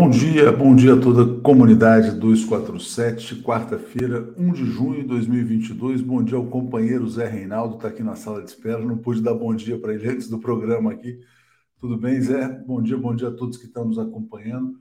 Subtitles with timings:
[0.00, 6.00] Bom dia, bom dia a toda a comunidade 247, quarta-feira, 1 de junho de 2022.
[6.00, 8.78] Bom dia ao companheiro Zé Reinaldo, está aqui na sala de espera.
[8.78, 11.20] Não pude dar bom dia para ele antes do programa aqui.
[11.78, 12.48] Tudo bem, Zé?
[12.66, 14.74] Bom dia, bom dia a todos que estão nos acompanhando.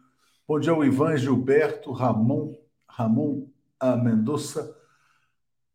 [0.48, 2.54] Bom dia ao Ivan Gilberto, Ramon,
[2.88, 3.46] Ramon
[3.78, 4.74] a Mendonça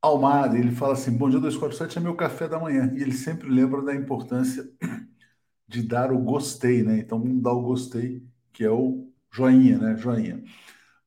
[0.00, 0.58] Almada.
[0.58, 2.90] Ele fala assim: Bom dia, 247 é meu café da manhã.
[2.96, 4.66] E ele sempre lembra da importância
[5.68, 6.96] de dar o gostei, né?
[6.96, 9.96] Então vamos dar o gostei, que é o Joinha, né?
[9.96, 10.44] Joinha.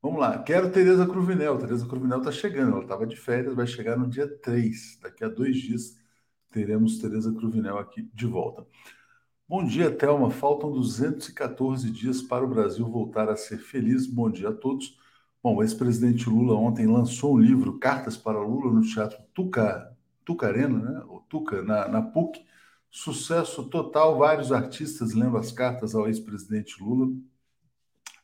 [0.02, 0.38] Vamos lá.
[0.44, 1.58] Quero Tereza Cruvinel.
[1.58, 2.74] Tereza Cruvinel está chegando.
[2.74, 4.99] Ela estava de férias, vai chegar no dia 3.
[5.01, 5.96] Daqui a dois dias
[6.51, 8.68] teremos Tereza Cruvinel aqui de volta.
[9.48, 10.29] Bom dia, Thelma.
[10.29, 14.05] Faltam 214 dias para o Brasil voltar a ser feliz.
[14.05, 14.99] Bom dia a todos.
[15.41, 20.79] Bom, o ex-presidente Lula ontem lançou um livro, Cartas para Lula, no Teatro Tuca, Tucarena,
[20.79, 21.04] né?
[21.07, 22.46] O Tuca, na, na PUC.
[22.91, 27.07] Sucesso total, vários artistas lendo as cartas ao ex-presidente Lula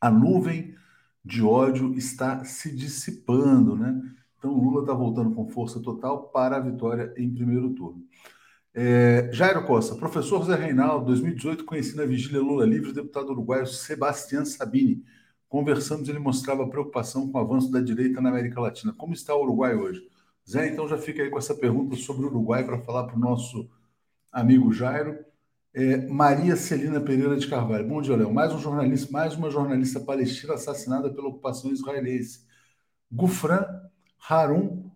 [0.04, 0.76] a nuvem
[1.24, 4.02] de ódio está se dissipando, né?
[4.38, 8.04] Então Lula está voltando com força total para a vitória em primeiro turno.
[8.74, 13.66] É, Jairo Costa, professor Zé Reinaldo, 2018, conheci na vigília Lula Livre o deputado uruguaio
[13.66, 15.02] Sebastião Sabini.
[15.48, 18.92] Conversamos, ele mostrava preocupação com o avanço da direita na América Latina.
[18.92, 20.06] Como está o Uruguai hoje?
[20.50, 23.20] Zé, então já fica aí com essa pergunta sobre o Uruguai para falar para o
[23.20, 23.70] nosso
[24.34, 25.18] amigo Jairo.
[25.76, 27.88] É, Maria Celina Pereira de Carvalho.
[27.88, 28.32] Bom dia, Léo.
[28.32, 32.46] Mais um jornalista, mais uma jornalista palestina assassinada pela ocupação israelense.
[33.12, 33.66] Gufran
[34.30, 34.92] Harun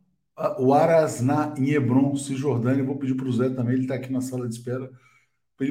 [0.60, 2.84] Warazna, em Hebron, Cisjordânia.
[2.84, 4.92] Vou pedir para o Zé também, ele está aqui na sala de espera,
[5.58, 5.66] para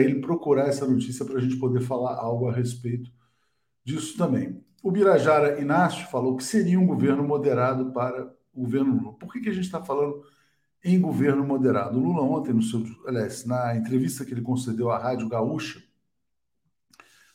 [0.00, 3.10] ele, ele procurar essa notícia para a gente poder falar algo a respeito
[3.84, 4.64] disso também.
[4.80, 9.18] O Birajara Inácio falou que seria um governo moderado para o governo Lula.
[9.18, 10.22] Por que, que a gente está falando
[10.84, 11.98] em governo moderado.
[11.98, 15.82] O Lula ontem, no seu, aliás, na entrevista que ele concedeu à Rádio Gaúcha,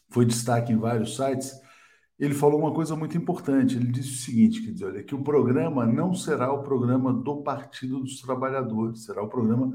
[0.09, 1.51] foi destaque em vários sites,
[2.19, 3.75] ele falou uma coisa muito importante.
[3.75, 7.43] Ele disse o seguinte, quer dizer, olha, que o programa não será o programa do
[7.43, 9.71] Partido dos Trabalhadores, será o programa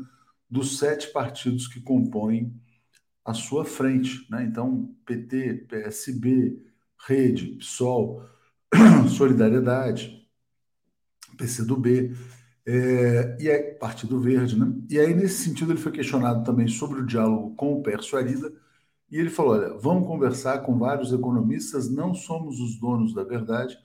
[0.50, 2.52] dos sete partidos que compõem
[3.24, 4.26] a sua frente.
[4.28, 4.44] Né?
[4.44, 6.60] Então, PT, PSB,
[7.06, 8.24] Rede, PSOL,
[9.16, 10.28] Solidariedade,
[11.36, 12.14] PCdoB,
[12.66, 14.72] é, e aí, Partido Verde, né?
[14.88, 18.52] E aí, nesse sentido, ele foi questionado também sobre o diálogo com o Pércio Arida,
[19.10, 23.78] e ele falou: olha, vamos conversar com vários economistas, não somos os donos da verdade,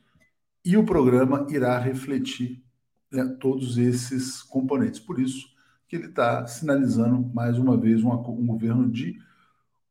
[0.63, 2.63] e o programa irá refletir
[3.11, 4.99] né, todos esses componentes.
[4.99, 5.47] Por isso
[5.87, 9.17] que ele está sinalizando, mais uma vez, um, um governo de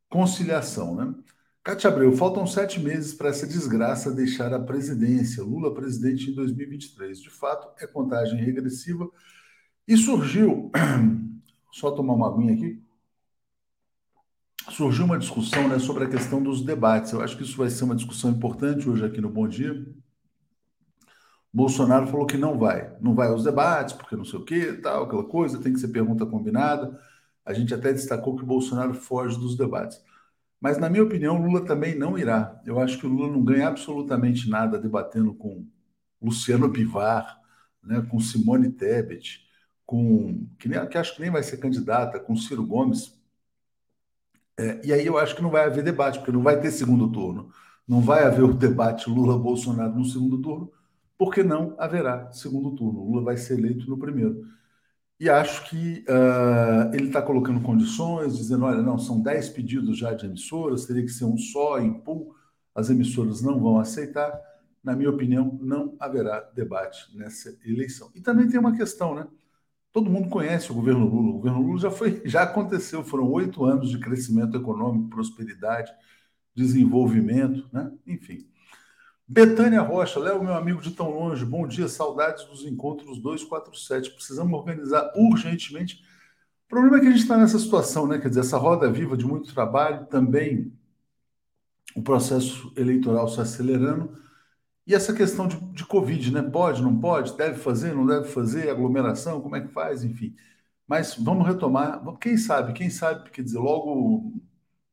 [0.08, 0.94] conciliação.
[0.94, 1.14] Né?
[1.66, 5.42] Cátia Abreu, faltam sete meses para essa desgraça deixar a presidência.
[5.42, 7.20] Lula presidente em 2023.
[7.20, 9.10] De fato, é contagem regressiva.
[9.84, 10.70] E surgiu,
[11.72, 12.80] só tomar uma aguinha aqui,
[14.70, 17.10] surgiu uma discussão né, sobre a questão dos debates.
[17.10, 19.84] Eu acho que isso vai ser uma discussão importante hoje aqui no Bom Dia.
[21.52, 25.02] Bolsonaro falou que não vai, não vai aos debates, porque não sei o que, tal,
[25.02, 26.96] aquela coisa, tem que ser pergunta combinada.
[27.44, 30.00] A gente até destacou que o Bolsonaro foge dos debates.
[30.60, 32.60] Mas, na minha opinião, Lula também não irá.
[32.64, 35.66] Eu acho que o Lula não ganha absolutamente nada debatendo com
[36.20, 37.40] Luciano Bivar,
[37.82, 39.46] né, com Simone Tebet,
[39.84, 43.16] com que, nem, que acho que nem vai ser candidata, com Ciro Gomes.
[44.58, 47.10] É, e aí eu acho que não vai haver debate, porque não vai ter segundo
[47.12, 47.50] turno.
[47.86, 50.72] Não vai haver o debate Lula-Bolsonaro no segundo turno,
[51.16, 53.04] porque não haverá segundo turno.
[53.04, 54.44] Lula vai ser eleito no primeiro.
[55.18, 60.12] E acho que uh, ele está colocando condições, dizendo: olha, não, são 10 pedidos já
[60.12, 62.34] de emissoras, teria que ser um só em pool,
[62.74, 64.38] as emissoras não vão aceitar.
[64.84, 68.10] Na minha opinião, não haverá debate nessa eleição.
[68.14, 69.26] E também tem uma questão, né?
[69.92, 71.30] Todo mundo conhece o governo Lula.
[71.30, 75.90] O governo Lula já foi, já aconteceu, foram oito anos de crescimento econômico, prosperidade,
[76.54, 77.90] desenvolvimento, né?
[78.06, 78.46] Enfim.
[79.28, 84.12] Betânia Rocha, Léo, meu amigo de tão longe, bom dia, saudades dos encontros 247.
[84.12, 86.04] Precisamos organizar urgentemente.
[86.66, 88.18] O problema é que a gente está nessa situação, né?
[88.18, 90.72] Quer dizer, essa roda viva de muito trabalho, também
[91.96, 94.16] o processo eleitoral se acelerando.
[94.86, 96.42] E essa questão de, de Covid, né?
[96.42, 100.36] Pode, não pode, deve fazer, não deve fazer, aglomeração, como é que faz, enfim.
[100.86, 102.00] Mas vamos retomar.
[102.20, 104.40] Quem sabe, quem sabe, quer dizer, logo,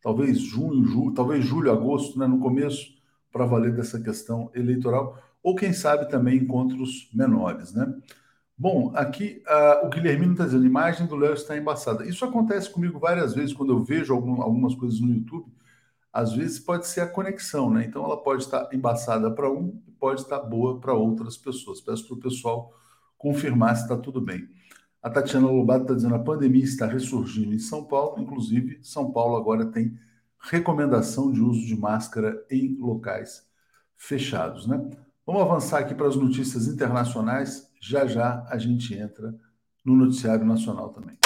[0.01, 2.25] talvez junho, julho, talvez julho, agosto, né?
[2.25, 2.92] No começo
[3.33, 7.93] para valer dessa questão eleitoral, ou quem sabe também encontros menores, né?
[8.55, 12.05] Bom, aqui uh, o Guilhermino está dizendo, a imagem do Léo está embaçada.
[12.05, 15.51] Isso acontece comigo várias vezes quando eu vejo algum, algumas coisas no YouTube.
[16.13, 17.83] Às vezes pode ser a conexão, né?
[17.85, 21.81] Então ela pode estar embaçada para um e pode estar boa para outras pessoas.
[21.81, 22.71] Peço para o pessoal
[23.17, 24.47] confirmar se está tudo bem.
[25.01, 29.35] A Tatiana Lobato está dizendo a pandemia está ressurgindo em São Paulo, inclusive São Paulo
[29.35, 29.97] agora tem
[30.43, 33.47] recomendação de uso de máscara em locais
[33.95, 34.89] fechados, né?
[35.25, 37.71] Vamos avançar aqui para as notícias internacionais.
[37.79, 39.33] Já já a gente entra
[39.85, 41.17] no noticiário nacional também.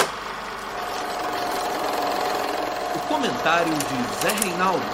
[2.94, 4.84] O comentário de Zé Reinaldo.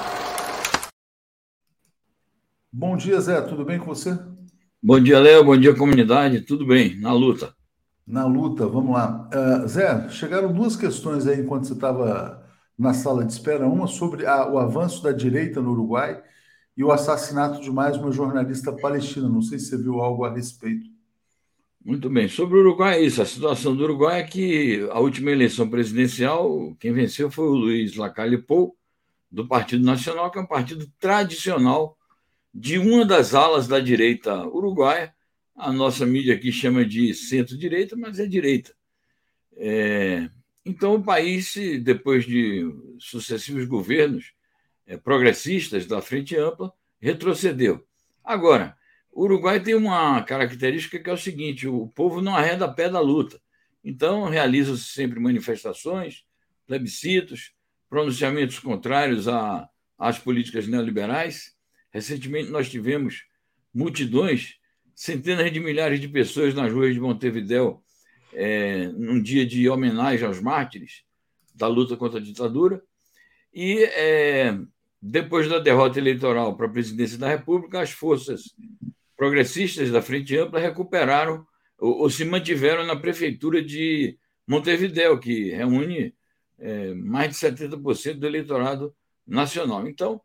[2.72, 3.42] Bom dia, Zé.
[3.42, 4.18] Tudo bem com você?
[4.82, 5.44] Bom dia, Léo.
[5.44, 6.40] Bom dia, comunidade.
[6.40, 7.54] Tudo bem, na luta.
[8.06, 9.28] Na luta, vamos lá.
[9.32, 12.43] Uh, Zé, chegaram duas questões aí enquanto você estava
[12.78, 13.66] na sala de espera.
[13.66, 16.22] Uma sobre a, o avanço da direita no Uruguai
[16.76, 19.28] e o assassinato de mais uma jornalista palestina.
[19.28, 20.92] Não sei se você viu algo a respeito.
[21.84, 22.28] Muito bem.
[22.28, 23.20] Sobre o Uruguai, é isso.
[23.20, 27.94] A situação do Uruguai é que a última eleição presidencial, quem venceu foi o Luiz
[27.94, 28.74] Lacalle Pou,
[29.30, 31.98] do Partido Nacional, que é um partido tradicional
[32.54, 35.12] de uma das alas da direita uruguaia.
[35.56, 38.74] A nossa mídia aqui chama de centro-direita, mas é direita.
[39.56, 40.30] É...
[40.64, 42.64] Então, o país, depois de
[42.98, 44.32] sucessivos governos,
[44.86, 47.86] é, progressistas da Frente Ampla, retrocedeu.
[48.22, 48.76] Agora,
[49.12, 53.00] o Uruguai tem uma característica que é o seguinte: o povo não arreda pé da
[53.00, 53.40] luta.
[53.82, 56.24] Então, realizam-se sempre manifestações,
[56.66, 57.52] plebiscitos,
[57.88, 59.68] pronunciamentos contrários a,
[59.98, 61.54] às políticas neoliberais.
[61.90, 63.24] Recentemente, nós tivemos
[63.72, 64.56] multidões,
[64.94, 67.84] centenas de milhares de pessoas nas ruas de Montevidéu,
[68.34, 71.04] é, num dia de homenagem aos mártires
[71.54, 72.82] da luta contra a ditadura.
[73.52, 74.58] E é,
[75.00, 78.54] depois da derrota eleitoral para a presidência da República, as forças
[79.16, 81.46] progressistas da Frente Ampla recuperaram
[81.78, 86.14] ou, ou se mantiveram na prefeitura de Montevidéu, que reúne
[86.58, 88.94] é, mais de 70% do eleitorado
[89.26, 89.86] nacional.
[89.86, 90.20] Então,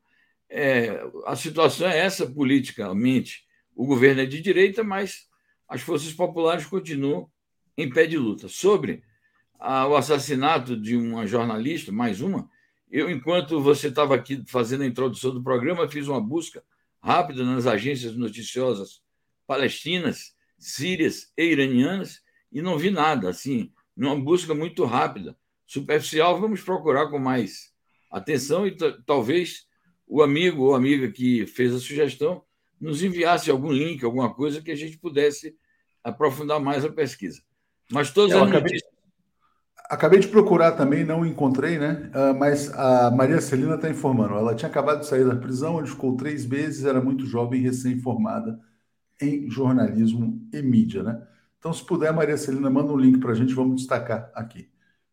[0.49, 3.45] é, a situação é essa politicamente.
[3.75, 5.27] O governo é de direita, mas
[5.67, 7.29] as forças populares continuam
[7.81, 8.49] em pé de luta.
[8.49, 9.01] Sobre
[9.57, 12.49] a, o assassinato de uma jornalista, mais uma,
[12.91, 16.61] eu, enquanto você estava aqui fazendo a introdução do programa, fiz uma busca
[17.01, 19.01] rápida nas agências noticiosas
[19.47, 22.21] palestinas, sírias e iranianas
[22.51, 23.29] e não vi nada.
[23.29, 26.39] Assim, uma busca muito rápida, superficial.
[26.39, 27.73] Vamos procurar com mais
[28.11, 28.75] atenção e
[29.05, 29.67] talvez
[30.05, 32.43] o amigo ou amiga que fez a sugestão
[32.81, 35.55] nos enviasse algum link, alguma coisa que a gente pudesse
[36.03, 37.41] aprofundar mais a pesquisa.
[37.91, 38.63] Mas todas eu as acabei...
[38.63, 38.99] notícias
[39.89, 42.11] Acabei de procurar também, não encontrei, né?
[42.13, 44.35] Uh, mas a Maria Celina está informando.
[44.35, 48.59] Ela tinha acabado de sair da prisão, onde ficou três meses, era muito jovem, recém-formada
[49.19, 51.19] em jornalismo e mídia, né?
[51.57, 54.69] Então, se puder, Maria Celina, manda um link para a gente, vamos destacar aqui.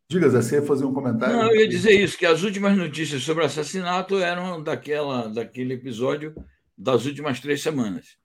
[0.07, 1.35] Diga, Zé, você ia fazer um comentário?
[1.35, 5.73] Não, eu ia dizer isso, que as últimas notícias sobre o assassinato eram daquela, daquele
[5.73, 6.35] episódio
[6.77, 8.15] das últimas três semanas.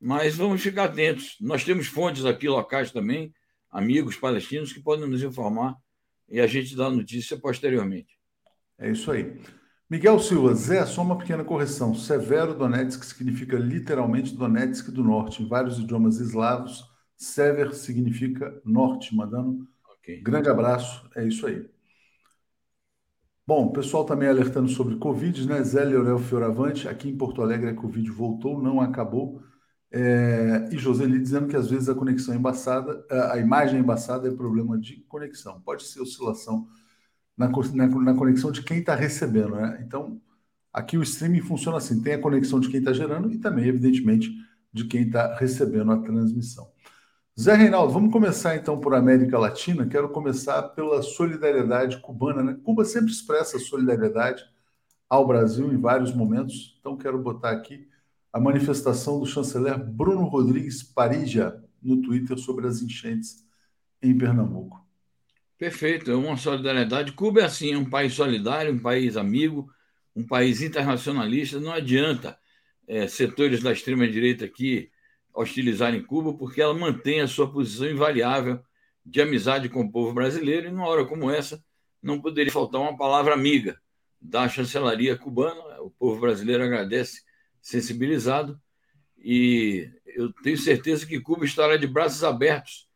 [0.00, 1.36] Mas vamos ficar atentos.
[1.40, 3.32] Nós temos fontes aqui locais também,
[3.74, 5.76] amigos palestinos, que podem nos informar
[6.28, 8.16] e a gente dá notícia posteriormente.
[8.78, 9.36] É isso aí.
[9.90, 11.92] Miguel Silva, Zé, só uma pequena correção.
[11.92, 15.42] Severo Donetsk significa literalmente Donetsk do Norte.
[15.42, 16.84] Em vários idiomas eslavos,
[17.16, 19.14] Sever significa norte.
[19.14, 20.20] Mandando okay.
[20.22, 21.08] grande abraço.
[21.14, 21.68] É isso aí.
[23.46, 25.62] Bom, o pessoal também alertando sobre Covid, né?
[25.62, 29.42] Zé Leonel Fioravante, aqui em Porto Alegre a Covid voltou, não acabou.
[29.96, 34.26] É, e Joseli dizendo que às vezes a conexão é embaçada, a imagem é embaçada
[34.26, 35.60] é problema de conexão.
[35.60, 36.66] Pode ser oscilação
[37.36, 39.54] na, na, na conexão de quem está recebendo.
[39.54, 39.84] Né?
[39.86, 40.20] Então,
[40.72, 44.32] aqui o streaming funciona assim: tem a conexão de quem está gerando e também, evidentemente,
[44.72, 46.68] de quem está recebendo a transmissão.
[47.40, 49.86] Zé Reinaldo, vamos começar então por América Latina.
[49.86, 52.42] Quero começar pela solidariedade cubana.
[52.42, 52.58] Né?
[52.64, 54.44] Cuba sempre expressa solidariedade
[55.08, 57.86] ao Brasil em vários momentos, então quero botar aqui
[58.34, 63.46] a manifestação do chanceler Bruno Rodrigues Parija no Twitter sobre as enchentes
[64.02, 64.84] em Pernambuco.
[65.56, 67.12] Perfeito, é uma solidariedade.
[67.12, 69.70] Cuba é assim, é um país solidário, um país amigo,
[70.16, 71.60] um país internacionalista.
[71.60, 72.36] Não adianta
[72.88, 74.90] é, setores da extrema-direita aqui
[75.32, 78.58] hostilizarem Cuba, porque ela mantém a sua posição invariável
[79.06, 81.62] de amizade com o povo brasileiro, e numa hora como essa
[82.02, 83.80] não poderia faltar uma palavra amiga
[84.20, 85.80] da chancelaria cubana.
[85.82, 87.22] O povo brasileiro agradece
[87.64, 88.60] sensibilizado.
[89.18, 92.86] E eu tenho certeza que Cuba estará de braços abertos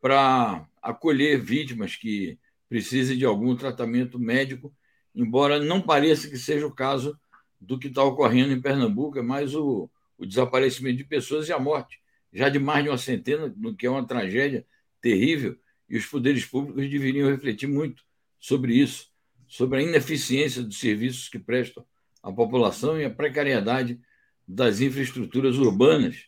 [0.00, 2.36] para acolher vítimas que
[2.68, 4.74] precisem de algum tratamento médico,
[5.14, 7.18] embora não pareça que seja o caso
[7.60, 11.58] do que está ocorrendo em Pernambuco, é mais o, o desaparecimento de pessoas e a
[11.58, 12.00] morte,
[12.32, 14.66] já de mais de uma centena, no que é uma tragédia
[15.00, 15.56] terrível,
[15.88, 18.02] e os poderes públicos deveriam refletir muito
[18.40, 19.08] sobre isso,
[19.46, 21.86] sobre a ineficiência dos serviços que prestam
[22.22, 24.00] à população e a precariedade
[24.46, 26.26] das infraestruturas urbanas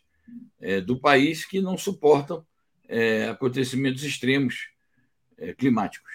[0.59, 2.45] é, do país que não suportam
[2.87, 4.69] é, acontecimentos extremos
[5.37, 6.11] é, climáticos.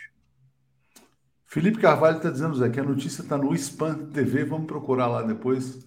[1.47, 5.23] Felipe Carvalho está dizendo, Zé, que a notícia está no Spam TV, vamos procurar lá
[5.23, 5.87] depois.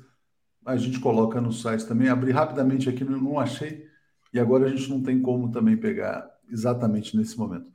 [0.65, 2.07] A gente coloca no site também.
[2.07, 3.85] Abri rapidamente aqui, não achei,
[4.33, 7.69] e agora a gente não tem como também pegar exatamente nesse momento.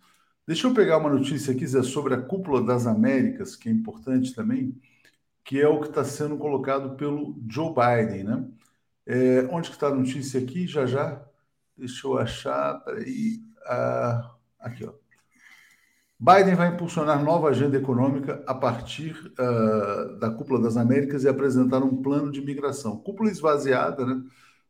[0.47, 4.35] Deixa eu pegar uma notícia aqui, Zé, sobre a Cúpula das Américas, que é importante
[4.35, 4.75] também,
[5.45, 8.49] que é o que está sendo colocado pelo Joe Biden, né?
[9.07, 10.67] É, onde que está a notícia aqui?
[10.67, 11.23] Já já.
[11.77, 12.81] Deixa eu achar.
[12.85, 13.43] Peraí.
[13.67, 14.93] Ah, aqui, ó.
[16.19, 21.83] Biden vai impulsionar nova agenda econômica a partir uh, da Cúpula das Américas e apresentar
[21.83, 22.97] um plano de migração.
[22.97, 24.23] Cúpula esvaziada, né?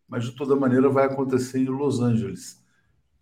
[0.09, 2.65] Mas de toda maneira vai acontecer em Los Angeles.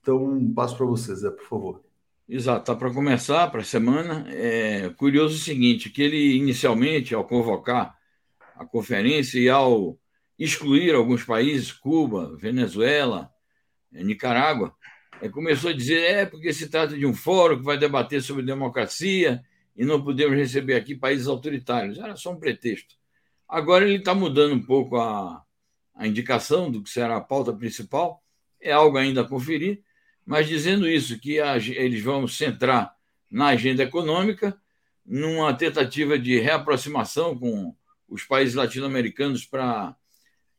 [0.01, 1.90] Então, passo para você, Zé, por favor.
[2.33, 4.25] Exato, está para começar para a semana.
[4.29, 7.99] É curioso o seguinte, que ele inicialmente, ao convocar
[8.55, 9.99] a conferência e ao
[10.39, 13.29] excluir alguns países, Cuba, Venezuela,
[13.93, 14.73] eh, Nicarágua,
[15.21, 18.45] é, começou a dizer é porque se trata de um fórum que vai debater sobre
[18.45, 19.43] democracia
[19.77, 21.99] e não podemos receber aqui países autoritários.
[21.99, 22.95] Era só um pretexto.
[23.49, 25.43] Agora ele está mudando um pouco a,
[25.97, 28.23] a indicação do que será a pauta principal,
[28.61, 29.83] é algo ainda a conferir,
[30.31, 32.95] mas dizendo isso, que a, eles vão centrar
[33.29, 34.57] na agenda econômica,
[35.05, 37.75] numa tentativa de reaproximação com
[38.07, 39.97] os países latino-americanos para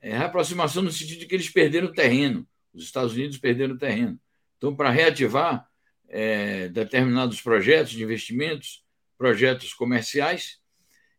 [0.01, 4.20] é, reaproximação no sentido de que eles perderam terreno, os Estados Unidos perderam terreno.
[4.58, 5.66] Então, para reativar
[6.10, 8.84] é, determinados projetos de investimentos,
[9.18, 10.60] projetos comerciais,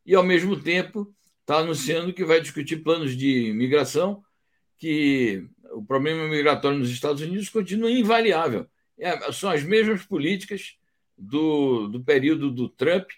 [0.04, 4.22] e, ao mesmo tempo, está anunciando que vai discutir planos de migração,
[4.76, 8.66] que o problema migratório nos Estados Unidos continua invariável.
[8.98, 10.76] É, são as mesmas políticas
[11.16, 13.08] do, do período do Trump.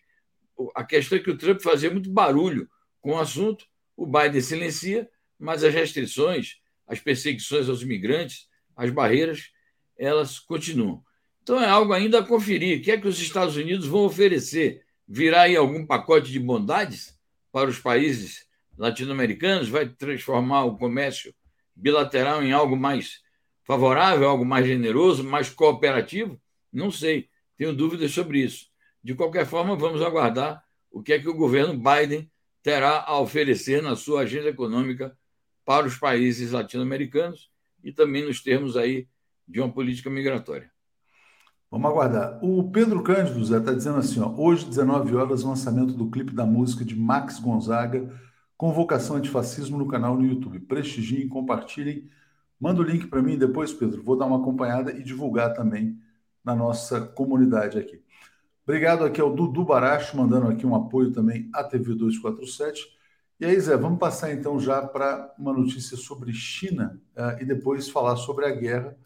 [0.74, 2.68] A questão é que o Trump fazia muito barulho
[3.00, 5.08] com o assunto, o Biden silencia,
[5.38, 9.50] mas as restrições, as perseguições aos imigrantes, as barreiras,
[9.96, 11.02] elas continuam.
[11.42, 12.78] Então é algo ainda a conferir.
[12.78, 14.82] O que é que os Estados Unidos vão oferecer?
[15.06, 17.18] Virá aí algum pacote de bondades
[17.52, 18.46] para os países
[18.78, 19.68] latino-americanos?
[19.68, 21.34] Vai transformar o comércio
[21.74, 23.20] bilateral em algo mais
[23.64, 26.40] favorável, algo mais generoso, mais cooperativo?
[26.72, 27.28] Não sei.
[27.56, 28.66] Tenho dúvidas sobre isso.
[29.02, 32.30] De qualquer forma, vamos aguardar o que é que o governo Biden
[32.62, 35.16] terá a oferecer na sua agenda econômica
[35.64, 37.50] para os países latino-americanos
[37.82, 39.08] e também nos termos aí
[39.46, 40.70] de uma política migratória.
[41.70, 42.38] Vamos aguardar.
[42.42, 46.84] O Pedro Cândido está dizendo assim: ó, hoje, 19 horas, lançamento do clipe da música
[46.84, 48.08] de Max Gonzaga,
[48.64, 50.58] Convocação Antifascismo no canal no YouTube.
[50.58, 52.08] Prestigiem, compartilhem.
[52.58, 54.02] Manda o link para mim depois, Pedro.
[54.02, 56.00] Vou dar uma acompanhada e divulgar também
[56.42, 58.02] na nossa comunidade aqui.
[58.66, 62.88] Obrigado aqui ao Dudu Baracho, mandando aqui um apoio também à TV 247.
[63.38, 67.90] E aí, Zé, vamos passar então já para uma notícia sobre China uh, e depois
[67.90, 68.96] falar sobre a guerra,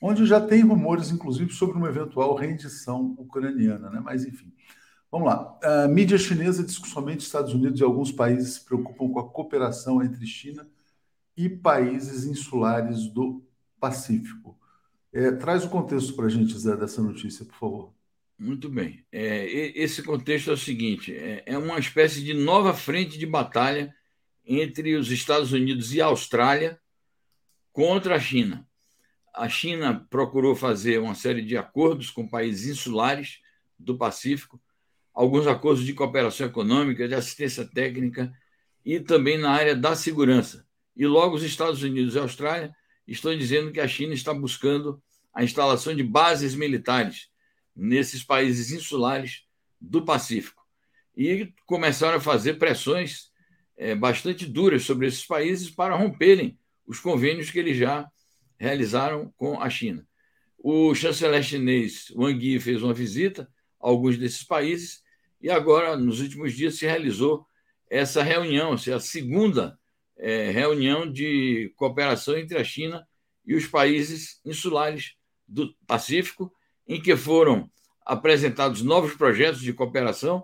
[0.00, 4.00] onde já tem rumores, inclusive, sobre uma eventual rendição ucraniana, né?
[4.02, 4.50] Mas enfim.
[5.14, 5.56] Vamos lá.
[5.62, 9.30] A mídia chinesa diz que somente Estados Unidos e alguns países se preocupam com a
[9.30, 10.68] cooperação entre China
[11.36, 13.40] e países insulares do
[13.78, 14.58] Pacífico.
[15.12, 17.94] É, traz o contexto para a gente, Zé, dessa notícia, por favor.
[18.36, 19.06] Muito bem.
[19.12, 19.46] É,
[19.80, 23.94] esse contexto é o seguinte: é, é uma espécie de nova frente de batalha
[24.44, 26.76] entre os Estados Unidos e a Austrália
[27.72, 28.66] contra a China.
[29.32, 33.38] A China procurou fazer uma série de acordos com países insulares
[33.78, 34.60] do Pacífico,
[35.14, 38.32] alguns acordos de cooperação econômica, de assistência técnica
[38.84, 40.66] e também na área da segurança.
[40.96, 42.74] E logo os Estados Unidos e a Austrália
[43.06, 45.00] estão dizendo que a China está buscando
[45.32, 47.28] a instalação de bases militares
[47.74, 49.44] nesses países insulares
[49.80, 50.62] do Pacífico.
[51.16, 53.30] E começaram a fazer pressões
[53.76, 58.08] é, bastante duras sobre esses países para romperem os convênios que eles já
[58.58, 60.06] realizaram com a China.
[60.58, 63.48] O chanceler chinês Wang Yi fez uma visita
[63.80, 65.03] a alguns desses países
[65.44, 67.46] e agora, nos últimos dias, se realizou
[67.90, 69.78] essa reunião, a segunda
[70.16, 73.06] é, reunião de cooperação entre a China
[73.44, 76.50] e os países insulares do Pacífico,
[76.88, 77.70] em que foram
[78.06, 80.42] apresentados novos projetos de cooperação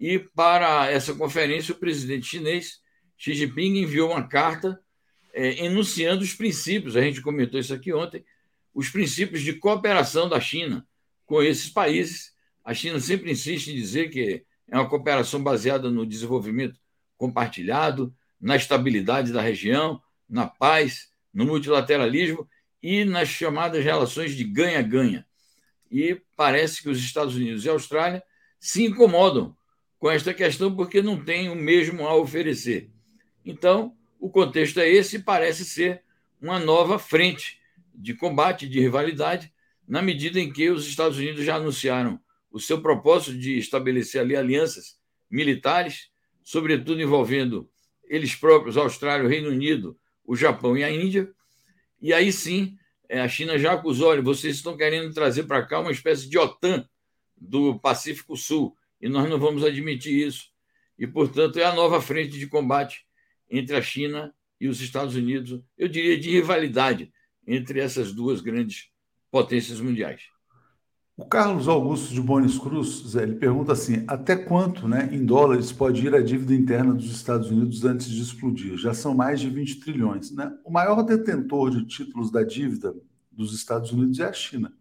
[0.00, 2.80] e para essa conferência o presidente chinês
[3.18, 4.80] Xi Jinping enviou uma carta
[5.34, 8.24] é, enunciando os princípios, a gente comentou isso aqui ontem,
[8.72, 10.88] os princípios de cooperação da China
[11.26, 12.32] com esses países.
[12.68, 16.78] A China sempre insiste em dizer que é uma cooperação baseada no desenvolvimento
[17.16, 22.46] compartilhado, na estabilidade da região, na paz, no multilateralismo
[22.82, 25.26] e nas chamadas relações de ganha-ganha.
[25.90, 28.22] E parece que os Estados Unidos e a Austrália
[28.60, 29.56] se incomodam
[29.98, 32.90] com esta questão porque não têm o mesmo a oferecer.
[33.46, 36.02] Então, o contexto é esse e parece ser
[36.38, 37.62] uma nova frente
[37.94, 39.50] de combate, de rivalidade,
[39.88, 42.20] na medida em que os Estados Unidos já anunciaram
[42.50, 44.98] o seu propósito de estabelecer ali alianças
[45.30, 46.10] militares,
[46.42, 47.70] sobretudo envolvendo
[48.04, 51.30] eles próprios, Austrália, o Reino Unido, o Japão e a Índia.
[52.00, 52.76] E aí sim,
[53.08, 56.38] é, a China já acusou: olha, vocês estão querendo trazer para cá uma espécie de
[56.38, 56.88] OTAN
[57.36, 60.50] do Pacífico Sul, e nós não vamos admitir isso.
[60.98, 63.06] E, portanto, é a nova frente de combate
[63.48, 67.12] entre a China e os Estados Unidos, eu diria de rivalidade
[67.46, 68.90] entre essas duas grandes
[69.30, 70.22] potências mundiais.
[71.18, 75.72] O Carlos Augusto de Bonis Cruz, Zé, ele pergunta assim: até quanto, né, em dólares,
[75.72, 78.76] pode ir a dívida interna dos Estados Unidos antes de explodir?
[78.76, 80.30] Já são mais de 20 trilhões.
[80.30, 80.56] Né?
[80.64, 82.94] O maior detentor de títulos da dívida
[83.32, 84.72] dos Estados Unidos é a China.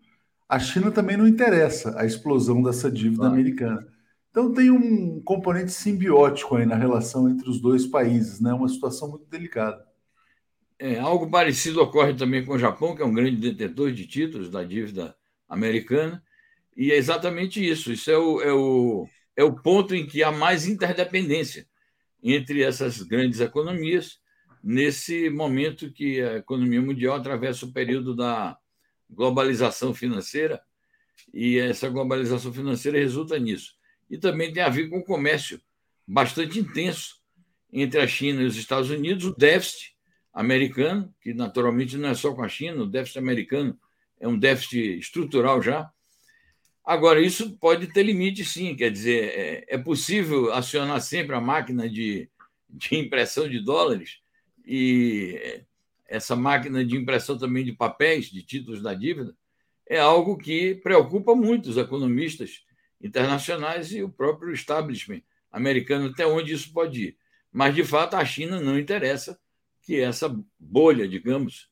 [0.48, 3.30] A China também não interessa a explosão dessa dívida ah.
[3.30, 3.88] americana.
[4.30, 8.54] Então tem um componente simbiótico aí na relação entre os dois países, né?
[8.54, 9.84] Uma situação muito delicada.
[10.78, 14.52] É, algo parecido ocorre também com o Japão, que é um grande detentor de títulos
[14.52, 15.16] da dívida
[15.50, 16.22] americana
[16.78, 17.92] e é exatamente isso.
[17.92, 21.68] Isso é o, é o, é o ponto em que há mais interdependência
[22.24, 24.20] entre essas grandes economias,
[24.64, 28.56] nesse momento que a economia mundial atravessa o período da
[29.10, 30.62] globalização financeira,
[31.34, 33.74] e essa globalização financeira resulta nisso.
[34.10, 35.60] E também tem a ver com o comércio
[36.08, 37.16] bastante intenso
[37.72, 39.96] entre a China e os Estados Unidos, o déficit
[40.34, 43.78] americano, que naturalmente não é só com a China, o déficit americano
[44.20, 45.92] é um déficit estrutural já,
[46.88, 48.74] Agora, isso pode ter limite, sim.
[48.74, 52.30] Quer dizer, é, é possível acionar sempre a máquina de,
[52.70, 54.22] de impressão de dólares
[54.66, 55.62] e
[56.06, 59.36] essa máquina de impressão também de papéis, de títulos da dívida,
[59.86, 62.64] é algo que preocupa muito os economistas
[63.02, 67.18] internacionais e o próprio establishment americano, até onde isso pode ir.
[67.52, 69.38] Mas, de fato, a China não interessa
[69.82, 71.70] que essa bolha, digamos,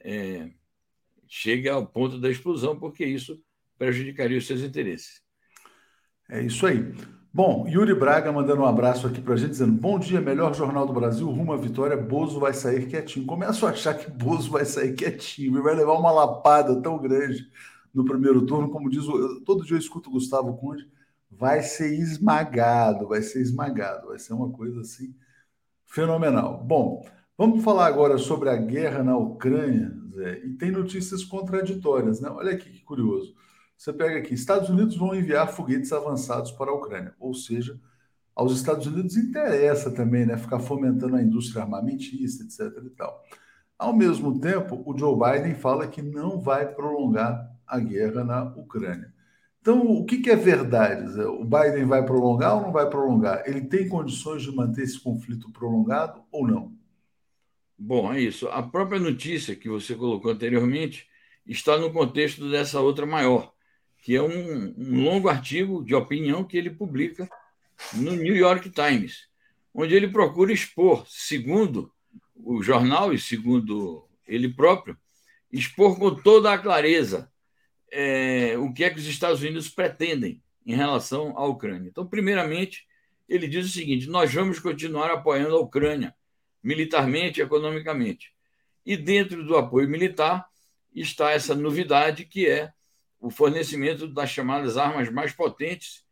[0.00, 0.50] é,
[1.28, 3.40] chegue ao ponto da explosão, porque isso
[3.78, 5.20] prejudicaria os seus interesses.
[6.28, 6.94] É isso aí.
[7.32, 10.86] Bom, Yuri Braga mandando um abraço aqui para a gente, dizendo: Bom dia, melhor jornal
[10.86, 11.96] do Brasil, rumo à vitória.
[11.96, 13.26] Bozo vai sair quietinho.
[13.26, 17.46] Começo a achar que Bozo vai sair quietinho e vai levar uma lapada tão grande
[17.92, 19.42] no primeiro turno, como diz o.
[19.44, 20.88] Todo dia eu escuto o Gustavo Conde,
[21.30, 25.14] vai ser esmagado, vai ser esmagado, vai ser uma coisa assim
[25.86, 26.64] fenomenal.
[26.64, 32.30] Bom, vamos falar agora sobre a guerra na Ucrânia, Zé, e tem notícias contraditórias, né?
[32.30, 33.34] Olha aqui que curioso.
[33.76, 37.78] Você pega aqui, Estados Unidos vão enviar foguetes avançados para a Ucrânia, ou seja,
[38.34, 42.84] aos Estados Unidos interessa também, né, ficar fomentando a indústria armamentista, etc.
[42.84, 43.22] E tal.
[43.78, 49.12] Ao mesmo tempo, o Joe Biden fala que não vai prolongar a guerra na Ucrânia.
[49.60, 51.10] Então, o que, que é verdade?
[51.10, 51.26] Zé?
[51.26, 53.42] O Biden vai prolongar ou não vai prolongar?
[53.46, 56.72] Ele tem condições de manter esse conflito prolongado ou não?
[57.76, 58.48] Bom, é isso.
[58.48, 61.08] A própria notícia que você colocou anteriormente
[61.44, 63.52] está no contexto dessa outra maior,
[64.06, 67.28] que é um, um longo artigo de opinião que ele publica
[67.92, 69.26] no New York Times,
[69.74, 71.92] onde ele procura expor, segundo
[72.36, 74.96] o jornal e segundo ele próprio,
[75.50, 77.28] expor com toda a clareza
[77.90, 81.88] é, o que é que os Estados Unidos pretendem em relação à Ucrânia.
[81.88, 82.86] Então, primeiramente,
[83.28, 86.14] ele diz o seguinte: nós vamos continuar apoiando a Ucrânia
[86.62, 88.32] militarmente e economicamente.
[88.84, 90.46] E dentro do apoio militar
[90.94, 92.72] está essa novidade que é
[93.20, 96.04] o fornecimento das chamadas armas mais potentes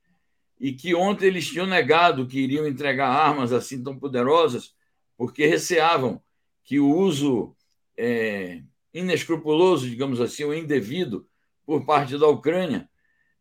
[0.59, 4.75] e que ontem eles tinham negado que iriam entregar armas assim tão poderosas
[5.17, 6.23] porque receavam
[6.65, 7.55] que o uso
[7.97, 8.63] é,
[8.93, 11.29] inescrupuloso, digamos assim, ou indevido
[11.67, 12.89] por parte da Ucrânia,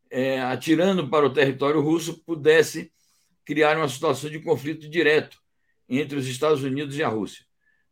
[0.10, 2.92] é, atirando para o território russo, pudesse
[3.46, 5.42] criar uma situação de conflito direto
[5.90, 7.46] entre os Estados Unidos e a Rússia.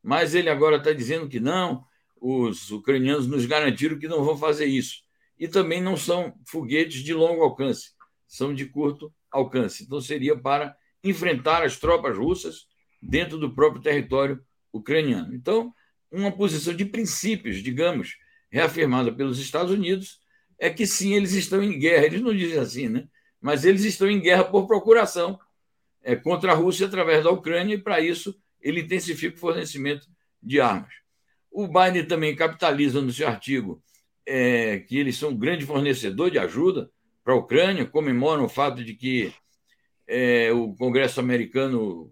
[0.04, 1.86] Mas ele agora está dizendo que não,
[2.20, 5.04] os ucranianos nos garantiram que não vão fazer isso
[5.42, 7.94] e também não são foguetes de longo alcance,
[8.28, 9.84] são de curto alcance.
[9.84, 12.68] Então, seria para enfrentar as tropas russas
[13.02, 14.40] dentro do próprio território
[14.72, 15.34] ucraniano.
[15.34, 15.74] Então,
[16.12, 18.18] uma posição de princípios, digamos,
[18.52, 20.20] reafirmada pelos Estados Unidos,
[20.60, 22.06] é que sim, eles estão em guerra.
[22.06, 23.08] Eles não dizem assim, né?
[23.42, 25.40] Mas eles estão em guerra por procuração
[26.04, 30.06] é, contra a Rússia através da Ucrânia, e para isso ele intensifica o fornecimento
[30.40, 30.94] de armas.
[31.50, 33.82] O Biden também capitaliza no seu artigo
[34.26, 36.90] é, que eles são um grande fornecedor de ajuda
[37.24, 39.34] para a Ucrânia, comemoram o fato de que
[40.08, 42.12] é, o Congresso americano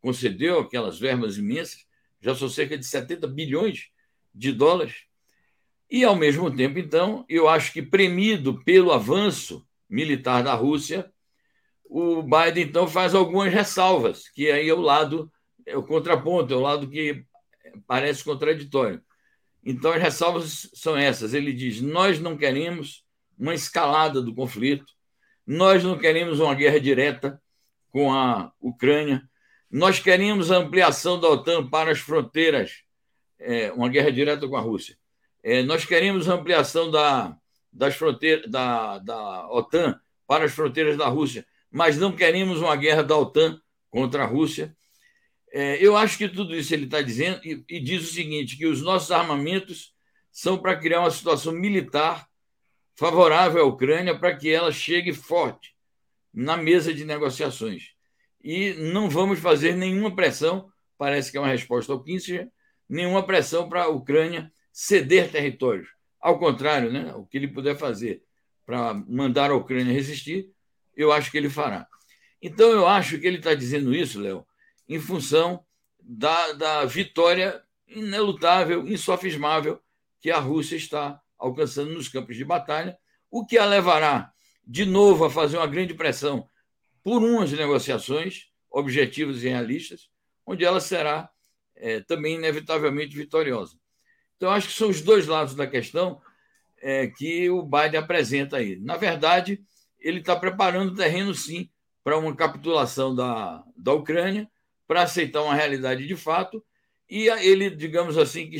[0.00, 1.86] concedeu aquelas verbas imensas,
[2.20, 3.88] já são cerca de 70 bilhões
[4.34, 5.04] de dólares.
[5.90, 11.10] E, ao mesmo tempo, então, eu acho que, premido pelo avanço militar da Rússia,
[11.84, 15.30] o Biden, então, faz algumas ressalvas, que aí é o lado,
[15.66, 17.24] é o contraponto, é o lado que
[17.86, 19.02] parece contraditório.
[19.64, 21.34] Então, as ressalvas são essas.
[21.34, 23.04] Ele diz: nós não queremos
[23.38, 24.92] uma escalada do conflito,
[25.46, 27.40] Nós não queremos uma guerra direta
[27.90, 29.22] com a Ucrânia.
[29.70, 32.82] Nós queremos a ampliação da OTAN para as fronteiras,
[33.38, 34.96] é, uma guerra direta com a Rússia.
[35.42, 37.36] É, nós queremos a ampliação da,
[37.72, 43.02] das fronteiras da, da OTAN para as fronteiras da Rússia, mas não queremos uma guerra
[43.02, 44.76] da OTAN contra a Rússia.
[45.52, 48.66] É, eu acho que tudo isso ele está dizendo e, e diz o seguinte: que
[48.66, 49.94] os nossos armamentos
[50.30, 52.28] são para criar uma situação militar
[52.96, 55.74] favorável à Ucrânia para que ela chegue forte
[56.32, 57.94] na mesa de negociações.
[58.42, 62.48] E não vamos fazer nenhuma pressão, parece que é uma resposta ao Kissinger,
[62.88, 65.88] nenhuma pressão para a Ucrânia ceder territórios.
[66.20, 68.22] Ao contrário, né, o que ele puder fazer
[68.64, 70.48] para mandar a Ucrânia resistir,
[70.94, 71.86] eu acho que ele fará.
[72.42, 74.46] Então, eu acho que ele está dizendo isso, Léo,
[74.90, 75.64] em função
[76.02, 79.80] da, da vitória inelutável, insofismável
[80.20, 82.98] que a Rússia está alcançando nos campos de batalha,
[83.30, 84.32] o que a levará
[84.66, 86.44] de novo a fazer uma grande pressão
[87.04, 90.10] por umas negociações objetivas e realistas,
[90.44, 91.30] onde ela será
[91.76, 93.78] é, também inevitavelmente vitoriosa.
[94.36, 96.20] Então, acho que são os dois lados da questão
[96.78, 98.76] é, que o Biden apresenta aí.
[98.80, 99.62] Na verdade,
[100.00, 101.70] ele está preparando o terreno, sim,
[102.02, 104.50] para uma capitulação da, da Ucrânia,
[104.90, 106.64] para aceitar uma realidade de fato,
[107.08, 108.58] e ele, digamos assim, que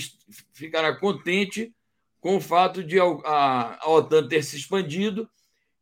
[0.52, 1.74] ficará contente
[2.20, 5.28] com o fato de a, OTAN ter se expandido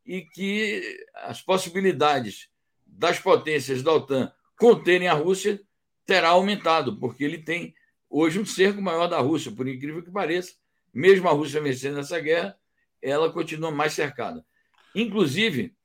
[0.06, 2.48] e que as possibilidades
[2.86, 5.60] das potências da OTAN conterem a Rússia
[6.06, 7.74] terá aumentado, porque ele tem
[8.08, 10.54] hoje um cerco maior da Rússia, por incrível que pareça.
[10.94, 12.58] Mesmo a Rússia vencendo essa guerra,
[13.02, 14.42] ela continua mais cercada.
[14.94, 15.76] Inclusive,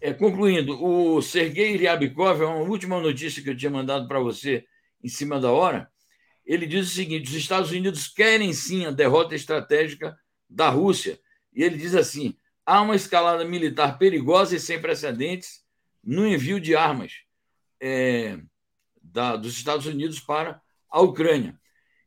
[0.00, 4.64] é, concluindo, o Sergei Ryabkov, é uma última notícia que eu tinha mandado para você
[5.02, 5.90] em cima da hora,
[6.44, 10.16] ele diz o seguinte: os Estados Unidos querem sim a derrota estratégica
[10.48, 11.18] da Rússia.
[11.52, 15.62] E ele diz assim: há uma escalada militar perigosa e sem precedentes
[16.02, 17.12] no envio de armas
[17.80, 18.38] é,
[19.00, 21.58] da, dos Estados Unidos para a Ucrânia.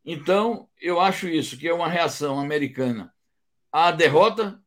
[0.03, 3.11] Então, eu acho isso, que é uma reação americana
[3.71, 4.61] à derrota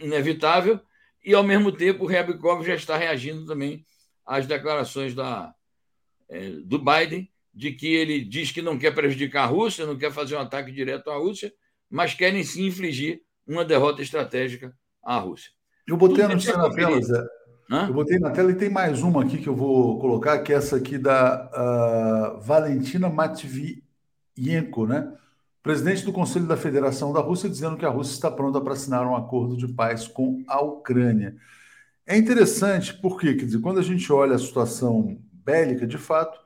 [0.00, 0.80] inevitável,
[1.24, 3.84] e, ao mesmo tempo, o Ryabkov já está reagindo também
[4.26, 5.54] às declarações da,
[6.28, 10.10] é, do Biden, de que ele diz que não quer prejudicar a Rússia, não quer
[10.10, 11.52] fazer um ataque direto à Rússia,
[11.90, 15.50] mas querem sim infligir uma derrota estratégica à Rússia.
[15.86, 17.22] Eu botei a notícia na tela, Zé.
[17.70, 17.86] Hã?
[17.88, 20.56] Eu botei na tela e tem mais uma aqui que eu vou colocar, que é
[20.56, 25.12] essa aqui da uh, Valentina Matvienko, né?
[25.62, 29.06] Presidente do Conselho da Federação da Rússia, dizendo que a Rússia está pronta para assinar
[29.06, 31.36] um acordo de paz com a Ucrânia.
[32.04, 36.36] É interessante porque, quer dizer, quando a gente olha a situação bélica, de fato,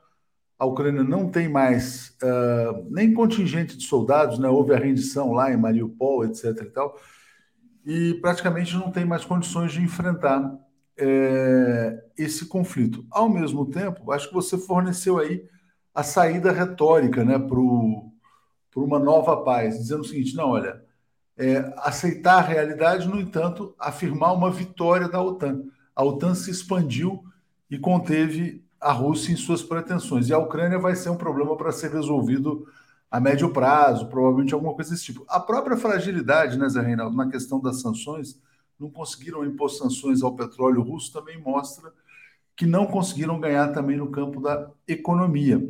[0.59, 4.47] a Ucrânia não tem mais uh, nem contingente de soldados, né?
[4.47, 6.45] houve a rendição lá em Mariupol, etc.
[6.61, 6.99] e tal,
[7.85, 10.59] e praticamente não tem mais condições de enfrentar
[10.97, 13.05] é, esse conflito.
[13.09, 15.43] Ao mesmo tempo, acho que você forneceu aí
[15.93, 17.59] a saída retórica né, para
[18.83, 20.83] uma nova paz, dizendo o seguinte: não, olha,
[21.37, 25.63] é, aceitar a realidade, no entanto, afirmar uma vitória da OTAN.
[25.95, 27.23] A OTAN se expandiu
[27.69, 30.29] e conteve a Rússia em suas pretensões.
[30.29, 32.67] E a Ucrânia vai ser um problema para ser resolvido
[33.09, 35.25] a médio prazo, provavelmente alguma coisa desse tipo.
[35.27, 38.39] A própria fragilidade, né, Zé Reinaldo, na questão das sanções,
[38.79, 41.91] não conseguiram impor sanções ao petróleo russo, também mostra
[42.55, 45.61] que não conseguiram ganhar também no campo da economia.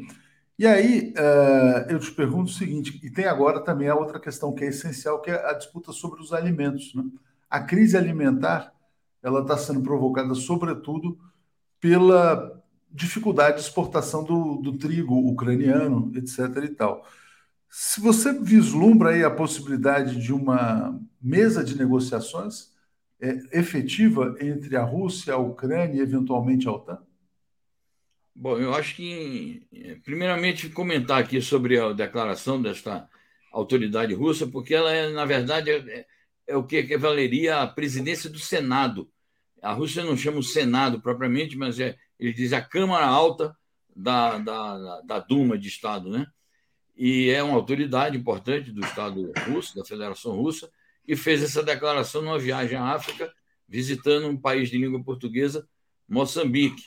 [0.59, 4.53] E aí, uh, eu te pergunto o seguinte, e tem agora também a outra questão
[4.53, 6.95] que é essencial, que é a disputa sobre os alimentos.
[6.95, 7.03] Né?
[7.47, 8.73] A crise alimentar,
[9.21, 11.19] ela está sendo provocada, sobretudo,
[11.79, 12.59] pela
[12.91, 16.39] dificuldade de exportação do, do trigo ucraniano, etc.
[16.63, 17.05] e tal.
[17.69, 22.71] Se você vislumbra aí a possibilidade de uma mesa de negociações
[23.21, 27.06] é, efetiva entre a Rússia, a Ucrânia e eventualmente a OTAN?
[28.39, 29.67] Bom, eu acho que,
[30.03, 33.09] primeiramente, comentar aqui sobre a declaração desta
[33.51, 36.05] autoridade russa, porque ela é, na verdade, é,
[36.45, 39.09] é o que valeria a presidência do Senado.
[39.59, 43.57] A Rússia não chama o Senado propriamente, mas é ele diz a Câmara Alta
[43.95, 46.27] da, da, da Duma de Estado, né?
[46.95, 50.69] E é uma autoridade importante do Estado russo, da Federação Russa,
[51.07, 53.33] e fez essa declaração numa viagem à África,
[53.67, 55.67] visitando um país de língua portuguesa,
[56.07, 56.83] Moçambique.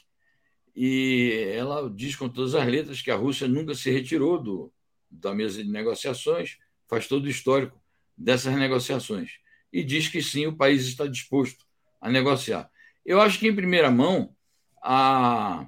[0.75, 4.73] E ela diz com todas as letras que a Rússia nunca se retirou do,
[5.11, 7.81] da mesa de negociações, faz todo o histórico
[8.17, 9.39] dessas negociações.
[9.73, 11.65] E diz que sim, o país está disposto
[12.01, 12.71] a negociar.
[13.05, 14.35] Eu acho que, em primeira mão,
[14.83, 15.67] a,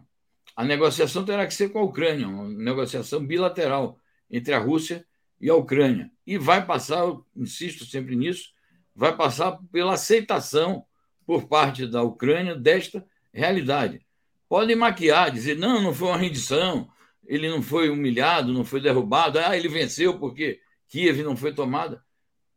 [0.56, 3.98] a negociação terá que ser com a Ucrânia, uma negociação bilateral
[4.30, 5.04] entre a Rússia
[5.40, 6.10] e a Ucrânia.
[6.26, 8.52] E vai passar, eu insisto sempre nisso,
[8.94, 10.84] vai passar pela aceitação
[11.26, 14.04] por parte da Ucrânia desta realidade.
[14.52, 16.86] Podem maquiar, dizer, não, não foi uma rendição,
[17.26, 22.04] ele não foi humilhado, não foi derrubado, ah, ele venceu porque Kiev não foi tomada.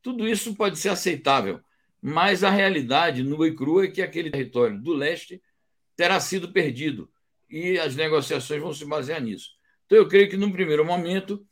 [0.02, 1.62] Tudo isso pode ser aceitável,
[2.02, 5.42] mas a realidade nua e crua é que aquele território do leste
[5.96, 7.10] terá sido perdido
[7.50, 9.52] e as negociações vão se basear nisso.
[9.86, 11.48] Então, eu creio que, num primeiro momento,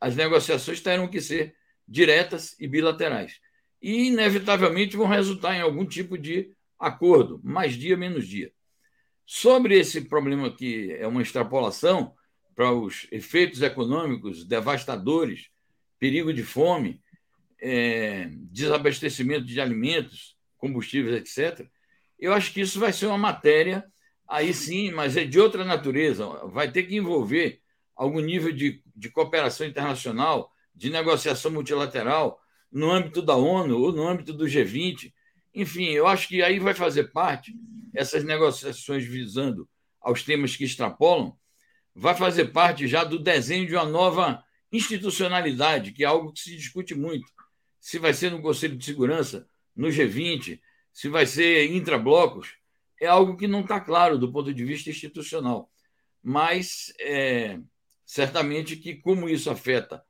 [0.00, 1.54] as negociações terão que ser
[1.86, 3.38] diretas e bilaterais.
[3.80, 8.52] E, inevitavelmente, vão resultar em algum tipo de acordo, mais dia, menos dia.
[9.26, 12.14] Sobre esse problema que é uma extrapolação
[12.54, 15.48] para os efeitos econômicos devastadores,
[15.98, 17.00] perigo de fome,
[17.60, 21.66] é, desabastecimento de alimentos, combustíveis, etc.,
[22.18, 23.84] eu acho que isso vai ser uma matéria,
[24.28, 27.60] aí sim, mas é de outra natureza, vai ter que envolver
[27.96, 34.06] algum nível de, de cooperação internacional, de negociação multilateral, no âmbito da ONU ou no
[34.06, 35.12] âmbito do G20.
[35.54, 37.54] Enfim, eu acho que aí vai fazer parte,
[37.94, 39.68] essas negociações visando
[40.00, 41.38] aos temas que extrapolam,
[41.94, 46.56] vai fazer parte já do desenho de uma nova institucionalidade, que é algo que se
[46.56, 47.30] discute muito.
[47.80, 50.60] Se vai ser no Conselho de Segurança, no G20,
[50.92, 52.56] se vai ser intrablocos,
[53.00, 55.70] é algo que não está claro do ponto de vista institucional.
[56.22, 57.60] Mas é,
[58.04, 60.02] certamente que, como isso afeta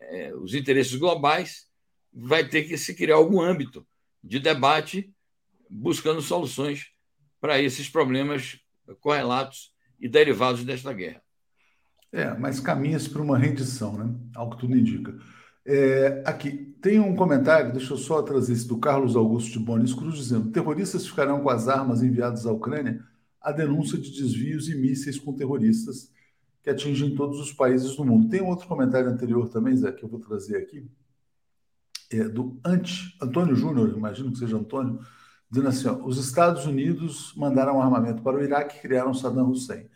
[0.00, 1.66] é, os interesses globais,
[2.12, 3.86] vai ter que se criar algum âmbito
[4.26, 5.12] de debate
[5.70, 6.90] buscando soluções
[7.40, 8.58] para esses problemas
[9.00, 11.22] correlatos e derivados desta guerra.
[12.12, 14.14] É, mas caminha-se para uma rendição, né?
[14.34, 15.16] Ao que tudo indica.
[15.64, 19.92] É, aqui, tem um comentário, deixa eu só trazer esse, do Carlos Augusto de Bonis
[19.92, 23.04] Cruz, dizendo: terroristas ficarão com as armas enviadas à Ucrânia
[23.40, 26.10] a denúncia de desvios e mísseis com terroristas
[26.62, 28.28] que atingem todos os países do mundo.
[28.28, 30.84] Tem outro comentário anterior também, Zé, que eu vou trazer aqui,
[32.10, 35.00] é do Ante, Antônio Júnior, imagino que seja Antônio,
[35.50, 39.88] dizendo assim: ó, os Estados Unidos mandaram armamento para o Iraque criaram Saddam Hussein.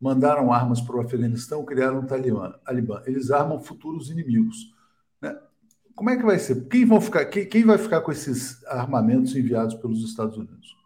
[0.00, 3.02] Mandaram armas para o Afeganistão, criaram o Talibã.
[3.06, 4.74] Eles armam futuros inimigos.
[5.20, 5.38] Né?
[5.94, 6.66] Como é que vai ser?
[6.66, 10.76] Quem, vão ficar, quem, quem vai ficar com esses armamentos enviados pelos Estados Unidos?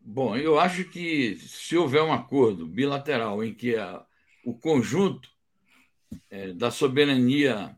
[0.00, 4.04] Bom, eu acho que se houver um acordo bilateral em que a,
[4.44, 5.28] o conjunto
[6.30, 7.75] é, da soberania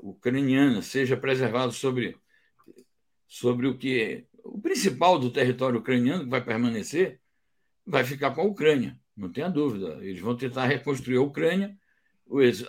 [0.00, 2.16] ucraniana seja preservado sobre,
[3.26, 7.20] sobre o que o principal do território ucraniano que vai permanecer
[7.86, 9.98] vai ficar com a Ucrânia, não tenha dúvida.
[10.02, 11.76] Eles vão tentar reconstruir a Ucrânia,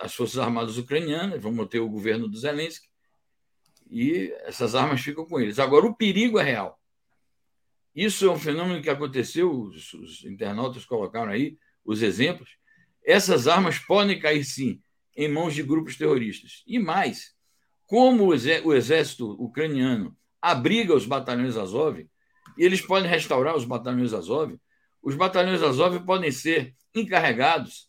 [0.00, 2.88] as forças armadas ucranianas vão manter o governo do Zelensky
[3.90, 5.58] e essas armas ficam com eles.
[5.58, 6.80] Agora, o perigo é real.
[7.94, 12.58] Isso é um fenômeno que aconteceu, os, os internautas colocaram aí os exemplos.
[13.02, 14.82] Essas armas podem cair, sim,
[15.16, 16.62] em mãos de grupos terroristas.
[16.66, 17.34] E mais,
[17.86, 24.56] como o exército ucraniano abriga os batalhões Azov, e eles podem restaurar os batalhões Azov,
[25.02, 27.88] os batalhões Azov podem ser encarregados,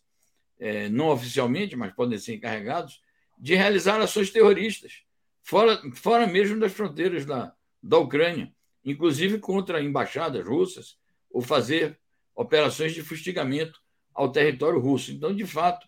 [0.58, 3.00] é, não oficialmente, mas podem ser encarregados,
[3.38, 5.02] de realizar ações terroristas,
[5.42, 8.52] fora, fora mesmo das fronteiras da, da Ucrânia
[8.90, 10.98] inclusive contra embaixadas russas,
[11.30, 11.98] ou fazer
[12.34, 13.80] operações de fustigamento
[14.14, 15.12] ao território russo.
[15.12, 15.86] Então, de fato,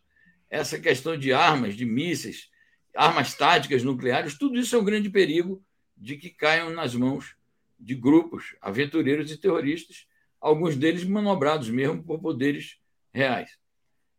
[0.51, 2.51] essa questão de armas, de mísseis,
[2.95, 5.65] armas táticas nucleares, tudo isso é um grande perigo
[5.97, 7.37] de que caiam nas mãos
[7.79, 10.07] de grupos aventureiros e terroristas,
[10.41, 12.79] alguns deles manobrados mesmo por poderes
[13.13, 13.59] reais.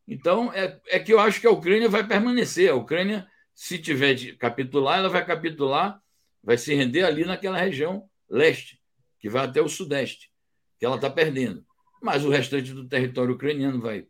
[0.07, 2.69] Então, é, é que eu acho que a Ucrânia vai permanecer.
[2.69, 6.01] A Ucrânia, se tiver de capitular, ela vai capitular,
[6.43, 8.81] vai se render ali naquela região leste,
[9.19, 10.31] que vai até o sudeste,
[10.79, 11.65] que ela está perdendo.
[12.01, 14.07] Mas o restante do território ucraniano vai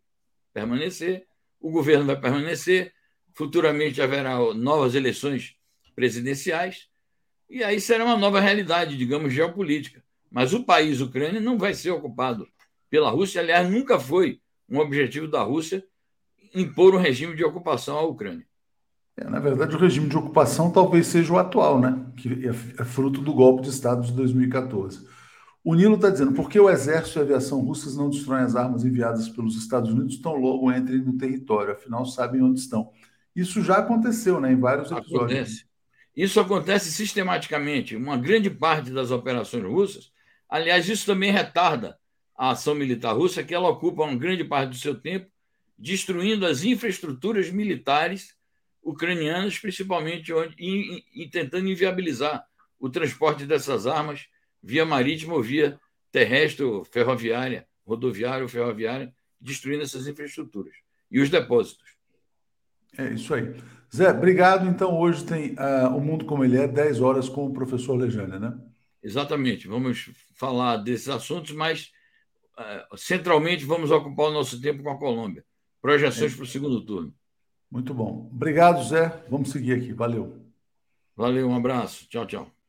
[0.54, 1.28] permanecer,
[1.62, 2.91] o governo vai permanecer,
[3.34, 5.56] futuramente haverá novas eleições
[5.95, 6.88] presidenciais,
[7.50, 10.04] e aí será uma nova realidade, digamos, geopolítica.
[10.30, 12.47] Mas o país Ucrânia não vai ser ocupado
[12.89, 15.84] pela Rússia, aliás, nunca foi um objetivo da Rússia
[16.54, 18.45] impor um regime de ocupação à Ucrânia.
[19.15, 22.06] É, na verdade, o regime de ocupação talvez seja o atual, né?
[22.17, 25.08] que é, é fruto do golpe de Estado de 2014.
[25.63, 28.56] O Nilo está dizendo, por que o exército e a aviação russas não destroem as
[28.56, 31.74] armas enviadas pelos Estados Unidos tão logo entrem no território?
[31.74, 32.91] Afinal, sabem onde estão.
[33.36, 35.21] Isso já aconteceu né, em vários episódios.
[35.21, 35.65] Acontece.
[36.15, 37.95] Isso acontece sistematicamente.
[37.95, 40.12] Uma grande parte das operações russas,
[40.50, 41.97] aliás, isso também retarda
[42.36, 45.30] a ação militar russa, que ela ocupa uma grande parte do seu tempo
[45.78, 48.36] destruindo as infraestruturas militares
[48.84, 52.45] ucranianos, principalmente onde, e, e, tentando inviabilizar
[52.80, 54.28] o transporte dessas armas
[54.62, 55.80] via marítima ou via
[56.12, 60.74] terrestre, ferroviária, rodoviária ou ferroviária, destruindo essas infraestruturas
[61.10, 61.91] e os depósitos.
[62.97, 63.56] É isso aí.
[63.93, 64.67] Zé, obrigado.
[64.67, 68.39] Então, hoje tem uh, O Mundo Como Ele É, 10 horas com o professor Lejânia,
[68.39, 68.58] né?
[69.04, 71.91] Exatamente, vamos falar desses assuntos, mas
[72.58, 75.43] uh, centralmente vamos ocupar o nosso tempo com a Colômbia.
[75.82, 76.36] Projeções é.
[76.36, 77.13] para o segundo turno.
[77.69, 78.30] Muito bom.
[78.32, 79.24] Obrigado, Zé.
[79.30, 79.93] Vamos seguir aqui.
[79.93, 80.45] Valeu.
[81.15, 82.08] Valeu, um abraço.
[82.08, 82.61] Tchau, tchau.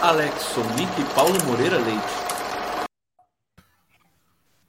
[0.00, 2.88] Alex Sonic e Paulo Moreira Leite.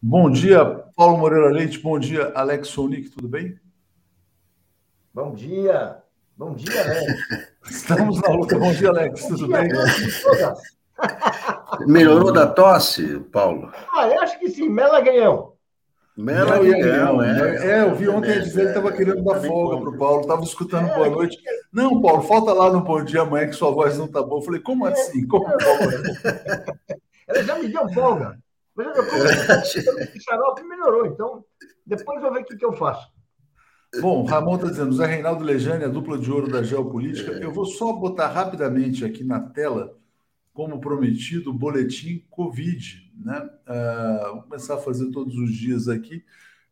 [0.01, 0.65] Bom dia,
[0.95, 1.77] Paulo Moreira Leite.
[1.77, 3.09] Bom dia, Alex Sonic.
[3.11, 3.59] Tudo bem?
[5.13, 6.01] Bom dia.
[6.35, 7.51] Bom dia, Alex.
[7.69, 8.57] Estamos na luta.
[8.57, 9.27] Bom dia, Alex.
[9.27, 9.69] Tudo dia, bem?
[11.85, 13.71] Melhorou da tosse, Paulo?
[13.93, 14.67] Ah, eu acho que sim.
[16.19, 16.59] Mela.
[16.59, 17.65] Mela ganhão, é.
[17.65, 20.21] É, eu vi ontem ele dizer que estava querendo dar folga para o Paulo.
[20.21, 21.37] Estava escutando é, boa noite.
[21.71, 24.41] Não, Paulo, falta lá no Bom Dia Amanhã que sua voz não está boa.
[24.41, 25.25] Eu falei, como assim?
[25.25, 25.45] Como
[27.25, 28.37] Ela já me deu folga.
[28.75, 31.43] Mas eu, o xarope melhorou, então
[31.85, 33.07] depois eu vou ver o que, que eu faço.
[34.01, 37.31] Bom, Ramon está dizendo, Zé Reinaldo Lejane, a dupla de ouro da geopolítica.
[37.31, 39.97] Eu vou só botar rapidamente aqui na tela,
[40.53, 43.08] como prometido, o boletim Covid.
[43.19, 43.49] Né?
[43.67, 46.23] Uh, vou começar a fazer todos os dias aqui,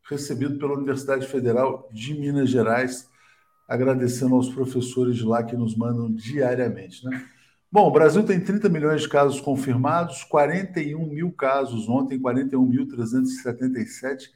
[0.08, 3.08] recebido pela Universidade Federal de Minas Gerais,
[3.68, 7.04] agradecendo aos professores lá que nos mandam diariamente.
[7.04, 7.24] Né?
[7.70, 14.30] Bom, o Brasil tem 30 milhões de casos confirmados, 41 mil casos ontem, 41.377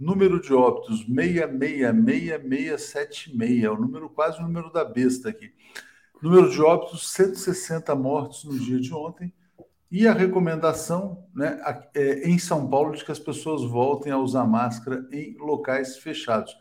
[0.00, 5.52] Número de óbitos 666676, é o número quase o número da besta aqui.
[6.22, 9.30] Número de óbitos 160 mortos no dia de ontem.
[9.90, 11.60] E a recomendação né,
[11.94, 16.56] é, em São Paulo de que as pessoas voltem a usar máscara em locais fechados.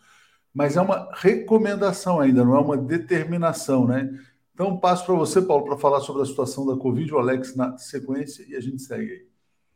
[0.53, 4.09] Mas é uma recomendação ainda, não é uma determinação, né?
[4.53, 7.77] Então, passo para você, Paulo, para falar sobre a situação da Covid, o Alex na
[7.77, 9.27] sequência, e a gente segue aí.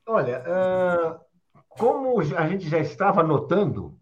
[0.06, 1.20] Olha, uh,
[1.70, 3.98] como a gente já estava notando,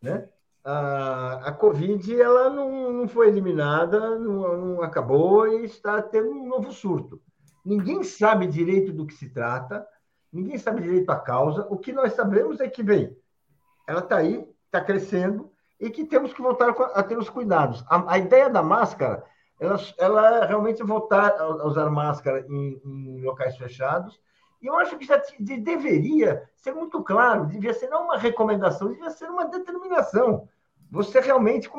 [0.00, 0.28] né,
[0.64, 7.20] a, Covid ela não, foi eliminada, não acabou e está tendo um novo surto.
[7.64, 9.86] Ninguém sabe direito do que se trata,
[10.32, 11.66] ninguém sabe direito a causa.
[11.70, 13.16] O que nós sabemos é que, bem,
[13.86, 17.84] ela está aí, está crescendo e que temos que voltar a ter os cuidados.
[17.88, 19.24] A, a ideia da máscara,
[19.58, 24.20] ela, ela realmente voltar a usar máscara em, em locais fechados
[24.62, 29.10] e eu acho que já deveria ser muito claro, devia ser não uma recomendação, devia
[29.10, 30.48] ser uma determinação.
[30.92, 31.70] Você realmente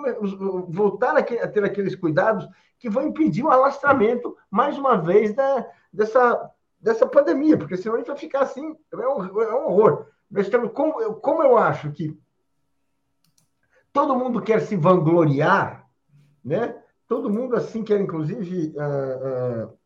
[0.70, 2.50] voltar a ter aqueles cuidados
[2.80, 7.98] que vão impedir o alastramento, mais uma vez, da, dessa, dessa pandemia, porque senão a
[8.00, 10.08] gente vai ficar assim, é um, é um horror.
[10.32, 12.20] Mas como, como eu acho que
[13.94, 15.88] todo mundo quer se vangloriar,
[16.44, 16.82] né?
[17.08, 18.74] todo mundo assim quer, inclusive.
[18.76, 19.84] Uh, uh,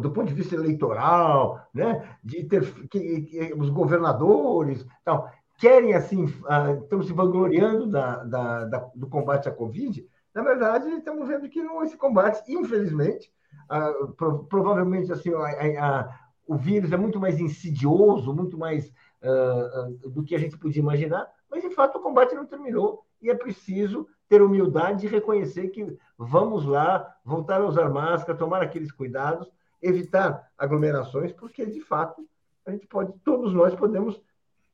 [0.00, 6.24] do ponto de vista eleitoral, né, de ter que, que os governadores, tal, querem assim,
[6.24, 10.06] uh, estão se vangloriando da, da, da, do combate à Covid.
[10.34, 13.32] Na verdade, estamos vendo que não esse combate, infelizmente,
[13.70, 18.92] uh, pro, provavelmente assim, a, a, o vírus é muito mais insidioso, muito mais
[19.22, 23.30] uh, do que a gente podia imaginar, mas de fato o combate não terminou e
[23.30, 28.90] é preciso ter humildade e reconhecer que vamos lá voltar a usar máscara, tomar aqueles
[28.90, 29.50] cuidados
[29.82, 32.26] evitar aglomerações, porque de fato
[32.66, 34.20] a gente pode, todos nós podemos,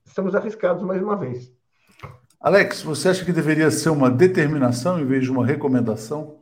[0.06, 1.52] estamos arriscados mais uma vez.
[2.40, 6.40] Alex, você acha que deveria ser uma determinação em vez de uma recomendação?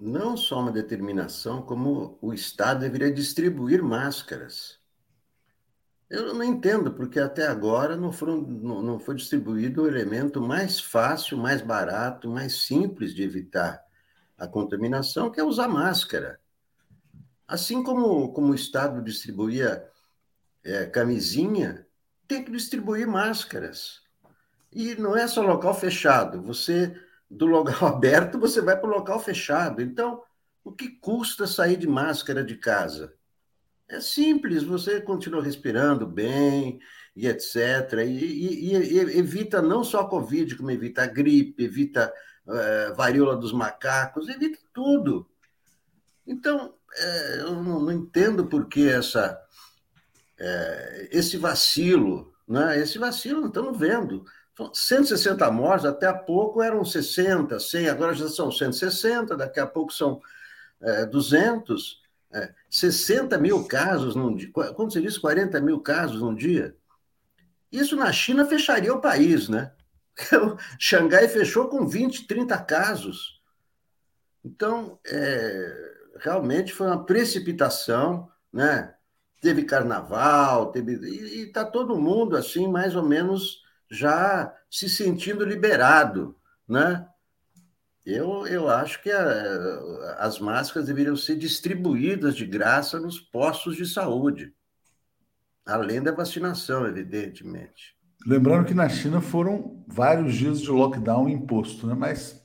[0.00, 4.80] Não só uma determinação, como o Estado deveria distribuir máscaras.
[6.08, 10.80] Eu não entendo, porque até agora não, foram, não, não foi distribuído o elemento mais
[10.80, 13.82] fácil, mais barato, mais simples de evitar
[14.36, 16.40] a contaminação, que é usar máscara.
[17.46, 19.88] Assim como, como o Estado distribuía
[20.64, 21.86] é, camisinha,
[22.32, 24.00] tem que distribuir máscaras.
[24.72, 26.40] E não é só local fechado.
[26.42, 26.98] Você,
[27.30, 29.82] do local aberto, você vai para o local fechado.
[29.82, 30.22] Então,
[30.64, 33.12] o que custa sair de máscara de casa?
[33.86, 36.80] É simples, você continua respirando bem
[37.14, 37.56] e etc.
[38.06, 42.10] E, e, e evita não só a Covid, como evita a gripe, evita
[42.46, 45.28] uh, varíola dos macacos, evita tudo.
[46.26, 49.38] Então, é, eu não, não, entendo por que essa,
[50.42, 52.76] é, esse vacilo, né?
[52.80, 54.24] esse vacilo não estamos vendo.
[54.74, 59.92] 160 mortes, até há pouco eram 60, 100, agora já são 160, daqui a pouco
[59.92, 60.20] são
[60.80, 64.50] é, 200, é, 60 mil casos num dia.
[64.52, 66.76] Quando você diz 40 mil casos num dia?
[67.70, 69.72] Isso na China fecharia o país, né?
[70.78, 73.40] Xangai fechou com 20, 30 casos.
[74.44, 78.94] Então, é, realmente foi uma precipitação, né?
[79.42, 86.34] Teve carnaval, teve e está todo mundo assim mais ou menos já se sentindo liberado,
[86.66, 87.06] né?
[88.04, 93.86] Eu, eu acho que a, as máscaras deveriam ser distribuídas de graça nos postos de
[93.86, 94.52] saúde,
[95.64, 97.96] além da vacinação, evidentemente.
[98.26, 101.94] Lembrando que na China foram vários dias de lockdown imposto, né?
[101.94, 102.42] mas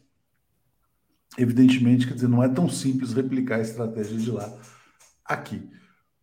[1.37, 4.51] evidentemente, quer dizer, não é tão simples replicar a estratégia de lá
[5.25, 5.69] aqui.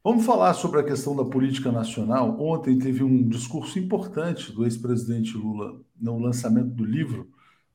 [0.06, 2.38] Vamos falar sobre a questão da política nacional.
[2.38, 7.30] Ontem teve um discurso importante do ex-presidente Lula no lançamento do livro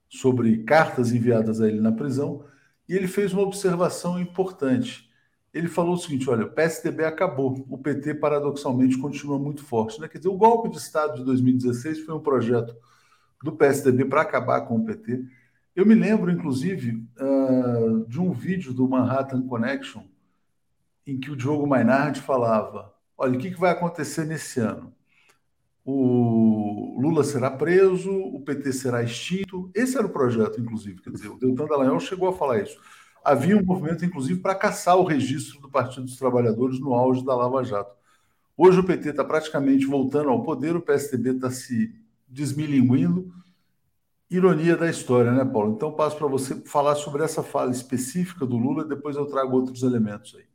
[0.08, 2.46] sobre cartas enviadas a ele na prisão,
[2.88, 5.10] e ele fez uma observação importante.
[5.52, 10.00] Ele falou o seguinte: olha, o PSDB acabou, o PT paradoxalmente continua muito forte.
[10.00, 10.08] Né?
[10.08, 12.76] Quer dizer, o golpe de Estado de 2016 foi um projeto
[13.44, 15.26] do PSDB para acabar com o PT.
[15.76, 20.04] Eu me lembro, inclusive, uh, de um vídeo do Manhattan Connection
[21.12, 24.94] em que o Diogo Mainardi falava: olha, o que, vai acontecer nesse ano?
[25.92, 29.72] o Lula será preso, o PT será extinto.
[29.74, 31.02] Esse era o projeto, inclusive.
[31.02, 32.80] Quer dizer, o Deltan Dallagnol chegou a falar isso.
[33.24, 37.36] Havia um movimento, inclusive, para caçar o registro do Partido dos Trabalhadores no auge da
[37.36, 37.96] Lava Jato.
[38.56, 41.96] Hoje o PT está praticamente voltando ao poder, o PSDB está se
[42.28, 43.34] desmilinguindo.
[44.30, 45.74] Ironia da história, né, Paulo?
[45.74, 49.82] Então passo para você falar sobre essa fala específica do Lula, depois eu trago outros
[49.82, 50.49] elementos aí.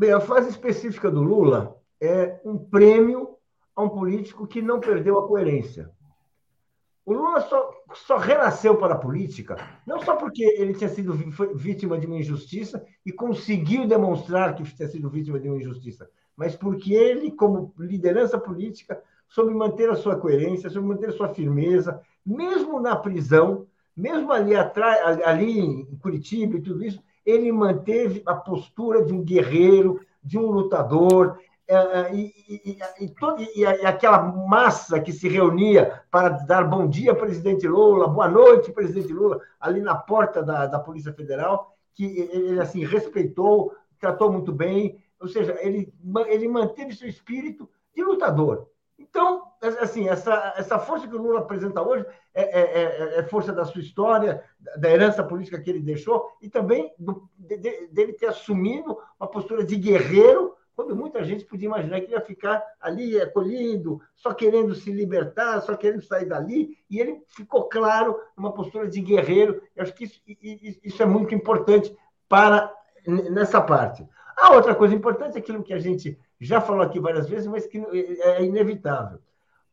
[0.00, 3.36] Bem, a fase específica do Lula é um prêmio
[3.76, 5.90] a um político que não perdeu a coerência.
[7.04, 11.12] O Lula só, só renasceu para a política, não só porque ele tinha sido
[11.54, 16.56] vítima de uma injustiça e conseguiu demonstrar que tinha sido vítima de uma injustiça, mas
[16.56, 22.00] porque ele, como liderança política, soube manter a sua coerência, soube manter a sua firmeza,
[22.24, 28.34] mesmo na prisão, mesmo ali atrás, ali em Curitiba e tudo isso, ele manteve a
[28.34, 31.38] postura de um guerreiro, de um lutador,
[31.70, 37.14] é, é, e, e, e, e, aquela massa que se reunia para dar bom dia,
[37.14, 42.60] presidente Lula, boa noite, presidente Lula, ali na porta da, da Polícia Federal, que ele
[42.60, 45.92] assim respeitou, tratou muito bem, ou seja, ele,
[46.26, 48.66] ele manteve seu espírito de lutador.
[49.00, 49.44] Então,
[49.80, 53.64] assim, essa, essa força que o Lula apresenta hoje é, é, é, é força da
[53.64, 54.44] sua história,
[54.76, 57.56] da herança política que ele deixou, e também do, de,
[57.88, 62.62] dele ter assumido uma postura de guerreiro quando muita gente podia imaginar que ia ficar
[62.80, 68.52] ali acolhido, só querendo se libertar, só querendo sair dali, e ele ficou claro numa
[68.52, 69.62] postura de guerreiro.
[69.76, 70.22] Eu acho que isso,
[70.82, 71.94] isso é muito importante
[72.28, 72.72] para
[73.06, 74.06] nessa parte.
[74.38, 77.66] A outra coisa importante é aquilo que a gente já falou aqui várias vezes, mas
[77.66, 79.18] que é inevitável.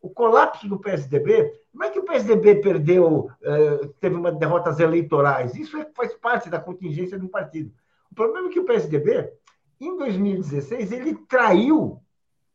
[0.02, 5.56] O colapso do PSDB, não é que o PSDB perdeu, eh, teve uma derrotas eleitorais,
[5.56, 7.72] isso é, faz parte da contingência do partido.
[8.12, 9.32] O problema é que o PSDB
[9.80, 12.02] em 2016, ele traiu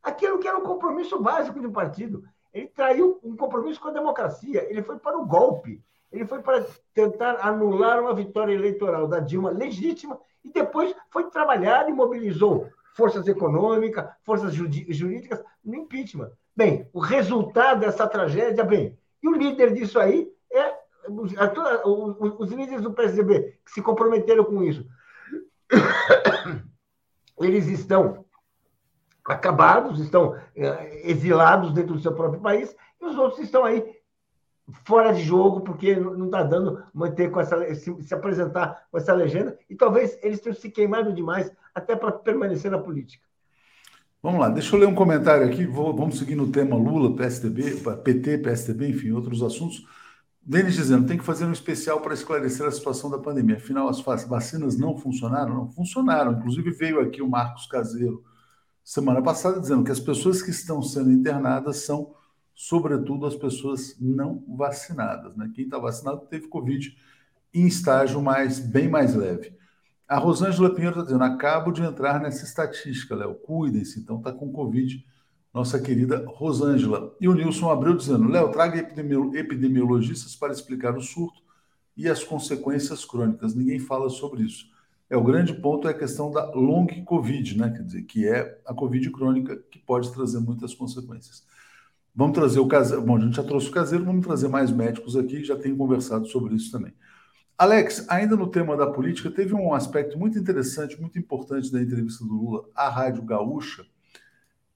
[0.03, 2.25] aquilo que era um compromisso básico de um partido.
[2.53, 4.67] Ele traiu um compromisso com a democracia.
[4.69, 5.81] Ele foi para o golpe.
[6.11, 11.89] Ele foi para tentar anular uma vitória eleitoral da Dilma legítima e depois foi trabalhar
[11.89, 16.31] e mobilizou forças econômicas, forças jurídicas no impeachment.
[16.55, 22.93] Bem, o resultado dessa tragédia, bem, e o líder disso aí é os líderes do
[22.93, 24.87] PSDB que se comprometeram com isso
[27.41, 28.25] eles estão
[29.25, 34.02] acabados, estão eh, exilados dentro do seu próprio país, e os outros estão aí
[34.85, 39.13] fora de jogo, porque não está dando manter com essa, se, se, apresentar com essa
[39.13, 43.25] legenda, e talvez eles tenham se queimado demais até para permanecer na política.
[44.23, 47.83] Vamos lá, deixa eu ler um comentário aqui, vou, vamos seguir no tema Lula, PSDB,
[48.05, 49.85] PT, PSDB, enfim, outros assuntos.
[50.45, 53.57] Denis dizendo, tem que fazer um especial para esclarecer a situação da pandemia.
[53.57, 55.55] Afinal, as vacinas não funcionaram?
[55.55, 56.33] Não funcionaram.
[56.33, 58.25] Inclusive, veio aqui o Marcos Caseiro
[58.85, 62.15] semana passada dizendo que as pessoas que estão sendo internadas são,
[62.55, 65.37] sobretudo, as pessoas não vacinadas.
[65.37, 65.51] Né?
[65.55, 66.97] Quem está vacinado teve Covid
[67.55, 69.55] em estágio mais, bem mais leve.
[70.09, 73.35] A Rosângela Pinheiro está dizendo: acabo de entrar nessa estatística, Léo.
[73.35, 75.05] Cuidem-se, então está com Covid
[75.53, 77.15] nossa querida Rosângela.
[77.21, 81.43] E o Nilson Abreu dizendo: Léo, traga epidemiologistas para explicar o surto
[81.97, 83.55] e as consequências crônicas.
[83.55, 84.71] Ninguém fala sobre isso.
[85.11, 87.71] É o grande ponto é a questão da long COVID, né?
[87.71, 91.45] Quer dizer, que é a COVID crônica que pode trazer muitas consequências.
[92.15, 93.03] Vamos trazer o caseiro.
[93.03, 96.27] Bom, a gente já trouxe o caseiro, vamos trazer mais médicos aqui, já tem conversado
[96.27, 96.93] sobre isso também.
[97.57, 102.25] Alex, ainda no tema da política, teve um aspecto muito interessante, muito importante da entrevista
[102.25, 103.87] do Lula à Rádio Gaúcha,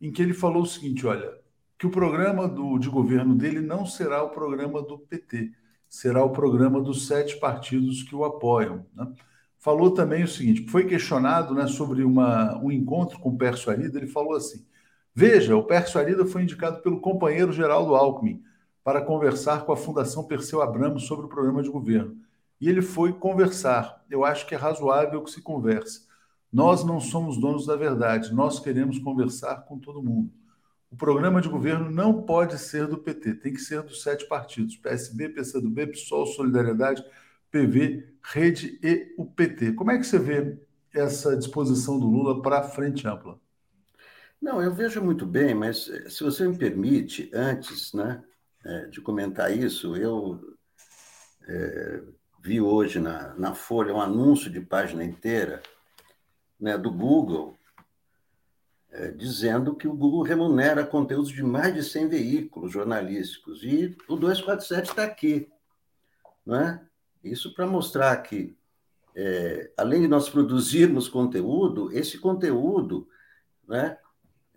[0.00, 1.30] em que ele falou o seguinte: olha,
[1.78, 5.52] que o programa do, de governo dele não será o programa do PT,
[5.88, 8.86] será o programa dos sete partidos que o apoiam.
[8.94, 9.12] Né?
[9.58, 13.98] Falou também o seguinte: foi questionado né, sobre uma, um encontro com o Pércio Arida,
[13.98, 14.64] ele falou assim:
[15.16, 18.42] veja, o Pércio Arida foi indicado pelo companheiro Geraldo Alckmin
[18.84, 22.16] para conversar com a Fundação Perseu Abramo sobre o programa de governo.
[22.60, 24.04] e ele foi conversar.
[24.08, 26.06] Eu acho que é razoável que se converse.
[26.52, 30.30] Nós não somos donos da verdade, nós queremos conversar com todo mundo.
[30.90, 34.76] O programa de governo não pode ser do PT, tem que ser dos sete partidos:
[34.76, 37.04] PSB, PCdoB, PSOL, Solidariedade,
[37.50, 39.72] PV, Rede e o PT.
[39.72, 40.58] Como é que você vê
[40.94, 43.38] essa disposição do Lula para a frente ampla?
[44.40, 48.22] Não, eu vejo muito bem, mas eh, se você me permite, antes né,
[48.64, 50.56] eh, de comentar isso, eu
[51.48, 52.02] é,
[52.42, 55.62] vi hoje na, na Folha um anúncio de página inteira
[56.58, 57.56] né, do Google
[58.90, 63.62] é, dizendo que o Google remunera conteúdos de mais de 100 veículos jornalísticos.
[63.62, 65.50] E o 247 está aqui.
[66.46, 66.80] Né?
[67.22, 68.56] Isso para mostrar que,
[69.14, 73.06] é, além de nós produzirmos conteúdo, esse conteúdo
[73.68, 73.98] né,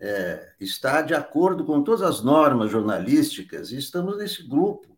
[0.00, 4.96] é, está de acordo com todas as normas jornalísticas e estamos nesse grupo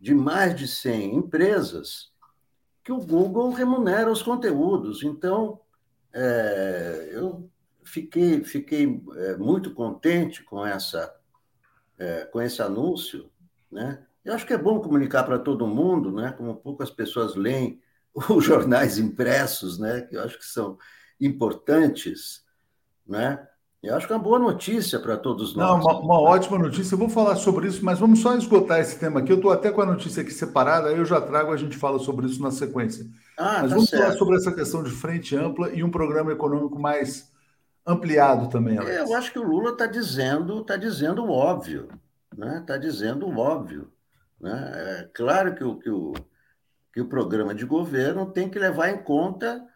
[0.00, 2.12] de mais de 100 empresas
[2.82, 5.02] que o Google remunera os conteúdos.
[5.02, 5.60] Então,
[6.12, 7.48] é, eu
[7.84, 11.14] fiquei, fiquei é, muito contente com, essa,
[11.96, 13.30] é, com esse anúncio.
[13.70, 14.04] Né?
[14.24, 16.32] Eu acho que é bom comunicar para todo mundo, né?
[16.32, 17.80] como poucas pessoas leem
[18.28, 20.02] os jornais impressos, né?
[20.02, 20.76] que eu acho que são
[21.18, 22.44] importantes.
[23.06, 23.46] Né?
[23.86, 25.68] Eu acho que é uma boa notícia para todos nós.
[25.68, 26.94] Não, uma, uma, ótima notícia.
[26.94, 29.30] Eu vou falar sobre isso, mas vamos só esgotar esse tema aqui.
[29.30, 31.98] Eu estou até com a notícia aqui separada, aí eu já trago, a gente fala
[31.98, 33.06] sobre isso na sequência.
[33.36, 34.02] Ah, mas tá vamos certo.
[34.02, 37.30] falar sobre essa questão de frente ampla e um programa econômico mais
[37.86, 38.78] ampliado também.
[38.78, 39.10] Alex.
[39.10, 41.88] Eu acho que o Lula está dizendo, está dizendo o óbvio,
[42.36, 42.58] né?
[42.60, 43.92] Está dizendo o óbvio,
[44.40, 44.72] né?
[44.74, 46.14] É claro que o, que o
[46.94, 49.66] que o programa de governo tem que levar em conta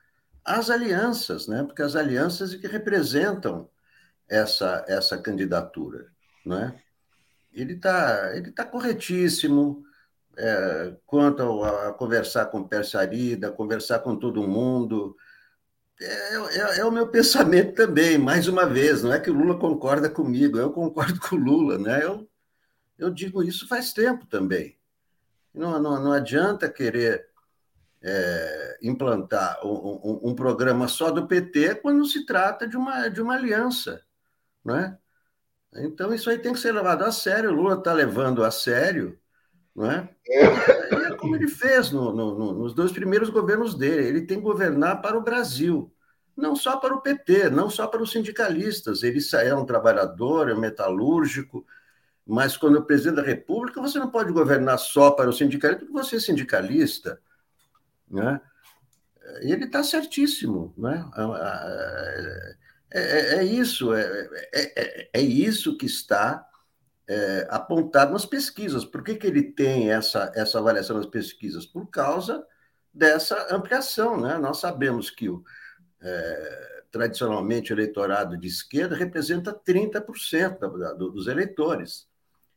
[0.45, 1.65] as alianças, né?
[1.65, 3.69] Porque as alianças é que representam
[4.29, 6.07] essa, essa candidatura.
[6.45, 6.79] Né?
[7.53, 9.85] Ele está ele tá corretíssimo
[10.37, 15.17] é, quanto a, a, conversar com Persarida, conversar com todo mundo.
[16.01, 19.59] É, é, é, o meu pensamento também, mais uma vez, não é que o Lula
[19.59, 22.05] concorda comigo, eu concordo com o Lula, né?
[22.05, 22.29] Eu,
[22.99, 24.79] eu digo isso faz tempo também.
[25.53, 27.29] Não, não, não adianta querer
[28.01, 29.71] é, implantar um,
[30.05, 34.05] um, um, programa só do PT quando se trata de uma, de uma aliança.
[34.69, 34.99] Né?
[35.77, 37.51] Então, isso aí tem que ser levado a sério.
[37.51, 39.19] O Lula está levando a sério.
[39.75, 40.09] Né?
[40.27, 44.09] E é como ele fez no, no, nos dois primeiros governos dele.
[44.09, 45.91] Ele tem que governar para o Brasil,
[46.37, 49.03] não só para o PT, não só para os sindicalistas.
[49.03, 51.67] Ele é um trabalhador, é um metalúrgico,
[52.27, 55.99] mas quando é presidente da República, você não pode governar só para o sindicalista, porque
[55.99, 57.19] você é sindicalista.
[58.11, 58.39] Né?
[59.43, 60.75] E ele está certíssimo.
[60.77, 61.05] Né?
[62.91, 66.45] É, é, é isso, é, é, é, é, isso que está
[67.49, 68.85] apontado nas pesquisas.
[68.85, 71.65] Por que, que ele tem essa, essa avaliação nas pesquisas?
[71.65, 72.47] Por causa
[72.93, 74.21] dessa ampliação.
[74.21, 74.37] Né?
[74.37, 75.43] Nós sabemos que o,
[76.91, 82.07] tradicionalmente eleitorado de esquerda representa 30% da, dos eleitores.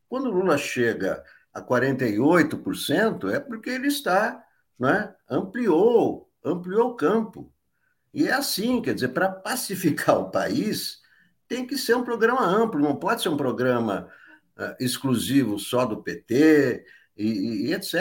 [0.10, 1.24] Quando Lula chega
[1.54, 4.44] a 48%, é porque ele está,
[4.78, 7.54] né, ampliou, ampliou o campo.
[8.14, 11.00] E é assim, quer dizer, para pacificar o país,
[11.48, 14.08] tem que ser um programa amplo, não pode ser um programa
[14.58, 16.86] uh, exclusivo só do PT
[17.18, 17.96] e, e, etc.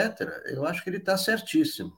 [0.47, 1.93] Eu acho que ele está certíssimo.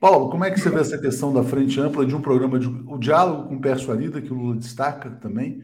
[0.00, 2.66] Paulo, como é que você vê essa questão da frente ampla de um programa de
[2.66, 5.62] o diálogo com persuadida que o Lula destaca também?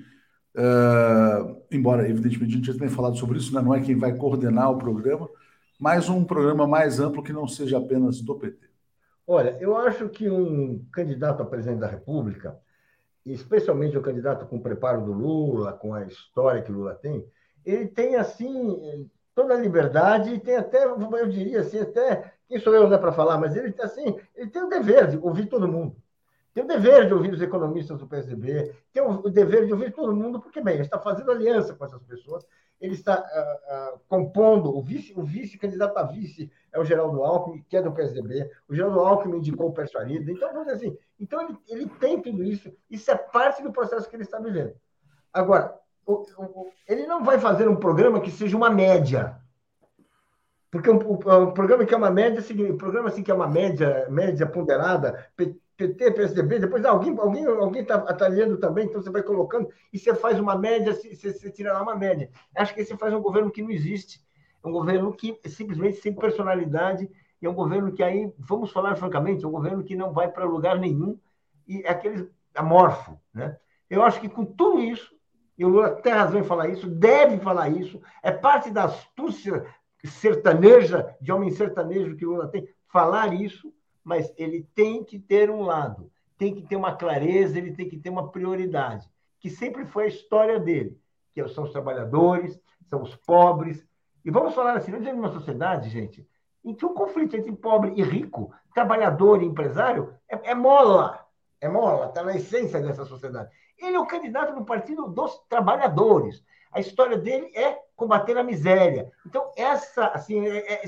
[0.54, 3.60] Uh, embora, evidentemente, a gente já tenha falado sobre isso, né?
[3.60, 5.28] não é quem vai coordenar o programa,
[5.78, 8.67] mas um programa mais amplo que não seja apenas do PT.
[9.30, 12.58] Olha, eu acho que um candidato a presidente da República,
[13.26, 17.30] especialmente o candidato com o preparo do Lula, com a história que Lula tem,
[17.62, 22.74] ele tem, assim, toda a liberdade e tem até, eu diria assim, até, quem sou
[22.74, 25.94] eu né, para falar, mas ele, assim, ele tem o dever de ouvir todo mundo.
[26.54, 30.16] Tem o dever de ouvir os economistas do PSDB, tem o dever de ouvir todo
[30.16, 32.46] mundo, porque, bem, ele está fazendo aliança com essas pessoas,
[32.80, 37.64] ele está uh, uh, compondo, o vice, o vice-candidato a vice é o Geraldo Alckmin,
[37.68, 41.42] que é do PSDB, o Geraldo Alckmin indicou o Persuarido, então, vamos dizer assim, então
[41.42, 44.74] ele, ele tem tudo isso, isso é parte do processo que ele está vivendo.
[45.32, 45.76] Agora,
[46.06, 49.36] o, o, ele não vai fazer um programa que seja uma média,
[50.70, 53.48] porque um, um, um programa que é uma média, um programa assim que é uma
[53.48, 55.26] média, média ponderada,
[55.78, 60.12] PT, PSDB, depois alguém alguém alguém está atalhando também, então você vai colocando e você
[60.12, 62.28] faz uma média, você, você tira lá uma média.
[62.56, 64.20] Acho que você faz um governo que não existe,
[64.62, 67.08] é um governo que simplesmente sem personalidade,
[67.40, 70.28] e é um governo que aí, vamos falar francamente, é um governo que não vai
[70.28, 71.16] para lugar nenhum
[71.68, 73.56] e é aquele amorfo, né?
[73.88, 75.14] Eu acho que com tudo isso,
[75.56, 79.64] e o Lula tem razão em falar isso, deve falar isso, é parte da astúcia
[80.04, 83.72] sertaneja, de homem sertanejo que o Lula tem, falar isso,
[84.08, 87.98] mas ele tem que ter um lado, tem que ter uma clareza, ele tem que
[87.98, 89.06] ter uma prioridade,
[89.38, 90.98] que sempre foi a história dele,
[91.34, 93.86] que são os trabalhadores, são os pobres.
[94.24, 96.26] E vamos falar assim, nós vivemos numa sociedade, gente,
[96.64, 101.26] em que o conflito entre pobre e rico, trabalhador e empresário, é, é mola.
[101.60, 103.50] É mola, está na essência dessa sociedade.
[103.76, 106.42] Ele é o candidato do Partido dos Trabalhadores.
[106.72, 109.10] A história dele é combater a miséria.
[109.26, 110.82] Então, essa, assim, é, é,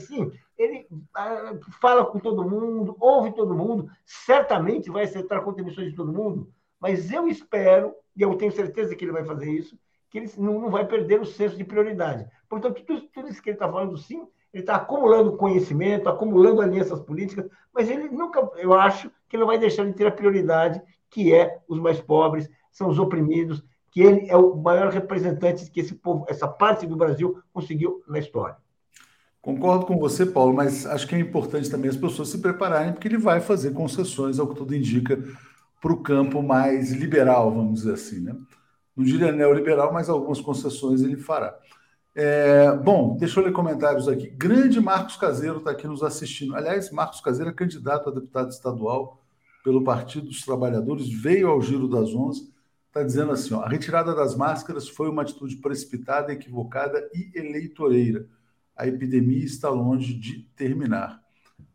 [0.57, 6.13] ele ah, fala com todo mundo, ouve todo mundo, certamente vai aceitar contribuições de todo
[6.13, 6.49] mundo,
[6.79, 9.77] mas eu espero, e eu tenho certeza que ele vai fazer isso,
[10.09, 12.29] que ele não, não vai perder o senso de prioridade.
[12.49, 17.01] Portanto, tudo, tudo isso que ele está falando, sim, ele está acumulando conhecimento, acumulando alianças
[17.01, 20.81] políticas, mas ele nunca, eu acho, que não vai deixar de ter a prioridade,
[21.11, 25.81] que é os mais pobres, são os oprimidos, que ele é o maior representante que
[25.81, 28.57] esse povo, essa parte do Brasil conseguiu na história.
[29.43, 33.09] Concordo com você, Paulo, mas acho que é importante também as pessoas se prepararem, porque
[33.09, 35.19] ele vai fazer concessões, ao que tudo indica,
[35.81, 38.21] para o campo mais liberal, vamos dizer assim.
[38.21, 38.37] Né?
[38.95, 41.59] Não diria neoliberal, mas algumas concessões ele fará.
[42.15, 44.29] É, bom, deixa eu ler comentários aqui.
[44.29, 46.55] Grande Marcos Caseiro está aqui nos assistindo.
[46.55, 49.23] Aliás, Marcos Caseiro é candidato a deputado estadual
[49.65, 52.51] pelo Partido dos Trabalhadores, veio ao Giro das Onze,
[52.91, 58.29] está dizendo assim: ó, a retirada das máscaras foi uma atitude precipitada, equivocada e eleitoreira
[58.81, 61.23] a epidemia está longe de terminar.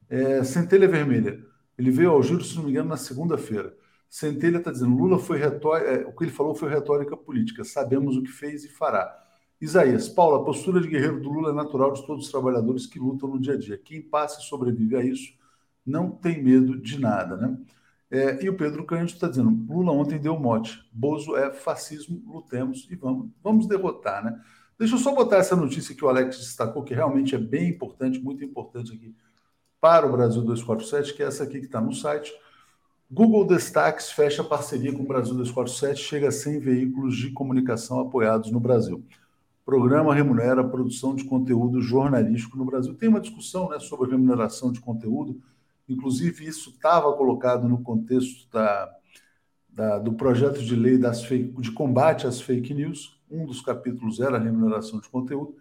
[0.09, 1.39] É, Centelha Vermelha,
[1.77, 3.77] ele veio ao giro, se não me engano, na segunda-feira.
[4.09, 8.17] Centelha está dizendo, Lula foi retórica, é, o que ele falou foi retórica política, sabemos
[8.17, 9.23] o que fez e fará.
[9.61, 12.97] Isaías, Paulo, a postura de guerreiro do Lula é natural de todos os trabalhadores que
[12.97, 13.77] lutam no dia a dia.
[13.77, 15.31] Quem passa e sobrevive a isso
[15.85, 17.55] não tem medo de nada, né?
[18.11, 22.87] É, e o Pedro Cândido está dizendo, Lula ontem deu mote, Bozo é fascismo, lutemos
[22.89, 24.39] e vamos, vamos derrotar, né?
[24.77, 28.19] Deixa eu só botar essa notícia que o Alex destacou, que realmente é bem importante,
[28.19, 29.15] muito importante aqui
[29.79, 32.33] para o Brasil 247, que é essa aqui que está no site.
[33.09, 38.51] Google Destaques fecha parceria com o Brasil 247, chega a 100 veículos de comunicação apoiados
[38.51, 39.05] no Brasil.
[39.63, 42.93] Programa remunera a produção de conteúdo jornalístico no Brasil.
[42.95, 45.41] Tem uma discussão né, sobre remuneração de conteúdo,
[45.87, 48.91] inclusive isso estava colocado no contexto da,
[49.69, 54.37] da, do projeto de lei fake, de combate às fake news um dos capítulos era
[54.37, 55.55] a remuneração de conteúdo.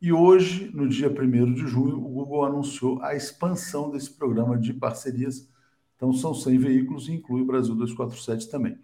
[0.00, 4.72] E hoje, no dia 1 de junho, o Google anunciou a expansão desse programa de
[4.74, 5.48] parcerias.
[5.96, 8.78] Então, são 100 veículos e inclui o Brasil 247 também.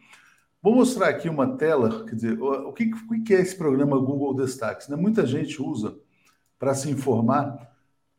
[0.62, 4.35] Vou mostrar aqui uma tela, quer dizer, o que, o que é esse programa Google
[4.35, 4.89] Destaques?
[4.89, 4.97] Né?
[4.97, 5.99] Muita gente usa
[6.59, 7.72] para se informar,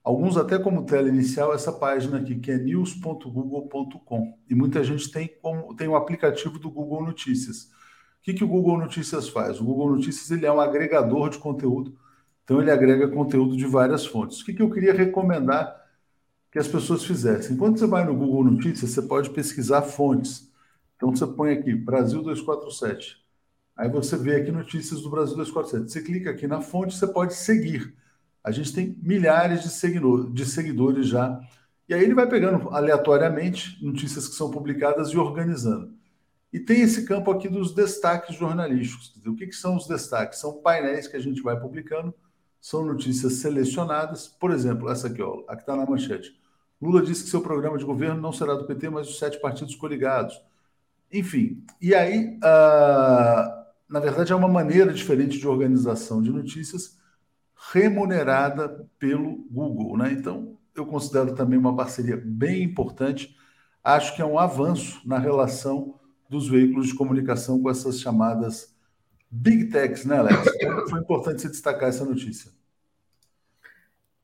[0.04, 4.38] alguns até como tela inicial, essa página aqui, que é news.google.com.
[4.50, 7.72] E muita gente tem, como, tem o aplicativo do Google Notícias
[8.24, 9.60] que, que o Google Notícias faz?
[9.60, 11.96] O Google Notícias ele é um agregador de conteúdo,
[12.44, 14.40] então ele agrega conteúdo de várias fontes.
[14.40, 15.76] O que, que eu queria recomendar
[16.50, 17.58] que as pessoas fizessem?
[17.58, 20.50] Quando você vai no Google Notícias, você pode pesquisar fontes.
[20.96, 23.22] Então você põe aqui Brasil 247.
[23.76, 25.92] Aí você vê aqui notícias do Brasil 247.
[25.92, 27.94] Você clica aqui na fonte, você pode seguir.
[28.44, 31.40] A gente tem milhares de, seguidor, de seguidores já.
[31.88, 35.94] E aí ele vai pegando aleatoriamente notícias que são publicadas e organizando.
[36.52, 39.14] E tem esse campo aqui dos destaques jornalísticos.
[39.26, 40.40] O que, que são os destaques?
[40.40, 42.14] São painéis que a gente vai publicando,
[42.62, 44.28] são notícias selecionadas.
[44.28, 46.40] Por exemplo, essa aqui, ó, a que está na manchete.
[46.82, 49.74] Lula disse que seu programa de governo não será do PT, mas dos sete partidos
[49.76, 50.40] coligados.
[51.12, 56.98] Enfim, e aí, uh, na verdade, é uma maneira diferente de organização de notícias
[57.72, 59.98] remunerada pelo Google.
[59.98, 60.12] Né?
[60.14, 63.36] Então, eu considero também uma parceria bem importante.
[63.84, 66.00] Acho que é um avanço na relação
[66.30, 68.74] dos veículos de comunicação com essas chamadas
[69.30, 70.38] big techs, né, Alex?
[70.90, 72.52] Foi importante você destacar essa notícia.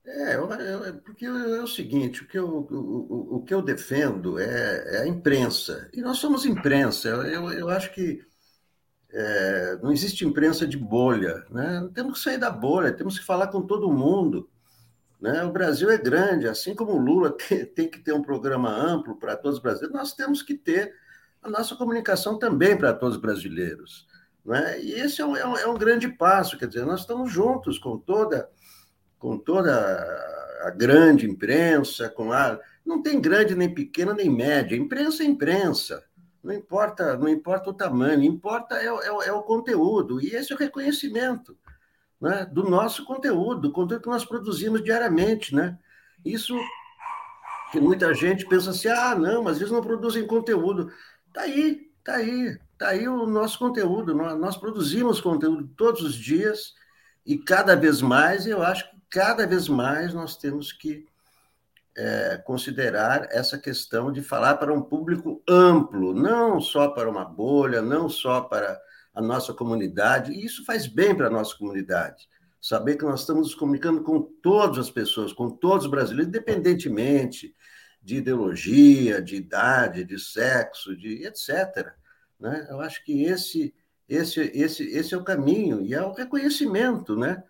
[0.05, 4.95] É, é porque é o seguinte, o que eu, o, o que eu defendo é,
[4.95, 5.87] é, a imprensa.
[5.93, 7.09] E nós somos imprensa.
[7.09, 8.23] Eu, eu acho que
[9.11, 11.45] é, não existe imprensa de bolha.
[11.49, 11.89] Né?
[11.93, 14.49] Temos que sair da bolha, temos que falar com todo mundo.
[15.19, 15.43] Né?
[15.43, 19.15] O Brasil é grande, assim como o Lula tem, tem que ter um programa amplo
[19.17, 20.93] para todos os brasileiros, nós temos que ter
[21.41, 24.07] a nossa comunicação também para todos os brasileiros.
[24.45, 24.81] Né?
[24.81, 27.77] E esse é um, é, um, é um, grande passo, quer dizer, nós estamos juntos
[27.77, 28.49] com toda,
[29.17, 29.71] com toda
[30.63, 32.59] a grande imprensa, com a.
[32.85, 34.75] Não tem grande, nem pequena, nem média.
[34.75, 36.03] Imprensa é imprensa.
[36.43, 40.21] Não importa, não importa o tamanho, importa é, é, é o conteúdo.
[40.21, 41.57] E esse é o reconhecimento
[42.19, 45.53] né, do nosso conteúdo, do conteúdo que nós produzimos diariamente.
[45.53, 45.77] Né?
[46.23, 46.57] Isso
[47.71, 50.91] que muita gente pensa assim: ah, não, mas eles não produzem conteúdo.
[51.33, 54.13] Tá aí, tá aí, tá aí o nosso conteúdo.
[54.15, 56.73] Nós, nós produzimos conteúdo todos os dias
[57.25, 61.05] e cada vez mais, eu acho que cada vez mais nós temos que
[61.99, 67.81] é, considerar essa questão de falar para um público amplo, não só para uma bolha,
[67.81, 68.79] não só para
[69.13, 72.29] a nossa comunidade, e isso faz bem para a nossa comunidade.
[72.61, 77.53] Saber que nós estamos nos comunicando com todas as pessoas, com todos os brasileiros, independentemente
[78.01, 81.91] de ideologia, de idade, de sexo, de etc.
[82.39, 82.65] Né?
[82.69, 83.73] Eu acho que esse,
[84.07, 87.43] esse, esse, esse é o caminho e é o reconhecimento, né?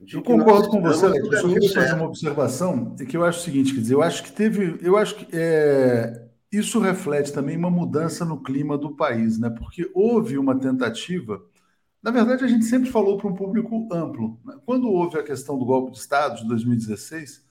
[0.00, 1.26] Eu concordo com você, Alex.
[1.26, 4.02] Eu só queria fazer uma observação, é que eu acho o seguinte, quer dizer, eu
[4.02, 8.94] acho que teve, eu acho que é, isso reflete também uma mudança no clima do
[8.94, 9.48] país, né?
[9.48, 11.42] Porque houve uma tentativa,
[12.02, 14.38] na verdade a gente sempre falou para um público amplo.
[14.44, 14.56] Né?
[14.66, 17.46] Quando houve a questão do golpe de Estado de 2016,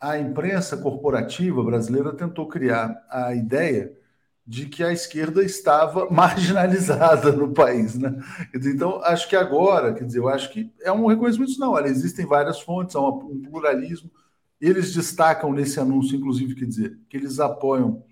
[0.00, 3.92] a imprensa corporativa brasileira tentou criar a ideia
[4.46, 8.16] de que a esquerda estava marginalizada no país, né?
[8.54, 12.24] Então, acho que agora, quer dizer, eu acho que é um reconhecimento, não, olha, existem
[12.24, 14.10] várias fontes, há um pluralismo,
[14.60, 18.04] eles destacam nesse anúncio, inclusive, quer dizer, que eles apoiam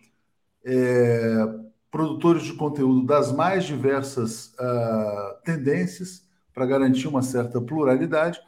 [0.64, 1.46] é,
[1.90, 8.40] produtores de conteúdo das mais diversas uh, tendências para garantir uma certa pluralidade.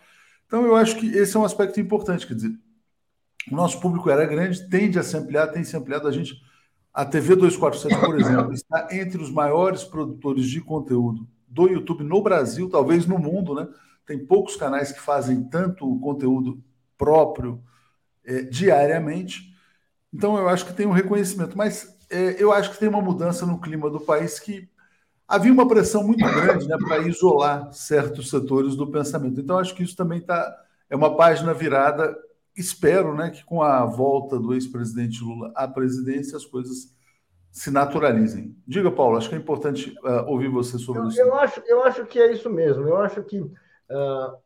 [0.46, 2.52] Então, eu acho que esse é um aspecto importante, quer dizer,
[3.50, 6.34] o nosso público era grande, tende a se ampliar, tem se ampliado, a gente
[6.96, 12.22] a TV 247, por exemplo, está entre os maiores produtores de conteúdo do YouTube no
[12.22, 13.68] Brasil, talvez no mundo, né?
[14.06, 16.58] Tem poucos canais que fazem tanto conteúdo
[16.96, 17.62] próprio
[18.24, 19.54] é, diariamente.
[20.10, 21.54] Então, eu acho que tem um reconhecimento.
[21.54, 24.66] Mas é, eu acho que tem uma mudança no clima do país que
[25.28, 29.38] havia uma pressão muito grande né, para isolar certos setores do pensamento.
[29.38, 32.16] Então, acho que isso também tá, é uma página virada
[32.56, 36.94] espero né, que com a volta do ex-presidente Lula à presidência as coisas
[37.50, 38.56] se naturalizem.
[38.66, 41.20] Diga, Paulo, acho que é importante uh, ouvir você sobre eu, isso.
[41.20, 42.86] Eu acho, eu acho que é isso mesmo.
[42.86, 44.36] Eu acho que uh,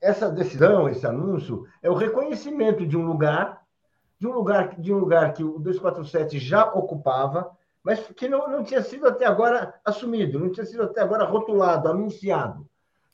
[0.00, 3.62] essa decisão, esse anúncio, é o reconhecimento de um lugar,
[4.18, 7.50] de um lugar, de um lugar que o 247 já ocupava,
[7.82, 11.88] mas que não, não tinha sido até agora assumido, não tinha sido até agora rotulado,
[11.88, 12.68] anunciado.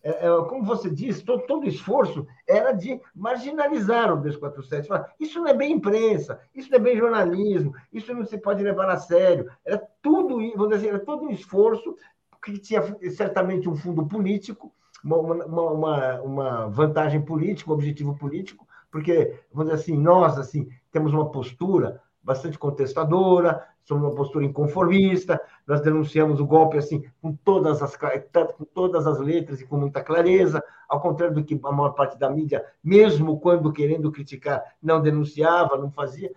[0.06, 4.88] É, é, como você disse, todo, todo esforço era de marginalizar o 247.
[5.18, 8.88] Isso não é bem imprensa, isso não é bem jornalismo, isso não se pode levar
[8.88, 9.50] a sério.
[9.64, 11.96] Era tudo, vamos dizer, era todo um esforço
[12.40, 12.80] que tinha
[13.10, 19.72] certamente um fundo político, uma, uma, uma, uma vantagem política, um objetivo político, porque, vamos
[19.72, 26.40] dizer assim, nós assim, temos uma postura bastante contestadora, somos uma postura inconformista, nós denunciamos
[26.40, 31.00] o golpe assim com todas as com todas as letras e com muita clareza, ao
[31.00, 35.88] contrário do que a maior parte da mídia, mesmo quando querendo criticar, não denunciava, não
[35.88, 36.32] fazia.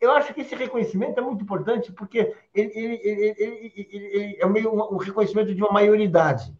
[0.00, 4.72] Eu acho que esse reconhecimento é muito importante porque ele, ele, ele, ele é meio
[4.72, 6.56] um reconhecimento de uma maioridade.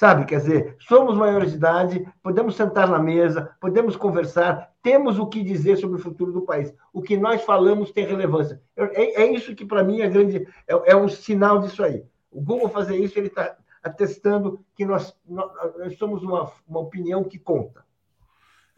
[0.00, 5.26] Sabe, quer dizer, somos maiores de idade, podemos sentar na mesa, podemos conversar, temos o
[5.26, 6.72] que dizer sobre o futuro do país.
[6.90, 8.62] O que nós falamos tem relevância.
[8.74, 12.02] É, é isso que, para mim, é grande, é, é um sinal disso aí.
[12.30, 17.38] O Google fazer isso, ele está atestando que nós, nós, somos uma, uma opinião que
[17.38, 17.84] conta.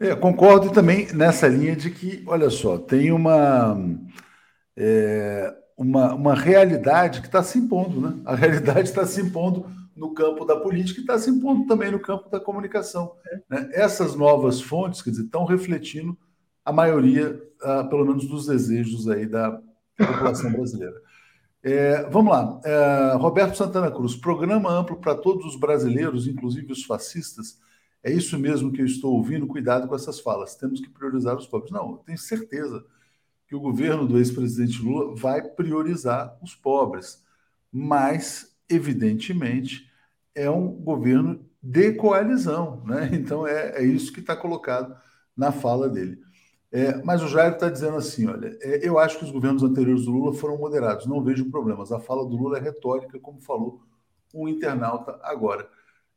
[0.01, 3.77] É, concordo também nessa linha de que, olha só, tem uma,
[4.75, 8.13] é, uma, uma realidade que está se impondo, né?
[8.25, 11.99] A realidade está se impondo no campo da política e está se impondo também no
[11.99, 13.15] campo da comunicação.
[13.49, 13.69] Né?
[13.73, 16.17] Essas novas fontes, quer dizer, estão refletindo
[16.65, 19.59] a maioria, uh, pelo menos, dos desejos aí da
[19.97, 20.95] população brasileira.
[21.61, 22.59] É, vamos lá.
[22.65, 27.57] É, Roberto Santana Cruz, programa amplo para todos os brasileiros, inclusive os fascistas.
[28.03, 29.47] É isso mesmo que eu estou ouvindo.
[29.47, 30.55] Cuidado com essas falas.
[30.55, 31.71] Temos que priorizar os pobres.
[31.71, 32.83] Não, eu tenho certeza
[33.47, 37.23] que o governo do ex-presidente Lula vai priorizar os pobres,
[37.71, 39.89] mas evidentemente,
[40.35, 42.83] é um governo de coalizão.
[42.85, 43.09] Né?
[43.13, 44.95] Então, é, é isso que está colocado
[45.35, 46.21] na fala dele.
[46.71, 50.05] É, mas o Jair está dizendo assim: olha, é, eu acho que os governos anteriores
[50.05, 51.91] do Lula foram moderados, não vejo problemas.
[51.91, 53.83] A fala do Lula é retórica, como falou
[54.33, 55.69] um internauta agora.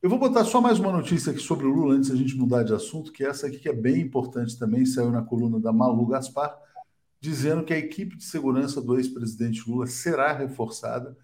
[0.03, 2.63] Eu vou botar só mais uma notícia aqui sobre o Lula antes da gente mudar
[2.63, 5.73] de assunto, que é essa aqui que é bem importante também, saiu na coluna da
[5.73, 6.57] Malu Gaspar,
[7.21, 11.17] dizendo que a equipe de segurança do ex-presidente Lula será reforçada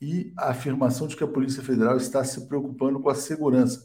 [0.00, 3.84] e a afirmação de que a Polícia Federal está se preocupando com a segurança.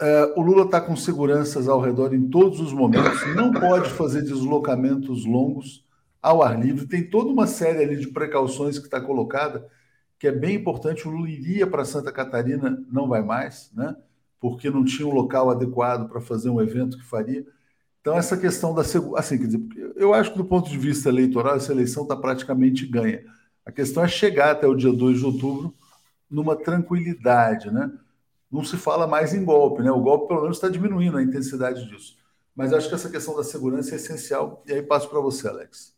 [0.00, 4.22] É, o Lula está com seguranças ao redor em todos os momentos, não pode fazer
[4.22, 5.86] deslocamentos longos
[6.20, 9.66] ao ar livre, tem toda uma série ali de precauções que está colocada,
[10.18, 11.06] que é bem importante.
[11.06, 13.96] O Lula iria para Santa Catarina, não vai mais, né?
[14.38, 17.46] porque não tinha um local adequado para fazer um evento que faria.
[18.00, 21.08] Então, essa questão da segurança, assim, quer dizer, eu acho que do ponto de vista
[21.08, 23.24] eleitoral, essa eleição está praticamente ganha
[23.66, 25.74] a questão é chegar até o dia 2 de outubro
[26.30, 27.90] numa tranquilidade, né?
[28.50, 29.90] Não se fala mais em golpe, né?
[29.90, 32.16] O golpe, pelo menos, está diminuindo a intensidade disso.
[32.54, 34.62] mas acho que essa questão da segurança é essencial.
[34.66, 35.94] E aí passo para você, Alex.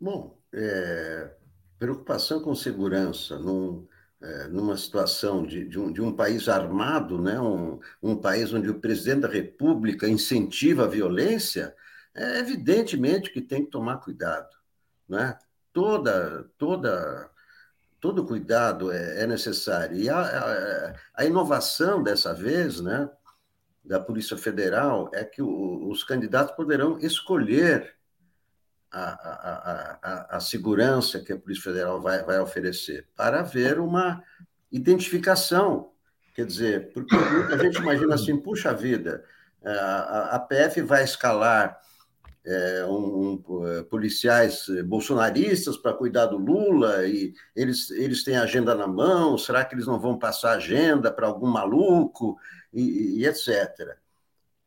[0.00, 1.30] Bom, é,
[1.78, 3.88] preocupação com segurança num,
[4.20, 7.40] é, numa situação de, de, um, de um país armado, né?
[7.40, 11.74] Um, um país onde o presidente da República incentiva a violência,
[12.14, 14.50] é evidentemente que tem que tomar cuidado.
[15.08, 15.36] Né?
[15.72, 17.30] Toda, toda,
[18.00, 19.96] todo cuidado é, é necessário.
[19.96, 23.08] E a, a, a, inovação dessa vez, né,
[23.84, 27.94] da Polícia Federal, é que o, os candidatos poderão escolher
[28.92, 34.22] a, a, segurança que a Polícia Federal vai, vai oferecer, para haver uma
[34.70, 35.92] identificação.
[36.34, 39.24] Quer dizer, porque a gente imagina assim, puxa vida,
[39.64, 41.80] a, a PF vai escalar
[42.44, 48.74] é, um, um, é, policiais bolsonaristas para cuidar do Lula e eles, eles têm agenda
[48.74, 52.36] na mão, será que eles não vão passar agenda para algum maluco
[52.72, 53.96] e, e etc.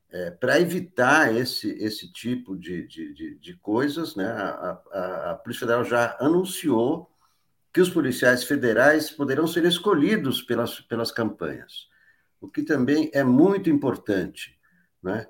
[0.09, 5.35] É, para evitar esse, esse tipo de, de, de, de coisas, né, a, a, a,
[5.35, 7.11] Polícia Federal já anunciou
[7.73, 11.89] que os policiais federais poderão ser escolhidos pelas, pelas campanhas,
[12.39, 14.57] o que também é muito importante.
[15.03, 15.27] Né?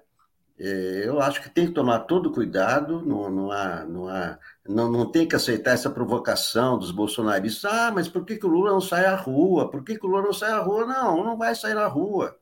[0.58, 4.90] É, eu acho que tem que tomar todo cuidado, não, não, há, não, há, não,
[4.90, 7.72] não tem que aceitar essa provocação dos bolsonaristas.
[7.72, 9.70] Ah, mas por que, que o Lula não sai à rua?
[9.70, 10.86] Por que, que o Lula não sai à rua?
[10.86, 12.40] Não, não vai sair à rua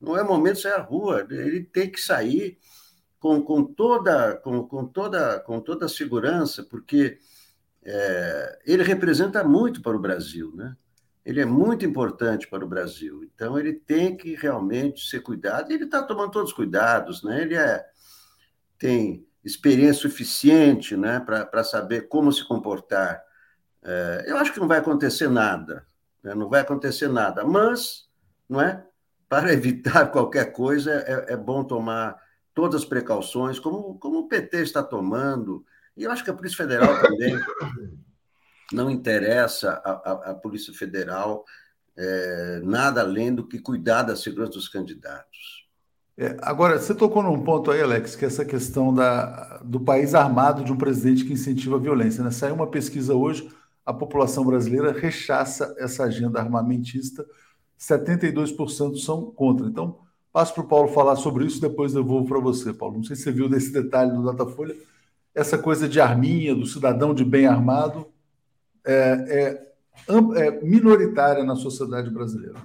[0.00, 2.58] não é momento de sair à rua, ele tem que sair
[3.18, 7.18] com, com, toda, com, com, toda, com toda a segurança, porque
[7.82, 10.76] é, ele representa muito para o Brasil, né?
[11.26, 15.72] Ele é muito importante para o Brasil, então ele tem que realmente ser cuidado.
[15.72, 17.42] Ele está tomando todos os cuidados, né?
[17.42, 17.84] Ele é,
[18.78, 23.20] tem experiência suficiente, né, para saber como se comportar.
[23.82, 25.84] É, eu acho que não vai acontecer nada,
[26.22, 26.32] né?
[26.32, 28.08] não vai acontecer nada, mas,
[28.48, 28.84] não é?
[29.28, 32.16] para evitar qualquer coisa, é, é, bom tomar
[32.54, 35.64] todas as precauções, como, como o PT está tomando.
[35.96, 37.34] E eu acho que a Polícia Federal também
[38.72, 41.44] não interessa a, a, a Polícia Federal
[41.96, 45.66] é, nada além do que cuidar da segurança dos candidatos.
[46.18, 50.14] É, agora, você tocou num ponto aí, Alex, que é essa questão da, do país
[50.14, 52.24] armado de um presidente que incentiva a violência.
[52.24, 52.30] Né?
[52.30, 53.50] Saiu uma pesquisa hoje,
[53.84, 57.24] a população brasileira rechaça essa agenda armamentista
[57.78, 59.66] 72% são contra.
[59.66, 59.98] Então,
[60.32, 62.96] passo para o Paulo falar sobre isso, depois devolvo para você, Paulo.
[62.96, 64.74] Não sei se você viu desse detalhe do Datafolha,
[65.34, 68.06] essa coisa de arminha, do cidadão de bem armado,
[68.86, 69.62] é,
[70.08, 72.58] é, é minoritária na sociedade brasileira.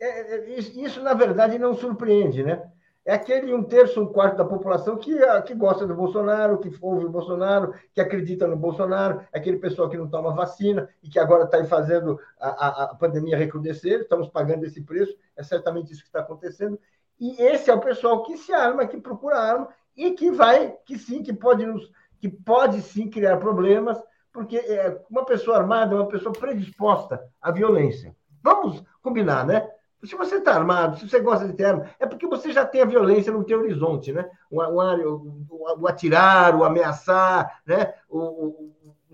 [0.00, 2.62] É, é isso, na verdade, não surpreende, né?
[3.06, 6.76] é aquele um terço, um quarto da população que, ah, que gosta do Bolsonaro, que
[6.80, 11.18] ouve o Bolsonaro, que acredita no Bolsonaro, aquele pessoal que não toma vacina e que
[11.20, 16.02] agora está fazendo a, a, a, pandemia recrudescer, estamos pagando esse preço, é certamente isso
[16.02, 16.80] que está acontecendo.
[17.20, 20.98] E esse é o pessoal que se arma, que procura arma e que vai, que
[20.98, 21.88] sim, que pode, nos,
[22.18, 24.02] que pode sim criar problemas,
[24.36, 28.14] porque é, uma pessoa armada é uma pessoa predisposta à violência.
[28.42, 29.66] Vamos combinar, né?
[30.04, 32.86] Se você está armado, se você gosta de ter é porque você já tem a
[32.86, 34.28] violência no teu horizonte, né?
[34.50, 37.94] O, o, o atirar, o ameaçar, né?
[38.10, 38.18] O,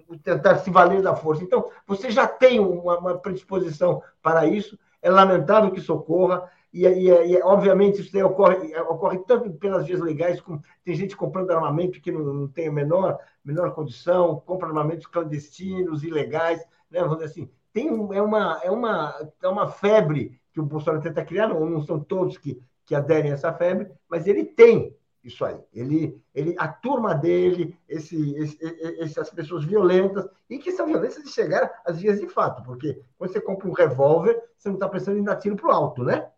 [0.09, 1.45] o, tentar se valer da força.
[1.45, 4.77] Então, você já tem uma, uma predisposição para isso.
[5.01, 6.51] É lamentável que isso ocorra.
[6.73, 11.51] E, e, e, obviamente isso ocorre, ocorre tanto pelas vias legais, como tem gente comprando
[11.51, 16.61] armamento que não, não tem a menor, menor condição, compra armamentos clandestinos, ilegais,
[16.91, 17.01] né?
[17.01, 21.25] Vamos dizer assim, tem é uma, é uma, é uma febre que o Bolsonaro tenta
[21.25, 25.45] criar, não, não são todos que, que aderem a essa febre, mas ele tem isso
[25.45, 25.59] aí.
[25.73, 28.59] Ele, ele, a turma dele, esse, esse,
[29.01, 33.33] essas pessoas violentas, e que são violentas de chegar às vias de fato, porque quando
[33.33, 36.29] você compra um revólver, você não está pensando em dar tiro para o alto, né?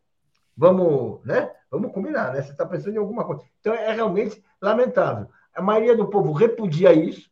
[0.56, 1.50] Vamos, né?
[1.70, 2.42] Vamos combinar, né?
[2.42, 3.42] Você está pensando em alguma coisa.
[3.60, 5.28] Então é realmente lamentável.
[5.54, 7.30] A maioria do povo repudia isso,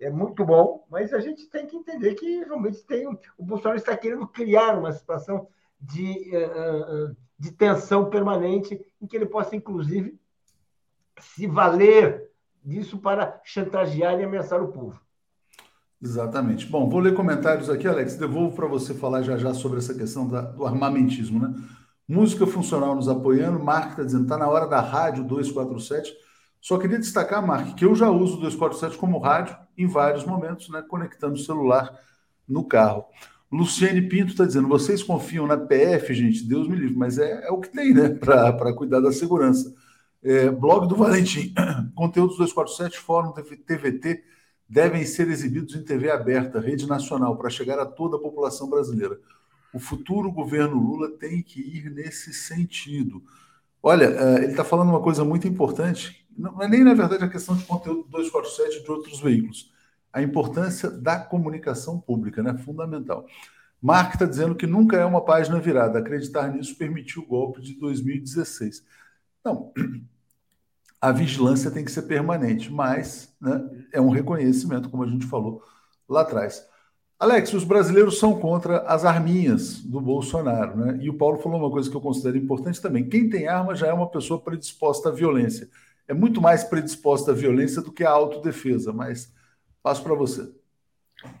[0.00, 3.96] é muito bom, mas a gente tem que entender que realmente tem o Bolsonaro está
[3.96, 5.48] querendo criar uma situação
[5.80, 10.18] de, eh, eh, eh, de tensão permanente, em que ele possa, inclusive,
[11.18, 12.30] se valer
[12.62, 15.00] disso para chantagear e ameaçar o povo.
[16.02, 16.66] Exatamente.
[16.66, 18.16] Bom, vou ler comentários aqui, Alex.
[18.16, 21.54] Devolvo para você falar já já sobre essa questão da, do armamentismo, né?
[22.08, 23.58] Música Funcional nos apoiando.
[23.58, 26.14] Mark está dizendo, está na hora da rádio 247.
[26.60, 30.68] Só queria destacar, Mark, que eu já uso o 247 como rádio em vários momentos,
[30.68, 30.82] né?
[30.82, 31.98] Conectando o celular
[32.48, 33.04] no carro.
[33.50, 36.44] Luciane Pinto está dizendo: vocês confiam na PF, gente?
[36.44, 39.72] Deus me livre, mas é, é o que tem, né, para cuidar da segurança.
[40.22, 41.54] É, blog do Valentim:
[41.94, 44.22] conteúdos 247, Fórum TVT
[44.68, 49.18] devem ser exibidos em TV aberta, rede nacional, para chegar a toda a população brasileira.
[49.72, 53.22] O futuro governo Lula tem que ir nesse sentido.
[53.82, 57.28] Olha, é, ele está falando uma coisa muito importante, não é nem, na verdade, a
[57.28, 59.72] questão de conteúdo 247 de outros veículos.
[60.12, 62.56] A importância da comunicação pública, né?
[62.58, 63.26] Fundamental.
[63.80, 65.98] Mark está dizendo que nunca é uma página virada.
[65.98, 68.84] Acreditar nisso permitiu o golpe de 2016.
[69.44, 69.72] Não,
[71.00, 75.62] a vigilância tem que ser permanente, mas né, é um reconhecimento, como a gente falou
[76.08, 76.66] lá atrás.
[77.18, 80.98] Alex, os brasileiros são contra as arminhas do Bolsonaro, né?
[81.00, 83.08] E o Paulo falou uma coisa que eu considero importante também.
[83.08, 85.70] Quem tem arma já é uma pessoa predisposta à violência.
[86.06, 89.32] É muito mais predisposta à violência do que à autodefesa, mas
[89.82, 90.52] passo para você.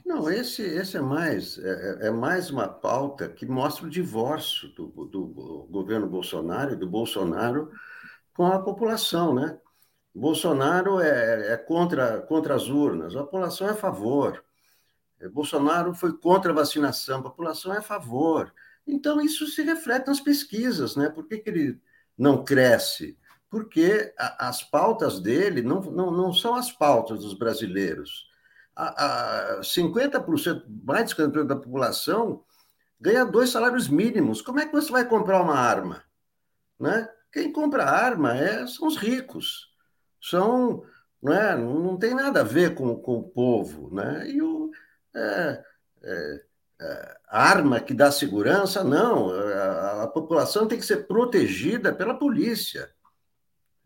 [0.04, 4.68] Não, esse, esse é mais é, é, é, mais uma pauta que mostra o divórcio
[4.70, 7.70] do, do governo Bolsonaro e do Bolsonaro
[8.34, 9.58] com a população, né?
[10.14, 14.42] Bolsonaro é, é contra, contra as urnas, a população é a favor.
[15.20, 18.52] É, Bolsonaro foi contra a vacinação, a população é a favor.
[18.86, 21.08] Então, isso se reflete nas pesquisas, né?
[21.08, 21.80] Por que, que ele
[22.16, 23.18] não cresce?
[23.50, 28.26] Porque a, as pautas dele não, não, não são as pautas dos brasileiros
[28.76, 32.44] a, a 50%, mais de 50% da população
[33.00, 34.42] ganha dois salários mínimos.
[34.42, 36.04] Como é que você vai comprar uma arma?
[36.78, 37.08] Né?
[37.32, 39.74] Quem compra arma é, são os ricos.
[40.20, 40.84] São,
[41.22, 43.94] não, é, não tem nada a ver com, com o povo.
[43.94, 44.30] Né?
[44.30, 44.70] E o,
[45.16, 45.64] é,
[46.02, 46.42] é,
[46.80, 49.30] é arma que dá segurança, não.
[49.30, 52.90] A, a, população tem que ser protegida pela polícia.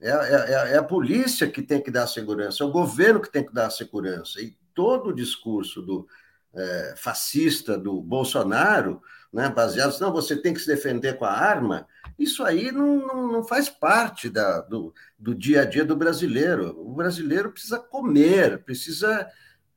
[0.01, 3.45] É, é, é, a polícia que tem que dar segurança, é o governo que tem
[3.45, 4.41] que dar segurança.
[4.41, 6.09] E todo o discurso do
[6.55, 9.03] é, fascista do Bolsonaro,
[9.33, 11.87] né, baseado, não, você tem que se defender com a arma,
[12.19, 16.75] isso aí não, não, não faz parte da, do, do dia a dia do brasileiro.
[16.81, 19.29] O brasileiro precisa comer, precisa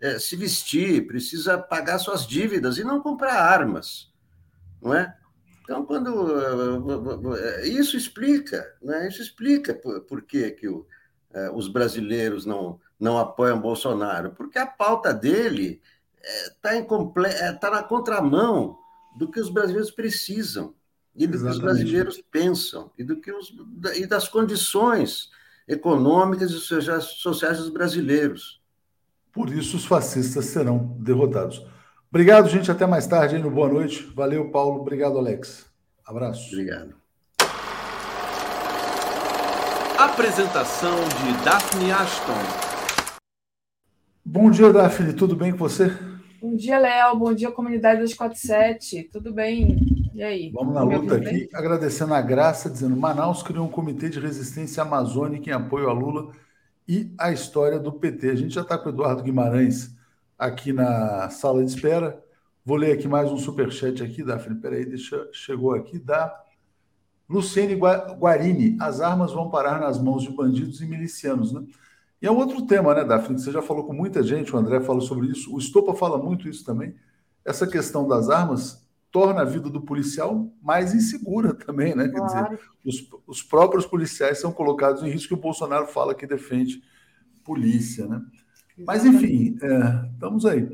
[0.04, 4.12] é, se vestir, precisa pagar suas dívidas e não comprar armas,
[4.82, 5.16] não é?
[5.64, 9.08] Então, quando é, isso explica, né?
[9.08, 10.86] Isso explica por, por que, que o,
[11.54, 15.82] os brasileiros não não apoiam Bolsonaro, porque a pauta dele
[16.48, 17.26] está é, comple...
[17.26, 18.78] é, tá na contramão
[19.18, 20.74] do que os brasileiros precisam
[21.16, 21.44] e do Exatamente.
[21.44, 23.54] que os brasileiros pensam e do que os
[23.96, 25.30] e das condições
[25.68, 28.63] econômicas e sociais dos brasileiros.
[29.34, 31.66] Por isso os fascistas serão derrotados.
[32.08, 32.70] Obrigado, gente.
[32.70, 34.04] Até mais tarde, hein, Boa Noite.
[34.16, 34.82] Valeu, Paulo.
[34.82, 35.66] Obrigado, Alex.
[36.06, 36.52] Abraço.
[36.52, 36.94] Obrigado.
[39.98, 43.24] Apresentação de Daphne Ashton.
[44.24, 45.92] Bom dia, Daphne, tudo bem com você?
[46.40, 47.18] Bom dia, Léo.
[47.18, 49.10] Bom dia, comunidade 247.
[49.12, 49.80] Tudo bem?
[50.14, 50.52] E aí?
[50.52, 55.50] Vamos na luta aqui, agradecendo a Graça, dizendo Manaus criou um comitê de resistência amazônica
[55.50, 56.32] em apoio a Lula
[56.88, 58.30] e a história do PT.
[58.30, 59.96] A gente já está com o Eduardo Guimarães
[60.38, 62.24] aqui na sala de espera.
[62.66, 64.56] Vou ler aqui mais um superchat aqui, Daphne.
[64.56, 66.34] Peraí, deixa, chegou aqui da
[67.30, 68.78] Luciene Guarini.
[68.80, 71.64] As armas vão parar nas mãos de bandidos e milicianos, né?
[72.22, 73.38] E é um outro tema, né, Daphne?
[73.38, 76.48] Você já falou com muita gente, o André falou sobre isso, o Estopa fala muito
[76.48, 76.96] isso também.
[77.44, 78.83] Essa questão das armas
[79.14, 82.10] torna a vida do policial mais insegura também, né?
[82.10, 82.58] Claro.
[82.82, 86.26] Quer dizer, os, os, próprios policiais são colocados em risco e o Bolsonaro fala que
[86.26, 86.82] defende
[87.46, 88.22] polícia, né?
[88.76, 90.68] Mas, enfim, é, estamos aí.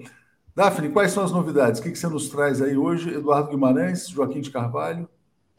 [0.56, 1.82] Daphne, quais são as novidades?
[1.82, 3.14] O que, que você nos traz aí hoje?
[3.14, 5.08] Eduardo Guimarães, Joaquim de Carvalho?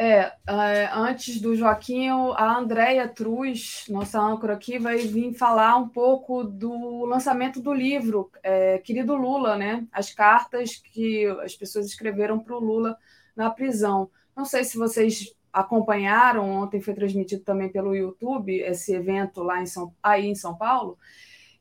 [0.03, 5.87] É, é, antes do Joaquim, a Andréia Truz, nossa âncora aqui, vai vir falar um
[5.87, 9.87] pouco do lançamento do livro é, Querido Lula, né?
[9.93, 12.97] As cartas que as pessoas escreveram para o Lula
[13.37, 14.11] na prisão.
[14.35, 19.67] Não sei se vocês acompanharam, ontem foi transmitido também pelo YouTube esse evento lá em
[19.67, 20.97] São, aí em São Paulo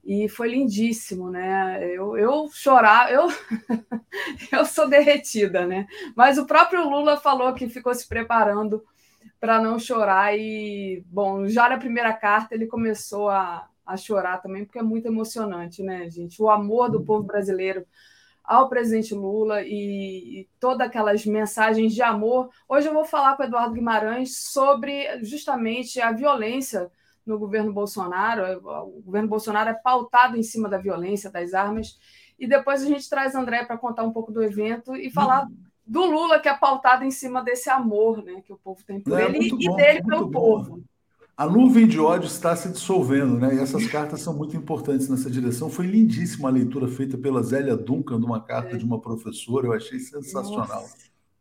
[0.10, 1.86] e foi lindíssimo, né?
[1.94, 3.28] Eu, eu chorar, eu,
[4.52, 5.86] eu sou derretida, né?
[6.16, 8.84] Mas o próprio Lula falou que ficou se preparando
[9.40, 14.66] para não chorar e, bom, já na primeira carta ele começou a, a chorar também,
[14.66, 16.42] porque é muito emocionante, né, gente?
[16.42, 17.86] O amor do povo brasileiro
[18.44, 22.50] ao presidente Lula e, e todas aquelas mensagens de amor.
[22.68, 26.90] Hoje eu vou falar com o Eduardo Guimarães sobre justamente a violência
[27.30, 28.42] no governo Bolsonaro.
[28.42, 31.98] É, o governo Bolsonaro é pautado em cima da violência, das armas.
[32.38, 35.56] E depois a gente traz André para contar um pouco do evento e falar uhum.
[35.86, 39.20] do Lula, que é pautado em cima desse amor né, que o povo tem por
[39.20, 40.32] é, ele e bom, dele pelo bom.
[40.32, 40.84] povo.
[41.38, 43.56] A nuvem de ódio está se dissolvendo, né?
[43.56, 45.70] E essas cartas são muito importantes nessa direção.
[45.70, 48.78] Foi lindíssima a leitura feita pela Zélia Duncan de uma carta é.
[48.78, 50.82] de uma professora, eu achei sensacional.
[50.82, 50.98] Nossa.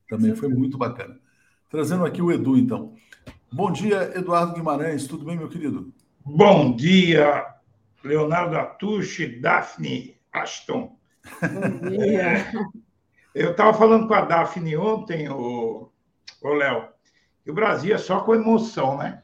[0.09, 1.19] Também foi muito bacana.
[1.69, 2.95] Trazendo aqui o Edu, então.
[3.51, 5.07] Bom dia, Eduardo Guimarães.
[5.07, 5.91] Tudo bem, meu querido?
[6.23, 7.47] Bom dia,
[8.05, 10.95] Leonardo Atushi, Daphne Ashton.
[11.41, 12.53] Bom dia.
[13.35, 15.91] Eu estava falando com a Daphne ontem, o,
[16.43, 16.89] o Léo,
[17.43, 19.23] que o Brasil é só com emoção, né?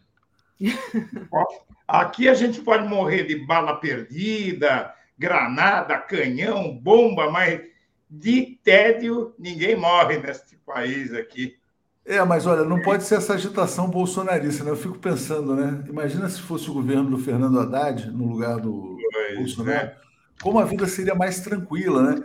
[1.86, 7.60] Aqui a gente pode morrer de bala perdida, granada, canhão, bomba, mas
[8.08, 11.58] de tédio ninguém morre neste país aqui.
[12.06, 14.70] É, mas olha, não pode ser essa agitação bolsonarista, né?
[14.70, 15.82] Eu fico pensando, né?
[15.88, 19.96] Imagina se fosse o governo do Fernando Haddad no lugar do pois Bolsonaro, é.
[20.42, 22.22] como a vida seria mais tranquila, né?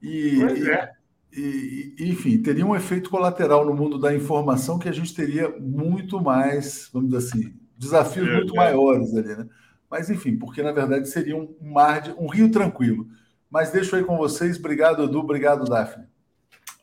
[0.00, 0.92] E, pois é.
[1.32, 6.20] E, enfim, teria um efeito colateral no mundo da informação que a gente teria muito
[6.20, 8.56] mais, vamos dizer assim, desafios é, muito é.
[8.56, 9.46] maiores ali, né?
[9.90, 13.08] Mas enfim, porque na verdade seria um mar de um rio tranquilo.
[13.50, 14.56] Mas deixo aí com vocês.
[14.56, 15.18] Obrigado, Edu.
[15.18, 16.06] Obrigado, Daphne.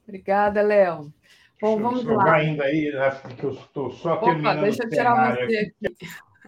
[0.05, 1.13] Obrigada, Léo.
[1.59, 2.35] Bom, vamos lá.
[2.35, 6.07] ainda aí, né, porque eu estou só Opa, terminando deixa eu tirar você aqui.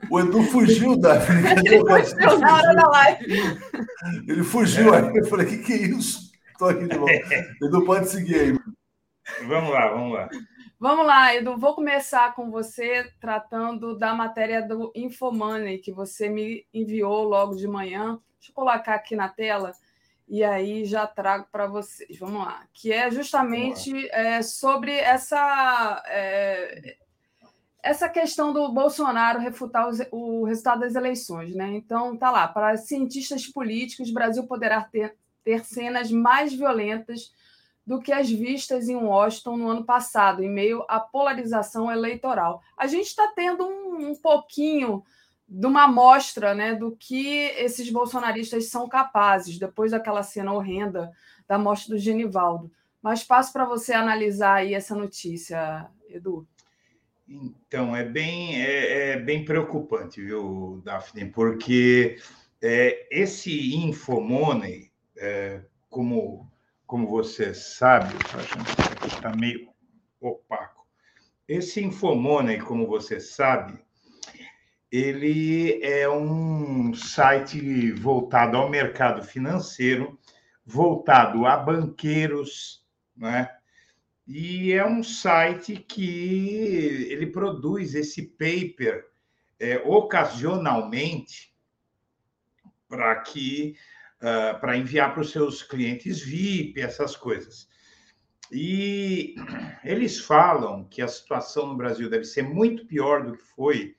[0.09, 1.41] O Edu fugiu, Daphne.
[1.65, 3.25] Ele fugiu na hora da live.
[4.27, 5.17] Ele fugiu aí.
[5.17, 6.31] Eu falei, o que, que é isso?
[6.51, 7.09] Estou aqui de novo.
[7.61, 8.59] Edu, pode seguir aí.
[9.47, 10.29] Vamos lá, vamos lá.
[10.79, 11.57] Vamos lá, Edu.
[11.57, 17.67] Vou começar com você tratando da matéria do Infomoney que você me enviou logo de
[17.67, 18.19] manhã.
[18.39, 19.73] Deixa eu colocar aqui na tela
[20.29, 22.17] e aí já trago para vocês.
[22.19, 26.97] Vamos lá, que é justamente é, sobre essa é,
[27.81, 31.73] essa questão do Bolsonaro refutar o, o, resultado das eleições, né?
[31.73, 37.33] Então tá lá, para cientistas políticos, o Brasil poderá ter, ter cenas mais violentas
[37.85, 42.61] do que as vistas em Washington no ano passado, em meio à polarização eleitoral.
[42.77, 45.03] A gente está tendo um, um pouquinho
[45.49, 51.11] de uma amostra né, do que esses bolsonaristas são capazes, depois daquela cena horrenda
[51.47, 52.71] da morte do Genivaldo.
[53.01, 56.47] Mas passo para você analisar aí essa notícia, Edu.
[57.27, 61.25] Então, é bem, é, é bem preocupante, viu, Daphne?
[61.25, 62.17] Porque
[62.61, 66.51] é, esse Infomoney, é, como,
[66.85, 68.13] como você sabe,
[69.07, 69.69] está meio
[70.19, 70.85] opaco.
[71.47, 73.79] Esse Infomoney, como você sabe,
[74.91, 80.19] ele é um site voltado ao mercado financeiro,
[80.65, 82.83] voltado a banqueiros,
[83.15, 83.49] né?
[84.25, 89.07] E é um site que ele produz esse paper
[89.59, 91.53] é, ocasionalmente
[92.87, 93.75] para que
[94.19, 97.67] uh, para enviar para os seus clientes VIP, essas coisas.
[98.51, 99.35] E
[99.83, 103.95] eles falam que a situação no Brasil deve ser muito pior do que foi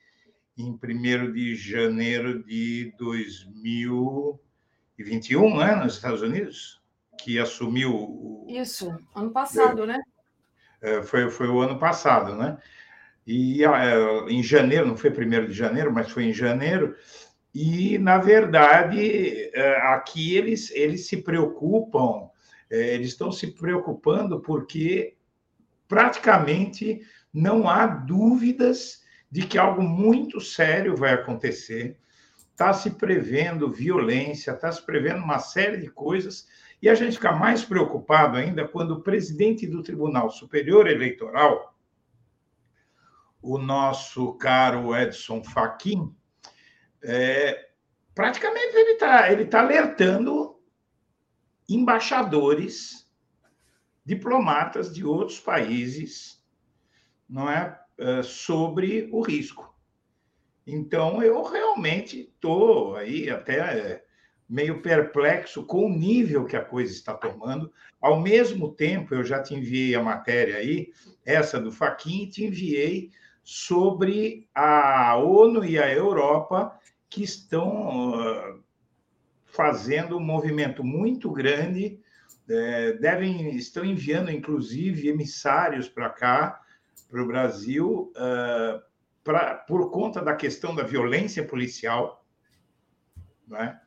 [0.60, 6.82] em 1 de janeiro de 2021, né, nos Estados Unidos,
[7.18, 8.44] que assumiu.
[8.48, 10.02] Isso, ano passado, né?
[10.80, 12.56] É, foi, foi o ano passado, né?
[13.26, 13.94] E é,
[14.28, 16.96] em janeiro, não foi 1 de janeiro, mas foi em janeiro,
[17.54, 22.30] e, na verdade, é, aqui eles, eles se preocupam,
[22.70, 25.16] eles estão se preocupando porque
[25.88, 27.00] praticamente
[27.34, 28.99] não há dúvidas
[29.30, 31.96] de que algo muito sério vai acontecer.
[32.50, 36.48] Está se prevendo violência, está se prevendo uma série de coisas,
[36.82, 41.74] e a gente fica mais preocupado ainda quando o presidente do Tribunal Superior Eleitoral,
[43.40, 46.14] o nosso caro Edson Fachin,
[47.02, 47.70] é,
[48.14, 50.60] praticamente ele está ele tá alertando
[51.68, 53.08] embaixadores,
[54.04, 56.44] diplomatas de outros países,
[57.28, 59.74] não é, eh, sobre o risco.
[60.66, 64.04] Então, eu realmente estou aí até eh,
[64.48, 67.70] meio perplexo com o nível que a coisa está tomando.
[68.00, 70.90] Ao mesmo tempo, eu já te enviei a matéria aí,
[71.26, 73.10] essa do Faquin, te enviei
[73.44, 76.74] sobre a ONU e a Europa
[77.06, 78.64] que estão uh,
[79.44, 82.00] fazendo um movimento muito grande,
[83.00, 86.59] devem estão enviando inclusive emissários para cá
[87.10, 88.80] para o Brasil uh,
[89.24, 92.24] pra, por conta da questão da violência policial,
[93.48, 93.78] né?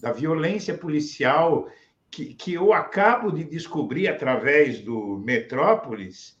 [0.00, 1.68] da violência policial
[2.10, 6.40] que, que eu acabo de descobrir através do Metrópolis,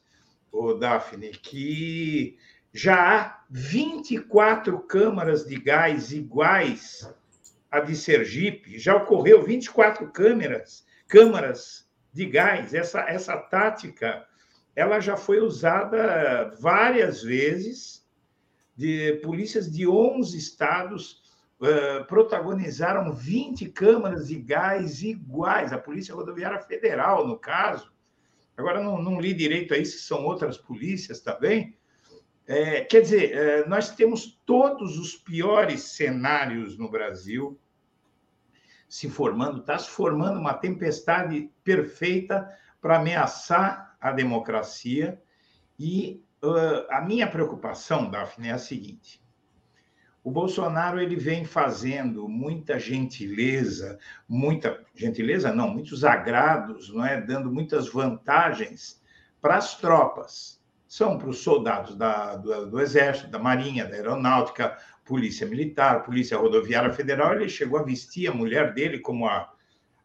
[0.50, 2.36] o Daphne, que
[2.72, 7.10] já há 24 câmaras de gás iguais
[7.70, 12.74] à de Sergipe, já ocorreu 24 câmeras, câmaras de gás.
[12.74, 14.26] Essa, essa tática
[14.74, 18.02] ela já foi usada várias vezes.
[18.74, 21.22] De polícias de 11 estados
[21.60, 25.72] uh, protagonizaram 20 câmaras de gás iguais.
[25.72, 27.92] A Polícia Rodoviária Federal, no caso.
[28.56, 31.76] Agora, não, não li direito aí se são outras polícias também.
[32.46, 37.58] É, quer dizer, é, nós temos todos os piores cenários no Brasil
[38.88, 42.46] se formando, está se formando uma tempestade perfeita
[42.80, 45.22] para ameaçar a democracia.
[45.78, 49.22] E uh, a minha preocupação, Daphne, é a seguinte:
[50.24, 53.98] O Bolsonaro ele vem fazendo muita gentileza,
[54.28, 59.00] muita gentileza não, muitos agrados, não é, dando muitas vantagens
[59.40, 60.60] para as tropas.
[60.86, 64.76] São para os soldados da, do, do Exército, da Marinha, da Aeronáutica,
[65.06, 67.32] Polícia Militar, Polícia Rodoviária Federal.
[67.32, 69.50] Ele chegou a vestir a mulher dele como, a,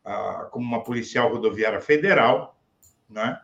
[0.06, 2.58] a como uma policial rodoviária federal,
[3.10, 3.38] né?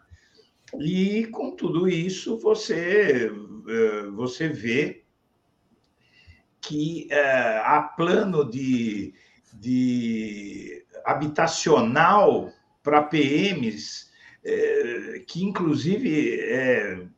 [0.80, 3.32] E com tudo isso você
[3.68, 5.04] eh, você vê
[6.62, 9.14] que uh, há plano de,
[9.54, 12.52] de habitacional
[12.82, 14.10] para PMs,
[14.46, 17.10] uh, que inclusive uh,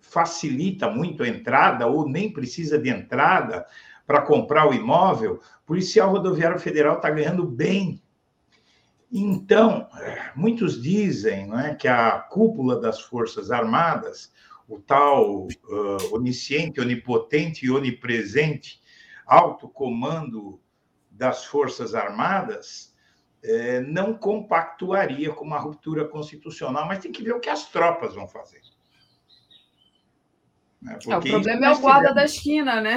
[0.00, 3.66] facilita muito a entrada, ou nem precisa de entrada
[4.06, 8.01] para comprar o imóvel, o policial rodoviário federal está ganhando bem.
[9.12, 9.88] Então,
[10.34, 14.32] muitos dizem não é, que a cúpula das Forças Armadas
[14.66, 18.80] o tal uh, onisciente, onipotente e onipresente
[19.26, 20.60] alto comando
[21.10, 22.92] das Forças Armadas
[23.44, 28.14] eh, não compactuaria com uma ruptura constitucional, mas tem que ver o que as tropas
[28.14, 28.60] vão fazer.
[30.80, 30.98] Né?
[31.06, 32.96] É, o problema é o guarda da esquina, né?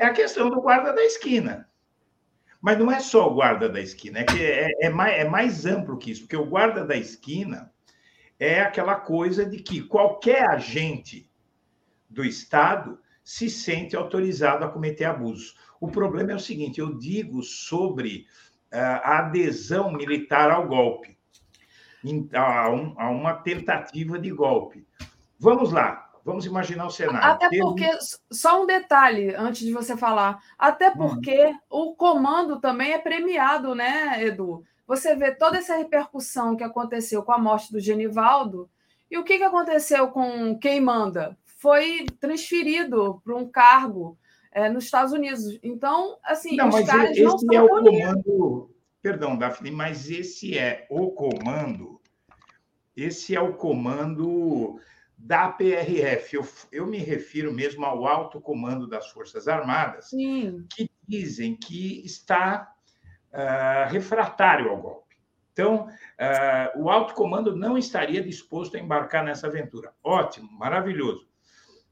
[0.00, 1.68] É a questão do guarda da esquina.
[2.60, 5.66] Mas não é só o guarda da esquina, é que é, é, mais, é mais
[5.66, 7.72] amplo que isso, porque o guarda da esquina
[8.38, 11.30] é aquela coisa de que qualquer agente
[12.08, 15.56] do Estado se sente autorizado a cometer abusos.
[15.80, 18.26] O problema é o seguinte: eu digo sobre
[18.72, 21.18] uh, a adesão militar ao golpe,
[22.32, 22.68] a,
[23.10, 24.86] uma tentativa de golpe.
[25.38, 27.26] Vamos lá, vamos imaginar o cenário.
[27.26, 27.88] Até porque,
[28.30, 30.96] só um detalhe antes de você falar, até hum.
[30.96, 31.58] porque hum.
[31.70, 34.62] o comando também é premiado, né, Edu?
[34.86, 38.70] você vê toda essa repercussão que aconteceu com a morte do Genivaldo,
[39.10, 41.36] e o que, que aconteceu com quem manda?
[41.44, 44.16] Foi transferido para um cargo
[44.52, 45.58] é, nos Estados Unidos.
[45.62, 48.70] Então, assim, não, os caras esse não são é o comando.
[49.00, 52.00] Perdão, Daphne, mas esse é o comando.
[52.96, 54.80] Esse é o comando
[55.26, 56.36] da PRF.
[56.36, 60.64] Eu, eu me refiro mesmo ao alto comando das Forças Armadas, Sim.
[60.70, 62.72] que dizem que está
[63.32, 65.16] uh, refratário ao golpe.
[65.52, 69.92] Então, uh, o alto comando não estaria disposto a embarcar nessa aventura.
[70.02, 71.26] Ótimo, maravilhoso.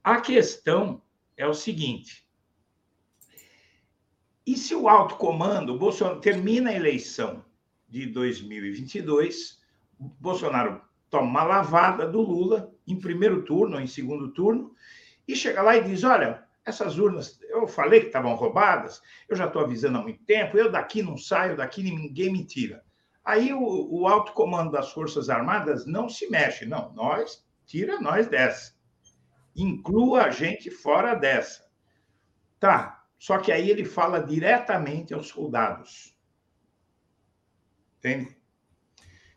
[0.03, 1.03] A questão
[1.37, 2.29] é o seguinte:
[4.47, 7.45] e se o alto comando, Bolsonaro termina a eleição
[7.89, 9.61] de 2022,
[9.99, 14.75] Bolsonaro toma uma lavada do Lula em primeiro turno ou em segundo turno
[15.27, 19.47] e chega lá e diz: olha, essas urnas, eu falei que estavam roubadas, eu já
[19.47, 22.85] estou avisando há muito tempo, eu daqui não saio, daqui ninguém me tira.
[23.25, 28.27] Aí o, o alto comando das Forças Armadas não se mexe, não, nós, tira nós
[28.27, 28.75] dessa.
[29.57, 31.65] Inclua a gente fora dessa.
[32.59, 36.15] Tá, só que aí ele fala diretamente aos soldados.
[37.99, 38.37] Entende?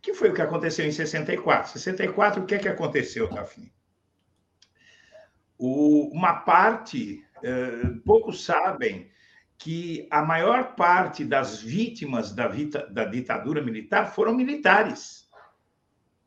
[0.08, 1.74] Que foi o que aconteceu em 64.
[1.74, 3.74] 64, o que é que aconteceu, Daphne?
[5.58, 9.12] O, uma parte, eh, poucos sabem
[9.58, 15.30] que a maior parte das vítimas da, vita, da ditadura militar foram militares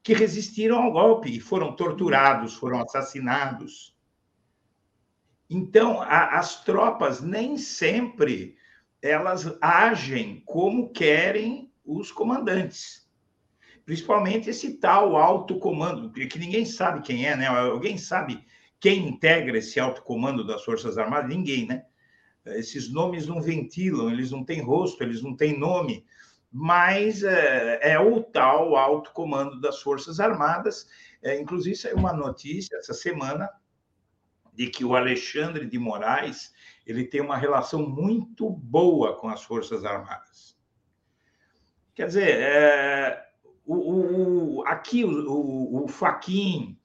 [0.02, 3.96] que resistiram ao golpe e foram torturados, foram assassinados.
[5.48, 8.58] Então, a, as tropas nem sempre
[9.00, 13.08] elas agem como querem os comandantes.
[13.90, 17.48] Principalmente esse tal alto comando, que ninguém sabe quem é, né?
[17.48, 18.46] Alguém sabe
[18.78, 21.28] quem integra esse alto comando das Forças Armadas?
[21.28, 21.84] Ninguém, né?
[22.46, 26.06] Esses nomes não ventilam, eles não têm rosto, eles não têm nome,
[26.52, 30.88] mas é, é o tal alto comando das Forças Armadas.
[31.20, 33.50] É, inclusive, saiu uma notícia essa semana
[34.54, 36.54] de que o Alexandre de Moraes
[36.86, 40.56] ele tem uma relação muito boa com as Forças Armadas.
[41.92, 43.29] Quer dizer, é,
[43.74, 46.76] o, o, aqui o, o, Faquin,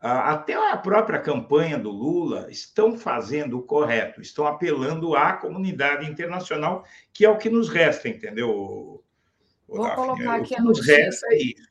[0.00, 6.84] até a própria campanha do Lula estão fazendo o correto, estão apelando à comunidade internacional,
[7.12, 9.02] que é o que nos resta, entendeu?
[9.66, 9.96] Vou Daphne?
[9.96, 11.68] colocar aqui o que nos resta é isso.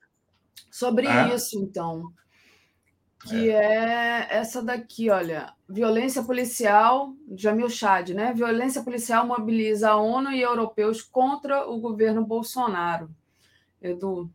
[0.72, 1.34] Sobre ah?
[1.34, 2.12] isso, então,
[3.26, 3.56] que é.
[3.56, 4.28] é.
[4.32, 8.34] essa daqui, olha, violência policial, Jamil Chad, né?
[8.34, 13.10] Violência policial mobiliza a ONU e europeus contra o governo Bolsonaro.
[13.82, 14.30] Edu.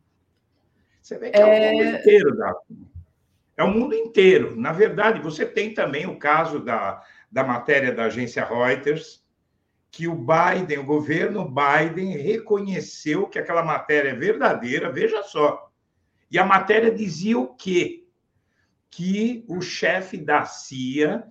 [1.01, 2.91] Você vê que é, é o mundo inteiro, Daphne.
[3.57, 4.55] É o mundo inteiro.
[4.55, 9.23] Na verdade, você tem também o caso da, da matéria da agência Reuters,
[9.91, 15.69] que o Biden, o governo Biden, reconheceu que aquela matéria é verdadeira, veja só.
[16.29, 18.07] E a matéria dizia o quê?
[18.89, 21.29] Que o chefe da CIA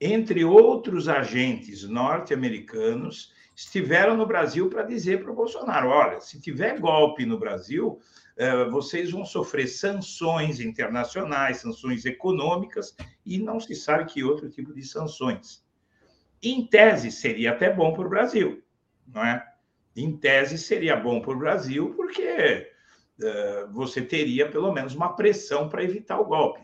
[0.00, 6.80] entre outros agentes norte-americanos, estiveram no Brasil para dizer para o Bolsonaro: olha, se tiver
[6.80, 8.00] golpe no Brasil,
[8.70, 14.82] vocês vão sofrer sanções internacionais, sanções econômicas, e não se sabe que outro tipo de
[14.82, 15.62] sanções.
[16.42, 18.62] Em tese, seria até bom para o Brasil,
[19.06, 19.46] não é?
[19.94, 22.72] Em tese, seria bom para o Brasil, porque
[23.20, 26.60] uh, você teria pelo menos uma pressão para evitar o golpe.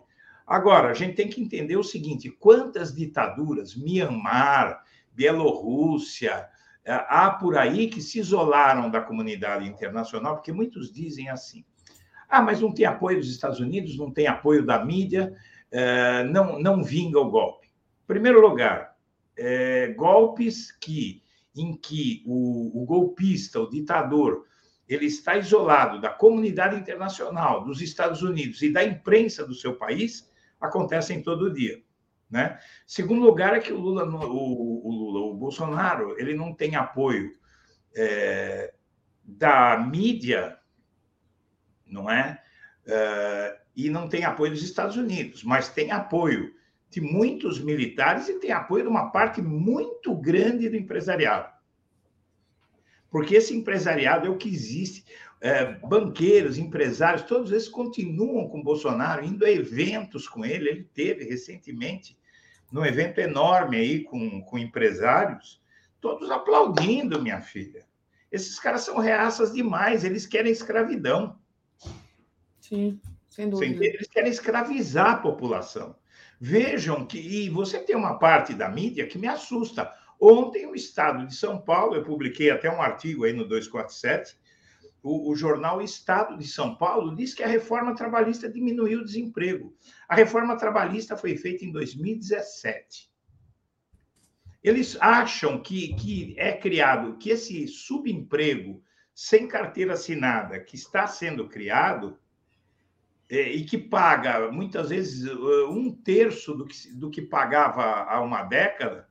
[0.47, 4.83] Agora, a gente tem que entender o seguinte: quantas ditaduras, Mianmar,
[5.13, 6.49] Bielorrússia,
[6.87, 11.65] há por aí que se isolaram da comunidade internacional, porque muitos dizem assim:
[12.29, 15.35] ah, mas não tem apoio dos Estados Unidos, não tem apoio da mídia,
[15.73, 17.67] uh, não, não vinga o golpe.
[17.67, 18.97] Em primeiro lugar,
[19.37, 21.23] é, golpes que,
[21.55, 24.45] em que o, o golpista, o ditador,
[24.89, 30.31] ele está isolado da comunidade internacional, dos Estados Unidos e da imprensa do seu país,
[30.61, 31.83] acontecem todo dia.
[32.37, 32.61] Né?
[32.87, 37.33] Segundo lugar é que o Lula, o, o, Lula, o Bolsonaro, ele não tem apoio
[37.97, 38.75] é,
[39.25, 40.59] da mídia,
[41.87, 42.39] não é?
[42.87, 43.59] é?
[43.75, 46.55] E não tem apoio dos Estados Unidos, mas tem apoio
[46.91, 51.51] de muitos militares e tem apoio de uma parte muito grande do empresariado.
[53.11, 55.07] Porque esse empresariado é o que existe.
[55.41, 60.69] É, banqueiros, empresários, todos esses continuam com Bolsonaro, indo a eventos com ele.
[60.69, 62.19] Ele teve recentemente
[62.71, 65.61] num evento enorme aí com, com empresários,
[66.01, 67.87] todos aplaudindo, minha filha.
[68.31, 71.39] Esses caras são reaças demais, eles querem escravidão.
[72.61, 73.85] Sim, sem dúvida.
[73.85, 75.97] Eles querem escravizar a população.
[76.41, 79.93] Vejam que e você tem uma parte da mídia que me assusta.
[80.21, 84.37] Ontem, o Estado de São Paulo, eu publiquei até um artigo aí no 247,
[85.07, 89.73] o, o jornal Estado de São Paulo diz que a reforma trabalhista diminuiu o desemprego.
[90.09, 93.09] A reforma trabalhista foi feita em 2017.
[94.65, 98.83] Eles acham que, que é criado, que esse subemprego
[99.15, 102.19] sem carteira assinada que está sendo criado,
[103.31, 105.31] é, e que paga muitas vezes
[105.69, 109.09] um terço do que, do que pagava há uma década,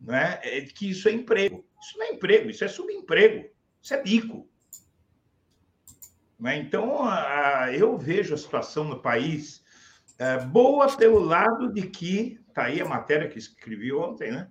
[0.00, 0.40] né?
[0.42, 1.64] é que isso é emprego.
[1.80, 3.48] Isso não é emprego, isso é subemprego,
[3.82, 4.47] isso é bico.
[6.38, 6.58] Né?
[6.58, 7.02] Então,
[7.74, 9.62] eu vejo a situação no país
[10.18, 14.50] é, boa pelo lado de que, está aí a matéria que escrevi ontem, né?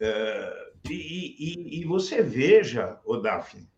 [0.00, 3.68] É, e, e, e você veja, o Daphne,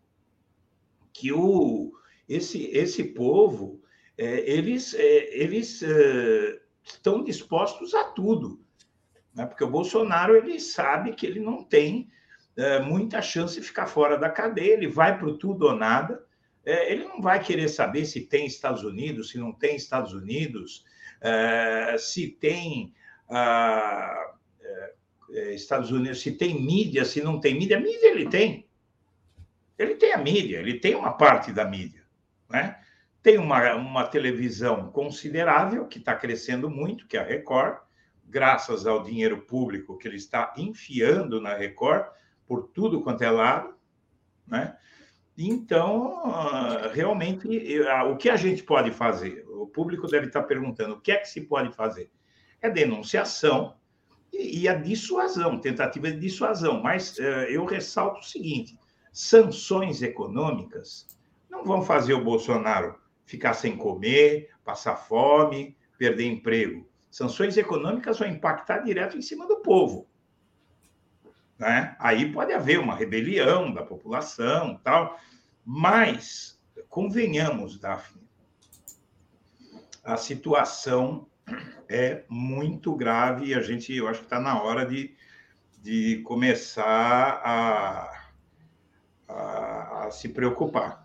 [1.13, 1.93] que o,
[2.27, 3.81] esse, esse povo
[4.17, 5.83] é, eles, eles
[6.83, 8.63] estão dispostos a tudo,
[9.33, 9.45] né?
[9.45, 12.09] porque o Bolsonaro ele sabe que ele não tem
[12.85, 16.24] muita chance de ficar fora da cadeia, ele vai para o tudo ou nada,
[16.65, 20.83] ele não vai querer saber se tem Estados Unidos, se não tem Estados Unidos,
[21.99, 22.93] se tem
[23.29, 24.33] ah,
[25.53, 27.79] Estados Unidos, se tem mídia, se não tem mídia.
[27.79, 28.67] Mídia ele tem.
[29.77, 32.03] Ele tem a mídia, ele tem uma parte da mídia.
[32.49, 32.79] Né?
[33.21, 37.79] Tem uma, uma televisão considerável, que está crescendo muito, que é a Record,
[38.23, 42.07] graças ao dinheiro público que ele está enfiando na Record,
[42.47, 43.75] por tudo quanto é lado.
[44.47, 44.77] Né?
[45.37, 49.45] Então, ah, realmente, ah, o que a gente pode fazer?
[49.49, 52.09] O público deve estar perguntando: o que é que se pode fazer?
[52.61, 53.75] É denunciação
[54.31, 56.81] e a dissuasão, tentativa de dissuasão.
[56.81, 58.77] Mas eh, eu ressalto o seguinte:
[59.11, 61.07] sanções econômicas
[61.49, 62.95] não vão fazer o Bolsonaro
[63.25, 66.87] ficar sem comer, passar fome, perder emprego.
[67.09, 70.07] Sanções econômicas vão impactar direto em cima do povo.
[71.57, 71.95] Né?
[71.99, 75.19] Aí pode haver uma rebelião da população, tal,
[75.63, 76.59] mas
[76.89, 78.21] convenhamos, Daphne,
[80.03, 81.27] a situação
[81.89, 85.15] é muito grave e a gente, eu acho que está na hora de,
[85.81, 88.27] de começar a,
[89.27, 91.04] a, a se preocupar.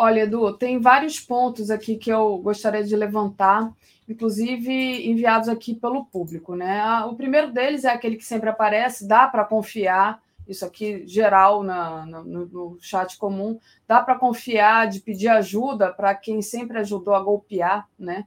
[0.00, 3.68] Olha, Edu, tem vários pontos aqui que eu gostaria de levantar,
[4.08, 6.54] inclusive enviados aqui pelo público.
[6.54, 6.80] Né?
[7.06, 12.06] O primeiro deles é aquele que sempre aparece, dá para confiar, isso aqui geral na,
[12.06, 13.58] no, no chat comum,
[13.88, 18.24] dá para confiar de pedir ajuda para quem sempre ajudou a golpear, né?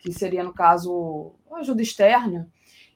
[0.00, 2.48] que seria, no caso, ajuda externa.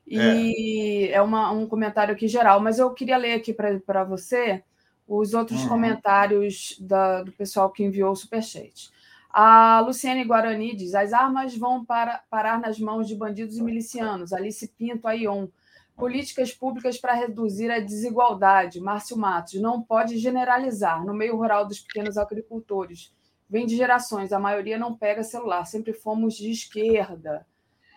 [0.07, 4.65] E é, é uma, um comentário aqui geral, mas eu queria ler aqui para você
[5.07, 5.69] os outros uhum.
[5.69, 8.91] comentários da, do pessoal que enviou o superchat.
[9.31, 14.33] A Luciane Guarani diz: as armas vão para, parar nas mãos de bandidos e milicianos.
[14.33, 15.49] Alice Pinto, Aion.
[15.97, 18.81] Políticas públicas para reduzir a desigualdade.
[18.81, 19.61] Márcio Matos.
[19.61, 21.05] Não pode generalizar.
[21.05, 23.13] No meio rural dos pequenos agricultores.
[23.49, 24.33] Vem de gerações.
[24.33, 25.65] A maioria não pega celular.
[25.65, 27.47] Sempre fomos de esquerda.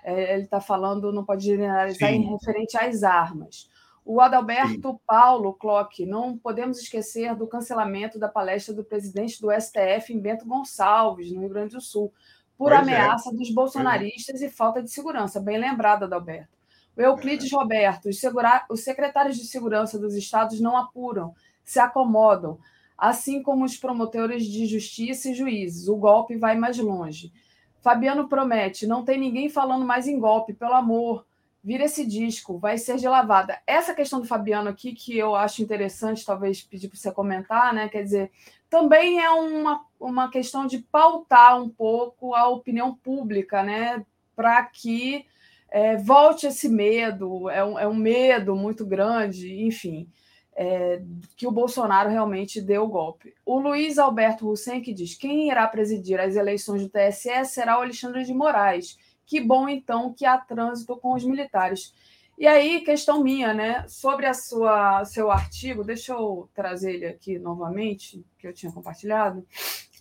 [0.04, 2.16] é, ele está falando, não pode generalizar Sim.
[2.16, 3.70] em referente às armas.
[4.10, 5.00] O Adalberto Sim.
[5.06, 10.46] Paulo Clock, não podemos esquecer do cancelamento da palestra do presidente do STF em Bento
[10.48, 12.14] Gonçalves, no Rio Grande do Sul,
[12.58, 12.82] por pois é.
[12.82, 13.34] ameaça é.
[13.34, 14.46] dos bolsonaristas é.
[14.46, 15.42] e falta de segurança.
[15.42, 16.58] Bem lembrado, Adalberto.
[16.96, 17.56] O Euclides é.
[17.58, 18.66] Roberto, os, segura...
[18.72, 22.58] os secretários de segurança dos estados não apuram, se acomodam,
[22.98, 25.90] assim como os promotores de justiça e juízes.
[25.90, 27.34] O golpe vai mais longe.
[27.82, 31.28] Fabiano promete: não tem ninguém falando mais em golpe, pelo amor
[31.68, 33.60] vira esse disco, vai ser de lavada.
[33.68, 37.89] Essa questão do Fabiano aqui, que eu acho interessante, talvez pedir para você comentar, né?
[37.89, 38.31] Quer dizer,
[38.69, 44.06] também é uma, uma questão de pautar um pouco a opinião pública, né?
[44.34, 45.26] Para que
[45.69, 50.07] é, volte esse medo, é um, é um medo muito grande, enfim.
[50.56, 51.02] É,
[51.35, 53.34] que o Bolsonaro realmente deu o golpe.
[53.45, 57.81] O Luiz Alberto Hussein que diz: quem irá presidir as eleições do TSE será o
[57.81, 58.98] Alexandre de Moraes
[59.28, 61.94] que bom, então, que há trânsito com os militares.
[62.38, 63.86] E aí, questão minha, né?
[63.88, 69.45] Sobre a sua seu artigo, deixa eu trazer ele aqui novamente, que eu tinha compartilhado.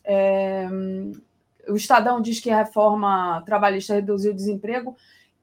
[0.05, 0.69] É,
[1.69, 4.97] o Estadão diz que a reforma trabalhista reduziu o desemprego.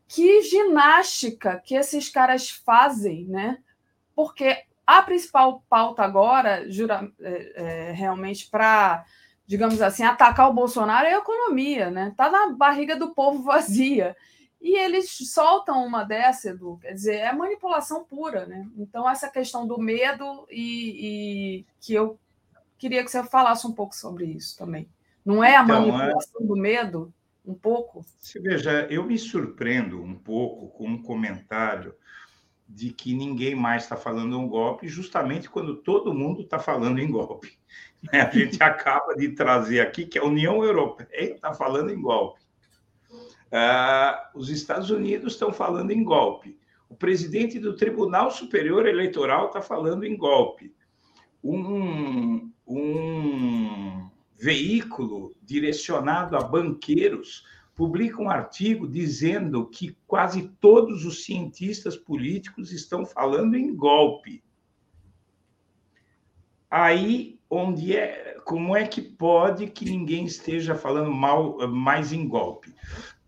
[0.08, 3.58] Que ginástica que esses caras fazem, né?
[4.16, 9.04] Porque a principal pauta agora, jura, é, é, realmente, para
[9.54, 12.08] digamos assim, atacar o Bolsonaro é a economia, né?
[12.10, 14.18] Está na barriga do povo vazia.
[14.60, 18.68] E eles soltam uma dessa, Edu, quer dizer, é manipulação pura, né?
[18.76, 22.18] Então, essa questão do medo e, e que eu
[22.80, 24.90] queria que você falasse um pouco sobre isso também.
[25.24, 26.46] Não é a então, manipulação é...
[26.46, 27.14] do medo,
[27.46, 28.04] um pouco?
[28.18, 31.94] Você veja, eu me surpreendo um pouco com um comentário
[32.74, 37.10] de que ninguém mais está falando um golpe, justamente quando todo mundo está falando em
[37.10, 37.58] golpe.
[38.12, 42.42] A gente acaba de trazer aqui que a União Europeia está falando em golpe.
[43.12, 46.60] Uh, os Estados Unidos estão falando em golpe.
[46.90, 50.74] O presidente do Tribunal Superior Eleitoral está falando em golpe.
[51.44, 57.46] Um, um veículo direcionado a banqueiros
[57.76, 64.44] publica um artigo dizendo que quase todos os cientistas políticos estão falando em golpe.
[66.70, 72.74] Aí onde é, como é que pode que ninguém esteja falando mal mais em golpe?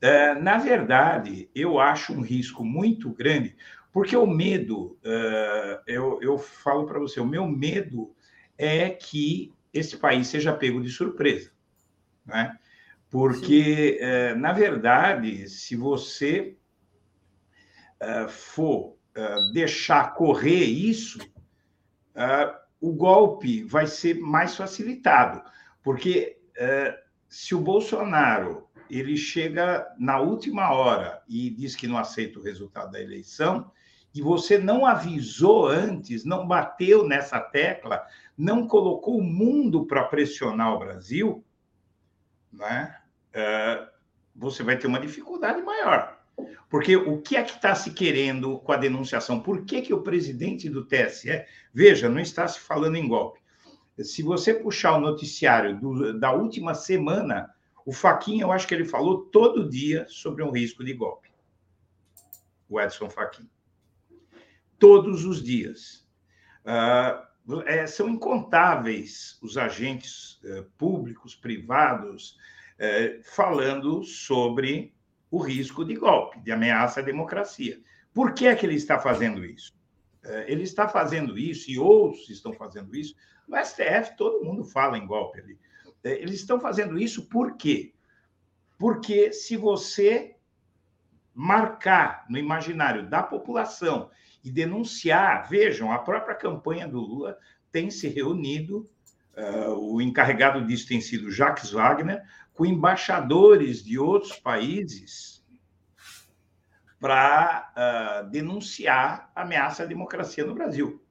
[0.01, 3.55] É, na verdade, eu acho um risco muito grande,
[3.91, 8.13] porque o medo, é, eu, eu falo para você, o meu medo
[8.57, 11.51] é que esse país seja pego de surpresa,
[12.25, 12.57] né?
[13.15, 16.57] Porque, é, na verdade, se você
[18.27, 18.97] for
[19.53, 21.19] deixar correr isso,
[22.81, 25.41] o golpe vai ser mais facilitado,
[25.81, 26.37] porque
[27.29, 32.91] se o Bolsonaro ele chega na última hora e diz que não aceita o resultado
[32.91, 33.71] da eleição,
[34.13, 38.05] e você não avisou antes, não bateu nessa tecla,
[38.37, 41.45] não colocou o mundo para pressionar o Brasil,
[42.51, 42.99] né?
[43.35, 43.85] É,
[44.33, 46.17] você vai ter uma dificuldade maior.
[46.69, 49.39] Porque o que é que está se querendo com a denunciação?
[49.39, 53.39] Por que, que o presidente do TSE, veja, não está se falando em golpe.
[53.99, 57.53] Se você puxar o noticiário do, da última semana,
[57.85, 61.29] o Faquinha, eu acho que ele falou todo dia sobre um risco de golpe.
[62.67, 63.49] O Edson Faquinha.
[64.79, 66.05] Todos os dias.
[66.65, 72.37] Uh, é, são incontáveis os agentes uh, públicos, privados,
[72.79, 74.93] uh, falando sobre
[75.29, 77.79] o risco de golpe, de ameaça à democracia.
[78.13, 79.73] Por que é que ele está fazendo isso?
[80.23, 83.15] É, ele está fazendo isso, e outros estão fazendo isso.
[83.47, 85.59] No STF, todo mundo fala em golpe ali.
[86.03, 87.93] É, eles estão fazendo isso por quê?
[88.77, 90.35] Porque se você
[91.33, 94.09] marcar no imaginário da população
[94.43, 97.37] e denunciar, vejam, a própria campanha do Lula
[97.71, 98.89] tem se reunido,
[99.35, 102.23] uh, o encarregado disso tem sido Jacques Wagner,
[102.55, 105.45] com embaixadores de outros países
[106.99, 111.05] para uh, denunciar a ameaça à democracia no Brasil.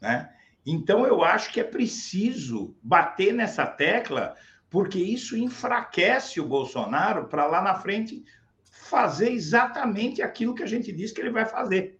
[0.00, 0.30] Né?
[0.66, 4.34] Então, eu acho que é preciso bater nessa tecla,
[4.68, 8.24] porque isso enfraquece o Bolsonaro para lá na frente
[8.64, 11.98] fazer exatamente aquilo que a gente diz que ele vai fazer.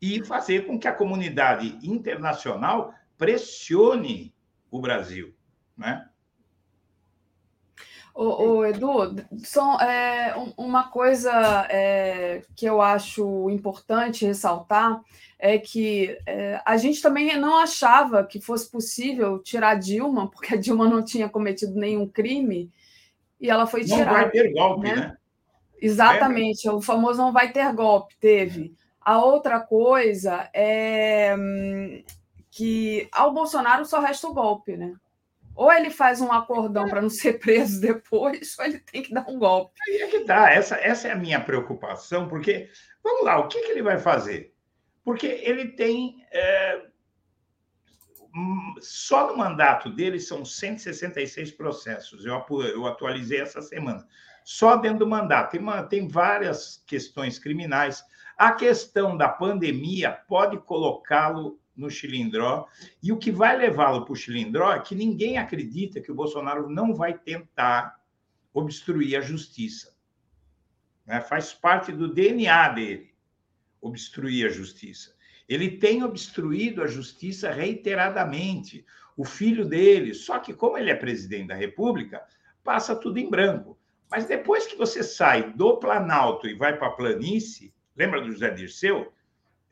[0.00, 4.34] E fazer com que a comunidade internacional pressione
[4.70, 5.34] o Brasil.
[5.76, 6.09] Né?
[8.22, 11.32] O, Edu, só, é, uma coisa
[11.70, 15.00] é, que eu acho importante ressaltar
[15.38, 20.58] é que é, a gente também não achava que fosse possível tirar Dilma, porque a
[20.58, 22.70] Dilma não tinha cometido nenhum crime
[23.40, 24.04] e ela foi tirada.
[24.04, 24.94] Não vai ter golpe, né?
[24.94, 25.16] né?
[25.80, 28.74] Exatamente, o famoso não vai ter golpe, teve.
[29.00, 32.04] A outra coisa é hum,
[32.50, 34.94] que ao Bolsonaro só resta o golpe, né?
[35.54, 39.26] Ou ele faz um acordão para não ser preso depois, ou ele tem que dar
[39.28, 39.78] um golpe.
[39.88, 40.50] Aí é que dá.
[40.50, 42.70] Essa, essa é a minha preocupação, porque,
[43.02, 44.54] vamos lá, o que, que ele vai fazer?
[45.04, 46.24] Porque ele tem.
[46.30, 46.82] É,
[48.80, 52.24] só no mandato dele são 166 processos.
[52.24, 54.06] Eu, eu atualizei essa semana.
[54.44, 55.52] Só dentro do mandato.
[55.52, 58.04] Tem, uma, tem várias questões criminais.
[58.36, 62.66] A questão da pandemia pode colocá-lo no Chilindró.
[63.02, 66.68] E o que vai levá-lo para o Chilindró é que ninguém acredita que o Bolsonaro
[66.68, 68.00] não vai tentar
[68.52, 69.94] obstruir a justiça.
[71.06, 71.20] Né?
[71.20, 73.10] Faz parte do DNA dele
[73.80, 75.14] obstruir a justiça.
[75.48, 78.84] Ele tem obstruído a justiça reiteradamente.
[79.16, 82.22] O filho dele, só que como ele é presidente da República,
[82.62, 83.78] passa tudo em branco.
[84.10, 88.50] Mas depois que você sai do Planalto e vai para a planície, lembra do José
[88.50, 89.12] Dirceu?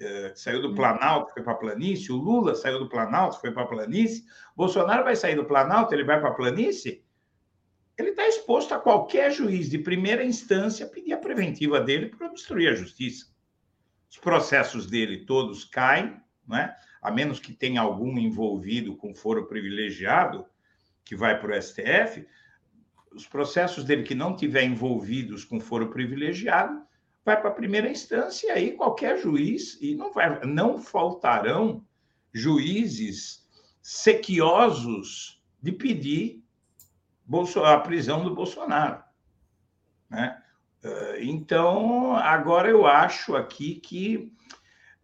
[0.00, 3.64] Eh, saiu do Planalto, foi para a planície, o Lula saiu do Planalto, foi para
[3.64, 7.04] a planície, Bolsonaro vai sair do Planalto, ele vai para a planície,
[7.96, 12.68] ele está exposto a qualquer juiz de primeira instância pedir a preventiva dele para obstruir
[12.68, 13.26] a justiça.
[14.08, 16.76] Os processos dele todos caem, né?
[17.02, 20.46] a menos que tenha algum envolvido com foro privilegiado,
[21.04, 22.24] que vai para o STF,
[23.12, 26.86] os processos dele que não tiver envolvidos com foro privilegiado,
[27.24, 31.84] vai para a primeira instância e aí qualquer juiz, e não, vai, não faltarão
[32.32, 33.46] juízes
[33.82, 36.42] sequiosos de pedir
[37.64, 39.02] a prisão do Bolsonaro.
[40.08, 40.42] Né?
[40.82, 44.32] Eh, então, agora eu acho aqui que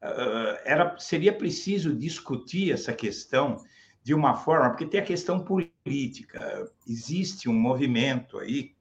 [0.03, 3.63] uh, era, seria preciso discutir essa questão
[4.03, 6.71] de uma forma, porque tem a questão política.
[6.87, 8.74] Existe um movimento aí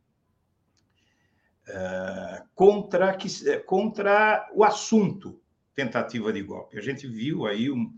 [2.53, 5.39] contra, que, contra o assunto
[5.73, 6.77] tentativa de golpe.
[6.77, 7.91] A gente viu aí um,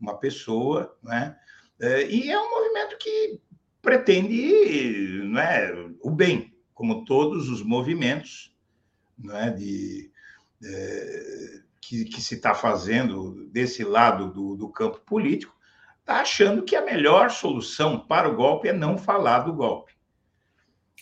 [0.00, 1.36] uma pessoa, né?
[1.80, 3.40] Uh, e é um movimento que
[3.80, 8.54] pretende né, o bem, como todos os movimentos
[9.18, 10.10] né, de,
[10.64, 15.54] é, que, que, se está fazendo desse lado do, do campo político,
[15.98, 19.92] está achando que a melhor solução para o golpe é não falar do golpe.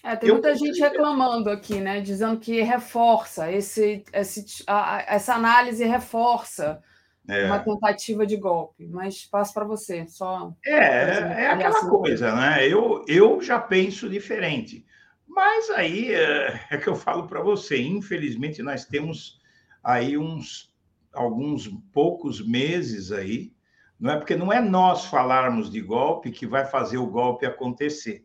[0.02, 2.00] É, tem muita gente reclamando aqui, né?
[2.00, 6.82] Dizendo que reforça esse, esse a, essa análise reforça
[7.28, 7.46] é.
[7.46, 8.86] uma tentativa de golpe.
[8.86, 10.52] Mas passo para você, só.
[10.64, 12.66] É, é aquela coisa, né?
[12.66, 14.86] Eu, eu já penso diferente.
[15.28, 19.40] Mas aí é, é que eu falo para você, infelizmente nós temos
[19.82, 20.70] aí uns
[21.12, 23.52] alguns poucos meses aí,
[23.98, 28.24] não é porque não é nós falarmos de golpe que vai fazer o golpe acontecer,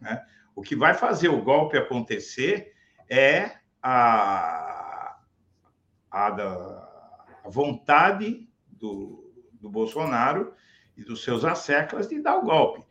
[0.00, 0.22] né?
[0.56, 2.72] O que vai fazer o golpe acontecer
[3.10, 5.18] é a,
[6.10, 6.28] a,
[7.44, 10.54] a vontade do, do Bolsonaro
[10.96, 12.82] e dos seus asseclas de dar o golpe.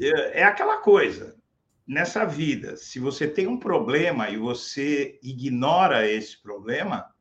[0.00, 1.36] É, é aquela coisa,
[1.84, 7.12] nessa vida, se você tem um problema e você ignora esse problema,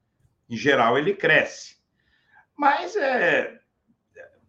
[0.47, 1.77] em geral ele cresce.
[2.55, 3.59] Mas é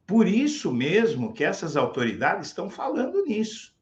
[0.07, 3.75] por isso mesmo que essas autoridades estão falando nisso.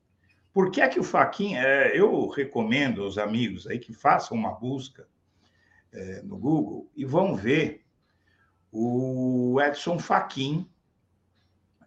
[0.52, 4.52] Por que é que o Faquin, é, eu recomendo aos amigos aí que façam uma
[4.52, 5.06] busca
[5.92, 7.84] é, no Google e vão ver
[8.72, 10.68] o Edson Faquin,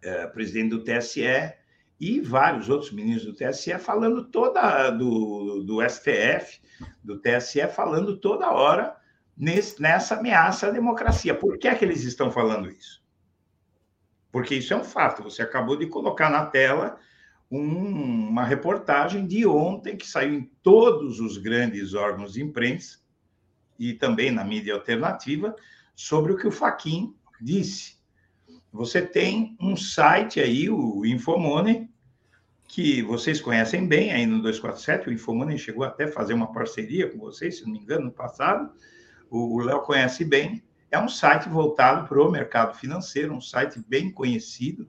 [0.02, 1.54] é, presidente do TSE,
[2.00, 6.60] e vários outros ministros do TSE falando toda do, do STF,
[7.02, 8.96] do TSE, falando toda hora
[9.36, 11.34] nesse, nessa ameaça à democracia.
[11.34, 13.02] Por que é que eles estão falando isso?
[14.32, 15.22] Porque isso é um fato.
[15.22, 16.98] Você acabou de colocar na tela
[17.56, 22.98] uma reportagem de ontem que saiu em todos os grandes órgãos de imprensa
[23.78, 25.54] e também na mídia alternativa
[25.94, 27.96] sobre o que o Faquin disse.
[28.72, 31.88] Você tem um site aí, o Infomoney,
[32.66, 37.08] que vocês conhecem bem aí no 247, o Infomoney chegou até a fazer uma parceria
[37.08, 38.72] com vocês, se não me engano, no passado.
[39.30, 40.62] O Léo conhece bem.
[40.90, 44.88] É um site voltado para o mercado financeiro, um site bem conhecido,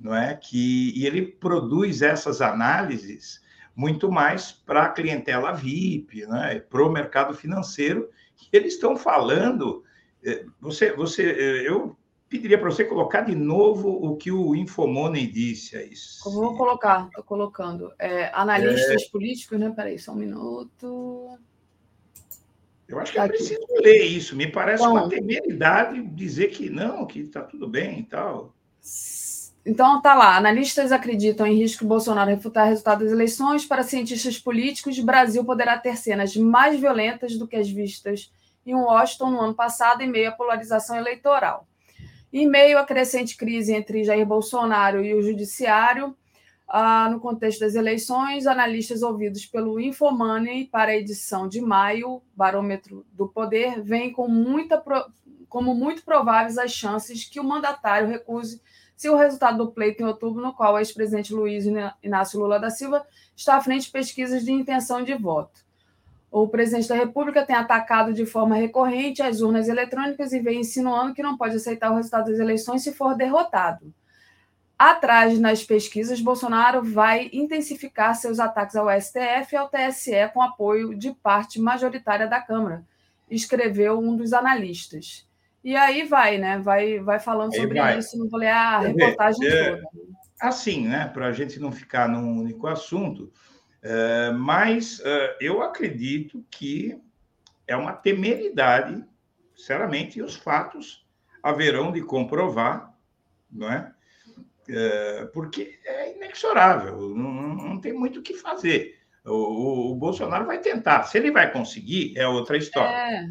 [0.00, 0.34] não é?
[0.34, 3.40] Que e ele produz essas análises
[3.76, 6.60] muito mais para a clientela VIP, né?
[6.60, 8.08] Para o mercado financeiro.
[8.52, 9.84] Eles estão falando.
[10.24, 11.96] Eh, você, você, eh, eu
[12.28, 15.92] pediria para você colocar de novo o que o Infomoney disse aí.
[16.24, 17.92] Eu vou colocar, estou colocando.
[17.98, 19.08] É, analistas é...
[19.10, 19.70] políticos, né?
[19.74, 21.38] Peraí, só um minuto.
[22.88, 24.36] Eu acho que tá é preciso ler isso.
[24.36, 28.54] Me parece uma temeridade dizer que não, que está tudo bem e tal.
[29.64, 33.66] Então tá lá, analistas acreditam em risco Bolsonaro refutar resultado das eleições.
[33.66, 38.32] Para cientistas políticos, Brasil poderá ter cenas mais violentas do que as vistas
[38.64, 41.66] em Washington no ano passado, em meio à polarização eleitoral.
[42.32, 46.16] Em meio à crescente crise entre Jair Bolsonaro e o judiciário,
[46.66, 53.04] ah, no contexto das eleições, analistas ouvidos pelo Infomoney para a edição de maio, Barômetro
[53.12, 54.82] do Poder, veem com muita,
[55.48, 58.62] como muito prováveis as chances que o mandatário recuse
[59.00, 61.64] se o resultado do pleito em outubro, no qual o ex-presidente Luiz
[62.02, 63.02] Inácio Lula da Silva
[63.34, 65.64] está à frente de pesquisas de intenção de voto.
[66.30, 71.14] O presidente da República tem atacado de forma recorrente as urnas eletrônicas e vem insinuando
[71.14, 73.90] que não pode aceitar o resultado das eleições se for derrotado.
[74.78, 80.94] Atrás nas pesquisas, Bolsonaro vai intensificar seus ataques ao STF e ao TSE com apoio
[80.94, 82.84] de parte majoritária da Câmara,
[83.30, 85.26] escreveu um dos analistas.
[85.62, 86.58] E aí vai, né?
[86.58, 87.98] Vai, vai falando aí sobre vai.
[87.98, 89.82] isso, não vou ler a reportagem é, toda.
[90.40, 91.06] Assim, né?
[91.08, 93.30] Para a gente não ficar num único assunto,
[93.82, 96.98] é, mas é, eu acredito que
[97.66, 99.04] é uma temeridade,
[99.54, 101.06] sinceramente, e os fatos
[101.42, 102.92] haverão de comprovar,
[103.50, 103.92] não é?
[104.68, 108.98] é porque é inexorável, não, não, tem muito o que fazer.
[109.24, 112.90] O, o, o, Bolsonaro vai tentar, se ele vai conseguir, é outra história.
[112.90, 113.26] É.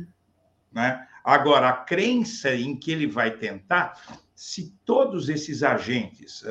[0.71, 1.07] Né?
[1.29, 4.01] Agora, a crença em que ele vai tentar,
[4.33, 6.43] se todos esses agentes,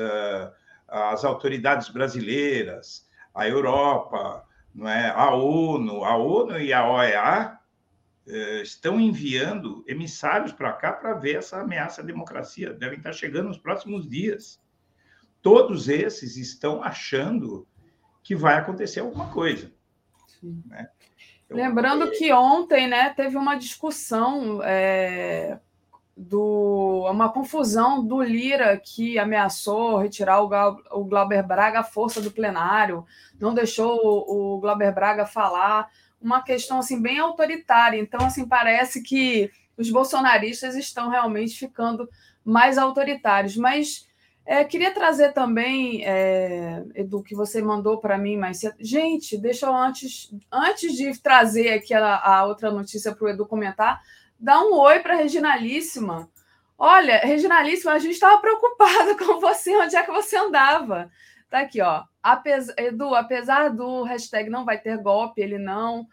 [0.87, 5.09] as autoridades brasileiras, a Europa, não é?
[5.09, 7.59] a ONU, a ONU e a OEA
[8.63, 12.71] estão enviando emissários para cá para ver essa ameaça à democracia.
[12.71, 14.61] Devem estar chegando nos próximos dias.
[15.41, 17.67] Todos esses estão achando
[18.23, 19.69] que vai acontecer alguma coisa.
[20.41, 20.89] Né?
[21.49, 25.57] Lembrando que ontem né, teve uma discussão é,
[26.15, 30.49] do uma confusão do Lira que ameaçou retirar o,
[30.91, 33.05] o Glauber Braga à força do plenário,
[33.39, 35.89] não deixou o, o Glauber Braga falar,
[36.21, 37.97] uma questão assim bem autoritária.
[37.97, 42.07] Então assim parece que os bolsonaristas estão realmente ficando
[42.43, 44.08] mais autoritários, mas
[44.45, 49.75] é, queria trazer também, é, Edu, que você mandou para mim, mas gente, deixa eu
[49.75, 54.01] antes, antes de trazer aqui a, a outra notícia para o Edu comentar,
[54.39, 56.29] Dá um oi para Reginalíssima.
[56.77, 61.11] Olha, Reginalíssima, a gente estava preocupado com você, onde é que você andava?
[61.49, 62.03] Tá aqui, ó.
[62.77, 66.07] Edu, apesar do hashtag não vai ter golpe, ele não,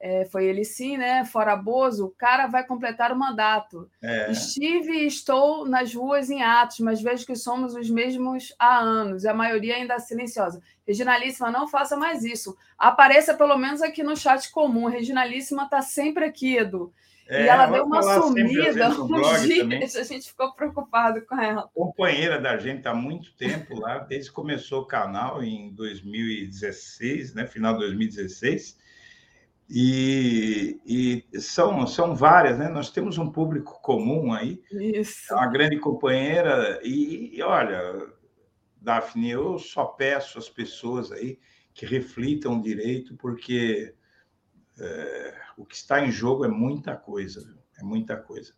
[0.00, 1.26] é, foi ele sim, né?
[1.26, 3.88] Fora Bozo, o cara vai completar o mandato.
[4.02, 4.32] É.
[4.32, 9.24] Estive e estou nas ruas em Atos, mas vejo que somos os mesmos há anos,
[9.24, 10.62] e a maioria ainda silenciosa.
[10.86, 12.56] Reginalíssima, não faça mais isso.
[12.78, 14.86] Apareça pelo menos aqui no chat comum.
[14.86, 16.92] Reginalíssima está sempre aqui, Edu.
[17.28, 21.68] É, e ela deu uma sumida uns dias, a gente ficou preocupado com ela.
[21.72, 27.46] Companheira da gente há muito tempo lá, desde que começou o canal em 2016, né,
[27.46, 28.76] final de 2016.
[29.72, 32.68] E, e, são, são várias, né?
[32.68, 35.32] Nós temos um público comum aí, Isso.
[35.32, 36.80] uma grande companheira.
[36.82, 37.80] E, e olha,
[38.80, 41.38] Daphne, eu só peço às pessoas aí
[41.72, 43.94] que reflitam direito, porque
[44.80, 48.52] é, o que está em jogo é muita coisa, é muita coisa.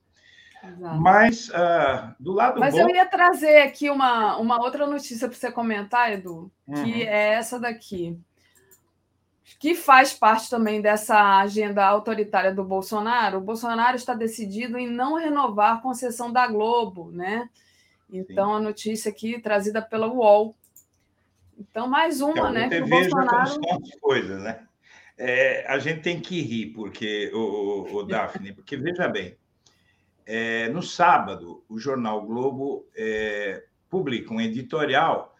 [0.64, 1.00] Exato.
[1.00, 2.80] Mas, uh, do lado Mas bom...
[2.80, 6.84] eu ia trazer aqui uma, uma outra notícia para você comentar, Edu, uhum.
[6.84, 8.18] que é essa daqui,
[9.58, 13.38] que faz parte também dessa agenda autoritária do Bolsonaro.
[13.38, 17.48] O Bolsonaro está decidido em não renovar a concessão da Globo, né?
[18.10, 18.56] Então, Sim.
[18.56, 20.54] a notícia aqui trazida pela UOL.
[21.58, 22.68] Então, mais uma, então, né?
[22.68, 23.60] Que o Bolsonaro...
[23.70, 24.66] As coisas, né?
[25.16, 29.36] É, a gente tem que rir, porque, o, o, o Daphne, porque veja bem,
[30.26, 35.31] é, no sábado, o jornal Globo é, publica um editorial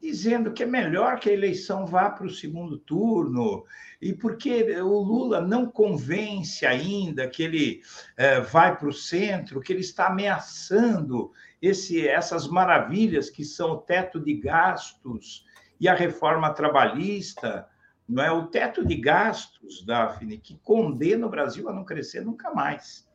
[0.00, 3.64] dizendo que é melhor que a eleição vá para o segundo turno,
[4.00, 7.82] e porque o Lula não convence ainda que ele
[8.16, 13.78] é, vai para o centro, que ele está ameaçando esse, essas maravilhas que são o
[13.78, 15.44] teto de gastos
[15.80, 17.68] e a reforma trabalhista
[18.08, 22.52] não é o teto de gastos, Daphne, que condena o Brasil a não crescer nunca
[22.52, 23.08] mais.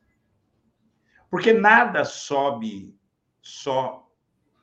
[1.30, 2.94] Porque nada sobe
[3.42, 4.12] só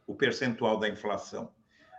[0.07, 1.51] o percentual da inflação.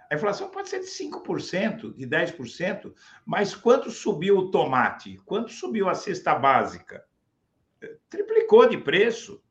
[0.10, 5.18] A inflação pode ser de 5%, de 10%, mas quanto subiu o tomate?
[5.23, 7.06] Quanto subiu a cesta básica?
[8.10, 9.41] Triplicou de preço,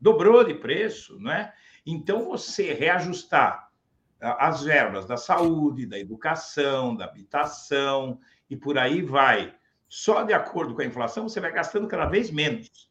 [0.00, 1.52] dobrou de preço, não é?
[1.84, 3.70] Então, você reajustar
[4.18, 9.54] as verbas da saúde, da educação, da habitação e por aí vai.
[9.86, 12.90] Só de acordo com a inflação, você vai gastando cada vez menos.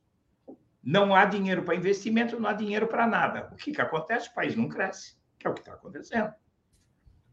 [0.83, 3.49] Não há dinheiro para investimento, não há dinheiro para nada.
[3.51, 4.29] O que, que acontece?
[4.29, 5.17] O país não cresce.
[5.39, 6.31] que é o que está acontecendo.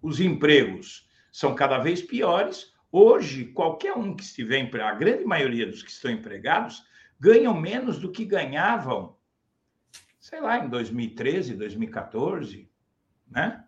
[0.03, 2.75] Os empregos são cada vez piores.
[2.91, 6.85] Hoje, qualquer um que estiver empregado, a grande maioria dos que estão empregados,
[7.19, 9.17] ganham menos do que ganhavam,
[10.19, 12.69] sei lá, em 2013, 2014,
[13.31, 13.65] né?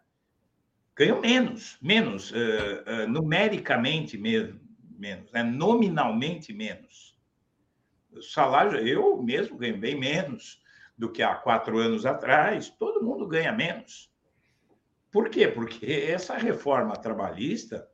[0.97, 4.61] Ganham menos, menos, uh, uh, numericamente mesmo,
[4.97, 5.43] menos, né?
[5.43, 7.19] nominalmente menos.
[8.13, 10.63] O salário, eu mesmo ganho bem menos
[10.97, 14.14] do que há quatro anos atrás, todo mundo ganha menos.
[15.15, 15.47] Por quê?
[15.47, 17.89] Porque essa reforma trabalhista,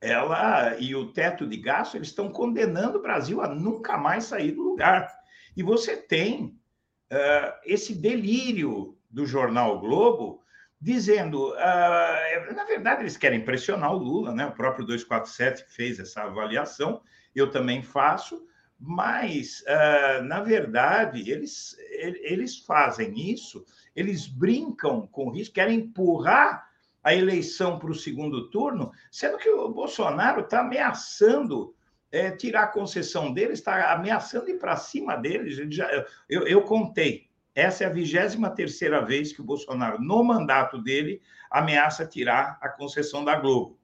[0.00, 4.52] ela e o teto de gasto, eles estão condenando o Brasil a nunca mais sair
[4.52, 5.12] do lugar.
[5.56, 6.56] E você tem
[7.12, 10.44] uh, esse delírio do jornal Globo
[10.80, 14.46] dizendo, uh, na verdade, eles querem pressionar o Lula, né?
[14.46, 17.02] O próprio 247 fez essa avaliação,
[17.34, 18.46] eu também faço,
[18.78, 23.66] mas, uh, na verdade, eles, eles fazem isso,
[24.00, 26.68] eles brincam com risco, querem empurrar
[27.02, 31.74] a eleição para o segundo turno, sendo que o Bolsonaro está ameaçando
[32.12, 35.56] é, tirar a concessão deles, está ameaçando ir para cima deles.
[35.74, 35.88] Já,
[36.28, 41.22] eu, eu contei, essa é a 23 terceira vez que o Bolsonaro, no mandato dele,
[41.50, 43.78] ameaça tirar a concessão da Globo.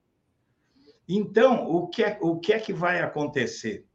[1.09, 3.87] Então, o que é, o que, é que vai acontecer?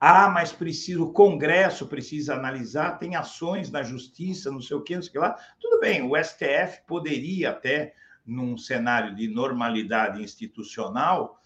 [0.00, 4.94] Ah, mas precisa, o Congresso precisa analisar, tem ações na justiça, não sei o quê,
[4.94, 5.36] não sei o que lá.
[5.58, 7.94] Tudo bem, o STF poderia até,
[8.24, 11.40] num cenário de normalidade institucional,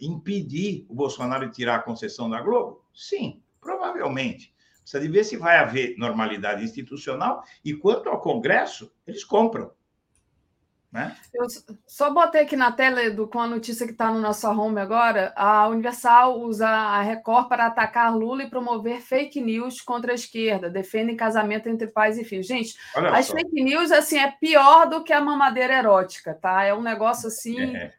[0.00, 2.84] impedir o Bolsonaro de tirar a concessão da Globo?
[2.94, 4.54] Sim, provavelmente.
[4.80, 9.70] Precisa de ver se vai haver normalidade institucional e quanto ao Congresso, eles compram.
[10.92, 11.16] Né?
[11.32, 11.46] Eu
[11.86, 15.32] só botei aqui na tela, Edu, com a notícia que está no nosso home agora.
[15.36, 20.68] A Universal usa a Record para atacar Lula e promover fake news contra a esquerda.
[20.68, 22.46] Defendem casamento entre pais e filhos.
[22.46, 23.34] Gente, Olha as só.
[23.34, 26.64] fake news assim, é pior do que a mamadeira erótica, tá?
[26.64, 27.76] É um negócio assim.
[27.76, 27.92] É.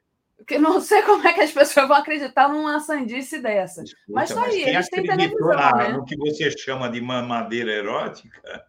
[0.45, 3.83] Que não sei como é que as pessoas vão acreditar numa sandice dessa.
[3.83, 5.77] Escuta, mas tá aí, eles têm televisão.
[5.77, 5.89] Né?
[5.89, 8.65] No que você chama de mamadeira erótica,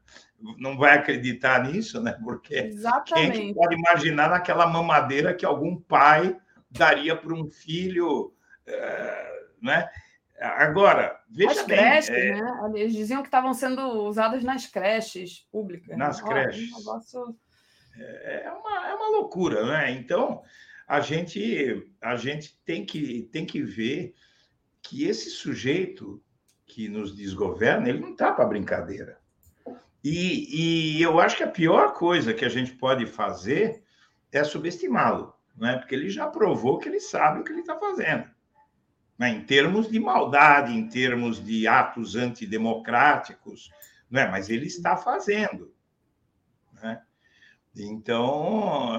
[0.59, 2.19] não vai acreditar nisso, né?
[2.23, 3.39] Porque Exatamente.
[3.39, 6.37] quem é pode imaginar naquela mamadeira que algum pai
[6.71, 8.35] daria para um filho,
[8.67, 9.89] é, né?
[10.41, 12.33] Agora, veja As bem, creches, é...
[12.33, 12.73] né?
[12.75, 15.97] Eles diziam que estavam sendo usadas nas creches públicas.
[15.97, 16.29] Nas né?
[16.29, 16.73] creches.
[16.73, 17.37] Um negócio...
[17.97, 19.93] é, uma, é uma loucura, né?
[19.93, 20.43] Então,
[20.89, 24.15] a gente, a gente tem, que, tem que ver
[24.83, 26.21] que esse sujeito
[26.67, 29.22] que nos desgoverna, ele não está para brincadeira.
[30.05, 33.83] E, e eu acho que a pior coisa que a gente pode fazer
[34.33, 35.77] é subestimá-lo, né?
[35.77, 38.29] porque ele já provou que ele sabe o que ele está fazendo.
[39.17, 39.31] Né?
[39.31, 43.71] Em termos de maldade, em termos de atos antidemocráticos,
[44.11, 44.27] né?
[44.29, 45.73] mas ele está fazendo.
[46.73, 47.01] Né?
[47.77, 48.93] Então,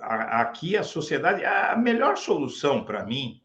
[0.00, 3.40] aqui a sociedade, a melhor solução para mim,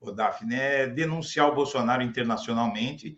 [0.00, 3.16] o Daphne, é denunciar o Bolsonaro internacionalmente,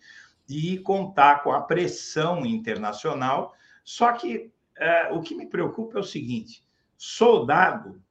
[0.48, 3.54] e contar com a pressão internacional.
[3.84, 6.64] Só que é, o que me preocupa é o seguinte:
[6.96, 8.02] soldado,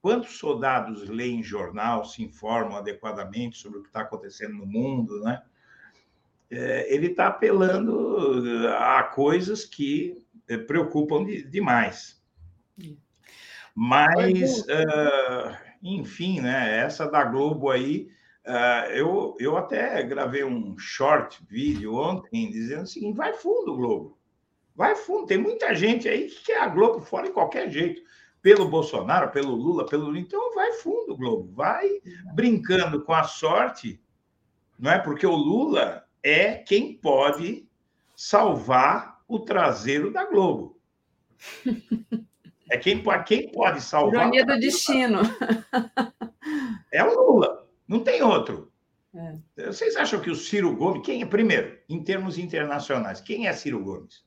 [0.00, 5.42] quantos soldados leem jornal, se informam adequadamente sobre o que está acontecendo no mundo, né?
[6.50, 12.18] É, ele está apelando a coisas que é, preocupam de, demais.
[13.74, 16.78] Mas, uh, enfim, né?
[16.78, 18.08] Essa da Globo aí
[18.48, 24.18] Uh, eu, eu até gravei um short vídeo ontem dizendo assim: vai fundo, Globo.
[24.74, 25.26] Vai fundo.
[25.26, 28.00] Tem muita gente aí que quer a Globo fora de qualquer jeito.
[28.40, 30.18] Pelo Bolsonaro, pelo Lula, pelo Lula.
[30.18, 31.52] Então vai fundo, Globo.
[31.52, 32.00] Vai
[32.34, 34.00] brincando com a sorte,
[34.78, 34.98] não é?
[34.98, 37.68] Porque o Lula é quem pode
[38.16, 40.80] salvar o traseiro da Globo.
[42.70, 44.22] É quem, quem pode salvar.
[44.22, 45.20] Ironia do destino.
[46.92, 47.67] É o Lula.
[47.88, 48.70] Não tem outro.
[49.14, 49.66] É.
[49.66, 53.82] Vocês acham que o Ciro Gomes, quem é, primeiro, em termos internacionais, quem é Ciro
[53.82, 54.22] Gomes?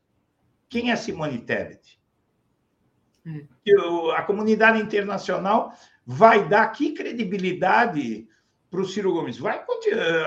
[0.67, 2.01] Quem é Simone Tebet?
[3.25, 3.45] É.
[4.15, 5.73] A comunidade internacional
[6.05, 8.27] vai dar que credibilidade
[8.69, 9.37] para o Ciro Gomes?
[9.37, 9.63] Vai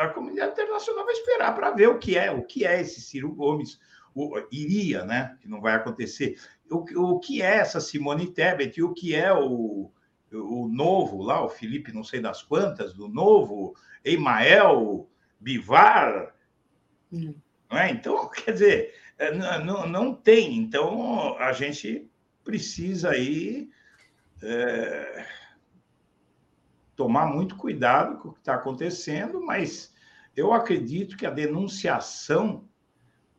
[0.00, 3.34] a comunidade internacional vai esperar para ver o que é, o que é esse Ciro
[3.34, 3.80] Gomes.
[4.14, 5.36] O, iria, né?
[5.40, 6.38] Que não vai acontecer.
[6.70, 9.90] O, o que é essa Simone Tebet e o que é o,
[10.34, 13.74] o novo lá, o Felipe não sei das quantas, do novo,
[14.04, 15.08] Emael,
[15.40, 16.34] Bivar.
[17.12, 17.34] Hum.
[17.70, 17.90] Não é?
[17.90, 20.56] Então, quer dizer, é, não, não tem.
[20.56, 22.10] Então, a gente
[22.42, 23.70] precisa aí
[24.42, 25.26] é,
[26.94, 29.94] tomar muito cuidado com o que está acontecendo, mas
[30.36, 32.68] eu acredito que a denunciação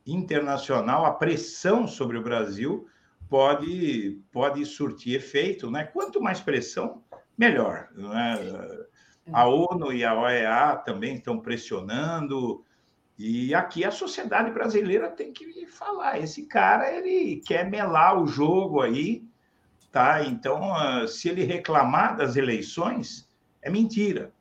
[0.06, 2.88] internacional, a pressão sobre o Brasil,
[3.28, 5.70] pode, pode surtir efeito.
[5.70, 5.84] Né?
[5.84, 7.02] Quanto mais pressão,
[7.36, 7.88] melhor.
[7.94, 8.86] Né?
[9.32, 12.64] A ONU e a OEA também estão pressionando.
[13.18, 16.18] E aqui a sociedade brasileira tem que falar.
[16.18, 19.24] Esse cara ele quer melar o jogo aí,
[19.90, 20.22] tá?
[20.24, 23.28] Então, ah, se ele reclamar das eleições,
[23.62, 24.32] é mentira.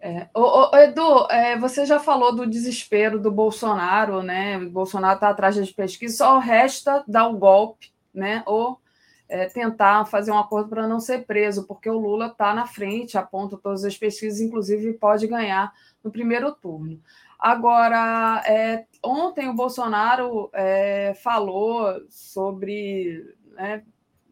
[0.00, 0.28] É.
[0.32, 4.56] Ô, Edu, é, você já falou do desespero do Bolsonaro, né?
[4.56, 8.42] O Bolsonaro está atrás das pesquisas, só resta dar o golpe, né?
[8.46, 8.80] Ou
[9.28, 13.18] é, tentar fazer um acordo para não ser preso, porque o Lula está na frente,
[13.18, 15.72] aponta todas as pesquisas, inclusive pode ganhar
[16.02, 17.00] no primeiro turno.
[17.38, 23.82] Agora, é, ontem o Bolsonaro é, falou sobre, né,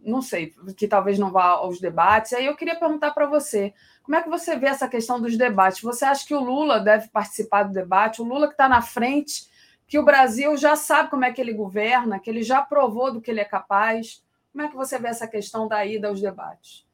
[0.06, 2.32] não sei, que talvez não vá aos debates.
[2.32, 5.82] Aí eu queria perguntar para você, como é que você vê essa questão dos debates?
[5.82, 8.22] Você acha que o Lula deve participar do debate?
[8.22, 9.48] O Lula que está na frente,
[9.86, 13.20] que o Brasil já sabe como é que ele governa, que ele já provou do
[13.20, 14.22] que ele é capaz.
[14.52, 16.86] Como é que você vê essa questão da ida aos debates?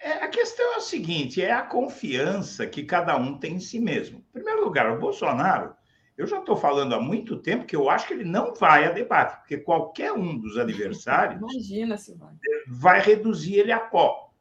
[0.00, 3.78] É, a questão é a seguinte: é a confiança que cada um tem em si
[3.78, 4.18] mesmo.
[4.18, 5.74] Em primeiro lugar, o Bolsonaro,
[6.16, 8.90] eu já estou falando há muito tempo que eu acho que ele não vai a
[8.90, 12.34] debate, porque qualquer um dos adversários Imagina se vai.
[12.66, 14.32] vai reduzir ele a pó.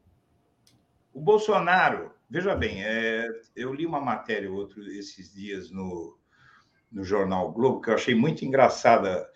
[1.13, 6.17] O Bolsonaro, veja bem, é, eu li uma matéria outro esses dias no,
[6.91, 9.29] no jornal Globo que eu achei muito engraçada.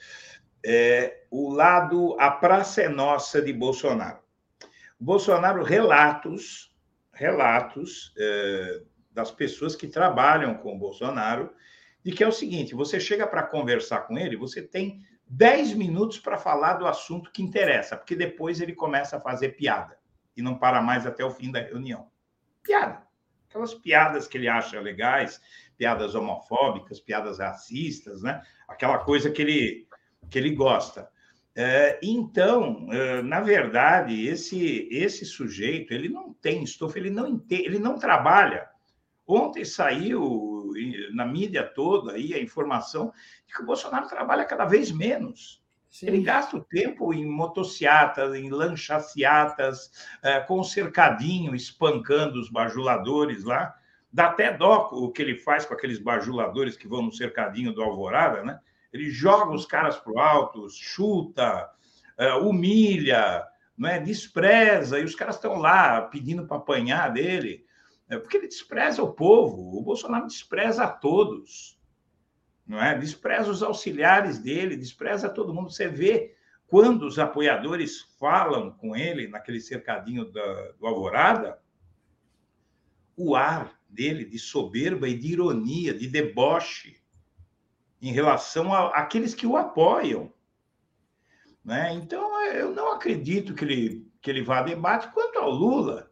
[0.65, 4.19] É, o lado a praça é nossa de Bolsonaro.
[4.99, 6.73] O Bolsonaro relatos,
[7.13, 11.53] relatos é, das pessoas que trabalham com o Bolsonaro,
[12.03, 16.19] de que é o seguinte: você chega para conversar com ele, você tem 10 minutos
[16.19, 19.97] para falar do assunto que interessa, porque depois ele começa a fazer piada
[20.35, 22.09] e não para mais até o fim da reunião.
[22.63, 23.03] Piada.
[23.47, 25.41] Aquelas piadas que ele acha legais,
[25.77, 28.41] piadas homofóbicas, piadas racistas, né?
[28.67, 29.87] Aquela coisa que ele,
[30.29, 31.09] que ele gosta.
[31.55, 37.79] É, então, é, na verdade, esse, esse sujeito, ele não tem estofo, ele não, ele
[37.79, 38.69] não trabalha.
[39.27, 40.58] Ontem saiu
[41.13, 43.11] na mídia toda aí a informação
[43.47, 45.63] de que o Bolsonaro trabalha cada vez menos.
[45.89, 46.07] Sim.
[46.07, 49.91] Ele gasta o tempo em motociatas, em lanchaciatas,
[50.21, 53.75] é, com o cercadinho espancando os bajuladores lá.
[54.11, 57.81] Dá até dó o que ele faz com aqueles bajuladores que vão no cercadinho do
[57.81, 58.59] Alvorada, né?
[58.93, 61.69] Ele joga os caras para o alto, chuta,
[62.17, 63.45] é, humilha,
[63.77, 63.99] né?
[63.99, 67.63] despreza, e os caras estão lá pedindo para apanhar dele,
[68.09, 69.77] é, porque ele despreza o povo.
[69.77, 71.79] O Bolsonaro despreza a todos
[72.69, 72.95] não é?
[72.95, 75.71] Despreza os auxiliares dele, despreza todo mundo.
[75.71, 76.35] Você vê
[76.67, 81.59] quando os apoiadores falam com ele naquele cercadinho da, do Alvorada,
[83.17, 87.01] o ar dele de soberba e de ironia, de deboche
[87.99, 90.31] em relação àqueles que o apoiam.
[91.65, 91.91] Né?
[91.95, 95.11] Então, eu não acredito que ele, que ele vá a debate.
[95.11, 96.08] Quanto ao Lula,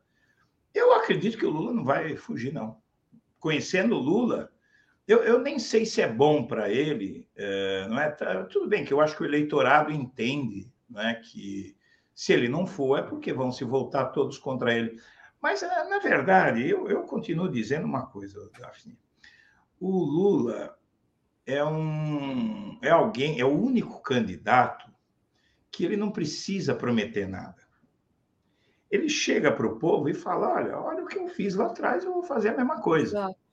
[0.73, 2.81] eu acredito que o Lula não vai fugir, não.
[3.39, 4.51] Conhecendo o Lula,
[5.07, 8.09] eu, eu nem sei se é bom para ele, é, não é?
[8.11, 11.75] Tá, tudo bem que eu acho que o eleitorado entende é, que
[12.13, 14.99] se ele não for, é porque vão se voltar todos contra ele.
[15.41, 18.97] Mas, na verdade, eu, eu continuo dizendo uma coisa, Daphne.
[19.79, 20.77] O Lula
[21.45, 24.91] é um é alguém, é o único candidato
[25.71, 27.66] que ele não precisa prometer nada.
[28.89, 32.03] Ele chega para o povo e fala: olha, olha o que eu fiz lá atrás,
[32.03, 33.17] eu vou fazer a mesma coisa.
[33.17, 33.47] Exato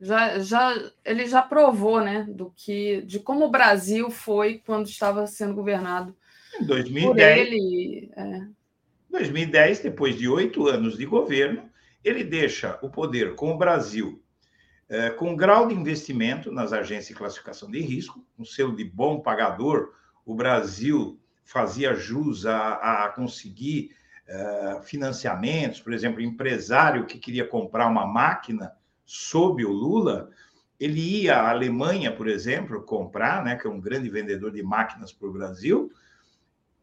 [0.00, 5.26] já, já ele já provou, né, do que de como o Brasil foi quando estava
[5.26, 6.14] sendo governado
[6.60, 7.14] em 2010.
[7.14, 8.46] Por ele, é.
[9.10, 11.70] 2010, depois de oito anos de governo,
[12.04, 14.22] ele deixa o poder com o Brasil
[14.88, 19.20] é, com grau de investimento nas agências de classificação de risco, um selo de bom
[19.20, 19.92] pagador.
[20.24, 23.90] O Brasil fazia jus a, a conseguir
[24.26, 28.72] é, financiamentos, por exemplo, empresário que queria comprar uma máquina
[29.04, 30.30] sob o Lula,
[30.78, 35.12] ele ia à Alemanha, por exemplo, comprar, né, que é um grande vendedor de máquinas
[35.12, 35.90] para o Brasil,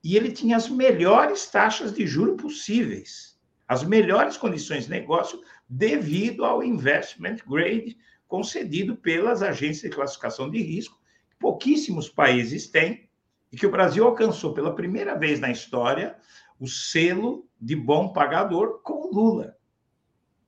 [0.04, 3.38] e ele tinha as melhores taxas de juro possíveis,
[3.68, 7.98] as melhores condições de negócio devido ao investment grade
[8.28, 11.00] concedido pelas agências de classificação de risco,
[11.30, 13.10] que pouquíssimos países têm,
[13.52, 16.18] e que o Brasil alcançou pela primeira vez na história
[16.64, 19.58] o selo de bom pagador com Lula.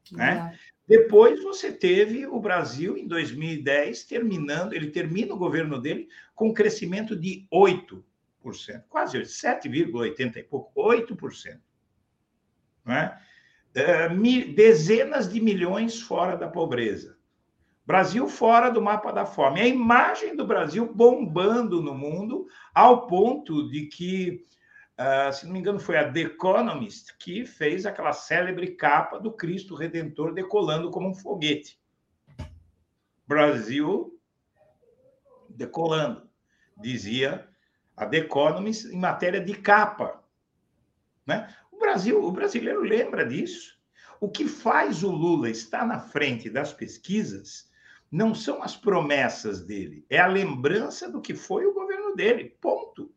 [0.10, 0.58] Né?
[0.88, 6.54] Depois você teve o Brasil em 2010 terminando, ele termina o governo dele com um
[6.54, 8.02] crescimento de 8%,
[8.88, 11.60] quase 7,80 e pouco, 8%.
[12.86, 13.20] Né?
[14.56, 17.18] dezenas de milhões fora da pobreza.
[17.86, 19.60] Brasil fora do mapa da fome.
[19.60, 24.46] A imagem do Brasil bombando no mundo, ao ponto de que,
[25.00, 29.32] uh, se não me engano, foi a The Economist que fez aquela célebre capa do
[29.32, 31.80] Cristo Redentor decolando como um foguete.
[33.28, 34.20] Brasil
[35.50, 36.30] decolando,
[36.78, 37.48] dizia
[37.96, 40.24] a The Economist em matéria de capa.
[41.26, 41.54] Né?
[41.72, 43.76] O Brasil, o brasileiro lembra disso.
[44.20, 47.70] O que faz o Lula estar na frente das pesquisas
[48.12, 53.12] não são as promessas dele, é a lembrança do que foi o governo dele, ponto.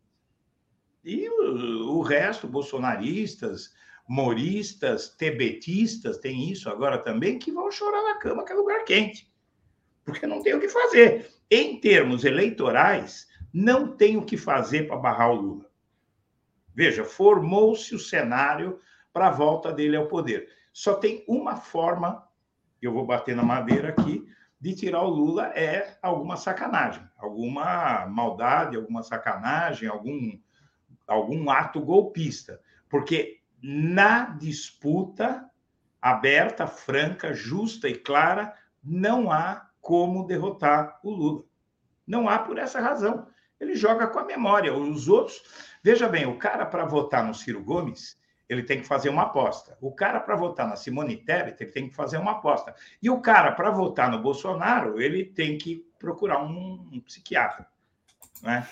[1.09, 3.73] E o, o resto, bolsonaristas,
[4.07, 9.33] moristas, tebetistas, tem isso agora também, que vão chorar na cama, que é lugar quente.
[10.05, 11.33] Porque não tem o que fazer.
[11.51, 15.71] Em termos eleitorais, não tem o que fazer para barrar o Lula.
[16.75, 18.79] Veja, formou-se o cenário
[19.11, 20.51] para a volta dele ao poder.
[20.75, 22.23] Só tem uma forma,
[22.83, 24.29] eu vou bater na madeira aqui,
[24.61, 30.39] de tirar o Lula é alguma sacanagem, alguma maldade, alguma sacanagem, algum,
[31.09, 32.61] algum ato golpista.
[32.89, 35.49] Porque na disputa
[36.01, 38.55] aberta, franca, justa e clara,
[38.85, 41.45] não há como derrotar o Lula.
[42.07, 43.27] Não há por essa razão.
[43.59, 44.73] Ele joga com a memória.
[44.73, 45.43] Os outros.
[45.83, 48.19] Veja bem, o cara para votar no Ciro Gomes,
[48.49, 49.77] ele tem que fazer uma aposta.
[49.81, 52.75] O cara, para votar na Simone Tebet, ele tem que fazer uma aposta.
[53.03, 57.67] E o cara, para votar no Bolsonaro, ele tem que procurar um, um psiquiatra.
[58.43, 58.67] Né?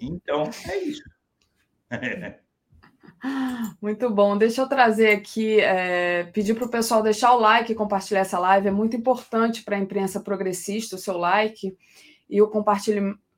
[0.00, 1.02] Então, é isso.
[3.80, 4.36] Muito bom.
[4.36, 8.38] Deixa eu trazer aqui, é, pedir para o pessoal deixar o like e compartilhar essa
[8.38, 8.68] live.
[8.68, 11.76] É muito importante para a imprensa progressista o seu like
[12.28, 12.50] e o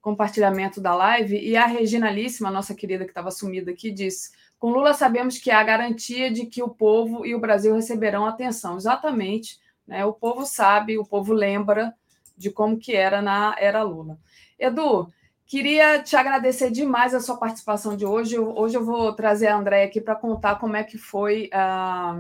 [0.01, 1.39] compartilhamento da live.
[1.39, 5.51] E a Regina Líssima, nossa querida que estava sumida aqui, disse com Lula, sabemos que
[5.51, 8.78] há garantia de que o povo e o Brasil receberão atenção.
[8.78, 9.59] Exatamente.
[9.86, 10.06] Né?
[10.06, 11.94] O povo sabe, o povo lembra
[12.35, 14.18] de como que era na era Lula.
[14.59, 15.12] Edu,
[15.46, 18.38] queria te agradecer demais a sua participação de hoje.
[18.38, 22.16] Hoje eu vou trazer a André aqui para contar como é que foi ah,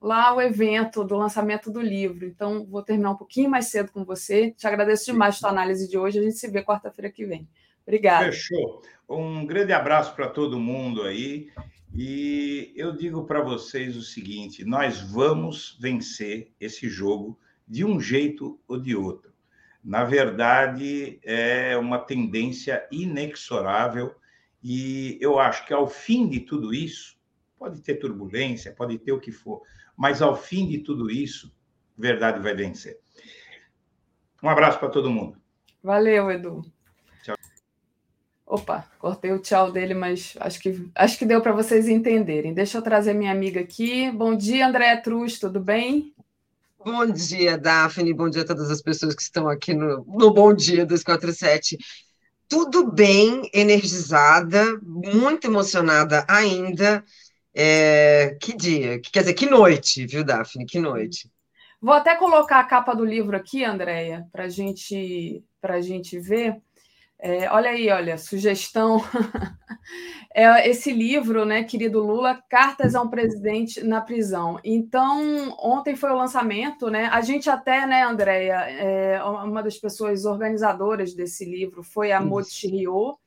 [0.00, 2.26] lá o evento do lançamento do livro.
[2.26, 4.52] Então, vou terminar um pouquinho mais cedo com você.
[4.52, 6.18] Te agradeço demais a sua análise de hoje.
[6.18, 7.48] A gente se vê quarta-feira que vem.
[7.86, 8.26] Obrigada.
[8.26, 8.82] Fechou.
[9.08, 11.48] Um grande abraço para todo mundo aí.
[11.94, 18.60] E eu digo para vocês o seguinte: nós vamos vencer esse jogo de um jeito
[18.68, 19.25] ou de outro.
[19.86, 24.16] Na verdade, é uma tendência inexorável,
[24.60, 27.16] e eu acho que ao fim de tudo isso,
[27.56, 29.62] pode ter turbulência, pode ter o que for,
[29.96, 31.56] mas ao fim de tudo isso,
[31.96, 32.98] verdade vai vencer.
[34.42, 35.38] Um abraço para todo mundo.
[35.80, 36.62] Valeu, Edu.
[38.44, 42.52] Opa, cortei o tchau dele, mas acho que, acho que deu para vocês entenderem.
[42.52, 44.10] Deixa eu trazer minha amiga aqui.
[44.10, 46.12] Bom dia, Andréa Truz, tudo bem?
[46.86, 48.14] Bom dia, Daphne.
[48.14, 51.76] Bom dia a todas as pessoas que estão aqui no, no Bom Dia 247.
[52.48, 57.04] Tudo bem, energizada, muito emocionada ainda.
[57.52, 60.64] É, que dia, quer dizer, que noite, viu, Daphne?
[60.64, 61.28] Que noite.
[61.82, 66.62] Vou até colocar a capa do livro aqui, Andréia, para gente, a gente ver.
[67.18, 68.98] É, olha aí, olha, sugestão.
[70.34, 74.60] é esse livro, né, querido Lula, Cartas a um Presidente na Prisão.
[74.62, 77.06] Então, ontem foi o lançamento, né?
[77.06, 82.68] A gente até, né, Andréia, é, uma das pessoas organizadoras desse livro foi a Moti
[82.68, 83.18] Rio.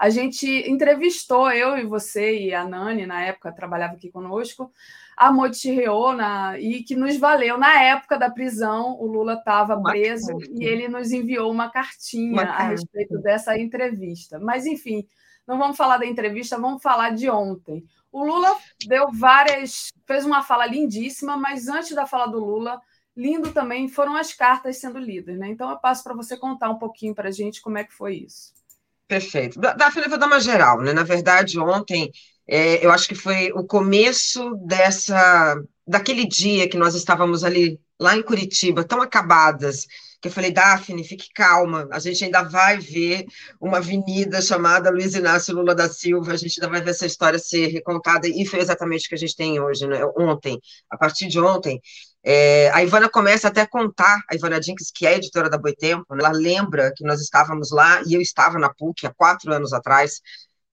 [0.00, 4.72] A gente entrevistou, eu e você e a Nani, na época, trabalhava aqui conosco,
[5.14, 8.96] a Motirreona e que nos valeu na época da prisão.
[8.98, 14.38] O Lula estava preso e ele nos enviou uma cartinha uma a respeito dessa entrevista.
[14.40, 15.06] Mas, enfim,
[15.46, 17.84] não vamos falar da entrevista, vamos falar de ontem.
[18.10, 18.56] O Lula
[18.86, 22.80] deu várias, fez uma fala lindíssima, mas antes da fala do Lula,
[23.14, 25.48] lindo também foram as cartas sendo lidas, né?
[25.50, 28.14] Então eu passo para você contar um pouquinho para a gente como é que foi
[28.14, 28.58] isso.
[29.10, 29.58] Perfeito.
[29.58, 30.92] Da, da vou dar uma geral, né?
[30.92, 32.12] Na verdade, ontem
[32.46, 38.16] é, eu acho que foi o começo dessa daquele dia que nós estávamos ali lá
[38.16, 39.84] em Curitiba, tão acabadas,
[40.20, 43.26] que eu falei, Daphne, fique calma, a gente ainda vai ver
[43.60, 47.38] uma avenida chamada Luiz Inácio Lula da Silva, a gente ainda vai ver essa história
[47.38, 50.00] ser recontada, e foi exatamente o que a gente tem hoje, né?
[50.16, 51.80] ontem, a partir de ontem,
[52.22, 56.14] é, a Ivana começa até a contar, a Ivana Dinks, que é editora da Boitempo,
[56.14, 56.18] né?
[56.20, 60.20] ela lembra que nós estávamos lá, e eu estava na PUC há quatro anos atrás,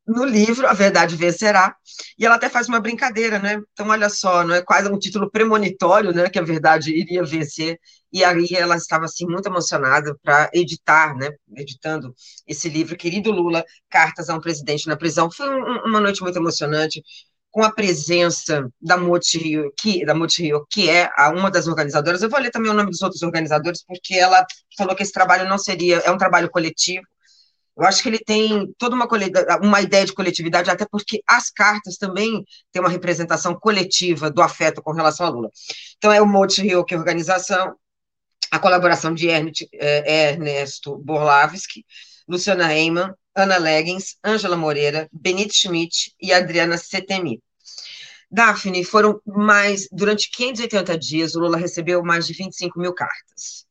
[0.07, 1.75] no livro A Verdade Vencerá,
[2.17, 3.61] e ela até faz uma brincadeira, né?
[3.73, 6.29] Então, olha só, não é quase um título premonitório, né?
[6.29, 7.77] Que a verdade iria vencer,
[8.11, 11.29] e aí ela estava, assim, muito emocionada para editar, né?
[11.55, 12.15] Editando
[12.47, 15.29] esse livro, Querido Lula, Cartas a um Presidente na Prisão.
[15.29, 17.03] Foi um, uma noite muito emocionante,
[17.51, 22.21] com a presença da Motirio, que, da Motirio, que é a, uma das organizadoras.
[22.21, 24.45] Eu vou ler também o nome dos outros organizadores, porque ela
[24.77, 27.05] falou que esse trabalho não seria, é um trabalho coletivo.
[27.77, 29.07] Eu acho que ele tem toda uma,
[29.61, 34.81] uma ideia de coletividade, até porque as cartas também têm uma representação coletiva do afeto
[34.81, 35.51] com relação a Lula.
[35.97, 37.75] Então, é o Motirio, que é organização,
[38.51, 41.85] a colaboração de é, Ernesto Borlavski,
[42.27, 47.39] Luciana Heyman, Ana Leggins, Ângela Moreira, Benito Schmidt e Adriana Setemi.
[48.31, 53.67] Daphne, foram mais, durante 580 dias, o Lula recebeu mais de 25 mil cartas.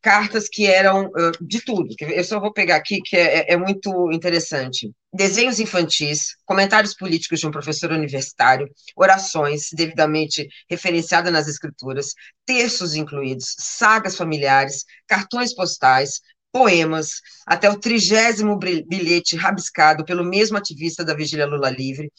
[0.00, 3.56] Cartas que eram uh, de tudo, eu só vou pegar aqui, que é, é, é
[3.56, 4.90] muito interessante.
[5.12, 12.14] Desenhos infantis, comentários políticos de um professor universitário, orações devidamente referenciadas nas escrituras,
[12.44, 16.20] textos incluídos, sagas familiares, cartões postais,
[16.54, 22.12] poemas, até o trigésimo bilhete rabiscado pelo mesmo ativista da Vigília Lula Livre,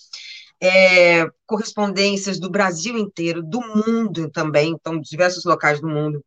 [0.62, 6.22] é, correspondências do Brasil inteiro, do mundo também, então, diversos locais do mundo.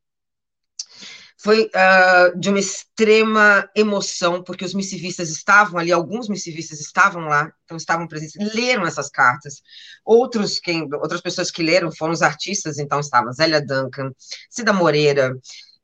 [1.41, 7.53] Foi uh, de uma extrema emoção, porque os missivistas estavam ali, alguns missivistas estavam lá,
[7.65, 9.63] então estavam presentes, leram essas cartas.
[10.05, 14.11] Outros, quem, outras pessoas que leram foram os artistas, então estavam Zélia Duncan,
[14.51, 15.33] Cida Moreira,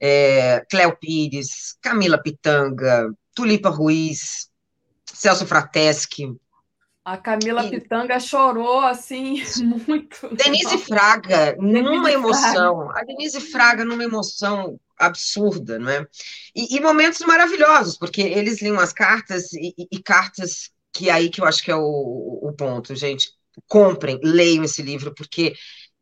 [0.06, 4.50] é, Cléo Pires, Camila Pitanga, Tulipa Ruiz,
[5.06, 6.36] Celso Frateschi.
[7.02, 7.70] A Camila e...
[7.70, 9.42] Pitanga chorou assim
[9.88, 10.28] muito.
[10.36, 12.90] Denise Fraga, numa emoção.
[12.90, 16.06] A Denise Fraga numa emoção absurda, não é?
[16.54, 21.12] E, e momentos maravilhosos, porque eles liam as cartas e, e, e, cartas que é
[21.14, 23.30] aí que eu acho que é o, o ponto, gente.
[23.66, 25.54] Comprem, leiam esse livro, porque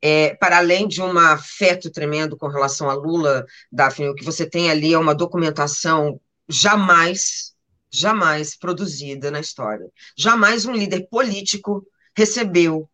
[0.02, 4.44] é, para além de um afeto tremendo com relação a Lula, Daphne, o que você
[4.44, 7.54] tem ali é uma documentação jamais,
[7.88, 9.88] jamais produzida na história.
[10.18, 12.90] Jamais um líder político recebeu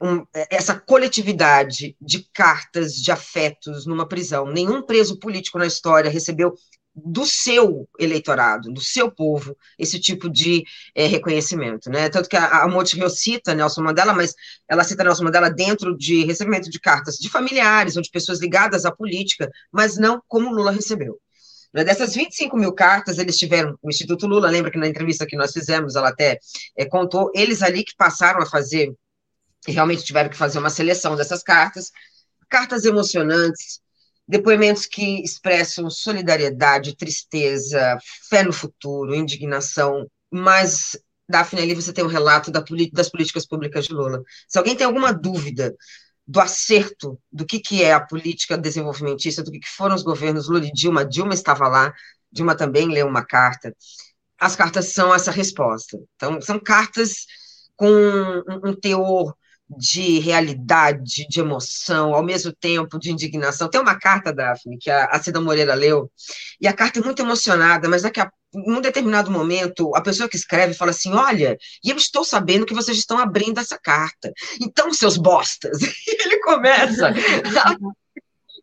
[0.00, 4.46] um, essa coletividade de cartas, de afetos numa prisão.
[4.46, 6.54] Nenhum preso político na história recebeu
[6.94, 10.64] do seu eleitorado, do seu povo, esse tipo de
[10.94, 12.08] é, reconhecimento, né?
[12.08, 14.34] Tanto que a, a Monte cita Nelson Mandela, mas
[14.68, 18.84] ela cita Nelson Mandela dentro de recebimento de cartas de familiares ou de pessoas ligadas
[18.84, 21.18] à política, mas não como Lula recebeu.
[21.74, 25.36] Né, dessas 25 mil cartas, eles tiveram, o Instituto Lula, lembra que na entrevista que
[25.36, 26.38] nós fizemos, ela até
[26.76, 28.94] é, contou, eles ali que passaram a fazer,
[29.66, 31.90] realmente tiveram que fazer uma seleção dessas cartas,
[32.48, 33.80] cartas emocionantes,
[34.26, 37.98] depoimentos que expressam solidariedade, tristeza,
[38.28, 40.98] fé no futuro, indignação, mas,
[41.28, 44.22] Daphne, ali você tem um relato da, das políticas públicas de Lula.
[44.48, 45.74] Se alguém tem alguma dúvida
[46.26, 50.48] do acerto do que, que é a política desenvolvimentista, do que, que foram os governos
[50.48, 51.92] Lula e Dilma, Dilma estava lá,
[52.32, 53.74] Dilma também leu uma carta,
[54.38, 55.98] as cartas são essa resposta.
[56.16, 57.26] Então, são cartas
[57.76, 59.34] com um, um teor
[59.68, 63.68] de realidade, de emoção, ao mesmo tempo de indignação.
[63.68, 66.10] Tem uma carta, Daphne, que a, Cida Moreira leu,
[66.60, 70.36] e a carta é muito emocionada, mas daqui a um determinado momento, a pessoa que
[70.36, 74.32] escreve fala assim: Olha, e eu estou sabendo que vocês estão abrindo essa carta.
[74.60, 75.78] Então, seus bostas.
[76.06, 77.12] E ele começa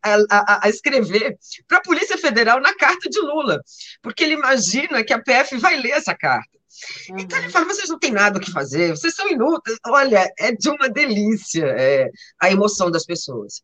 [0.03, 1.37] a, a, a, escrever
[1.67, 3.61] para a Polícia Federal na carta de Lula,
[4.01, 6.60] porque ele imagina que a PF vai ler essa carta.
[7.09, 7.19] Uhum.
[7.19, 9.77] Então ele fala: vocês não têm nada o que fazer, vocês são inúteis.
[9.87, 12.09] Olha, é de uma delícia é,
[12.41, 13.61] a emoção das pessoas.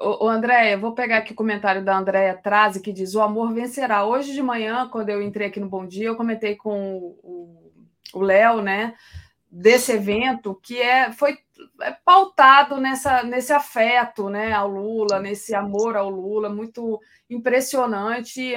[0.00, 3.52] O, André, eu vou pegar aqui o comentário da Andréia Trazi, que diz: O amor
[3.52, 4.04] vencerá.
[4.04, 7.16] Hoje de manhã, quando eu entrei aqui no Bom Dia, eu comentei com
[8.14, 8.94] o Léo, né,
[9.50, 11.38] desse evento, que é, foi
[11.80, 18.56] é pautado nessa, nesse afeto né, ao Lula, nesse amor ao Lula, muito impressionante.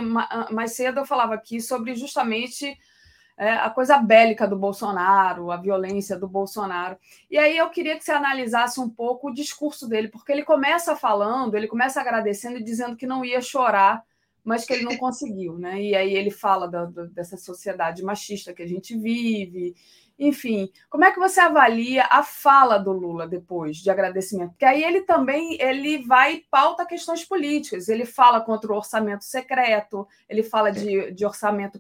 [0.51, 2.77] Mais cedo eu falava aqui sobre justamente
[3.41, 6.95] é, a coisa bélica do Bolsonaro, a violência do Bolsonaro.
[7.27, 10.95] E aí eu queria que você analisasse um pouco o discurso dele, porque ele começa
[10.95, 14.03] falando, ele começa agradecendo e dizendo que não ia chorar,
[14.43, 15.81] mas que ele não conseguiu, né?
[15.81, 19.73] E aí ele fala da, da, dessa sociedade machista que a gente vive.
[20.19, 24.51] Enfim, como é que você avalia a fala do Lula depois de agradecimento?
[24.51, 27.89] Porque aí ele também ele vai e pauta questões políticas.
[27.89, 31.80] Ele fala contra o orçamento secreto, ele fala de, de orçamento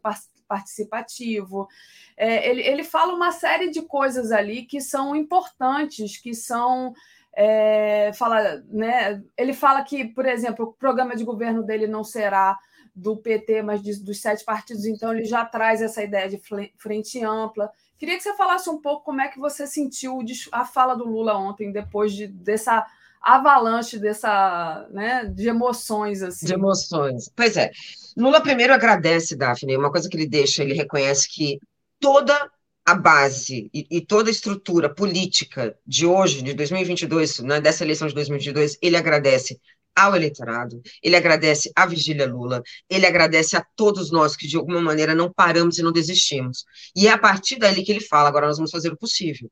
[0.51, 1.69] participativo.
[2.17, 6.93] É, ele, ele fala uma série de coisas ali que são importantes, que são.
[7.33, 12.59] É, fala, né, ele fala que, por exemplo, o programa de governo dele não será
[12.93, 16.41] do PT, mas de, dos sete partidos, então ele já traz essa ideia de
[16.77, 17.71] frente ampla.
[17.97, 20.19] Queria que você falasse um pouco como é que você sentiu
[20.51, 22.85] a fala do Lula ontem, depois de, dessa
[23.21, 26.47] avalanche dessa, né, de emoções assim.
[26.47, 27.31] De emoções.
[27.35, 27.71] Pois é.
[28.17, 31.59] Lula primeiro agradece, Daphne, uma coisa que ele deixa, ele reconhece que
[31.99, 32.49] toda
[32.85, 38.07] a base e, e, toda a estrutura política de hoje, de 2022, né, dessa eleição
[38.07, 39.59] de 2022, ele agradece
[39.95, 44.81] ao eleitorado, ele agradece à Vigília Lula, ele agradece a todos nós que, de alguma
[44.81, 46.65] maneira, não paramos e não desistimos.
[46.95, 49.49] E é a partir dali que ele fala: agora nós vamos fazer o possível.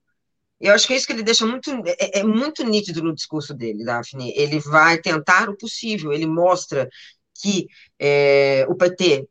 [0.59, 3.53] Eu acho que é isso que ele deixa muito, é, é muito nítido no discurso
[3.53, 4.33] dele, Daphne.
[4.35, 6.89] Ele vai tentar o possível, ele mostra
[7.39, 7.67] que
[7.99, 9.27] é, o PT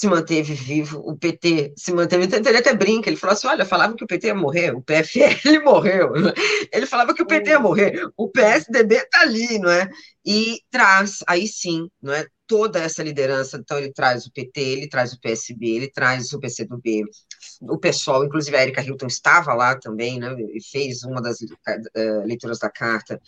[0.00, 3.94] se manteve vivo, o PT se manteve, ele até brinca, ele falou assim, olha, falava
[3.94, 6.12] que o PT ia morrer, o PFL morreu,
[6.72, 9.90] ele falava que o PT ia morrer, o PSDB está ali, não é?
[10.24, 12.26] E traz, aí sim, não é?
[12.46, 16.40] Toda essa liderança, então ele traz o PT, ele traz o PSB, ele traz o
[16.40, 17.04] PCdoB,
[17.60, 22.24] o pessoal, inclusive a Erika Hilton estava lá também, né, e fez uma das uh,
[22.24, 23.20] leituras da carta.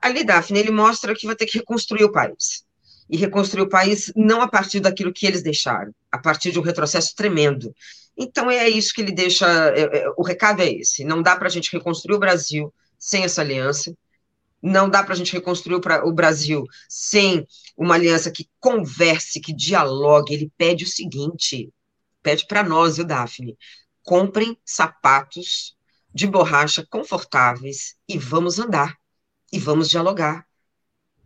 [0.00, 2.64] Ali, Daphne, ele mostra que vai ter que reconstruir o país,
[3.12, 6.62] e reconstruir o país não a partir daquilo que eles deixaram, a partir de um
[6.62, 7.74] retrocesso tremendo.
[8.16, 11.46] Então é isso que ele deixa, é, é, o recado é esse, não dá para
[11.46, 13.94] a gente reconstruir o Brasil sem essa aliança,
[14.62, 20.32] não dá para a gente reconstruir o Brasil sem uma aliança que converse, que dialogue.
[20.32, 21.68] Ele pede o seguinte:
[22.22, 23.58] pede para nós, o Daphne,
[24.04, 25.76] comprem sapatos
[26.14, 28.96] de borracha confortáveis e vamos andar,
[29.52, 30.46] e vamos dialogar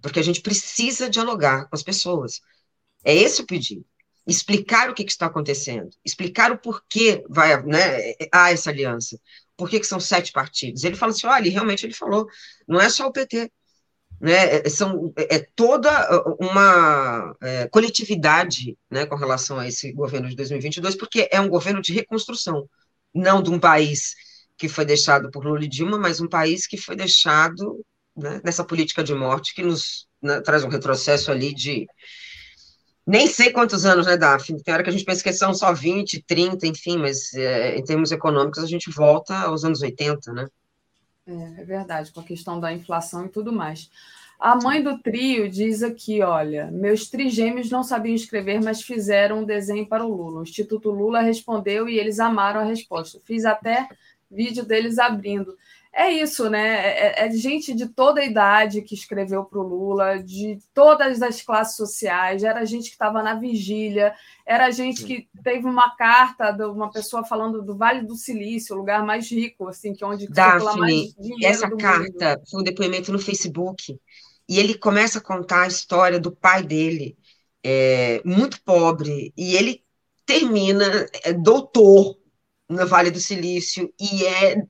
[0.06, 2.40] porque a gente precisa dialogar com as pessoas.
[3.04, 3.84] É esse o pedido.
[4.24, 9.18] Explicar o que, que está acontecendo, explicar o porquê vai, né, há essa aliança,
[9.56, 10.84] por que, são sete partidos.
[10.84, 12.28] Ele fala assim: olha, realmente ele falou,
[12.68, 13.50] não é só o PT,
[14.20, 15.90] né, é, são, é, é toda
[16.38, 21.82] uma é, coletividade né, com relação a esse governo de 2022, porque é um governo
[21.82, 22.68] de reconstrução,
[23.12, 24.14] não de um país
[24.56, 27.84] que foi deixado por Lula e Dilma, mas um país que foi deixado
[28.16, 31.86] né, nessa política de morte que nos né, traz um retrocesso ali de
[33.06, 34.60] nem sei quantos anos, né, Daphne?
[34.62, 37.84] Tem hora que a gente pensa que são só 20, 30, enfim, mas é, em
[37.84, 40.48] termos econômicos a gente volta aos anos 80, né?
[41.24, 43.88] É, é verdade, com a questão da inflação e tudo mais.
[44.40, 49.44] A mãe do trio diz aqui: olha, meus trigêmeos não sabiam escrever, mas fizeram um
[49.44, 50.40] desenho para o Lula.
[50.40, 53.20] O Instituto Lula respondeu e eles amaram a resposta.
[53.24, 53.88] Fiz até
[54.30, 55.56] vídeo deles abrindo
[55.98, 56.60] é isso, né?
[56.60, 61.22] É, é, é gente de toda a idade que escreveu para o Lula, de todas
[61.22, 64.14] as classes sociais, era gente que estava na vigília,
[64.44, 68.78] era gente que teve uma carta de uma pessoa falando do Vale do Silício, o
[68.78, 72.42] lugar mais rico, assim, que é onde Daphne, essa carta mundo.
[72.50, 73.98] foi um depoimento no Facebook,
[74.46, 77.16] e ele começa a contar a história do pai dele,
[77.64, 79.82] é, muito pobre, e ele
[80.26, 82.18] termina é, doutor
[82.68, 84.62] no Vale do Silício, e é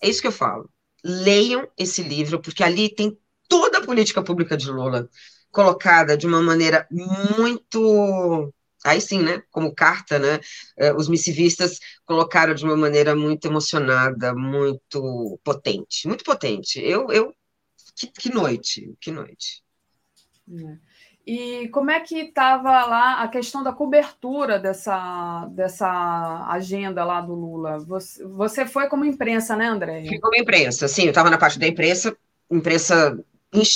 [0.00, 0.70] é isso que eu falo.
[1.04, 3.16] Leiam esse livro, porque ali tem
[3.48, 5.08] toda a política pública de Lula
[5.50, 8.52] colocada de uma maneira muito
[8.84, 10.38] aí sim, né, como carta, né,
[10.78, 16.78] eh, os missivistas colocaram de uma maneira muito emocionada, muito potente, muito potente.
[16.80, 17.34] Eu, eu,
[17.96, 19.64] que, que noite, que noite.
[20.48, 20.95] É.
[21.26, 27.34] E como é que estava lá a questão da cobertura dessa, dessa agenda lá do
[27.34, 27.80] Lula?
[27.80, 30.04] Você, você foi como imprensa, né, André?
[30.06, 31.02] Fui como imprensa, sim.
[31.02, 32.16] Eu estava na parte da imprensa,
[32.48, 33.18] imprensa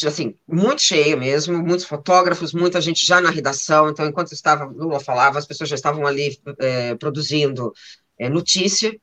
[0.07, 3.91] assim, muito cheia mesmo, muitos fotógrafos, muita gente já na redação.
[3.91, 7.73] Então, enquanto estava Lula falava, as pessoas já estavam ali é, produzindo
[8.17, 8.97] é, notícia.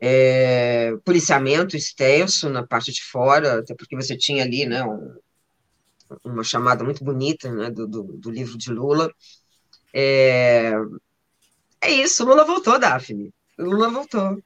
[0.00, 5.14] É, policiamento extenso na parte de fora, até porque você tinha ali né, um,
[6.24, 9.12] uma chamada muito bonita né, do, do, do livro de Lula.
[9.94, 10.72] É,
[11.80, 13.32] é isso, Lula voltou, Daphne.
[13.58, 14.42] Lula voltou.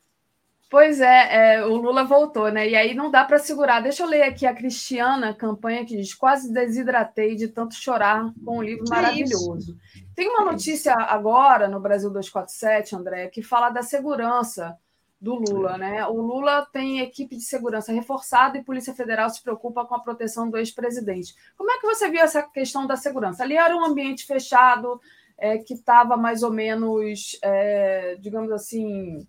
[0.68, 2.68] Pois é, é, o Lula voltou, né?
[2.68, 3.80] E aí não dá para segurar.
[3.80, 8.58] Deixa eu ler aqui a Cristiana, campanha que diz: quase desidratei de tanto chorar com
[8.58, 9.76] um livro maravilhoso.
[9.96, 14.76] É Tem uma notícia agora no Brasil 247, André, que fala da segurança
[15.20, 16.06] do Lula, né?
[16.06, 20.50] O Lula tem equipe de segurança reforçada e Polícia Federal se preocupa com a proteção
[20.50, 21.34] do ex-presidente.
[21.56, 23.42] Como é que você viu essa questão da segurança?
[23.42, 25.00] Ali era um ambiente fechado,
[25.38, 29.26] é, que estava mais ou menos, é, digamos assim,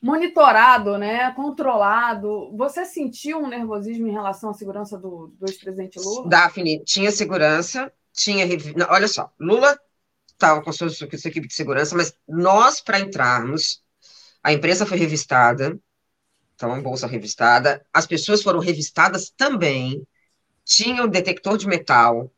[0.00, 1.30] monitorado, né?
[1.32, 2.50] Controlado.
[2.56, 6.28] Você sentiu um nervosismo em relação à segurança do, do ex-presidente Lula?
[6.28, 8.46] Daphne, tinha segurança, tinha.
[8.88, 9.78] Olha só, Lula
[10.26, 13.82] estava com sua, com sua equipe de segurança, mas nós, para entrarmos,
[14.42, 15.78] a imprensa foi revistada,
[16.54, 20.04] então, bolsa revistada, as pessoas foram revistadas também,
[20.64, 22.32] tinham detector de metal.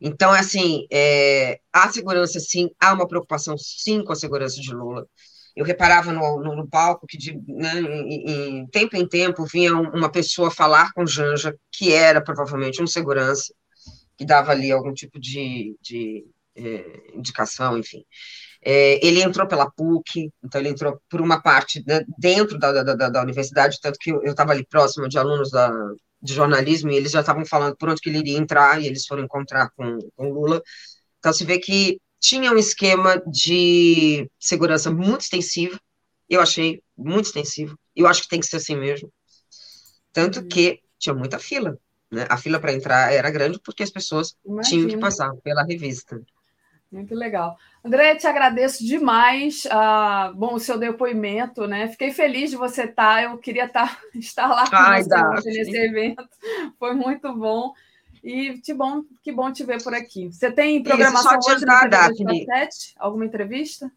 [0.00, 5.06] Então, assim, é, há segurança, sim, há uma preocupação, sim, com a segurança de Lula.
[5.54, 9.74] Eu reparava no, no, no palco que, de né, em, em, tempo em tempo, vinha
[9.76, 13.54] uma pessoa falar com Janja, que era provavelmente um segurança,
[14.16, 16.24] que dava ali algum tipo de, de
[16.56, 18.04] é, indicação, enfim.
[18.62, 21.82] É, ele entrou pela PUC, então ele entrou por uma parte
[22.18, 25.72] dentro da, da, da, universidade, tanto que eu estava ali próximo de alunos da,
[26.20, 29.06] de jornalismo e eles já estavam falando por onde que ele iria entrar e eles
[29.06, 30.62] foram encontrar com, com Lula.
[31.18, 35.80] Então se vê que tinha um esquema de segurança muito extensivo,
[36.28, 39.10] eu achei muito extensivo, eu acho que tem que ser assim mesmo.
[40.12, 40.48] Tanto uhum.
[40.48, 41.78] que tinha muita fila,
[42.10, 42.26] né?
[42.28, 44.68] A fila para entrar era grande porque as pessoas Imagina.
[44.68, 46.20] tinham que passar pela revista.
[46.90, 47.56] Muito legal.
[47.84, 51.88] André, te agradeço demais uh, bom, o seu depoimento, né?
[51.88, 53.22] Fiquei feliz de você estar.
[53.22, 56.28] Eu queria estar, estar lá com Ai, você nesse evento.
[56.78, 57.72] Foi muito bom.
[58.22, 60.28] E que bom, que bom te ver por aqui.
[60.28, 62.46] Você tem programação Isso, hoje na TV
[62.98, 63.90] Alguma entrevista?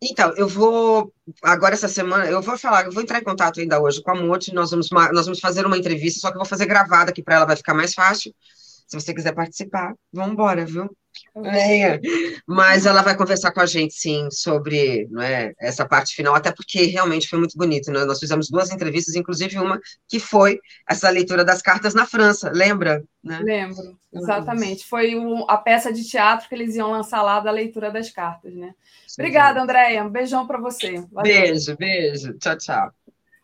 [0.00, 1.12] Então, eu vou
[1.42, 4.14] agora essa semana, eu vou falar, eu vou entrar em contato ainda hoje com a
[4.14, 7.20] Monte, nós vamos nós vamos fazer uma entrevista, só que eu vou fazer gravada aqui
[7.20, 8.32] para ela vai ficar mais fácil.
[8.88, 10.90] Se você quiser participar, vamos embora, viu?
[11.44, 12.00] É,
[12.46, 16.50] mas ela vai conversar com a gente, sim, sobre não é, essa parte final, até
[16.50, 17.90] porque realmente foi muito bonito.
[17.90, 18.04] Né?
[18.04, 19.78] Nós fizemos duas entrevistas, inclusive uma
[20.08, 20.58] que foi
[20.88, 23.04] essa leitura das cartas na França, lembra?
[23.22, 23.40] Né?
[23.42, 24.86] Lembro, exatamente.
[24.86, 28.54] Foi o, a peça de teatro que eles iam lançar lá da leitura das cartas,
[28.54, 28.74] né?
[29.18, 30.04] Obrigada, Andréia.
[30.04, 31.04] Um beijão para você.
[31.12, 31.22] Valeu.
[31.22, 32.32] Beijo, beijo.
[32.38, 32.92] Tchau, tchau.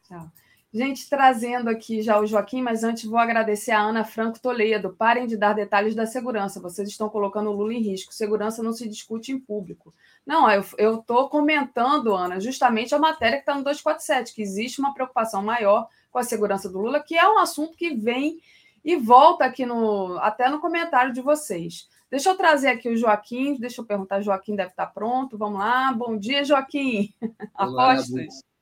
[0.09, 0.44] Tchau.
[0.75, 4.93] Gente, trazendo aqui já o Joaquim, mas antes vou agradecer a Ana Franco Toledo.
[4.93, 6.61] Parem de dar detalhes da segurança.
[6.61, 8.13] Vocês estão colocando o Lula em risco.
[8.13, 9.95] Segurança não se discute em público.
[10.27, 14.93] Não, eu estou comentando, Ana, justamente a matéria que está no 247, que existe uma
[14.93, 18.41] preocupação maior com a segurança do Lula, que é um assunto que vem
[18.85, 21.89] e volta aqui no até no comentário de vocês.
[22.11, 25.39] Deixa eu trazer aqui o Joaquim, deixa eu perguntar, Joaquim deve estar pronto.
[25.39, 25.93] Vamos lá.
[25.93, 27.15] Bom dia, Joaquim.
[27.57, 28.54] Olá, Apostas.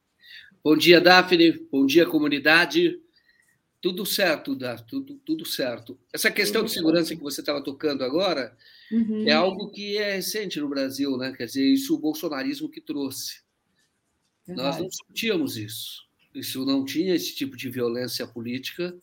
[0.65, 1.59] Bom dia, Daphne.
[1.73, 3.01] Bom dia, comunidade.
[3.81, 5.99] Tudo certo, Daphne, tudo, tudo certo.
[6.13, 8.57] Essa questão de segurança que você estava tocando agora
[8.93, 9.27] uhum.
[9.27, 11.35] é algo que é recente no Brasil, né?
[11.37, 13.43] Quer dizer, isso o bolsonarismo que trouxe.
[14.47, 14.69] Verdade.
[14.69, 16.07] Nós não discutíamos isso.
[16.33, 18.97] Isso não tinha esse tipo de violência política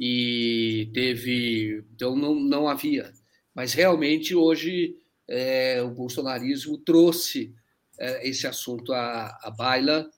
[0.00, 1.84] e teve.
[1.94, 3.12] Então, não, não havia.
[3.54, 4.96] Mas realmente, hoje,
[5.28, 7.54] é, o bolsonarismo trouxe
[8.00, 10.10] é, esse assunto à, à baila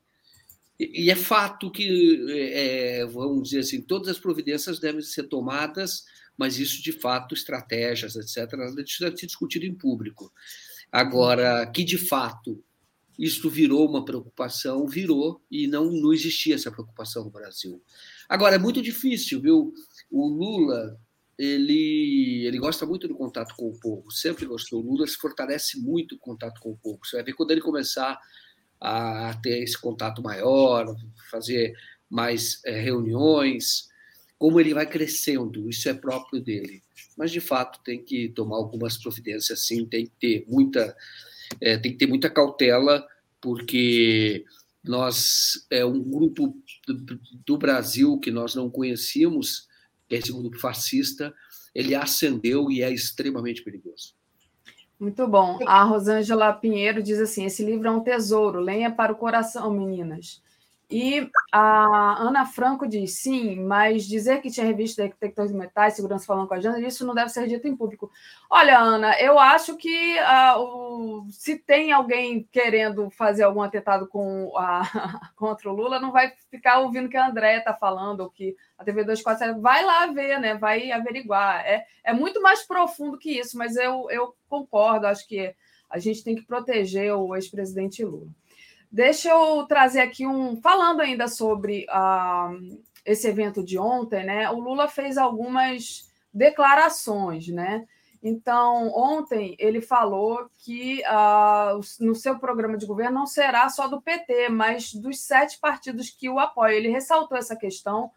[0.78, 6.04] e é fato que, é, vamos dizer assim, todas as providências devem ser tomadas,
[6.36, 10.32] mas isso, de fato, estratégias, etc., deve ser discutido em público.
[10.90, 12.62] Agora, que de fato
[13.18, 17.80] isto virou uma preocupação, virou, e não, não existia essa preocupação no Brasil.
[18.28, 19.72] Agora, é muito difícil, viu?
[20.10, 20.98] O Lula,
[21.38, 24.82] ele, ele gosta muito do contato com o povo, sempre gostou.
[24.82, 26.98] O Lula se fortalece muito o contato com o povo.
[27.04, 28.18] Você vai ver quando ele começar
[28.80, 30.94] a ter esse contato maior,
[31.30, 31.74] fazer
[32.10, 33.88] mais é, reuniões,
[34.38, 36.82] como ele vai crescendo, isso é próprio dele.
[37.16, 40.96] Mas de fato tem que tomar algumas providências, sim, tem que ter muita,
[41.60, 43.06] é, tem que ter muita cautela,
[43.40, 44.44] porque
[44.82, 46.54] nós é um grupo
[46.86, 49.66] do, do Brasil que nós não conhecíamos,
[50.08, 51.34] que é esse grupo fascista,
[51.74, 54.14] ele ascendeu e é extremamente perigoso.
[55.04, 55.58] Muito bom.
[55.66, 60.40] A Rosângela Pinheiro diz assim: esse livro é um tesouro, lenha para o coração, meninas.
[60.90, 66.26] E a Ana Franco diz: sim, mas dizer que tinha revista detectores de metais, segurança
[66.26, 68.10] falando com a Jana, isso não deve ser dito em público.
[68.50, 74.52] Olha, Ana, eu acho que uh, o, se tem alguém querendo fazer algum atentado com
[74.56, 74.82] a,
[75.34, 78.54] contra o Lula, não vai ficar ouvindo o que a Andréia está falando, ou que
[78.78, 80.54] a TV 247 vai lá ver, né?
[80.54, 81.64] vai averiguar.
[81.64, 85.54] É, é muito mais profundo que isso, mas eu, eu concordo, acho que
[85.88, 88.28] a gente tem que proteger o ex-presidente Lula.
[88.94, 90.54] Deixa eu trazer aqui um.
[90.54, 94.48] Falando ainda sobre uh, esse evento de ontem, né?
[94.48, 97.88] O Lula fez algumas declarações, né?
[98.22, 104.00] Então, ontem ele falou que uh, no seu programa de governo não será só do
[104.00, 106.76] PT, mas dos sete partidos que o apoiam.
[106.76, 108.12] Ele ressaltou essa questão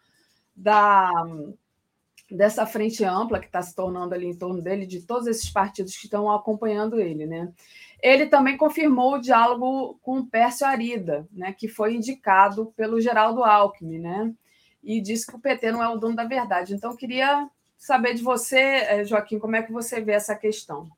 [0.56, 1.12] da,
[2.30, 5.98] dessa frente ampla que está se tornando ali em torno dele, de todos esses partidos
[5.98, 7.52] que estão acompanhando ele, né?
[8.02, 13.44] Ele também confirmou o diálogo com o Pércio Arida, né, que foi indicado pelo Geraldo
[13.44, 14.34] Alckmin, né,
[14.84, 16.74] e disse que o PT não é o dono da verdade.
[16.74, 20.90] Então, queria saber de você, eh, Joaquim, como é que você vê essa questão.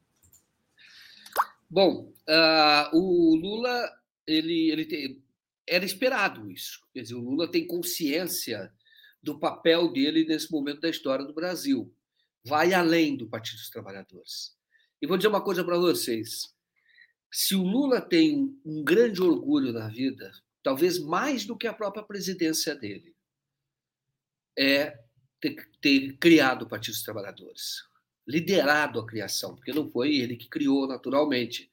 [1.70, 3.92] Bom, uh, o Lula,
[4.26, 5.22] ele, ele tem,
[5.68, 6.82] era esperado isso.
[6.94, 8.74] Quer dizer, o Lula tem consciência
[9.22, 11.94] do papel dele nesse momento da história do Brasil.
[12.44, 14.58] Vai além do Partido dos Trabalhadores.
[15.02, 16.56] E vou dizer uma coisa para vocês:
[17.32, 20.32] se o Lula tem um grande orgulho na vida,
[20.64, 23.16] talvez mais do que a própria presidência dele,
[24.58, 25.00] é
[25.40, 27.84] ter, ter criado o Partido dos Trabalhadores,
[28.28, 31.70] liderado a criação, porque não foi ele que criou naturalmente.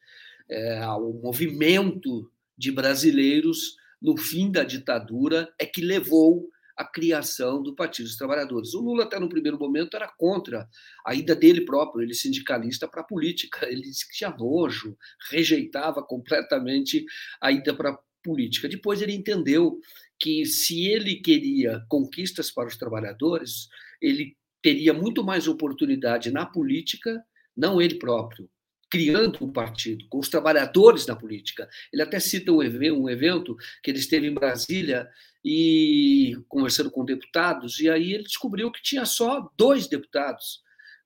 [0.49, 7.74] é, o movimento de brasileiros no fim da ditadura é que levou à criação do
[7.74, 8.74] Partido dos Trabalhadores.
[8.74, 10.69] O Lula, até no primeiro momento, era contra
[11.05, 13.66] a ida dele próprio, ele sindicalista, para a política.
[13.69, 14.97] Ele disse que tinha nojo,
[15.31, 17.05] rejeitava completamente
[17.40, 18.69] a ida para a política.
[18.69, 19.78] Depois ele entendeu
[20.19, 23.69] que se ele queria conquistas para os trabalhadores,
[24.01, 27.23] ele teria muito mais oportunidade na política,
[27.57, 28.51] não ele próprio,
[28.89, 31.69] criando um partido, com os trabalhadores na política.
[31.93, 35.09] Ele até cita um evento que ele esteve em Brasília
[35.45, 40.61] e conversando com deputados, e aí ele descobriu que tinha só dois deputados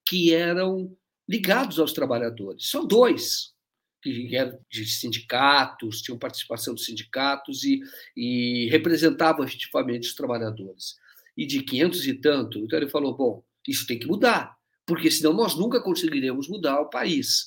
[0.06, 0.96] que eram
[1.28, 3.54] ligados aos trabalhadores, só dois
[4.02, 7.80] que eram de sindicatos, tinham participação dos sindicatos e,
[8.16, 10.96] e representavam efetivamente os trabalhadores.
[11.36, 15.32] E de 500 e tanto, então ele falou: bom, isso tem que mudar, porque senão
[15.32, 17.46] nós nunca conseguiremos mudar o país.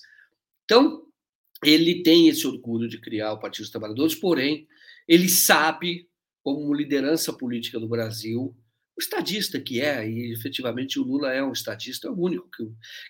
[0.65, 1.05] Então,
[1.63, 4.67] ele tem esse orgulho de criar o Partido dos Trabalhadores, porém,
[5.07, 6.09] ele sabe,
[6.43, 8.55] como liderança política do Brasil,
[8.95, 12.63] o estadista que é, e efetivamente o Lula é um estadista, é o único que,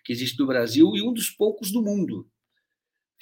[0.06, 2.30] que existe no Brasil e um dos poucos do mundo.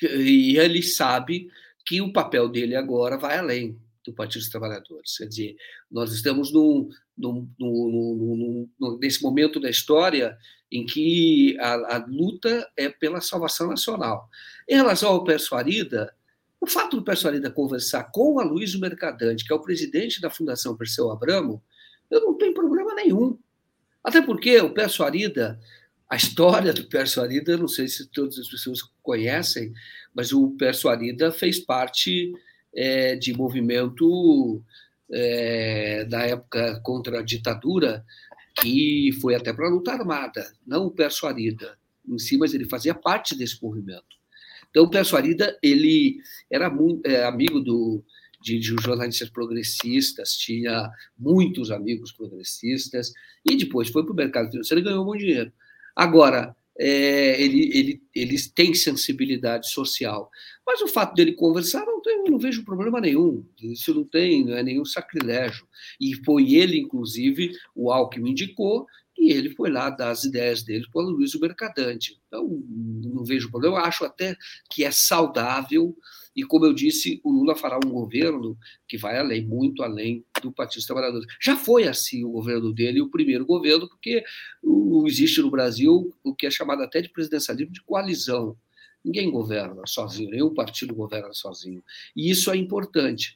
[0.02, 1.49] E ele sabe
[1.86, 5.18] que o papel dele agora vai além do Partido dos Trabalhadores.
[5.18, 5.56] Quer dizer,
[5.90, 8.69] nós estamos num, num, num,
[8.99, 10.38] nesse momento da história
[10.72, 14.30] em que a, a, luta é pela salvação nacional.
[14.68, 16.14] Em relação ao Persuarida,
[16.60, 20.78] o fato do Persuarida conversar com a Luiz Mercadante, que é o presidente da Fundação
[20.78, 21.61] Perseu Abramo,
[22.10, 23.38] eu não tenho problema nenhum.
[24.03, 25.60] Até porque o Persuarida,
[26.10, 29.73] a história do Persuarida, não sei se todas as pessoas conhecem,
[30.14, 32.34] mas o Persuarida fez parte
[32.73, 34.64] é, de movimento
[35.11, 38.06] é, da época contra a ditadura,
[38.61, 41.77] que foi até para a luta armada, não o Persuarida
[42.07, 44.19] em si, mas ele fazia parte desse movimento.
[44.69, 46.18] Então, o Persuarida ele
[46.49, 48.03] era muito, é, amigo do,
[48.41, 53.14] de, de, jornalistas progressistas, tinha muitos amigos progressistas,
[53.49, 55.52] e depois foi para o mercado financeiro e ganhou muito dinheiro.
[55.95, 60.32] Agora, é, ele, ele, ele tem sensibilidade social.
[60.66, 63.45] Mas o fato dele conversar, não, tem, não vejo problema nenhum.
[63.62, 65.68] Isso não tem, não é nenhum sacrilégio.
[65.99, 70.88] E foi ele, inclusive, o Alckmin indicou, e ele foi lá dar as ideias dele
[70.91, 72.20] para o Luiz Mercadante.
[72.28, 73.78] Então, não vejo problema.
[73.78, 74.36] Eu acho até
[74.72, 75.95] que é saudável
[76.36, 80.52] e, como eu disse, o Lula fará um governo que vai além, muito além do
[80.52, 81.28] Partido dos Trabalhadores.
[81.41, 84.24] Já foi assim o governo dele, o primeiro governo, porque
[85.06, 88.56] existe no Brasil o que é chamado até de presidencialismo de coalizão.
[89.03, 91.84] Ninguém governa sozinho, nenhum partido governa sozinho.
[92.16, 93.36] E isso é importante,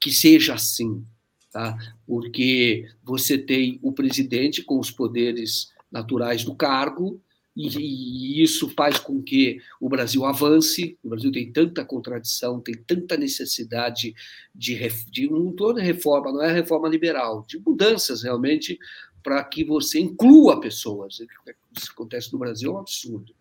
[0.00, 1.04] que seja assim,
[1.50, 1.76] tá?
[2.06, 7.20] porque você tem o presidente com os poderes naturais do cargo,
[7.56, 10.98] e, isso faz com que o Brasil avance.
[11.02, 14.14] O Brasil tem tanta contradição, tem tanta necessidade
[14.54, 14.76] de,
[15.10, 18.78] de não toda reforma, não é reforma liberal, de mudanças realmente
[19.22, 21.20] para que você inclua pessoas.
[21.76, 23.34] Isso acontece no Brasil é um absurdo.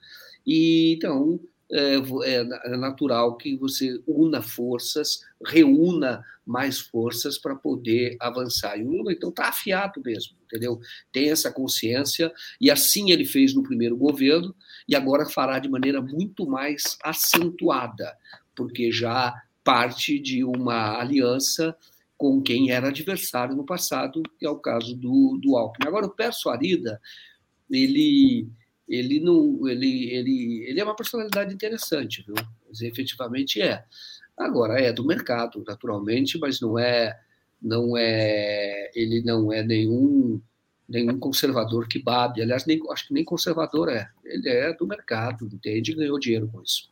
[0.48, 1.40] E então
[1.72, 8.78] é, é, é natural que você una forças, reúna mais forças para poder avançar.
[8.78, 10.80] E o Lula, então, está afiado mesmo, entendeu?
[11.12, 12.32] Tem essa consciência,
[12.62, 14.56] e assim ele fez no primeiro governo,
[14.88, 18.16] e agora fará de maneira muito mais acentuada,
[18.56, 19.34] porque já
[19.64, 21.76] parte de uma aliança
[22.16, 25.88] com quem era adversário no passado, que é o caso do, do Alckmin.
[25.88, 27.02] Agora, o Arida,
[27.70, 28.48] ele
[28.88, 32.36] ele não ele, ele, ele é uma personalidade interessante, viu?
[32.68, 33.84] Mas, efetivamente é.
[34.38, 37.18] Agora é do mercado, naturalmente, mas não é
[37.62, 40.42] não é ele não é nenhum
[40.88, 42.42] nenhum conservador que babe.
[42.42, 44.10] Aliás, nem, acho que nem conservador é.
[44.24, 45.92] Ele é do mercado, entende?
[45.92, 46.92] E ganhou dinheiro com isso.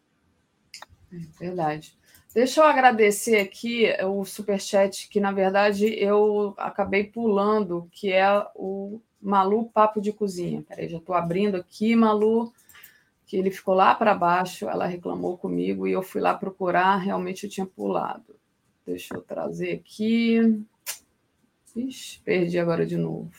[1.11, 1.95] É verdade.
[2.33, 8.99] Deixa eu agradecer aqui o superchat, que na verdade eu acabei pulando, que é o
[9.23, 10.63] Malu Papo de Cozinha.
[10.67, 12.51] Peraí, já estou abrindo aqui, Malu,
[13.25, 17.45] que ele ficou lá para baixo, ela reclamou comigo e eu fui lá procurar, realmente
[17.45, 18.35] eu tinha pulado.
[18.85, 20.63] Deixa eu trazer aqui.
[21.75, 23.31] Ixi, perdi agora de novo.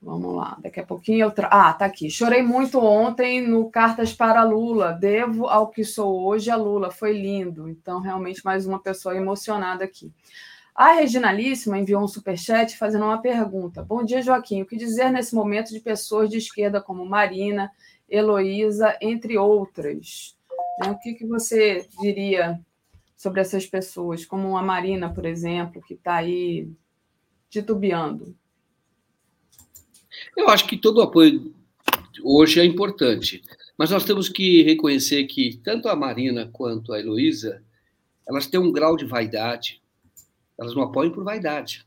[0.00, 1.48] Vamos lá, daqui a pouquinho eu tra...
[1.48, 2.08] Ah, tá aqui.
[2.08, 4.92] Chorei muito ontem no Cartas para Lula.
[4.92, 6.90] Devo ao que sou hoje a Lula.
[6.90, 7.68] Foi lindo.
[7.68, 10.12] Então, realmente, mais uma pessoa emocionada aqui.
[10.78, 13.82] A Reginalíssima enviou um superchat fazendo uma pergunta.
[13.82, 14.62] Bom dia, Joaquim.
[14.62, 17.68] O que dizer nesse momento de pessoas de esquerda como Marina,
[18.08, 20.36] Heloísa, entre outras?
[20.80, 22.60] Né, o que, você diria
[23.16, 26.70] sobre essas pessoas, como a Marina, por exemplo, que está aí
[27.50, 28.36] titubeando?
[30.36, 31.52] Eu acho que todo apoio
[32.22, 33.42] hoje é importante.
[33.76, 37.64] Mas nós temos que reconhecer que tanto a Marina quanto a Heloísa,
[38.28, 39.82] elas têm um grau de vaidade.
[40.58, 41.86] Elas não apoiam por vaidade.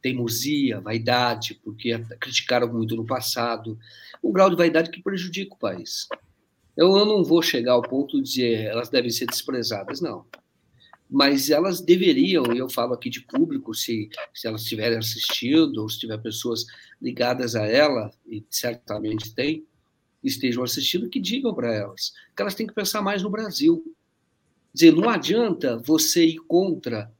[0.00, 3.78] Teimosia, vaidade, porque criticaram muito no passado.
[4.22, 6.08] Um grau de vaidade que prejudica o país.
[6.76, 10.24] Eu, eu não vou chegar ao ponto de dizer elas devem ser desprezadas, não
[11.10, 15.88] mas elas deveriam, e eu falo aqui de público, se, se elas estiverem assistindo, ou
[15.88, 16.64] se tiver pessoas
[17.02, 19.66] ligadas a ela, e certamente tem,
[20.22, 23.82] estejam assistindo, que digam para elas que elas têm que pensar mais no Brasil.
[24.72, 27.12] Quer dizer, não adianta você ir contra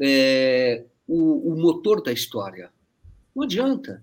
[0.00, 2.70] é, o, o motor da história.
[3.34, 4.00] Não adianta.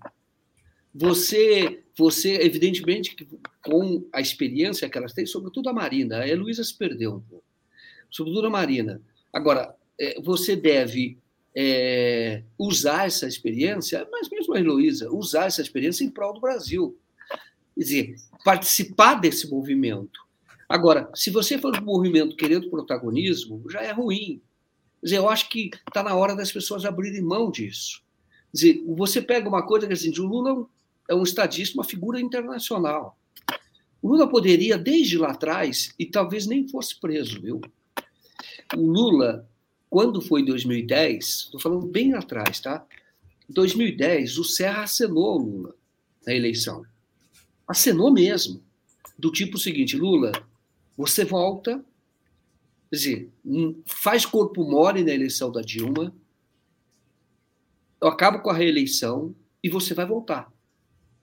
[0.94, 3.16] Você, você, evidentemente,
[3.62, 7.44] com a experiência que elas têm, sobretudo a Marina, a Heloísa se perdeu um pouco,
[8.10, 9.00] sobretudo a Marina,
[9.32, 11.18] Agora, é, você deve
[11.54, 16.98] é, usar essa experiência, mas mesmo a Heloísa, usar essa experiência em prol do Brasil.
[17.74, 20.26] Quer dizer, participar desse movimento.
[20.68, 24.42] Agora, se você for um movimento querendo protagonismo, já é ruim.
[25.02, 28.02] Dizer, eu acho que está na hora das pessoas abrirem mão disso.
[28.52, 30.66] Dizer, você pega uma coisa que assim, o Lula
[31.08, 33.18] é um estadista, uma figura internacional.
[34.00, 37.60] O Lula poderia, desde lá atrás, e talvez nem fosse preso, viu?
[38.76, 39.48] O Lula,
[39.90, 42.86] quando foi em 2010, estou falando bem atrás, tá?
[43.48, 45.74] Em 2010, o Serra acenou ao Lula
[46.26, 46.84] na eleição.
[47.66, 48.62] Acenou mesmo.
[49.18, 50.32] Do tipo seguinte: Lula,
[50.96, 51.84] você volta,
[52.90, 53.32] quer dizer,
[53.84, 56.14] faz corpo mole na eleição da Dilma,
[58.00, 60.52] eu acabo com a reeleição e você vai voltar.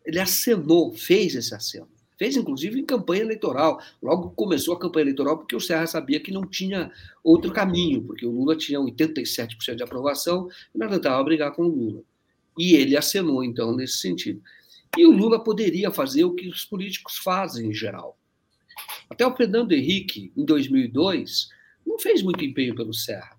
[0.06, 1.90] Ele acenou, fez esse aceno.
[2.18, 3.82] Fez, inclusive, em campanha eleitoral.
[4.02, 6.92] Logo começou a campanha eleitoral, porque o Serra sabia que não tinha
[7.24, 11.68] outro caminho, porque o Lula tinha 87% de aprovação e não adiantava brigar com o
[11.68, 12.04] Lula.
[12.58, 14.42] E ele acenou, então, nesse sentido.
[14.98, 18.18] E o Lula poderia fazer o que os políticos fazem em geral.
[19.10, 21.50] Até o Fernando Henrique, em 2002,
[21.86, 23.38] não fez muito empenho pelo Serra.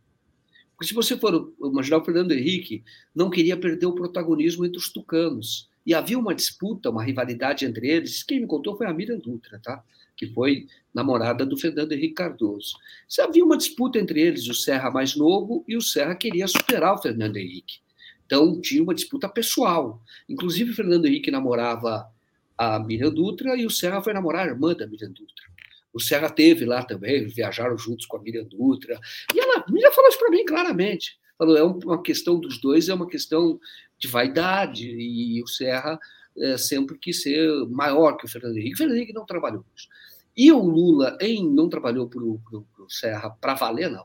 [0.77, 4.93] Porque se você for imaginar, o Fernando Henrique não queria perder o protagonismo entre os
[4.93, 5.69] tucanos.
[5.87, 8.23] E havia uma disputa, uma rivalidade entre eles.
[8.23, 9.83] Quem me contou foi a Miriam Dutra, tá?
[10.17, 12.77] que foi namorada do Fernando Henrique Cardoso.
[13.07, 16.95] Se havia uma disputa entre eles, o Serra mais novo e o Serra queria superar
[16.95, 17.79] o Fernando Henrique.
[18.25, 20.03] Então tinha uma disputa pessoal.
[20.29, 22.11] Inclusive o Fernando Henrique namorava
[22.57, 25.45] a Miriam Dutra e o Serra foi namorar a irmã da Miriam Dutra.
[25.93, 28.99] O Serra teve lá também, viajaram juntos com a Miriam Dutra.
[29.35, 31.19] E ela, a Miriam falou isso para mim claramente.
[31.39, 33.59] Falou, é uma questão dos dois, é uma questão
[33.99, 35.99] de vaidade, e o Serra
[36.39, 38.75] é, sempre quis ser maior que o Fernando Henrique.
[38.75, 39.89] O Fernando Henrique não trabalhou isso.
[40.37, 44.05] E o Lula em, não trabalhou para o Serra para valer, não.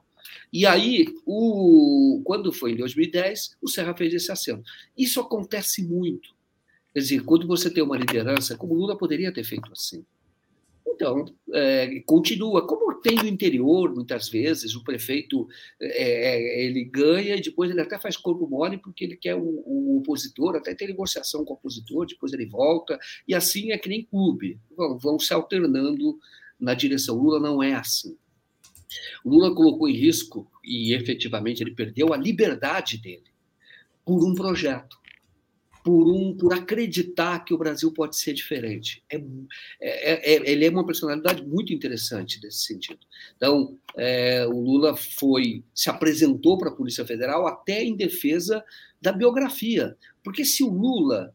[0.51, 4.63] E aí, o, quando foi em 2010, o Serra fez esse aceno.
[4.97, 6.29] Isso acontece muito.
[6.93, 10.05] Quer dizer, quando você tem uma liderança, como Lula poderia ter feito assim.
[10.85, 12.67] Então, é, continua.
[12.67, 15.47] Como tem no interior, muitas vezes, o prefeito
[15.79, 19.97] é, é, ele ganha e depois ele até faz corpo mole porque ele quer o,
[19.97, 24.03] opositor, até tem negociação com o opositor, depois ele volta, e assim é que nem
[24.03, 24.59] clube.
[24.75, 26.19] Vão, vão se alternando
[26.59, 27.15] na direção.
[27.15, 28.17] Lula não é assim.
[29.25, 33.31] Lula colocou em risco, e efetivamente ele perdeu a liberdade dele,
[34.05, 35.00] por um projeto
[35.83, 39.03] por um por acreditar que o Brasil pode ser diferente.
[39.11, 39.17] É,
[39.79, 42.99] é, é, ele é uma personalidade muito interessante nesse sentido.
[43.35, 48.63] Então, é, o Lula foi se apresentou para a Polícia Federal até em defesa
[49.01, 51.33] da biografia, porque se o Lula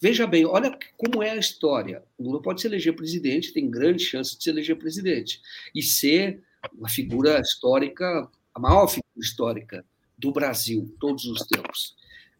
[0.00, 2.04] Veja bem, olha como é a história.
[2.16, 5.40] O Lula pode se eleger presidente, tem grande chance de se eleger presidente
[5.74, 6.40] e ser
[6.72, 9.84] uma figura histórica, a maior figura histórica
[10.16, 11.96] do Brasil, todos os tempos.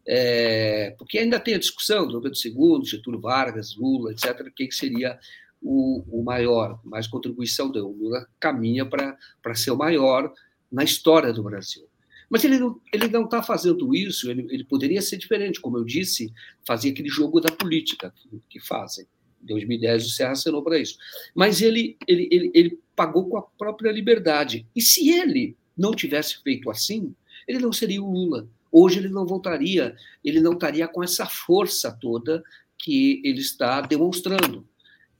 [0.07, 5.19] É, porque ainda tem a discussão do Pedro II, Getúlio Vargas, Lula, etc., quem seria
[5.61, 7.87] o, o maior, mais contribuição deu.
[7.87, 10.33] O Lula caminha para ser o maior
[10.71, 11.87] na história do Brasil.
[12.29, 15.77] Mas ele não está ele não tá fazendo isso, ele, ele poderia ser diferente, como
[15.77, 16.31] eu disse,
[16.65, 19.05] fazer aquele jogo da política que, que fazem.
[19.41, 20.97] Em 2010 o Serra assinou para isso.
[21.33, 24.67] Mas ele, ele, ele, ele pagou com a própria liberdade.
[24.75, 27.15] E se ele não tivesse feito assim,
[27.47, 31.91] ele não seria o Lula hoje ele não voltaria, ele não estaria com essa força
[31.91, 32.43] toda
[32.77, 34.65] que ele está demonstrando.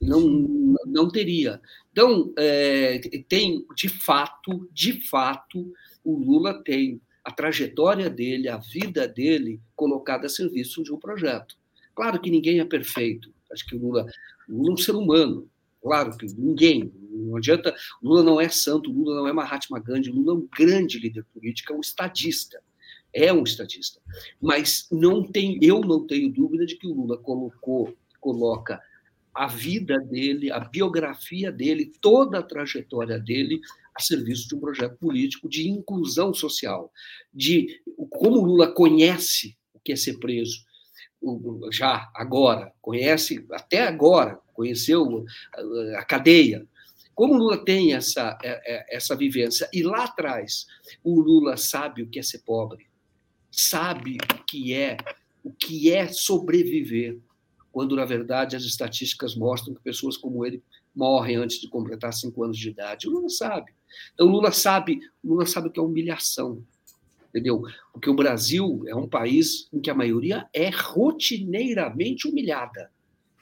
[0.00, 0.20] Não,
[0.86, 1.60] não teria.
[1.92, 2.98] Então, é,
[3.28, 5.72] tem, de fato, de fato,
[6.02, 11.56] o Lula tem a trajetória dele, a vida dele colocada a serviço de um projeto.
[11.94, 13.30] Claro que ninguém é perfeito.
[13.52, 14.06] Acho que o Lula,
[14.48, 15.48] o Lula é um ser humano.
[15.82, 16.90] Claro que ninguém.
[17.10, 17.74] Não adianta.
[18.02, 21.72] Lula não é santo, Lula não é Mahatma Gandhi, Lula é um grande líder político,
[21.72, 22.62] é um estadista
[23.12, 24.00] é um estatista.
[24.40, 28.80] Mas não tem, eu não tenho dúvida de que o Lula colocou, coloca
[29.34, 33.60] a vida dele, a biografia dele, toda a trajetória dele
[33.94, 36.92] a serviço de um projeto político de inclusão social,
[37.32, 37.80] de
[38.10, 40.64] como o Lula conhece o que é ser preso,
[41.70, 45.24] já agora, conhece até agora, conheceu
[45.96, 46.66] a cadeia.
[47.14, 50.66] Como o Lula tem essa, é, é, essa vivência, e lá atrás
[51.04, 52.89] o Lula sabe o que é ser pobre,
[53.50, 54.96] sabe o que é
[55.42, 57.18] o que é sobreviver,
[57.72, 60.62] quando na verdade as estatísticas mostram que pessoas como ele
[60.94, 63.08] morrem antes de completar cinco anos de idade.
[63.08, 63.72] O Lula sabe.
[64.12, 66.62] Então Lula sabe, Lula sabe o que é humilhação,
[67.28, 67.62] entendeu?
[67.92, 72.90] Porque o Brasil é um país em que a maioria é rotineiramente humilhada.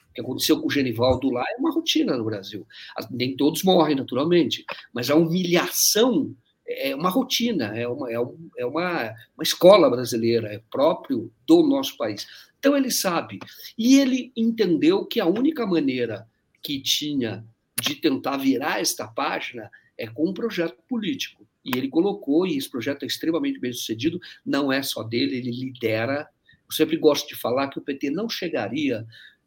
[0.09, 2.65] O que aconteceu com o Genivaldo lá é uma rotina no Brasil.
[3.11, 6.35] Nem todos morrem, naturalmente, mas a humilhação
[6.69, 11.63] é uma rotina, é uma, é, uma, é uma, uma escola brasileira, é próprio do
[11.63, 12.27] nosso país.
[12.59, 13.39] Então ele sabe.
[13.77, 16.27] E ele entendeu que a única maneira
[16.61, 17.43] que tinha
[17.81, 21.47] de tentar virar esta página é com um projeto político.
[21.63, 25.51] E ele colocou, e esse projeto é extremamente bem sucedido, não é só dele, ele
[25.51, 26.27] lidera.
[26.67, 29.05] Eu sempre gosto de falar que o PT não chegaria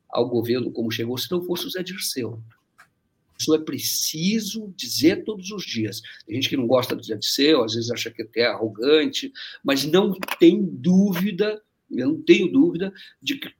[0.09, 2.43] ao governo como chegou se não fosse o Zé Dirceu.
[3.39, 6.01] Isso é preciso dizer todos os dias.
[6.27, 9.33] Tem gente que não gosta do Zé Dirceu, às vezes acha que é até arrogante,
[9.65, 11.61] mas não tem dúvida,
[11.91, 13.53] eu não tenho dúvida de que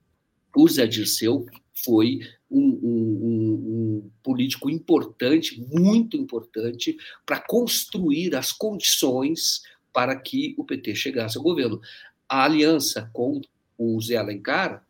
[0.55, 1.45] o Zé Dirceu
[1.83, 2.19] foi
[2.49, 3.53] um, um,
[4.03, 6.95] um, político importante, muito importante,
[7.25, 11.81] para construir as condições para que o PT chegasse ao governo.
[12.29, 13.41] A aliança com
[13.77, 14.85] o Zé Alencar,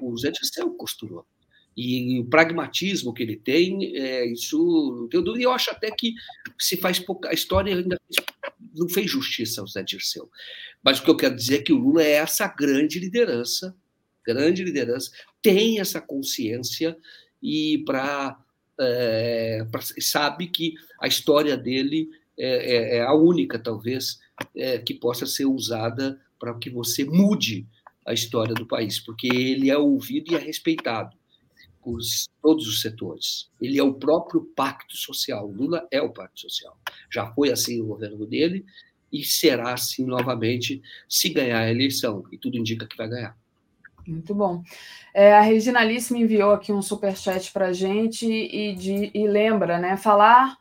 [0.00, 1.26] o Zé Dirceu costurou.
[1.76, 6.14] E o pragmatismo que ele tem, é, isso eu, eu acho até que
[6.58, 7.28] se faz pouca.
[7.28, 8.00] A história ainda
[8.74, 10.30] não fez justiça ao Zé Dirceu.
[10.82, 13.76] Mas o que eu quero dizer é que o Lula é essa grande liderança
[14.26, 16.96] grande liderança, tem essa consciência
[17.40, 18.36] e para
[18.78, 19.64] é,
[20.00, 24.18] sabe que a história dele é, é, é a única, talvez,
[24.54, 27.66] é, que possa ser usada para que você mude
[28.04, 31.16] a história do país, porque ele é ouvido e é respeitado
[31.86, 32.00] por
[32.42, 33.48] todos os setores.
[33.62, 35.46] Ele é o próprio pacto social.
[35.46, 36.76] Lula é o pacto social.
[37.08, 38.66] Já foi assim o governo dele
[39.12, 42.24] e será assim novamente se ganhar a eleição.
[42.32, 43.38] E tudo indica que vai ganhar.
[44.04, 44.64] Muito bom.
[45.14, 49.28] É, a Regina Alice me enviou aqui um superchat para a gente e, de, e
[49.28, 49.96] lembra, né?
[49.96, 50.58] Falar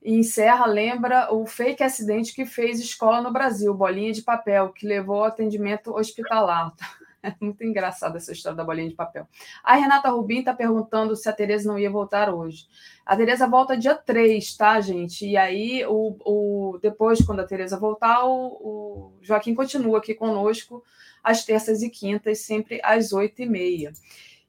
[0.00, 4.86] e encerra, lembra o fake acidente que fez escola no Brasil, bolinha de papel, que
[4.86, 6.72] levou ao atendimento hospitalar.
[7.22, 9.26] É muito engraçada essa história da bolinha de papel.
[9.62, 12.66] A Renata Rubim está perguntando se a Tereza não ia voltar hoje.
[13.04, 15.26] A Tereza volta dia 3, tá, gente?
[15.26, 20.84] E aí, o, o depois, quando a Tereza voltar, o, o Joaquim continua aqui conosco
[21.22, 23.92] às terças e quintas, sempre às oito e meia.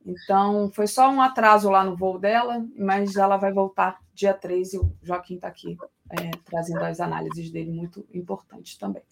[0.09, 4.73] Então, foi só um atraso lá no voo dela, mas ela vai voltar dia 3
[4.73, 5.77] e o Joaquim está aqui
[6.11, 9.03] é, trazendo as análises dele, muito importantes também.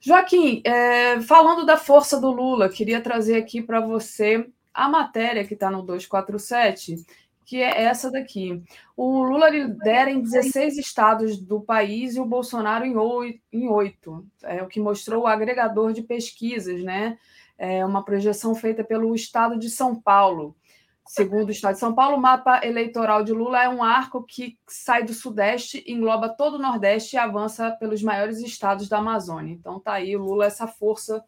[0.00, 5.54] Joaquim, é, falando da força do Lula, queria trazer aqui para você a matéria que
[5.54, 6.96] está no 247,
[7.44, 8.62] que é essa daqui.
[8.96, 14.26] O Lula lidera em 16 estados do país e o Bolsonaro em oito.
[14.42, 17.18] É o que mostrou o agregador de pesquisas, né?
[17.56, 20.56] É uma projeção feita pelo Estado de São Paulo.
[21.06, 24.58] Segundo o Estado de São Paulo, o mapa eleitoral de Lula é um arco que
[24.66, 29.52] sai do Sudeste, engloba todo o Nordeste e avança pelos maiores estados da Amazônia.
[29.52, 31.22] Então tá aí o Lula, essa força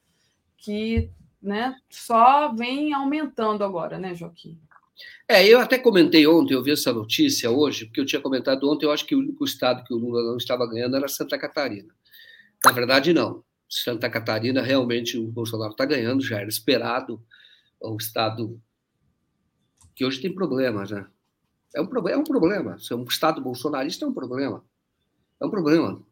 [0.57, 1.11] que
[1.43, 4.59] né, só vem aumentando agora, né, Joaquim?
[5.29, 8.87] É, eu até comentei ontem, eu vi essa notícia hoje, porque eu tinha comentado ontem,
[8.87, 11.93] eu acho que o único estado que o Lula não estava ganhando era Santa Catarina.
[12.65, 13.45] Na verdade, não.
[13.69, 17.23] Santa Catarina, realmente, o Bolsonaro está ganhando, já era esperado.
[17.83, 18.61] Um estado
[19.95, 21.07] que hoje tem problemas, né?
[21.75, 22.79] É um, é um problema.
[22.79, 24.65] Ser um estado bolsonarista é um problema.
[25.41, 26.03] É um problema.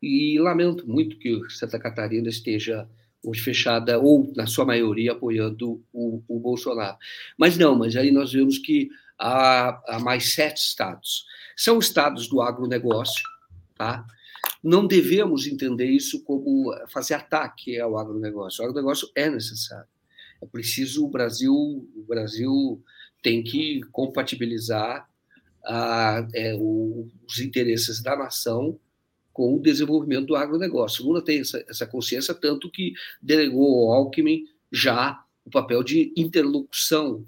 [0.00, 2.88] E lamento muito que Santa Catarina esteja
[3.22, 6.96] hoje fechada, ou na sua maioria apoiando o, o Bolsonaro.
[7.36, 11.26] Mas não, mas aí nós vemos que há, há mais sete estados.
[11.56, 13.22] São estados do agronegócio,
[13.76, 14.06] tá?
[14.62, 18.62] Não devemos entender isso como fazer ataque ao agronegócio.
[18.62, 19.88] O agronegócio é necessário.
[20.40, 22.82] É preciso o Brasil, o Brasil
[23.22, 25.08] tem que compatibilizar
[26.34, 28.78] é, o, os interesses da nação
[29.32, 31.04] com o desenvolvimento do agronegócio.
[31.04, 32.92] Lula tem essa, essa consciência, tanto que
[33.22, 37.24] delegou ao Alckmin já o papel de interlocução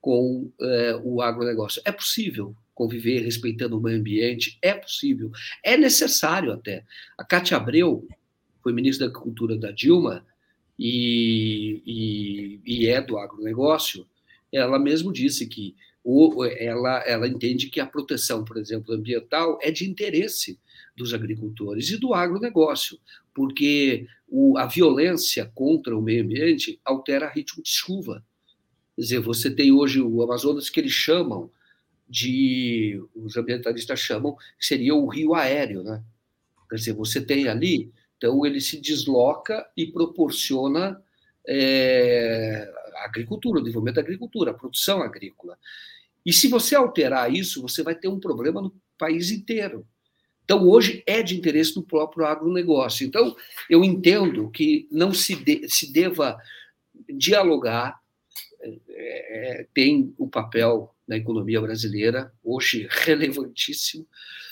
[0.00, 1.80] com é, o agronegócio.
[1.84, 5.30] É possível conviver respeitando o meio ambiente, é possível,
[5.62, 6.84] é necessário até.
[7.16, 8.08] A Cátia Abreu
[8.60, 10.26] foi ministra da Agricultura da Dilma
[10.76, 14.04] e, e, e é do agronegócio,
[14.52, 19.70] ela mesmo disse que ou ela, ela entende que a proteção, por exemplo, ambiental é
[19.70, 20.58] de interesse
[20.96, 22.98] dos agricultores e do agronegócio,
[23.32, 28.24] porque o, a violência contra o meio ambiente altera ritmo de chuva.
[28.96, 31.48] Quer dizer, você tem hoje o Amazonas que eles chamam
[32.12, 36.04] de, os ambientalistas chamam, que seria o rio aéreo, né?
[36.68, 41.02] Quer dizer, você tem ali, então ele se desloca e proporciona
[41.48, 42.70] é,
[43.02, 45.58] agricultura, o desenvolvimento da agricultura, a produção agrícola.
[46.24, 49.86] E se você alterar isso, você vai ter um problema no país inteiro.
[50.44, 53.06] Então, hoje é de interesse do próprio agronegócio.
[53.06, 53.34] Então,
[53.70, 56.36] eu entendo que não se, de, se deva
[57.08, 57.98] dialogar,
[58.60, 64.06] é, é, tem o papel na economia brasileira, hoje relevantíssimo.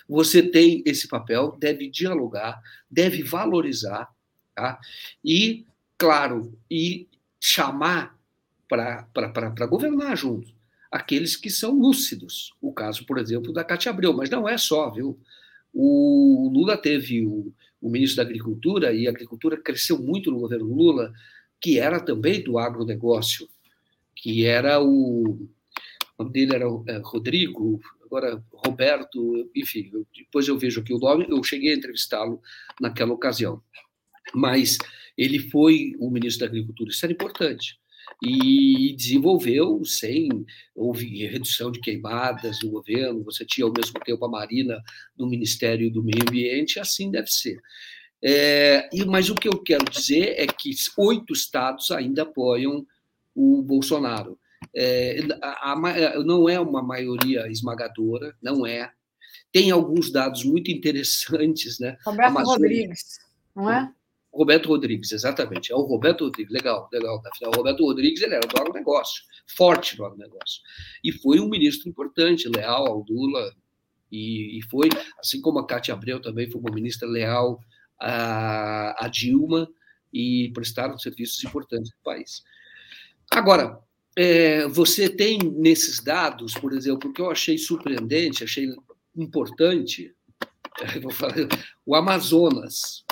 [0.06, 4.08] Você tem esse papel, deve dialogar, deve valorizar,
[4.54, 4.78] tá?
[5.24, 5.64] e,
[5.96, 7.08] claro, e
[7.40, 8.18] chamar
[8.68, 10.52] para governar junto
[10.90, 12.52] aqueles que são lúcidos.
[12.60, 15.18] O caso, por exemplo, da Cátia Abreu, mas não é só, viu?
[15.72, 20.66] O Lula teve o, o ministro da Agricultura, e a agricultura cresceu muito no governo
[20.66, 21.12] Lula,
[21.60, 23.48] que era também do agronegócio,
[24.14, 25.48] que era o.
[26.20, 31.42] Nome dele era é, Rodrigo, agora Roberto, enfim, depois eu vejo aqui o nome, eu
[31.42, 32.40] cheguei a entrevistá-lo
[32.80, 33.62] naquela ocasião.
[34.34, 34.78] Mas
[35.16, 37.80] ele foi o ministro da Agricultura, isso era importante
[38.22, 40.28] e desenvolveu sem
[40.74, 44.82] houve redução de queimadas no governo, você tinha ao mesmo tempo a Marina
[45.16, 47.60] no Ministério do Meio Ambiente, assim deve ser.
[48.22, 52.86] É, e, mas o que eu quero dizer é que oito estados ainda apoiam
[53.34, 54.38] o Bolsonaro.
[54.74, 58.92] É, a, a, não é uma maioria esmagadora, não é.
[59.52, 61.96] Tem alguns dados muito interessantes, né?
[62.04, 63.18] Roberto Amazônia, Rodrigues,
[63.54, 63.92] não é?
[64.32, 65.72] Roberto Rodrigues, exatamente.
[65.72, 67.20] É o Roberto Rodrigues, legal, legal.
[67.46, 69.24] O Roberto Rodrigues ele era do agronegócio,
[69.56, 70.60] forte no agronegócio.
[71.02, 73.52] E foi um ministro importante, leal ao Lula,
[74.10, 77.60] e, e foi, assim como a Cátia Abreu também foi uma ministra leal
[78.00, 79.68] a, a Dilma,
[80.12, 82.42] e prestaram serviços importantes para o país.
[83.30, 83.78] Agora,
[84.16, 88.68] é, você tem nesses dados, por exemplo, o que eu achei surpreendente, achei
[89.16, 90.14] importante,
[91.86, 93.04] o Amazonas.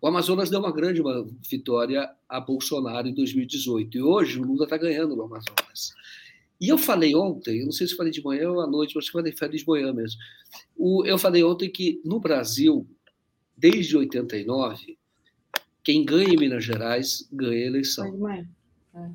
[0.00, 1.00] O Amazonas deu uma grande
[1.48, 5.92] vitória a Bolsonaro em 2018 e hoje o Lula está ganhando no Amazonas.
[6.60, 9.08] E eu falei ontem, eu não sei se falei de manhã ou à noite, mas
[9.08, 10.20] falei, falei de manhã mesmo.
[10.76, 12.86] O, eu falei ontem que no Brasil,
[13.56, 14.96] desde 89,
[15.82, 18.06] quem ganha em Minas Gerais ganha a eleição.
[18.94, 19.10] É.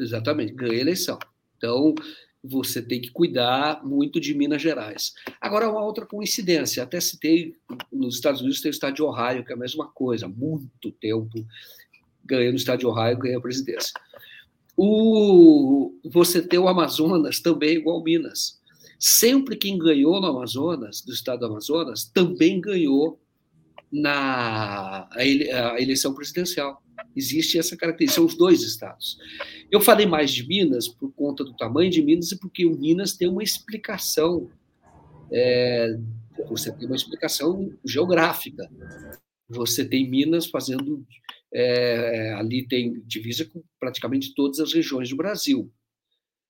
[0.00, 1.18] Exatamente, ganha a eleição.
[1.56, 1.94] Então,
[2.42, 5.12] você tem que cuidar muito de Minas Gerais.
[5.40, 7.54] Agora, uma outra coincidência, até citei,
[7.92, 11.46] nos Estados Unidos tem o estado de Ohio, que é a mesma coisa, muito tempo
[12.24, 13.92] ganhando o estado de Ohio, ganha a presidência.
[14.76, 18.58] O, você tem o Amazonas também igual Minas.
[18.98, 23.20] Sempre quem ganhou no Amazonas, do estado do Amazonas, também ganhou
[23.92, 26.82] na a eleição presidencial.
[27.14, 29.18] Existe essa característica, são os dois estados.
[29.70, 33.16] Eu falei mais de Minas por conta do tamanho de Minas e porque o Minas
[33.16, 34.50] tem uma explicação,
[35.32, 35.98] é,
[36.48, 38.70] você tem uma explicação geográfica.
[39.48, 41.04] Você tem Minas fazendo,
[41.52, 45.70] é, ali tem divisa com praticamente todas as regiões do Brasil.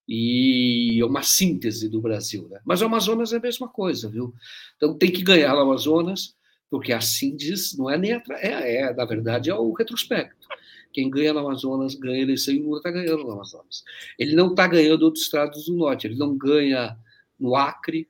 [0.06, 2.48] E é uma síntese do Brasil.
[2.48, 2.60] Né?
[2.64, 4.34] Mas o Amazonas é a mesma coisa, viu?
[4.76, 6.34] Então tem que ganhar o Amazonas,
[6.70, 10.49] porque assim diz, não é nem é, é, na verdade é o retrospecto.
[10.92, 13.84] Quem ganha no Amazonas ganha eleição e o Lula está ganhando no Amazonas.
[14.18, 16.97] Ele não está ganhando outros estados do norte, ele não ganha
[17.39, 18.08] no Acre,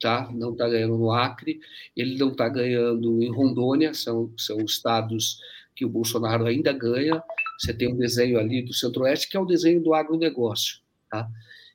[0.00, 0.30] tá?
[0.32, 1.60] Não está ganhando no Acre,
[1.96, 5.40] ele não está ganhando em Rondônia, são, são estados
[5.74, 7.22] que o Bolsonaro ainda ganha.
[7.58, 10.78] Você tem um desenho ali do Centro-Oeste que é o desenho do agronegócio,
[11.10, 11.28] tá?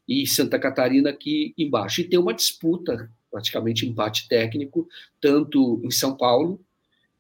[0.07, 2.01] E Santa Catarina aqui embaixo.
[2.01, 4.87] E tem uma disputa praticamente empate técnico,
[5.21, 6.59] tanto em São Paulo,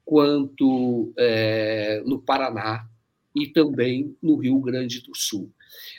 [0.03, 2.87] quanto é, no Paraná
[3.35, 5.51] e também no Rio Grande do Sul.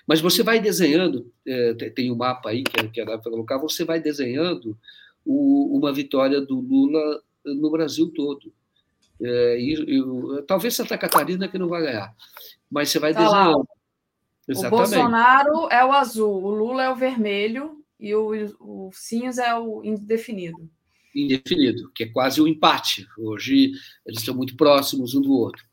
[0.07, 3.85] Mas você vai desenhando, é, tem um mapa aí que, que dá para colocar, você
[3.85, 4.77] vai desenhando
[5.25, 8.53] o, uma vitória do Lula no Brasil todo.
[9.23, 12.15] É, e, e, talvez Santa Catarina que não vai ganhar,
[12.71, 13.59] mas você vai tá desenhando.
[13.59, 13.65] Lá.
[14.49, 14.75] Exatamente.
[14.75, 19.55] O Bolsonaro é o azul, o Lula é o vermelho, e o, o cinza é
[19.55, 20.71] o indefinido.
[21.15, 23.07] Indefinido, que é quase um empate.
[23.19, 23.73] Hoje
[24.07, 25.65] eles estão muito próximos um do outro.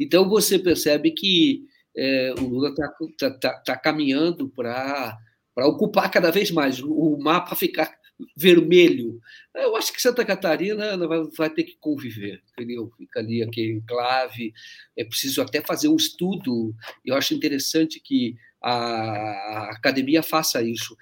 [0.00, 1.64] Então você percebe que
[1.96, 5.18] é, o Lula está tá, tá, tá caminhando para
[5.58, 7.98] ocupar cada vez mais, o mapa ficar
[8.36, 9.20] vermelho.
[9.54, 12.90] Eu acho que Santa Catarina vai, vai ter que conviver, entendeu?
[12.96, 14.52] Fica ali aquele enclave.
[14.96, 16.74] É preciso até fazer um estudo.
[17.04, 20.96] Eu acho interessante que a academia faça isso.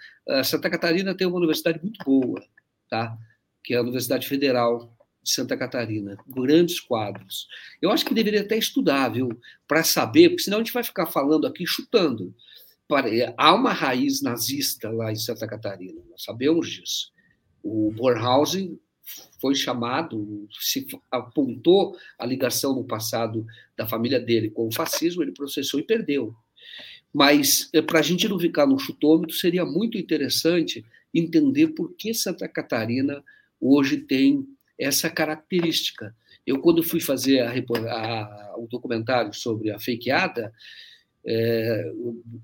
[0.44, 2.42] Santa Catarina tem uma universidade muito boa,
[2.88, 3.16] tá?
[3.66, 7.48] que é a Universidade Federal de Santa Catarina, grandes quadros.
[7.82, 9.28] Eu acho que deveria até estudar, viu,
[9.66, 12.32] para saber, porque senão a gente vai ficar falando aqui chutando.
[13.36, 17.10] Há uma raiz nazista lá em Santa Catarina, nós sabemos disso.
[17.60, 18.78] O Bornhausen
[19.40, 23.44] foi chamado, se apontou a ligação no passado
[23.76, 26.36] da família dele com o fascismo, ele processou e perdeu.
[27.16, 32.12] Mas eh, para a gente não ficar no chutômetro, seria muito interessante entender por que
[32.12, 33.24] Santa Catarina
[33.58, 34.46] hoje tem
[34.78, 36.14] essa característica.
[36.46, 40.52] Eu, quando fui fazer a, a, o documentário sobre a fakeada,
[41.24, 41.90] é,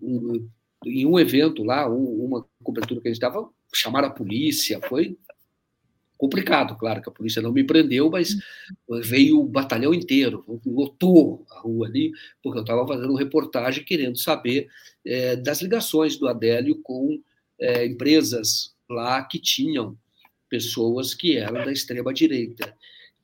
[0.00, 0.48] um,
[0.86, 5.18] em um evento lá, um, uma cobertura que a gente estava, chamaram a polícia, foi
[6.22, 8.36] complicado, claro que a polícia não me prendeu, mas
[9.02, 14.68] veio o batalhão inteiro, lotou a rua ali, porque eu estava fazendo reportagem querendo saber
[15.04, 17.20] é, das ligações do Adélio com
[17.60, 19.98] é, empresas lá que tinham
[20.48, 22.72] pessoas que eram da extrema direita.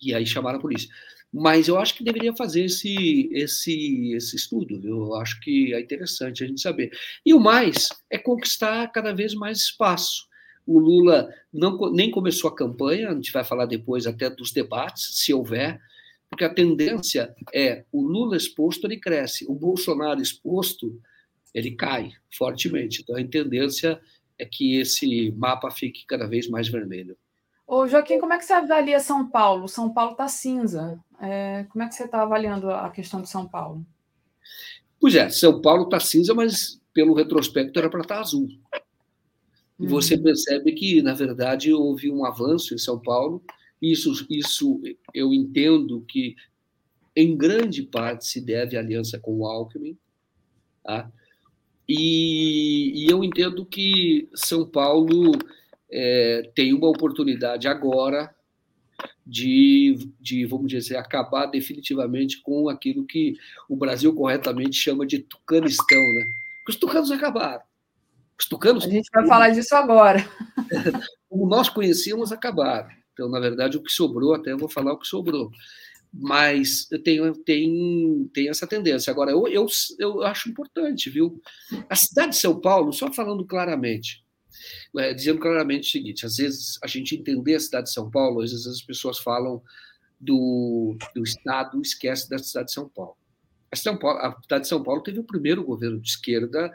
[0.03, 0.89] E aí chamaram a polícia.
[1.33, 6.43] Mas eu acho que deveria fazer esse, esse, esse estudo, eu acho que é interessante
[6.43, 6.91] a gente saber.
[7.25, 10.28] E o mais é conquistar cada vez mais espaço.
[10.69, 15.19] O Lula não, nem começou a campanha, a gente vai falar depois até dos debates,
[15.19, 15.81] se houver,
[16.29, 21.01] porque a tendência é o Lula exposto, ele cresce, o Bolsonaro exposto,
[21.55, 23.01] ele cai fortemente.
[23.01, 23.99] Então a tendência
[24.39, 27.17] é que esse mapa fique cada vez mais vermelho.
[27.67, 29.69] Ô, Joaquim, como é que você avalia São Paulo?
[29.69, 31.01] São Paulo está cinza.
[31.19, 33.87] É, como é que você está avaliando a questão de São Paulo?
[35.01, 38.49] Pois é, São Paulo está cinza, mas pelo retrospecto era para estar tá azul.
[39.79, 39.89] E uhum.
[39.89, 43.43] você percebe que, na verdade, houve um avanço em São Paulo.
[43.81, 44.81] Isso, isso
[45.15, 46.35] eu entendo que,
[47.15, 49.97] em grande parte, se deve à aliança com o Alckmin.
[50.83, 51.11] Tá?
[51.89, 55.33] E, e eu entendo que São Paulo
[55.91, 58.35] é, tem uma oportunidade agora
[59.27, 63.35] de, de, vamos dizer, acabar definitivamente com aquilo que
[63.69, 66.25] o Brasil corretamente chama de tucanistão, né?
[66.69, 67.63] Os tucanos acabaram.
[68.39, 68.85] Os tucanos.
[68.85, 70.29] A gente vai falar disso agora.
[71.29, 72.89] Como nós conhecíamos, acabaram.
[73.13, 75.51] Então, na verdade, o que sobrou, até eu vou falar o que sobrou
[76.13, 79.11] mas tem, tem, tem essa tendência.
[79.11, 79.67] Agora, eu, eu,
[79.99, 81.41] eu acho importante, viu?
[81.89, 84.25] A cidade de São Paulo, só falando claramente,
[84.97, 88.41] é, dizendo claramente o seguinte: às vezes a gente entender a cidade de São Paulo,
[88.41, 89.63] às vezes as pessoas falam
[90.21, 93.17] do, do Estado, esquece da cidade de São Paulo.
[93.71, 94.19] A, São Paulo.
[94.19, 96.73] a cidade de São Paulo teve o primeiro governo de esquerda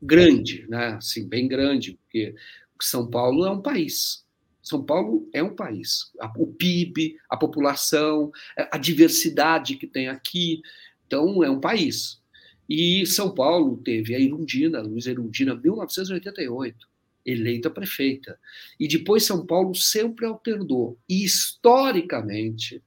[0.00, 0.96] grande, né?
[0.98, 2.34] assim, bem grande, porque
[2.80, 4.24] São Paulo é um país.
[4.62, 6.10] São Paulo é um país.
[6.36, 8.32] O PIB, a população,
[8.72, 10.60] a diversidade que tem aqui.
[11.06, 12.20] Então, é um país.
[12.68, 16.88] E São Paulo teve a Irundina, Luiz Irundina, 1988,
[17.24, 18.38] eleita prefeita.
[18.78, 20.98] E depois São Paulo sempre alternou.
[21.08, 22.82] E historicamente,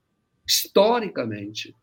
[0.45, 1.73] historicamente,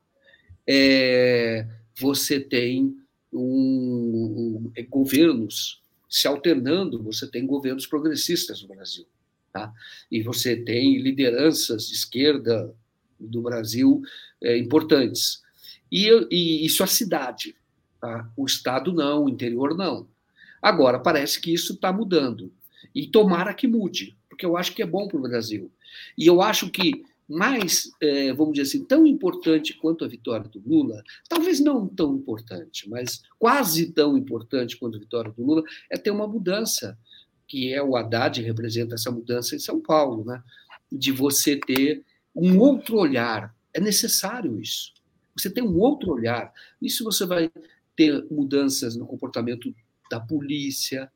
[0.69, 1.67] é,
[1.99, 2.95] você tem
[3.37, 9.07] um, um, governos se alternando, você tem governos progressistas no Brasil.
[9.53, 9.73] Tá?
[10.11, 12.75] E você tem lideranças de esquerda
[13.19, 14.03] do Brasil
[14.43, 15.43] é, importantes.
[15.91, 17.57] E, e, isso a cidade.
[18.01, 18.31] Tá?
[18.37, 20.07] O Estado não, o interior não.
[20.61, 22.53] Agora, parece que isso está mudando.
[22.95, 25.71] E tomara que mude, porque eu acho que é bom para o Brasil.
[26.17, 30.63] E eu acho que mais, é, vamos dizer assim, tão importante quanto a vitória do
[30.65, 35.97] Lula, talvez não tão importante, mas quase tão importante quanto a vitória do Lula, é
[35.97, 36.97] ter uma mudança
[37.49, 40.43] que é o Haddad, representa essa mudança em São Paulo, né?
[40.91, 43.55] de você ter um outro olhar.
[43.73, 44.93] É necessário isso.
[45.37, 46.53] Você tem um outro olhar.
[46.81, 47.51] Isso você vai
[47.95, 49.75] ter mudanças no comportamento
[50.11, 51.11] da polícia,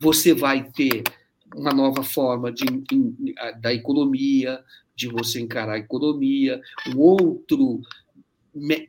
[0.00, 1.02] você vai ter
[1.54, 2.64] uma nova forma de,
[3.60, 4.64] da economia,
[5.02, 6.60] de você encarar a economia,
[6.94, 7.80] um outro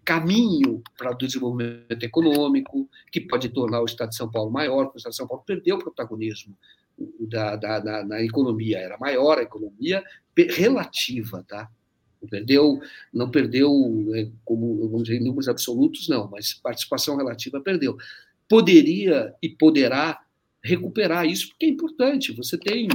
[0.04, 4.98] caminho para o desenvolvimento econômico, que pode tornar o Estado de São Paulo maior, porque
[4.98, 6.56] o Estado de São Paulo perdeu o protagonismo
[7.20, 10.04] da, da, da, na economia era maior, a economia
[10.38, 11.70] relativa, tá?
[12.22, 13.72] Não perdeu, não perdeu,
[14.14, 17.98] é, como vamos dizer, em números absolutos, não, mas participação relativa perdeu.
[18.48, 20.22] Poderia e poderá
[20.64, 22.32] recuperar isso, porque é importante.
[22.34, 22.88] Você tem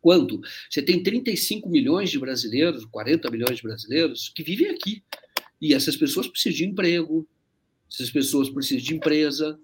[0.00, 0.40] quanto?
[0.68, 5.02] Você tem 35 milhões de brasileiros, 40 milhões de brasileiros que vivem aqui.
[5.60, 7.28] E essas pessoas precisam de emprego,
[7.90, 9.58] essas pessoas precisam de empresa,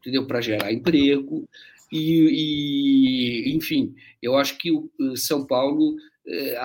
[0.00, 0.26] entendeu?
[0.26, 1.48] Para gerar emprego.
[1.92, 6.62] E, e, enfim, eu acho que o São Paulo é,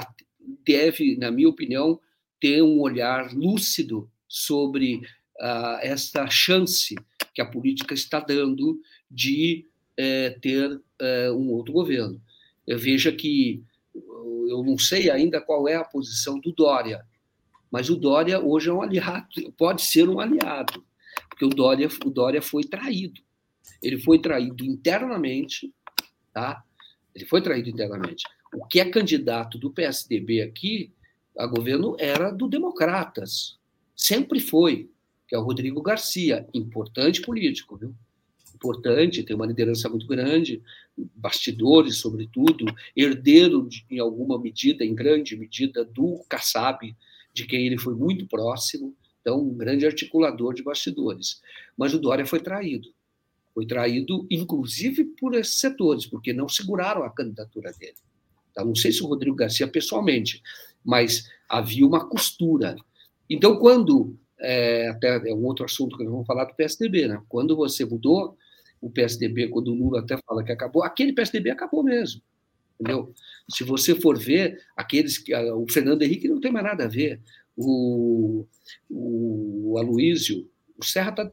[0.66, 2.00] deve, na minha opinião,
[2.40, 4.96] ter um olhar lúcido sobre
[5.40, 6.96] uh, esta chance
[7.34, 9.66] que a política está dando de
[9.98, 12.22] é, ter é, um outro governo.
[12.68, 13.64] Veja que
[14.48, 17.06] eu não sei ainda qual é a posição do Dória,
[17.72, 20.86] mas o Dória hoje é um aliado, pode ser um aliado,
[21.30, 23.22] porque o Dória, o Dória foi traído.
[23.82, 25.74] Ele foi traído internamente,
[26.34, 26.64] tá?
[27.14, 28.24] Ele foi traído internamente.
[28.54, 30.94] O que é candidato do PSDB aqui
[31.38, 33.58] a governo era do Democratas.
[33.96, 34.90] Sempre foi,
[35.28, 37.96] que é o Rodrigo Garcia, importante político, viu?
[38.64, 40.62] Importante, tem uma liderança muito grande,
[40.98, 46.96] bastidores, sobretudo, herdeiro, de, em alguma medida, em grande medida, do Kassab,
[47.34, 51.42] de quem ele foi muito próximo, então, um grande articulador de bastidores.
[51.78, 52.90] Mas o Dória foi traído.
[53.54, 57.96] Foi traído, inclusive, por esses setores, porque não seguraram a candidatura dele.
[58.52, 60.42] Então, não sei se o Rodrigo Garcia pessoalmente,
[60.84, 62.76] mas havia uma costura.
[63.30, 64.18] Então, quando.
[64.46, 67.22] É, até é um outro assunto que nós vamos falar do PSDB, né?
[67.30, 68.36] Quando você mudou
[68.84, 72.22] o PSDB, quando o Lula até fala que acabou, aquele PSDB acabou mesmo.
[72.80, 73.14] Entendeu?
[73.50, 75.34] Se você for ver, aqueles que.
[75.34, 77.22] O Fernando Henrique não tem mais nada a ver.
[77.56, 78.46] O,
[78.90, 81.32] o Aloísio, o Serra está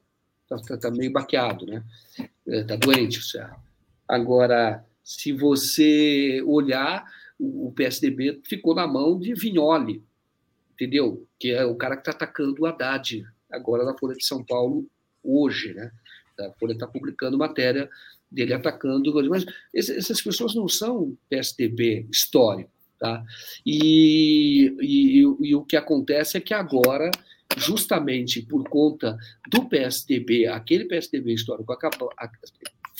[0.48, 1.82] tá, tá, tá meio baqueado, né?
[2.46, 3.60] É, doente o Serra.
[4.06, 7.04] Agora, se você olhar,
[7.38, 10.04] o PSDB ficou na mão de Vignoli,
[10.74, 11.26] entendeu?
[11.38, 14.86] Que é o cara que está atacando o Haddad agora na Folha de São Paulo
[15.22, 15.90] hoje, né?
[16.46, 17.88] A Folha está publicando matéria
[18.30, 19.44] dele atacando, mas
[19.74, 23.24] essas pessoas não são PSDB histórico, tá?
[23.66, 27.10] E, e, e o que acontece é que agora
[27.56, 29.16] justamente por conta
[29.50, 32.10] do PSDB, aquele PSDB histórico acabou,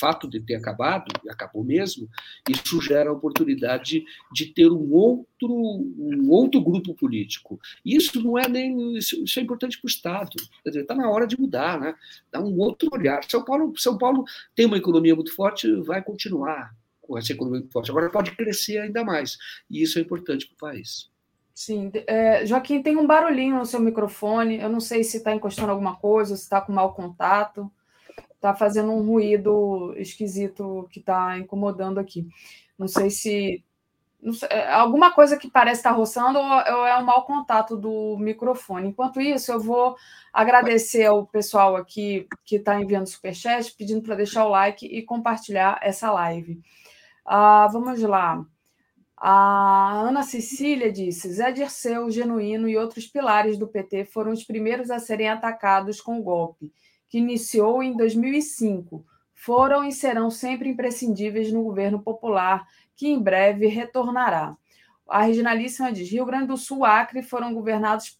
[0.01, 2.09] fato de ter acabado, e acabou mesmo,
[2.49, 7.61] isso gera a oportunidade de ter um outro, um outro grupo político.
[7.85, 8.97] Isso não é nem.
[8.97, 10.37] Isso, isso é importante para o Estado.
[10.65, 11.95] Quer dizer, está na hora de mudar, né?
[12.33, 13.23] Dá um outro olhar.
[13.25, 17.73] São Paulo, São Paulo tem uma economia muito forte, vai continuar com essa economia muito
[17.73, 17.91] forte.
[17.91, 19.37] Agora pode crescer ainda mais.
[19.69, 21.11] E isso é importante para o país.
[21.53, 24.59] Sim, é, Joaquim, tem um barulhinho no seu microfone.
[24.59, 27.71] Eu não sei se está encostando alguma coisa, se está com mau contato
[28.41, 32.27] está fazendo um ruído esquisito que está incomodando aqui.
[32.79, 33.63] Não sei se.
[34.23, 37.25] Não sei, é, alguma coisa que parece estar tá roçando ou, ou é um mau
[37.25, 38.89] contato do microfone.
[38.89, 39.97] Enquanto isso, eu vou
[40.33, 45.79] agradecer ao pessoal aqui que está enviando superchat, pedindo para deixar o like e compartilhar
[45.83, 46.61] essa live.
[47.25, 48.45] Ah, vamos lá.
[49.17, 54.91] A Ana Cecília disse: Zé Dirceu, Genuíno e outros pilares do PT foram os primeiros
[54.91, 56.73] a serem atacados com o golpe
[57.11, 63.67] que iniciou em 2005, foram e serão sempre imprescindíveis no governo popular, que em breve
[63.67, 64.57] retornará.
[65.09, 68.19] A regionalíssima diz: Rio Grande do Sul, Acre foram governados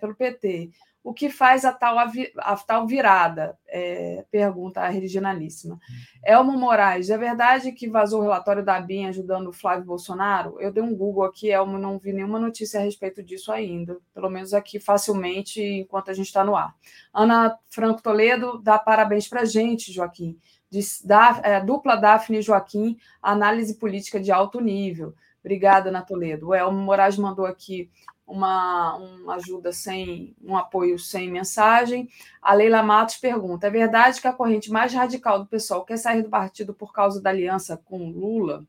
[0.00, 0.70] pelo PT.
[1.04, 3.58] O que faz a tal, a tal virada?
[3.66, 5.78] É, pergunta a regionalíssima.
[6.24, 10.60] Elmo Moraes, é verdade que vazou o relatório da BIM ajudando o Flávio Bolsonaro?
[10.60, 14.30] Eu dei um Google aqui, Elmo, não vi nenhuma notícia a respeito disso ainda, pelo
[14.30, 16.72] menos aqui facilmente, enquanto a gente está no ar.
[17.12, 20.38] Ana Franco Toledo dá parabéns para a gente, Joaquim.
[20.70, 25.14] Diz, da, é, dupla Daphne e Joaquim, análise política de alto nível.
[25.40, 26.48] Obrigada, Ana Toledo.
[26.48, 27.90] O Elmo Moraes mandou aqui
[28.32, 32.08] uma, uma ajuda sem, um apoio sem mensagem.
[32.40, 36.22] A Leila Matos pergunta: é verdade que a corrente mais radical do pessoal quer sair
[36.22, 38.66] do partido por causa da aliança com Lula?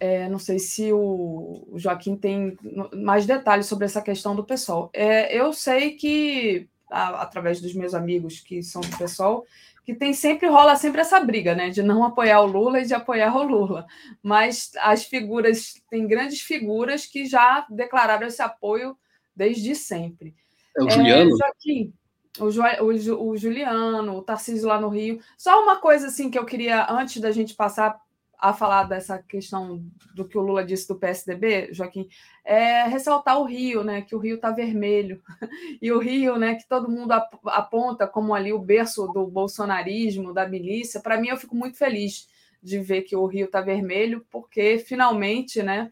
[0.00, 2.56] É, não sei se o, Joaquim tem
[2.92, 4.90] mais detalhes sobre essa questão do pessoal.
[4.92, 9.44] É, eu sei que, a, através dos meus amigos que são do pessoal,
[9.84, 12.94] que tem sempre rola sempre essa briga, né, de não apoiar o Lula e de
[12.94, 13.86] apoiar o Lula.
[14.22, 18.96] Mas as figuras tem grandes figuras que já declararam esse apoio
[19.34, 20.34] desde sempre.
[20.76, 21.30] É o Juliano.
[21.30, 21.92] É, Joaquim,
[22.38, 25.20] o, jo, o, o, Juliano, o Tarcísio lá no Rio.
[25.36, 27.98] Só uma coisa assim que eu queria antes da gente passar
[28.40, 32.08] a falar dessa questão do que o Lula disse do PSDB, Joaquim,
[32.42, 34.00] é ressaltar o Rio, né?
[34.00, 35.22] Que o Rio está vermelho.
[35.82, 37.12] E o Rio, né, que todo mundo
[37.46, 41.00] aponta como ali o berço do bolsonarismo, da milícia.
[41.00, 42.28] Para mim, eu fico muito feliz
[42.62, 45.90] de ver que o Rio está vermelho, porque finalmente, né?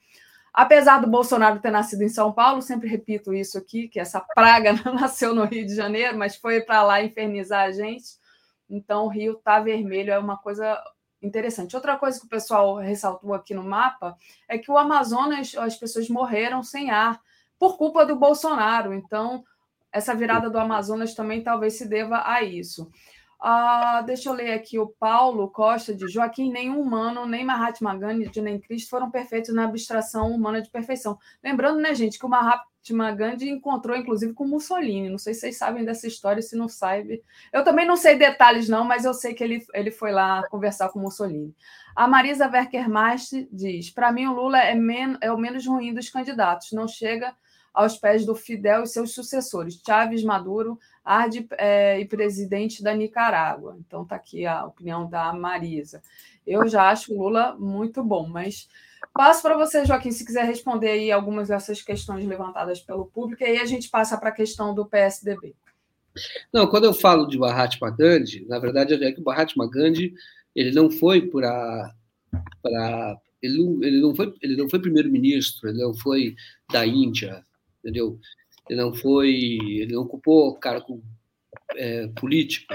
[0.52, 4.72] Apesar do Bolsonaro ter nascido em São Paulo, sempre repito isso aqui, que essa praga
[4.84, 8.18] não nasceu no Rio de Janeiro, mas foi para lá infernizar a gente.
[8.68, 10.78] Então, o Rio está vermelho, é uma coisa
[11.22, 11.74] interessante.
[11.74, 14.16] Outra coisa que o pessoal ressaltou aqui no mapa
[14.48, 17.20] é que o Amazonas, as pessoas morreram sem ar
[17.58, 18.94] por culpa do Bolsonaro.
[18.94, 19.44] Então,
[19.92, 22.90] essa virada do Amazonas também talvez se deva a isso.
[23.40, 28.40] Ah, deixa eu ler aqui o Paulo Costa de Joaquim, nenhum humano, nem Mahatma Gandhi,
[28.40, 31.16] nem Cristo foram perfeitos na abstração humana de perfeição.
[31.42, 35.08] Lembrando, né, gente, que o Mahatma Gandhi encontrou, inclusive, com Mussolini.
[35.08, 37.22] Não sei se vocês sabem dessa história, se não sabem.
[37.52, 40.88] Eu também não sei detalhes, não, mas eu sei que ele, ele foi lá conversar
[40.88, 41.54] com Mussolini.
[41.94, 46.10] A Marisa Werkermast diz: para mim, o Lula é, men é o menos ruim dos
[46.10, 46.72] candidatos.
[46.72, 47.32] Não chega
[47.78, 53.76] aos pés do Fidel e seus sucessores, Chaves, Maduro, Arde é, e presidente da Nicarágua.
[53.78, 56.02] Então está aqui a opinião da Marisa.
[56.44, 58.68] Eu já acho o Lula muito bom, mas
[59.14, 63.46] passo para você, Joaquim, se quiser responder aí algumas dessas questões levantadas pelo público, e
[63.46, 65.54] aí a gente passa para a questão do PSDB.
[66.52, 70.14] Não, quando eu falo de Mahatma Gandhi, na verdade é que o Mahatma Gandhi
[70.52, 71.94] ele não foi para
[73.40, 76.34] ele não, ele não foi ele não foi primeiro-ministro, ele não foi
[76.72, 77.46] da Índia,
[77.88, 78.20] entendeu?
[78.68, 81.02] Ele não foi, ele não ocupou cargo
[81.74, 82.74] é, político.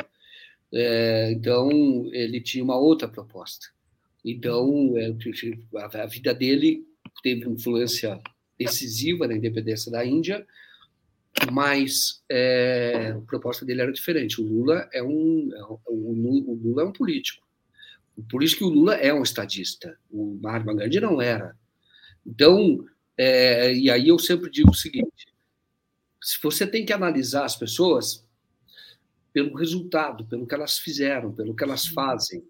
[0.74, 1.69] É, então,
[2.11, 3.67] ele tinha uma outra proposta.
[4.25, 5.14] Então, é,
[6.01, 6.83] a vida dele
[7.22, 8.19] teve influência
[8.58, 10.45] decisiva na independência da Índia,
[11.51, 14.42] mas é, a proposta dele era diferente.
[14.42, 17.43] O Lula é um, é o Lula é um político.
[18.30, 19.98] Por isso que o Lula é um estadista.
[20.09, 21.56] O Mahatma Gandhi não era.
[22.25, 22.85] Então,
[23.17, 25.27] é, e aí eu sempre digo o seguinte:
[26.22, 28.25] se você tem que analisar as pessoas
[29.32, 32.43] pelo resultado, pelo que elas fizeram, pelo que elas fazem,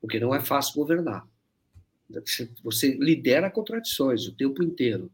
[0.00, 1.26] porque não é fácil governar.
[2.62, 5.10] Você lidera contradições o tempo inteiro.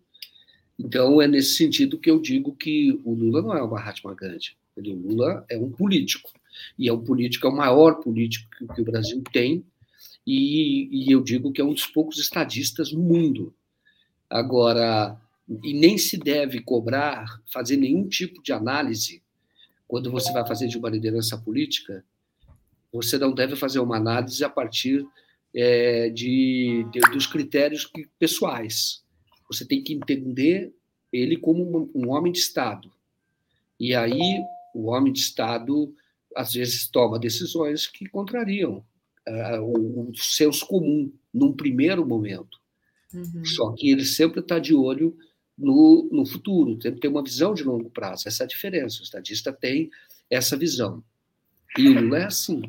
[0.79, 4.57] Então, é nesse sentido que eu digo que o Lula não é o Mahatma Gandhi.
[4.77, 6.31] O Lula é um político.
[6.79, 9.65] E é um político, é o maior político que o Brasil tem.
[10.27, 13.55] E, e eu digo que é um dos poucos estadistas no mundo.
[14.33, 15.21] Agora,
[15.63, 19.23] e nem se deve cobrar, fazer nenhum tipo de análise
[19.87, 22.03] quando você vai fazer de uma liderança política.
[22.91, 25.07] Você não deve fazer uma análise a partir
[25.55, 29.05] é, de, de, dos critérios que, pessoais.
[29.49, 30.75] Você tem que entender
[31.13, 32.91] ele como um, um homem de Estado.
[33.79, 34.41] E aí,
[34.75, 35.95] o homem de Estado,
[36.35, 38.83] às vezes, toma decisões que contrariam
[39.29, 42.62] uh, o, o senso comum, num primeiro momento.
[43.15, 43.45] Uhum.
[43.45, 45.17] Só que ele sempre está de olho
[45.57, 48.27] no, no futuro, tem, tem uma visão de longo prazo.
[48.27, 49.01] Essa é a diferença.
[49.01, 49.91] O estadista tem
[50.31, 51.03] essa visão.
[51.79, 52.63] E o Lula é assim.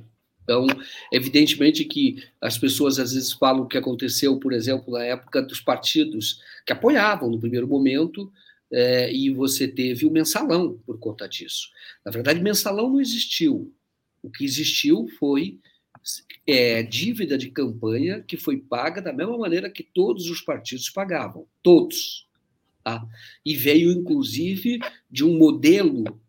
[0.44, 0.68] Então,
[1.12, 5.62] evidentemente que as pessoas às vezes falam o que aconteceu, por exemplo, na época dos
[5.62, 8.32] partidos que apoiavam no primeiro momento,
[8.72, 11.70] é, e você teve o mensalão por conta disso.
[12.04, 13.74] Na verdade, mensalão não existiu.
[14.22, 15.60] O que existiu foi
[16.46, 21.48] é, dívida de campanha que foi paga da mesma maneira que todos os partidos pagavam.
[21.62, 22.28] Todos.
[22.84, 23.06] Tá?
[23.46, 26.20] E veio, inclusive, de um modelo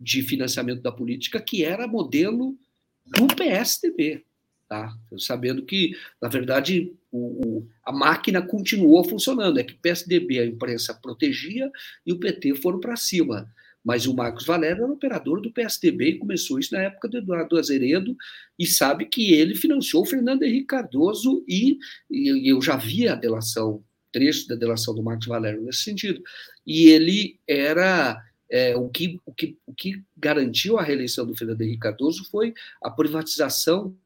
[0.00, 2.56] de financiamento da política que era modelo
[3.04, 4.24] do PSDB.
[4.68, 4.94] Tá?
[5.18, 9.58] Sabendo que, na verdade, o, o, a máquina continuou funcionando.
[9.58, 11.70] É que o PSDB, a imprensa protegia
[12.06, 13.52] e o PT foram para cima.
[13.88, 17.58] Mas o Marcos Valério era operador do PSDB e começou isso na época do Eduardo
[17.58, 18.14] Azeredo
[18.58, 21.78] e sabe que ele financiou o Fernando Henrique Cardoso e,
[22.10, 26.22] e eu já vi a delação trecho da delação do Marcos Valério nesse sentido.
[26.66, 28.22] E ele era.
[28.50, 32.52] É, o, que, o, que, o que garantiu a reeleição do Fernando Henrique Cardoso foi
[32.82, 33.96] a privatização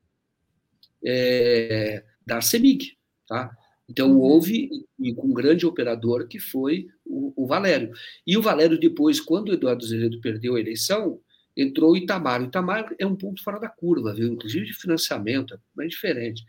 [1.04, 2.96] é, da CEMIG.
[3.26, 3.50] Tá?
[3.88, 4.20] Então, uhum.
[4.20, 4.70] houve
[5.16, 7.92] com um grande operador que foi o, o, Valério.
[8.26, 11.20] E o Valério, depois, quando o Eduardo Zeredo perdeu a eleição,
[11.56, 12.40] entrou o Itamar.
[12.40, 14.28] O Itamar é um ponto fora da curva, viu?
[14.28, 16.44] inclusive de financiamento, é diferente.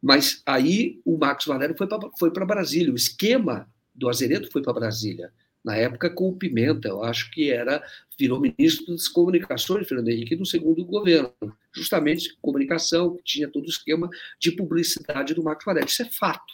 [0.00, 2.92] Mas aí o Marcos Valério foi para foi Brasília.
[2.92, 5.32] O esquema do Azeredo foi para Brasília.
[5.64, 7.82] Na época com o Pimenta, eu acho que era
[8.18, 11.32] virou ministro das comunicações, Fernando Henrique, no segundo governo.
[11.72, 15.88] Justamente comunicação, que tinha todo o esquema de publicidade do Marcos Valério.
[15.88, 16.52] Isso é fato.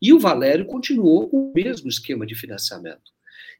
[0.00, 3.10] E o Valério continuou com o mesmo esquema de financiamento.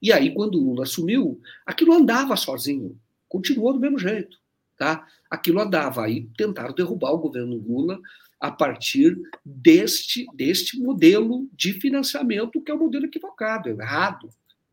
[0.01, 4.37] E aí, quando o Lula assumiu, aquilo andava sozinho, continuou do mesmo jeito.
[4.77, 5.07] Tá?
[5.31, 6.05] Aquilo andava.
[6.05, 7.99] Aí tentaram derrubar o governo Lula
[8.39, 14.29] a partir deste, deste modelo de financiamento, que é um modelo equivocado, errado,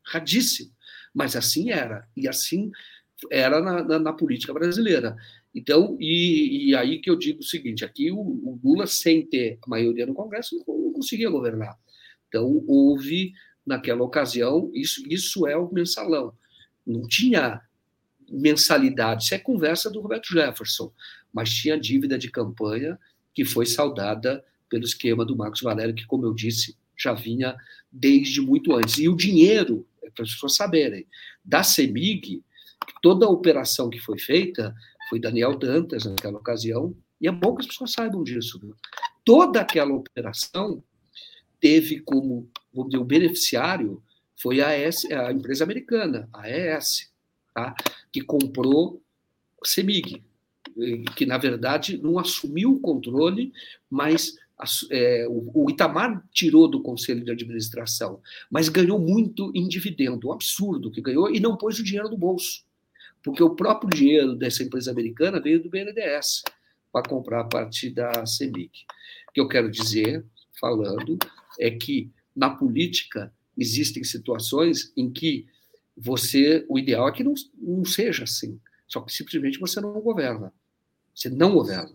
[0.06, 0.70] erradíssimo.
[1.12, 2.70] Mas assim era, e assim
[3.30, 5.16] era na, na, na política brasileira.
[5.54, 9.58] Então, e, e, aí que eu digo o seguinte: aqui o, o Lula, sem ter
[9.62, 11.78] a maioria no Congresso, não, não, conseguia governar.
[12.28, 13.32] Então, houve,
[13.64, 16.34] naquela ocasião, isso, isso é o mensalão.
[16.84, 17.60] Não tinha
[18.28, 20.92] mensalidade, isso é conversa do Roberto Jefferson,
[21.32, 22.98] mas tinha dívida de campanha
[23.32, 27.56] que foi saudada pelo esquema do Marcos Valério, que, como eu disse, já vinha
[27.92, 28.98] desde muito antes.
[28.98, 31.06] E o dinheiro, para as pessoas saberem,
[31.44, 32.42] da CEMIG,
[33.02, 34.74] toda a operação que foi feita
[35.08, 38.60] foi Daniel Dantas naquela ocasião, e é bom que as pessoas saibam disso.
[38.62, 38.72] Né?
[39.24, 40.82] Toda aquela operação
[41.60, 44.02] teve como o beneficiário
[44.36, 47.10] foi a, AS, a empresa americana, a ES,
[47.54, 47.74] tá?
[48.12, 49.00] que comprou
[49.62, 50.22] o CEMIG,
[51.16, 53.52] que na verdade não assumiu o controle,
[53.88, 54.36] mas
[54.90, 60.90] é, o, Itamar tirou do conselho de administração, mas ganhou muito em dividendo, um absurdo
[60.90, 62.64] que ganhou, e não pôs o dinheiro no bolso,
[63.22, 66.44] porque o próprio dinheiro dessa empresa americana veio do BNDES
[66.92, 68.70] para comprar a parte da CEMIG.
[69.28, 70.24] O que eu quero dizer,
[70.60, 71.18] falando,
[71.58, 75.46] é que na política existem situações em que
[75.96, 80.52] você, o ideal é que não, não seja assim, só que simplesmente você não governa.
[81.14, 81.92] Você não governa.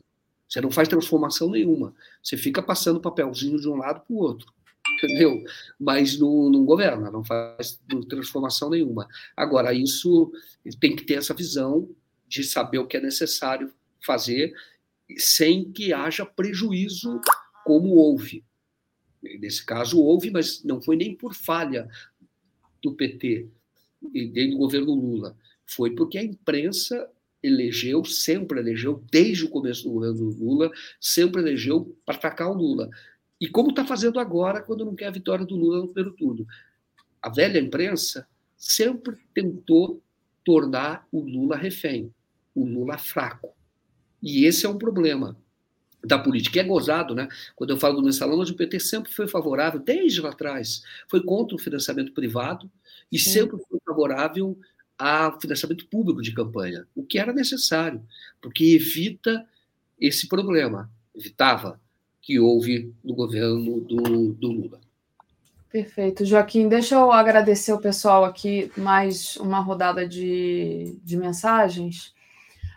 [0.50, 1.94] Você não faz transformação nenhuma.
[2.24, 4.52] Você fica passando papelzinho de um lado para o outro.
[4.98, 5.44] Entendeu?
[5.80, 7.80] Mas não, não governa, não faz
[8.10, 9.08] transformação nenhuma.
[9.38, 10.32] Agora, isso
[10.80, 11.88] tem que ter essa visão
[12.28, 13.72] de saber o que é necessário
[14.03, 14.53] fazer
[15.18, 17.22] sem que haja prejuízo
[17.66, 18.44] como houve.
[19.22, 21.90] Nesse caso houve, mas não foi nem por falha
[22.82, 23.48] do PT
[24.14, 25.36] e do governo Lula.
[25.66, 27.10] Foi porque a imprensa
[27.42, 32.90] elegeu, sempre elegeu, desde o começo do governo Lula, sempre elegeu para atacar o Lula.
[33.40, 36.45] E como está fazendo agora, quando não quer a vitória do Lula no primeiro turno.
[37.22, 38.27] A velha imprensa
[38.58, 40.01] sempre tentou
[40.43, 42.14] tornar o Lula refém,
[42.53, 43.53] o Lula fraco.
[44.22, 45.38] E esse é um problema
[46.03, 46.58] da política.
[46.58, 47.27] E é gozado, né?
[47.56, 51.24] Quando eu falo do mensalão, mas o PT sempre foi favorável, desde lá atrás, foi
[51.24, 52.69] contra o financiamento privado
[53.11, 53.32] e Sim.
[53.32, 54.58] sempre foi favorável
[55.00, 58.03] a financiamento público de campanha, o que era necessário,
[58.42, 59.45] porque evita
[59.98, 61.80] esse problema, evitava
[62.22, 64.82] que houve no governo do, do Lula.
[65.72, 66.26] Perfeito.
[66.26, 72.14] Joaquim, deixa eu agradecer o pessoal aqui, mais uma rodada de, de mensagens.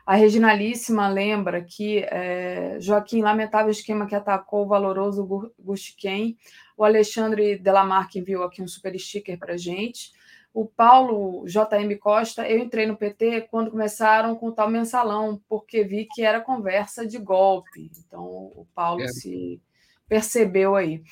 [0.06, 6.36] A Reginalíssima lembra que é, Joaquim, lamentável esquema que atacou o valoroso Gustiquem.
[6.76, 10.12] O Alexandre Delamarque enviou aqui um super sticker para gente
[10.54, 15.82] o Paulo JM Costa, eu entrei no PT quando começaram com o tal mensalão, porque
[15.82, 17.90] vi que era conversa de golpe.
[18.06, 19.08] Então, o Paulo é.
[19.08, 19.60] se
[20.06, 21.02] percebeu aí.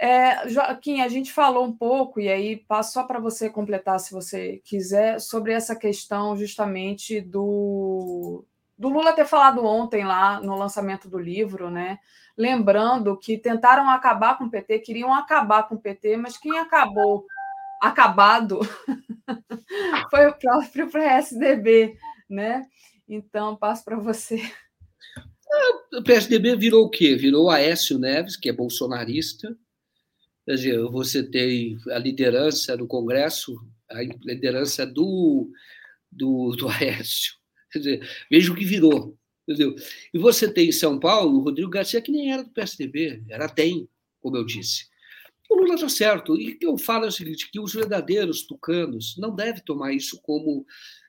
[0.00, 4.12] É, Joaquim, a gente falou um pouco, e aí passo só para você completar, se
[4.12, 8.44] você quiser, sobre essa questão justamente do,
[8.76, 11.98] do Lula ter falado ontem lá no lançamento do livro, né?
[12.36, 17.26] Lembrando que tentaram acabar com o PT, queriam acabar com o PT, mas quem acabou
[17.80, 18.60] acabado
[20.10, 21.96] foi o próprio PSDB,
[22.28, 22.66] né?
[23.08, 24.40] Então, passo para você.
[25.94, 27.16] O PSDB virou o quê?
[27.16, 29.56] Virou Aécio Neves, que é bolsonarista.
[30.44, 33.54] Quer dizer, você tem a liderança do Congresso,
[33.90, 35.50] a liderança do,
[36.10, 37.34] do, do Aécio.
[37.72, 39.16] Quer dizer, veja o que virou.
[39.46, 39.74] Entendeu?
[40.12, 43.48] E você tem em São Paulo o Rodrigo Garcia, que nem era do PSDB, era
[43.48, 43.88] TEM,
[44.20, 44.87] como eu disse.
[45.48, 46.36] O Lula está certo.
[46.36, 49.92] E o que eu falo é o seguinte: que os verdadeiros tucanos não devem tomar
[49.92, 50.66] isso como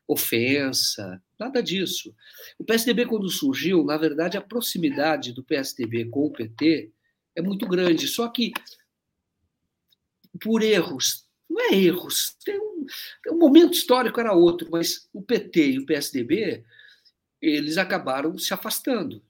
[0.07, 2.15] ofensa, nada disso.
[2.57, 6.91] O PSDB, quando surgiu, na verdade, a proximidade do PSDB com o PT
[7.35, 8.07] é muito grande.
[8.07, 8.51] Só que,
[10.41, 12.85] por erros, não é erros, tem um,
[13.31, 16.63] um momento histórico era outro, mas o PT e o PSDB
[17.41, 19.23] eles acabaram se afastando.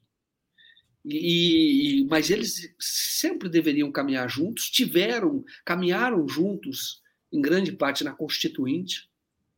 [1.04, 9.08] E, mas eles sempre deveriam caminhar juntos, tiveram, caminharam juntos em grande parte na Constituinte.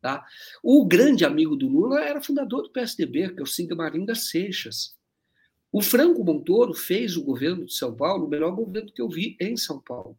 [0.01, 0.25] Tá?
[0.63, 4.97] O grande amigo do Lula era fundador do PSDB, que é o Singamarim das Seixas.
[5.71, 9.37] O Franco Montoro fez o governo de São Paulo, o melhor governo que eu vi
[9.41, 10.19] em São Paulo.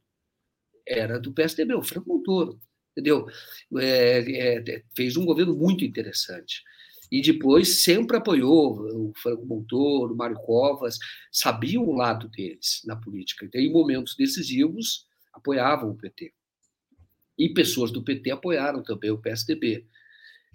[0.85, 2.59] Era do PSDB, o Franco Montoro.
[2.91, 3.27] Entendeu?
[3.77, 6.63] É, é, fez um governo muito interessante
[7.13, 10.97] e depois sempre apoiou o Franco Montoro, o Mário Covas,
[11.31, 13.45] sabiam o lado deles na política.
[13.45, 16.33] Então, em momentos decisivos, apoiavam o PT.
[17.37, 19.85] E pessoas do PT apoiaram também o PSDB,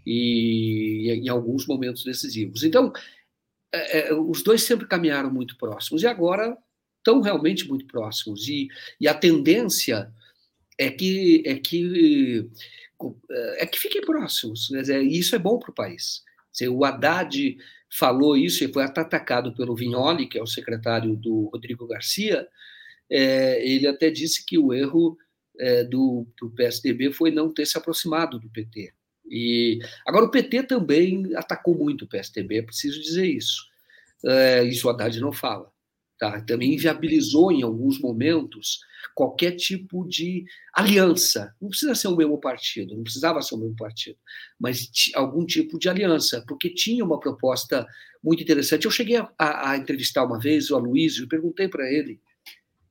[0.04, 2.64] e, em alguns momentos decisivos.
[2.64, 2.92] Então,
[3.72, 6.58] é, é, os dois sempre caminharam muito próximos, e agora
[6.96, 8.48] estão realmente muito próximos.
[8.48, 8.66] E,
[9.00, 10.12] e a tendência
[10.76, 12.50] é que, é que
[13.58, 14.70] é que fiquem próximos.
[14.70, 14.82] Né?
[15.04, 16.26] Isso é bom para o país.
[16.66, 17.58] O Haddad
[17.90, 22.48] falou isso e foi atacado pelo Vignoli, que é o secretário do Rodrigo Garcia.
[23.10, 25.16] É, ele até disse que o erro
[25.58, 28.92] é, do, do, PSDB foi não ter se aproximado do PT.
[29.30, 33.66] E agora o PT também atacou muito o PSDB, é preciso dizer isso.
[34.24, 35.70] É, isso o Haddad não fala.
[36.18, 36.40] Tá?
[36.40, 38.80] Também inviabilizou, em alguns momentos,
[39.14, 41.54] qualquer tipo de aliança.
[41.60, 44.18] Não precisa ser o mesmo partido, não precisava ser o mesmo partido,
[44.58, 47.86] mas algum tipo de aliança, porque tinha uma proposta
[48.22, 48.84] muito interessante.
[48.84, 52.20] Eu cheguei a, a, entrevistar uma vez o Aloysio e perguntei para ele,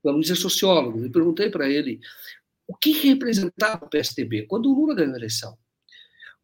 [0.02, 2.00] o Aloysio é sociólogo, e perguntei para ele
[2.66, 5.58] o que representava o PSDB quando o Lula ganhou a eleição.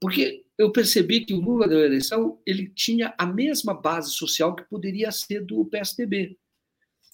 [0.02, 4.54] Porque eu percebi que o Lula ganhou a eleição, ele tinha a mesma base social
[4.54, 6.38] que poderia ser do PSDB.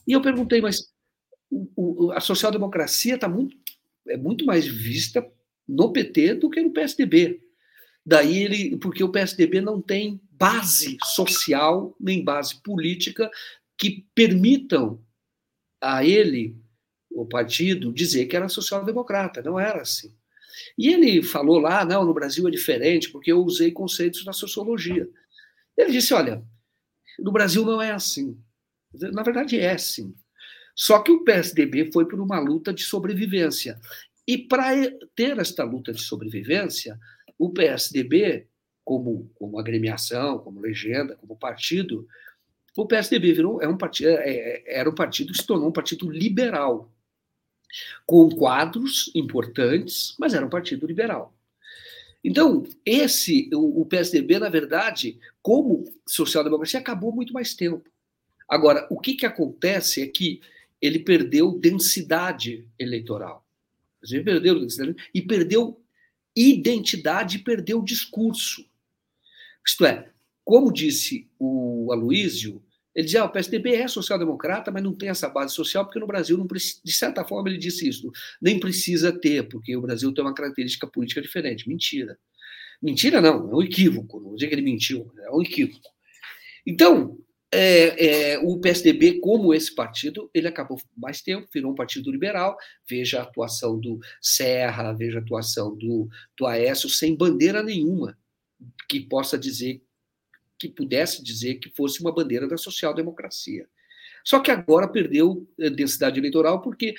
[0.10, 0.92] E eu perguntei, mas
[1.52, 3.56] o, o, a social-democracia está muito,
[4.08, 5.24] é muito mais vista
[5.68, 7.40] no PT do que no PSDB.
[8.04, 13.30] Daí ele, porque o PSDB não tem base social nem base política
[13.78, 15.00] que permitam
[15.80, 16.58] a ele,
[17.12, 19.44] o partido, dizer que era social-democrata.
[19.44, 20.12] Não era assim.
[20.76, 25.08] E ele falou lá, não, no Brasil é diferente, porque eu usei conceitos da sociologia.
[25.78, 26.44] Ele disse, olha,
[27.20, 28.36] no Brasil não é assim.
[28.94, 30.16] Na verdade, é sim.
[30.76, 33.80] Só que o PSDB foi por uma luta de sobrevivência.
[34.28, 34.74] E para
[35.16, 37.00] ter esta luta de sobrevivência,
[37.38, 38.48] o PSDB,
[38.84, 42.08] como, como agremiação, como legenda, como partido,
[42.78, 45.74] o PSDB virou, é um partido, é, é, era um partido que se tornou um
[45.74, 46.92] partido liberal,
[48.06, 51.36] com quadros importantes, mas era um partido liberal.
[52.24, 57.90] Então, esse, o, o PSDB, na verdade, como social-democracia, acabou muito mais tempo.
[58.50, 60.42] Agora, o que, que acontece é que
[60.82, 63.46] ele perdeu densidade eleitoral.
[64.10, 65.82] Ele perdeu densidade e perdeu
[66.36, 68.66] identidade e perdeu discurso.
[69.66, 70.10] Isto é,
[70.44, 72.64] como disse o Aloísio,
[72.96, 76.08] ele dizia, ah, o PSDB é social-democrata, mas não tem essa base social, porque no
[76.08, 78.12] Brasil, não precisa, de certa forma, ele disse isso,
[78.42, 81.70] nem precisa ter, porque o Brasil tem uma característica política diferente.
[81.70, 82.18] Mentira.
[82.82, 85.90] Mentira não, é um equívoco, não vou dizer que ele mentiu, é um equívoco.
[86.66, 87.18] Então,
[87.52, 92.58] é, é, o PSDB, como esse partido, ele acabou mais tempo, virou um partido liberal.
[92.88, 98.18] Veja a atuação do Serra, veja a atuação do, do Aécio, sem bandeira nenhuma
[98.88, 99.82] que possa dizer,
[100.58, 103.68] que pudesse dizer que fosse uma bandeira da social-democracia.
[104.24, 106.94] Só que agora perdeu é, densidade eleitoral porque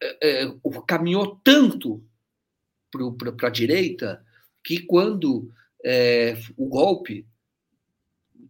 [0.00, 2.04] é, é caminhou tanto
[2.90, 4.24] para a direita
[4.62, 5.50] que quando
[5.84, 7.26] é, o golpe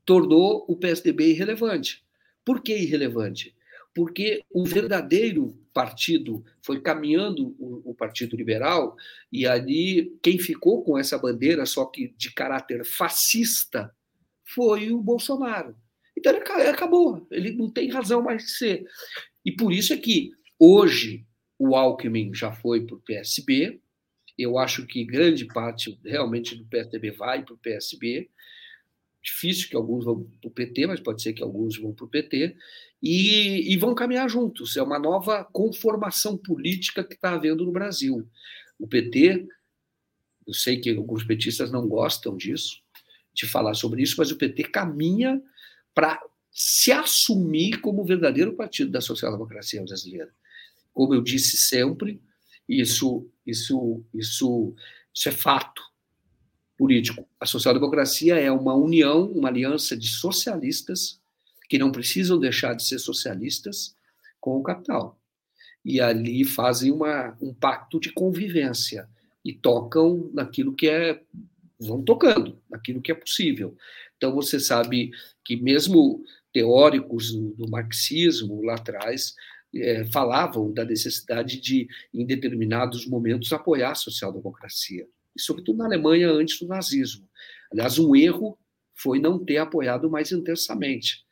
[0.07, 2.03] tornou o PSDB irrelevante.
[2.45, 3.55] Por que irrelevante?
[3.93, 8.97] Porque o verdadeiro partido foi caminhando o, o, Partido Liberal,
[9.33, 13.95] e ali quem ficou com essa bandeira, só que de caráter fascista,
[14.45, 15.77] foi o Bolsonaro.
[16.17, 18.87] Então ele acabou, ele não tem razão mais de ser.
[19.45, 21.27] E por isso é que hoje
[21.59, 23.81] o Alckmin já foi para o PSB,
[24.39, 28.31] eu acho que grande parte realmente do PSDB vai para o PSB,
[29.27, 32.09] difícil que alguns vão para o PT, mas pode ser que alguns vão para o
[32.09, 32.57] PT,
[33.03, 34.77] e, e, vão caminhar juntos.
[34.77, 38.27] É uma nova conformação política que está havendo no Brasil.
[38.79, 39.47] O PT,
[40.47, 42.81] eu sei que alguns petistas não gostam disso,
[43.35, 45.43] de falar sobre isso, mas o PT caminha
[45.93, 50.33] para se assumir como o verdadeiro partido da social-democracia brasileira.
[50.93, 52.23] Como eu disse sempre,
[52.69, 54.75] isso, isso, isso,
[55.13, 55.83] isso é fato
[56.77, 57.27] político.
[57.41, 61.21] A social-democracia é uma união, uma aliança de socialistas
[61.69, 63.97] que não precisam deixar de ser socialistas
[64.41, 65.19] com o capital.
[65.85, 69.09] E ali fazem uma, um pacto de convivência
[69.45, 71.21] e tocam naquilo que é.
[71.79, 73.77] vão tocando, naquilo que é possível.
[74.17, 75.11] Então, você sabe
[75.45, 79.35] que, mesmo teóricos do, do marxismo lá atrás,
[79.75, 86.31] é, falavam da necessidade de, em determinados momentos, apoiar a social-democracia e sobretudo na Alemanha
[86.31, 87.29] antes do nazismo.
[87.71, 88.59] Aliás, um erro
[88.95, 91.25] foi não ter apoiado mais intensamente.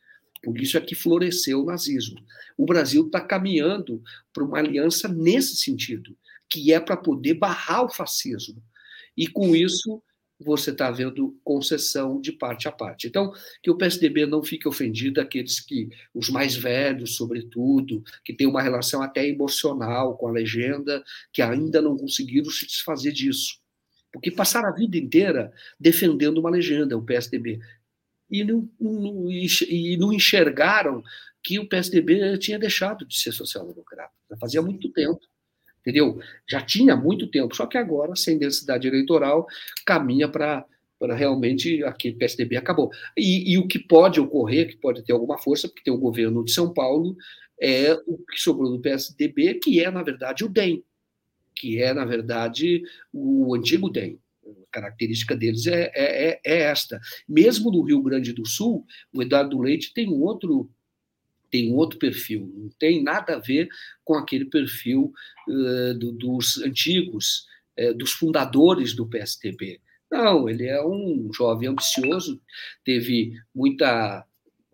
[0.42, 2.22] Por isso é que floresceu o nazismo.
[2.56, 4.02] O Brasil está caminhando
[4.32, 6.16] para uma aliança nesse sentido,
[6.48, 8.62] que é para poder barrar o fascismo.
[9.16, 10.02] E com isso
[10.38, 13.06] você está vendo concessão de parte a parte.
[13.06, 18.46] Então, que o PSDB não fique ofendido, aqueles que, os mais velhos, sobretudo, que têm
[18.46, 21.02] uma relação até emocional com a legenda,
[21.32, 23.63] que ainda não conseguiram se desfazer disso.
[24.14, 27.58] Porque passaram a vida inteira defendendo uma legenda, o PSDB.
[28.30, 31.02] E não, não, e não enxergaram
[31.42, 34.12] que o PSDB tinha deixado de ser social-democrata.
[34.30, 35.20] Já fazia muito tempo.
[35.80, 36.20] Entendeu?
[36.48, 37.56] Já tinha muito tempo.
[37.56, 39.48] Só que agora, sem densidade eleitoral,
[39.84, 40.64] caminha para
[41.10, 42.90] realmente aquele PSDB acabou.
[43.16, 46.44] E, e, o que pode ocorrer, que pode ter alguma força, porque tem o governo
[46.44, 47.16] de São Paulo,
[47.60, 50.84] é o que sobrou do PSDB, que é, na verdade, o DEM
[51.64, 54.20] que é, na verdade, o antigo DEM.
[54.46, 57.00] A característica deles é, é, é, é esta.
[57.26, 58.84] Mesmo no Rio Grande do Sul,
[59.14, 60.70] o Eduardo Leite tem um outro
[61.50, 63.68] tem um outro perfil, não tem nada a ver
[64.04, 65.12] com aquele perfil
[65.48, 67.46] uh, do, dos antigos,
[67.78, 69.80] uh, dos fundadores do PSTB.
[70.10, 72.42] Não, ele é um jovem ambicioso,
[72.84, 74.26] teve muita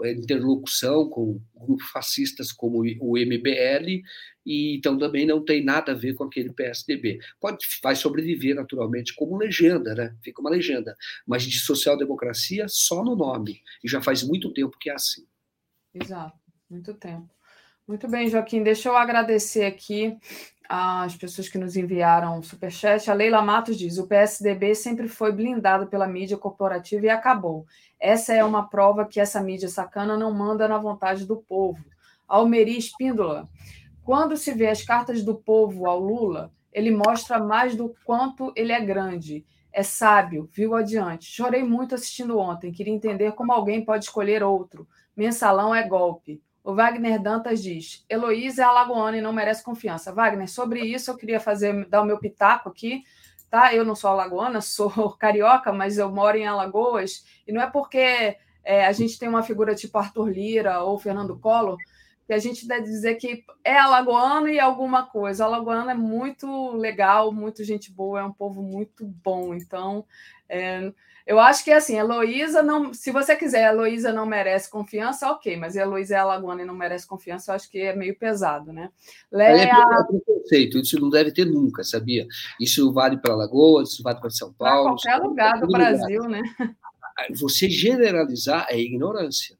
[0.05, 4.03] interlocução com grupos fascistas como o MBL,
[4.45, 7.21] e então também não tem nada a ver com aquele PSDB.
[7.41, 10.17] Pode, vai sobreviver naturalmente como legenda, né?
[10.23, 10.97] Fica uma legenda,
[11.27, 15.27] mas de social-democracia só no nome, e já faz muito tempo que é assim.
[15.95, 16.39] Exato,
[16.69, 17.29] muito tempo.
[17.91, 20.17] Muito bem, Joaquim, deixa eu agradecer aqui
[20.69, 23.11] as pessoas que nos enviaram o superchat.
[23.11, 27.67] A Leila Matos diz: o PSDB sempre foi blindado pela mídia corporativa e acabou.
[27.99, 31.85] Essa é uma prova que essa mídia sacana não manda na vontade do povo.
[32.29, 33.49] Almeri Espíndola.
[34.05, 38.71] Quando se vê as cartas do povo ao Lula, ele mostra mais do quanto ele
[38.71, 39.45] é grande.
[39.73, 41.25] É sábio, viu adiante.
[41.25, 44.87] Chorei muito assistindo ontem, queria entender como alguém pode escolher outro.
[45.17, 46.41] Mensalão é golpe.
[46.63, 50.13] O Wagner Dantas diz: Heloísa é alagoana e não merece confiança.
[50.13, 53.03] Wagner, sobre isso eu queria fazer dar o meu pitaco aqui,
[53.51, 53.75] tá?
[53.75, 58.37] Eu não sou alagoana, sou carioca, mas eu moro em Alagoas, e não é porque
[58.65, 61.79] é, a gente tem uma figura tipo Arthur Lira ou Fernando Collor
[62.31, 65.45] que a gente deve dizer que é alagoano e alguma coisa.
[65.45, 69.53] Alagoano é muito legal, muito gente boa, é um povo muito bom.
[69.53, 70.07] Então,
[70.49, 70.93] é,
[71.31, 72.93] eu acho que assim, Heloísa não.
[72.93, 77.07] Se você quiser, Heloísa não merece confiança, ok, mas Heloísa é alagoana e não merece
[77.07, 78.91] confiança, eu acho que é meio pesado, né?
[79.31, 79.71] Leia...
[79.71, 82.27] É preconceito, isso não deve ter nunca, sabia?
[82.61, 84.97] Isso vale para Alagoas, isso vale para São Paulo.
[84.97, 86.43] Para qualquer lugar do Brasil, lugar.
[86.43, 86.75] né?
[87.37, 89.57] Você generalizar é ignorância.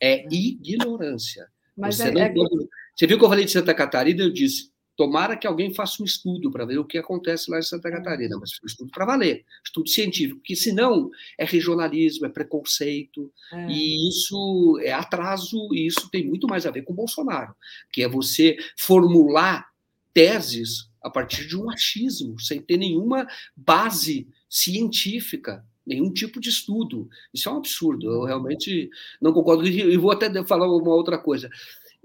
[0.00, 0.26] É, é.
[0.30, 1.48] ignorância.
[1.76, 2.28] Mas você, é, é...
[2.28, 2.68] Pode...
[2.94, 4.22] você viu que eu falei de Santa Catarina?
[4.22, 7.62] Eu disse: Tomara que alguém faça um estudo para ver o que acontece lá em
[7.62, 13.32] Santa Catarina, mas um estudo para valer, estudo científico, porque senão é regionalismo, é preconceito,
[13.52, 13.70] é.
[13.70, 17.54] e isso é atraso, e isso tem muito mais a ver com Bolsonaro,
[17.92, 19.68] que é você formular
[20.12, 23.24] teses a partir de um achismo, sem ter nenhuma
[23.56, 27.08] base científica, nenhum tipo de estudo.
[27.32, 28.90] Isso é um absurdo, eu realmente
[29.22, 29.64] não concordo.
[29.64, 31.48] E vou até falar uma outra coisa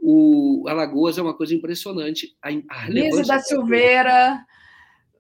[0.06, 2.36] o Alagoas é uma coisa impressionante.
[2.42, 4.46] A, a Lise da Silveira.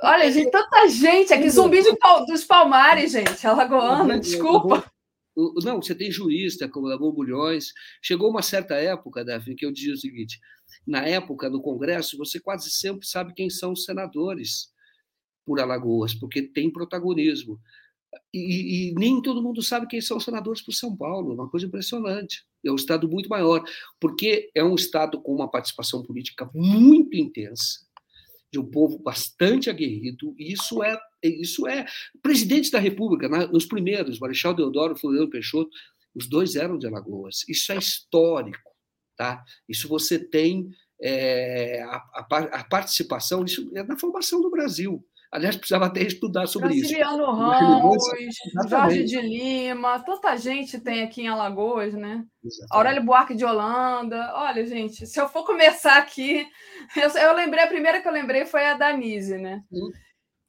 [0.01, 1.95] Olha, gente, tanta gente aqui, zumbi de,
[2.27, 4.83] dos Palmares, gente, alagoana, desculpa.
[5.63, 7.71] Não, você tem jurista, como da Borbulhões.
[8.01, 10.37] Chegou uma certa época, Davi, que eu dizia o seguinte:
[10.85, 14.67] na época, no Congresso, você quase sempre sabe quem são os senadores
[15.45, 17.57] por Alagoas, porque tem protagonismo.
[18.33, 21.65] E, e, nem todo mundo sabe quem são os senadores por São Paulo, uma coisa
[21.65, 22.45] impressionante.
[22.65, 23.63] É um estado muito maior,
[23.99, 27.79] porque é um estado com uma participação política muito intensa,
[28.51, 31.85] de um povo bastante aguerrido, e isso é isso é
[32.21, 35.71] presidentes da República, nos primeiros, Marechal Deodoro, Floriano Peixoto,
[36.13, 37.43] os dois eram de Alagoas.
[37.47, 38.71] Isso é histórico,
[39.15, 39.43] tá?
[39.67, 40.69] Isso você tem
[41.01, 45.03] é, a, a, a participação, isso é na formação do Brasil.
[45.33, 47.31] Aliás, precisava até estudar sobre Graciliano isso.
[47.31, 48.03] Ramos,
[48.69, 52.23] Jorge de Lima, tanta gente tem aqui em Alagoas, né?
[52.45, 52.67] Exatamente.
[52.69, 54.31] Aurélio Buarque de Holanda.
[54.35, 56.47] Olha, gente, se eu for começar aqui,
[56.95, 59.63] eu, eu lembrei, a primeira que eu lembrei foi a Danise, né?
[59.71, 59.89] Hum.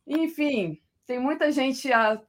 [0.07, 1.91] Enfim, tem muita gente.
[1.91, 2.21] A,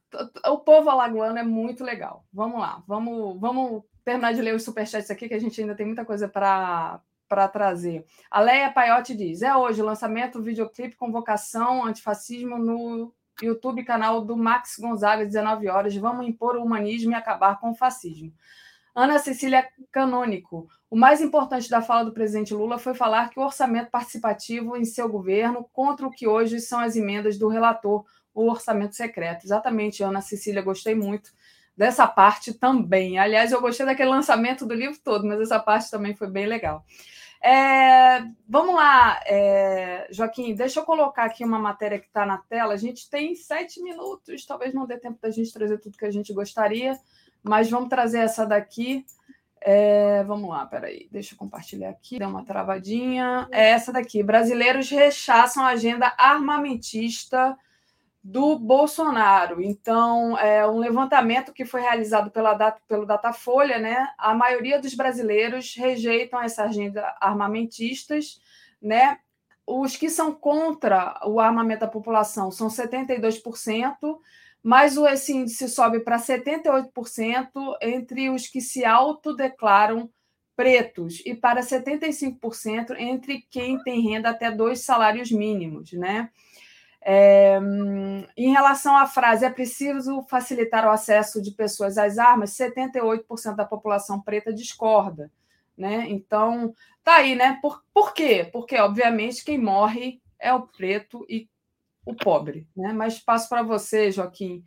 [0.46, 2.24] o povo alagoano é muito legal.
[2.32, 5.84] Vamos lá, vamos, vamos terminar de ler os superchats aqui, que a gente ainda tem
[5.84, 8.04] muita coisa para para trazer.
[8.30, 14.76] A Leia Paiotti diz: é hoje lançamento videoclipe Convocação Antifascismo no YouTube, canal do Max
[14.78, 15.94] Gonzaga, 19 horas.
[15.96, 18.32] Vamos impor o humanismo e acabar com o fascismo.
[18.94, 20.68] Ana Cecília Canônico.
[20.88, 24.84] O mais importante da fala do presidente Lula foi falar que o orçamento participativo em
[24.84, 29.44] seu governo contra o que hoje são as emendas do relator, o orçamento secreto.
[29.44, 31.30] Exatamente, Ana Cecília, gostei muito
[31.76, 33.18] dessa parte também.
[33.18, 36.84] Aliás, eu gostei daquele lançamento do livro todo, mas essa parte também foi bem legal.
[37.42, 42.74] É, vamos lá, é, Joaquim, deixa eu colocar aqui uma matéria que está na tela.
[42.74, 46.10] A gente tem sete minutos, talvez não dê tempo da gente trazer tudo que a
[46.10, 46.98] gente gostaria,
[47.42, 49.04] mas vamos trazer essa daqui.
[49.60, 53.46] É, vamos lá, peraí, deixa eu compartilhar aqui, dá uma travadinha.
[53.50, 57.56] É essa daqui: brasileiros rechaçam a agenda armamentista
[58.28, 59.62] do Bolsonaro.
[59.62, 64.08] Então, é um levantamento que foi realizado pela, pelo Datafolha, né?
[64.18, 68.40] A maioria dos brasileiros rejeitam essa agenda armamentistas,
[68.82, 69.20] né?
[69.64, 74.18] Os que são contra o armamento da população são 72%,
[74.60, 80.10] mas esse índice sobe para 78% entre os que se autodeclaram
[80.56, 86.28] pretos e para 75% entre quem tem renda até dois salários mínimos, né?
[87.08, 87.60] É,
[88.36, 93.64] em relação à frase, é preciso facilitar o acesso de pessoas às armas, 78% da
[93.64, 95.30] população preta discorda.
[95.78, 96.06] né?
[96.08, 97.60] Então, tá aí, né?
[97.62, 98.48] Por, por quê?
[98.52, 101.48] Porque, obviamente, quem morre é o preto e
[102.04, 102.92] o pobre, né?
[102.92, 104.64] Mas passo para você, Joaquim,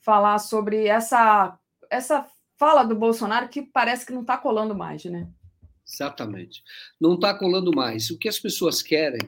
[0.00, 1.58] falar sobre essa,
[1.90, 2.24] essa
[2.56, 5.26] fala do Bolsonaro que parece que não está colando mais, né?
[5.84, 6.62] Exatamente.
[7.00, 8.08] Não está colando mais.
[8.10, 9.20] O que as pessoas querem,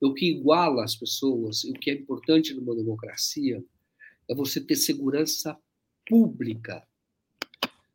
[0.00, 3.62] o que iguala as pessoas, o que é importante numa democracia,
[4.28, 5.56] é você ter segurança
[6.06, 6.86] pública.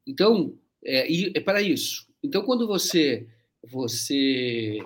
[0.05, 1.07] Então, é,
[1.37, 2.07] é para isso.
[2.21, 3.27] Então, quando você,
[3.63, 4.79] você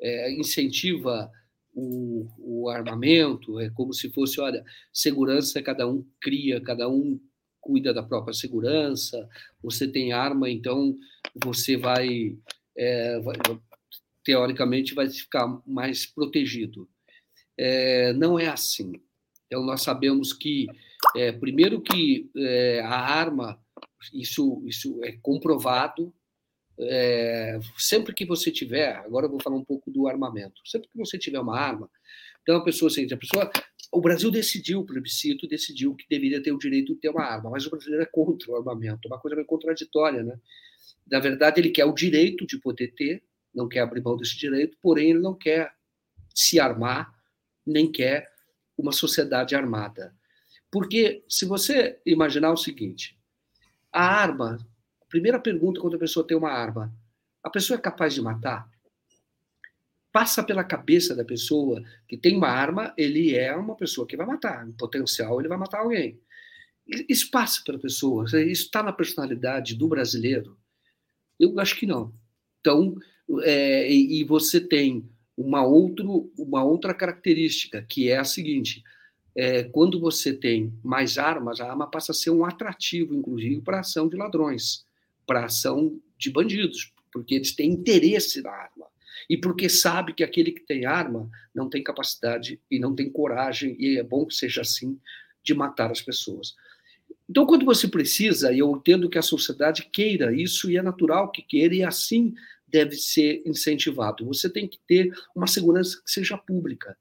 [0.00, 1.30] é, incentiva
[1.74, 7.20] o, o, armamento, é como se fosse, olha, segurança cada um cria, cada um
[7.60, 9.28] cuida da própria segurança,
[9.62, 10.94] você tem arma, então
[11.34, 12.36] você vai,
[12.76, 13.36] é, vai
[14.24, 16.88] teoricamente, vai ficar mais protegido.
[17.56, 18.92] É, não é assim.
[19.46, 20.66] Então, nós sabemos que,
[21.14, 23.60] é, primeiro, que é, a arma,
[24.12, 26.12] isso, isso é comprovado,
[26.78, 30.98] é, sempre que você tiver, agora eu vou falar um pouco do armamento, sempre que
[30.98, 31.88] você tiver uma arma,
[32.42, 33.50] então a pessoa, assim, a pessoa,
[33.92, 37.50] o Brasil decidiu, o plebiscito decidiu que deveria ter o direito de ter uma arma,
[37.50, 40.36] mas o brasileiro é contra o armamento, uma coisa meio contraditória, né?
[41.08, 43.22] Na verdade, ele quer o direito de poder ter,
[43.54, 45.72] não quer abrir mão desse direito, porém ele não quer
[46.34, 47.14] se armar,
[47.64, 48.32] nem quer
[48.76, 50.14] uma sociedade armada.
[50.70, 53.16] Porque se você imaginar o seguinte,
[53.92, 54.58] a arma,
[55.00, 56.92] a primeira pergunta quando a pessoa tem uma arma,
[57.42, 58.68] a pessoa é capaz de matar?
[60.10, 64.26] Passa pela cabeça da pessoa que tem uma arma, ele é uma pessoa que vai
[64.26, 66.20] matar, em potencial ele vai matar alguém.
[67.08, 70.58] Isso passa pela pessoa, isso está na personalidade do brasileiro?
[71.38, 72.12] Eu acho que não.
[72.60, 72.96] Então,
[73.42, 78.82] é, e você tem uma, outro, uma outra característica, que é a seguinte:
[79.36, 83.80] é, quando você tem mais armas, a arma passa a ser um atrativo, inclusive, para
[83.80, 84.84] ação de ladrões,
[85.26, 88.86] para ação de bandidos, porque eles têm interesse na arma.
[89.28, 93.74] E porque sabe que aquele que tem arma não tem capacidade e não tem coragem,
[93.78, 94.98] e é bom que seja assim,
[95.42, 96.54] de matar as pessoas.
[97.28, 101.30] Então, quando você precisa, e eu entendo que a sociedade queira isso, e é natural
[101.30, 102.34] que queira, e assim
[102.74, 104.26] deve ser incentivado.
[104.26, 106.98] Você tem que ter uma segurança que seja pública.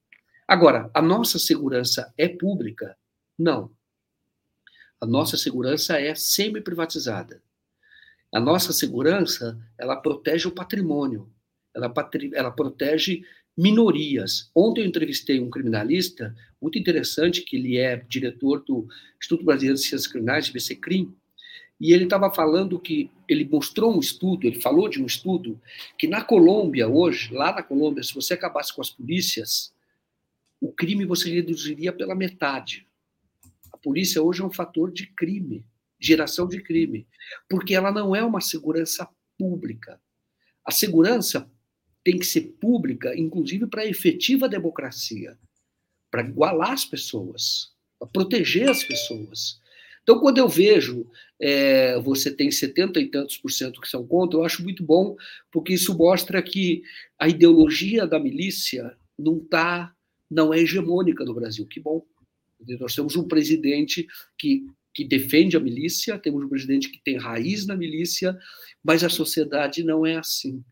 [0.47, 2.95] Agora, a nossa segurança é pública?
[3.35, 3.71] Não.
[5.01, 7.41] A nossa segurança é semi-privatizada.
[8.31, 11.27] A nossa segurança, ela protege o patrimônio,
[11.73, 11.91] ela,
[12.35, 13.23] ela protege
[13.57, 14.51] minorias.
[14.53, 18.87] Ontem eu entrevistei um criminalista muito interessante, que ele é diretor do
[19.19, 21.15] Instituto Brasileiro de Ciências Criminais, IBCCRIM,
[21.83, 25.59] e ele estava falando que ele mostrou um estudo, ele falou de um estudo
[25.97, 29.73] que na Colômbia hoje, lá na Colômbia, se você acabasse com as polícias,
[30.61, 32.87] o crime você reduziria pela metade.
[33.69, 35.65] A polícia hoje é um fator de crime,
[35.99, 37.05] geração de crime,
[37.49, 39.05] porque ela não é uma segurança
[39.37, 39.99] pública.
[40.65, 41.51] A segurança
[42.01, 45.37] tem que ser pública, inclusive para a efetiva democracia,
[46.09, 49.61] para igualar as pessoas, para proteger as pessoas.
[50.03, 51.07] Então, quando eu vejo
[51.45, 55.15] é, você tem 70 e tantos por cento que são contra, eu acho muito bom,
[55.51, 56.83] porque isso mostra que
[57.19, 59.93] a ideologia da milícia não tá,
[60.31, 61.65] não é hegemônica no Brasil.
[61.65, 62.05] Que bom.
[62.79, 64.07] Nós temos um presidente
[64.37, 68.37] que, que defende a milícia, temos um presidente que tem raiz na milícia,
[68.81, 70.63] mas a sociedade não é assim.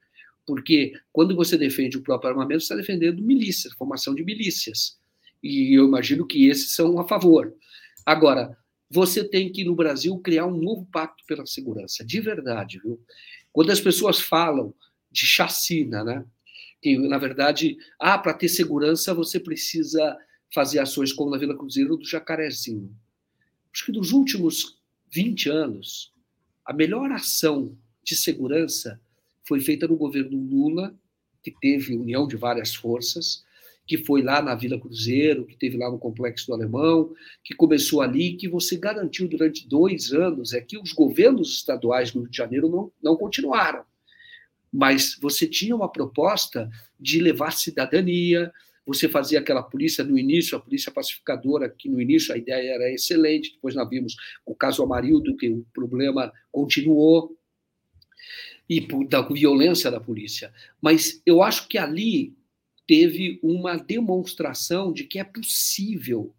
[0.45, 4.97] Porque quando você defende o próprio armamento, você está defendendo milícias, formação de milícias.
[5.43, 7.53] E eu imagino que esses são a favor.
[8.05, 8.57] Agora,
[8.91, 12.99] você tem que, no Brasil, criar um novo pacto pela segurança, de verdade, viu?
[13.53, 14.73] Quando as pessoas falam
[15.09, 16.25] de chacina, né?
[16.81, 20.17] Que, na verdade, ah, para ter segurança você precisa
[20.53, 22.93] fazer ações como na Vila Cruzeiro do Jacarezinho.
[23.73, 24.77] Acho que nos últimos
[25.09, 26.13] 20 anos,
[26.65, 28.99] a melhor ação de segurança
[29.43, 30.93] foi feita no governo Lula,
[31.41, 33.45] que teve união de várias forças,
[33.85, 38.01] que foi lá na Vila Cruzeiro, que teve lá no Complexo do Alemão, que começou
[38.01, 42.37] ali, que você garantiu durante dois anos é que os governos estaduais do Rio de
[42.37, 43.83] Janeiro não, não continuaram.
[44.71, 46.69] Mas você tinha uma proposta
[46.99, 48.51] de levar cidadania,
[48.85, 52.91] você fazia aquela polícia no início, a polícia pacificadora, que no início a ideia era
[52.91, 57.37] excelente, depois nós vimos o caso Amarildo, que o problema continuou,
[58.69, 60.53] e da violência da polícia.
[60.81, 62.33] Mas eu acho que ali
[62.91, 66.35] teve uma demonstração de que é possível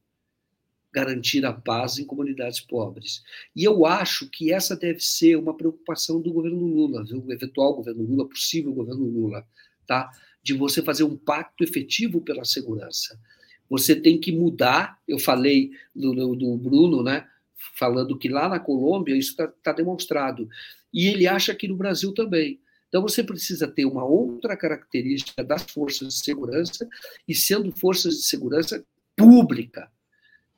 [0.93, 3.23] garantir a paz em comunidades pobres.
[3.57, 8.03] E eu acho que essa deve ser uma preocupação do governo Lula, do eventual governo
[8.03, 9.47] Lula, possível governo Lula,
[9.87, 10.11] tá?
[10.43, 13.19] De você fazer um pacto efetivo pela segurança.
[13.71, 15.01] Você tem que mudar.
[15.09, 17.27] Eu falei do, do Bruno, né?
[17.79, 20.47] Falando que lá na Colômbia isso está tá demonstrado.
[20.93, 22.61] E ele acha que no Brasil também.
[22.93, 26.87] Então, você precisa ter uma outra característica das forças de segurança,
[27.27, 28.85] e sendo forças de segurança
[29.17, 29.91] pública,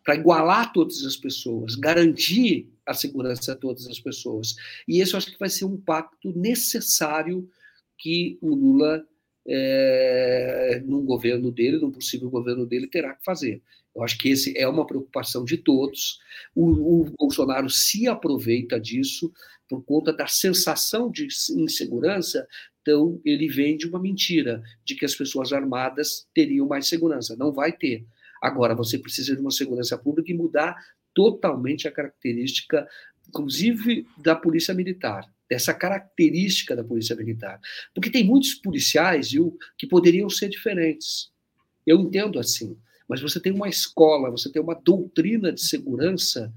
[0.02, 4.56] para igualar todas as pessoas, garantir a segurança a todas as pessoas.
[4.88, 7.48] E isso eu acho que vai ser um pacto necessário
[7.96, 9.06] que o Lula,
[9.46, 13.62] é, num governo dele, num possível governo dele, terá que fazer.
[13.94, 16.18] Eu acho que esse é uma preocupação de todos.
[16.54, 19.32] O, o Bolsonaro se aproveita disso
[19.68, 22.46] por conta da sensação de insegurança,
[22.82, 27.36] então ele vende uma mentira de que as pessoas armadas teriam mais segurança.
[27.36, 28.04] Não vai ter.
[28.42, 30.76] Agora, você precisa de uma segurança pública e mudar
[31.14, 32.86] totalmente a característica,
[33.28, 37.58] inclusive da polícia militar, dessa característica da polícia militar.
[37.94, 41.32] Porque tem muitos policiais, viu, que poderiam ser diferentes.
[41.86, 42.76] Eu entendo assim.
[43.08, 46.52] Mas você tem uma escola, você tem uma doutrina de segurança,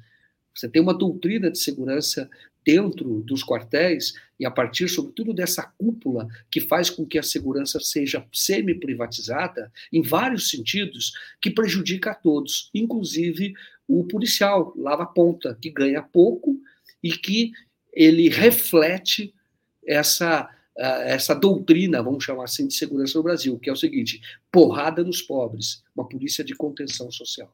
[0.54, 2.30] você tem uma doutrina de segurança
[2.66, 7.80] dentro dos quartéis e a partir, sobretudo, dessa cúpula que faz com que a segurança
[7.80, 13.54] seja semi-privatizada, em vários sentidos, que prejudica a todos, inclusive
[13.88, 16.60] o policial, lava ponta, que ganha pouco
[17.02, 17.52] e que
[17.94, 19.34] ele reflete
[19.86, 25.04] essa essa doutrina, vamos chamar assim, de segurança no Brasil, que é o seguinte: porrada
[25.04, 27.52] nos pobres, uma polícia de contenção social.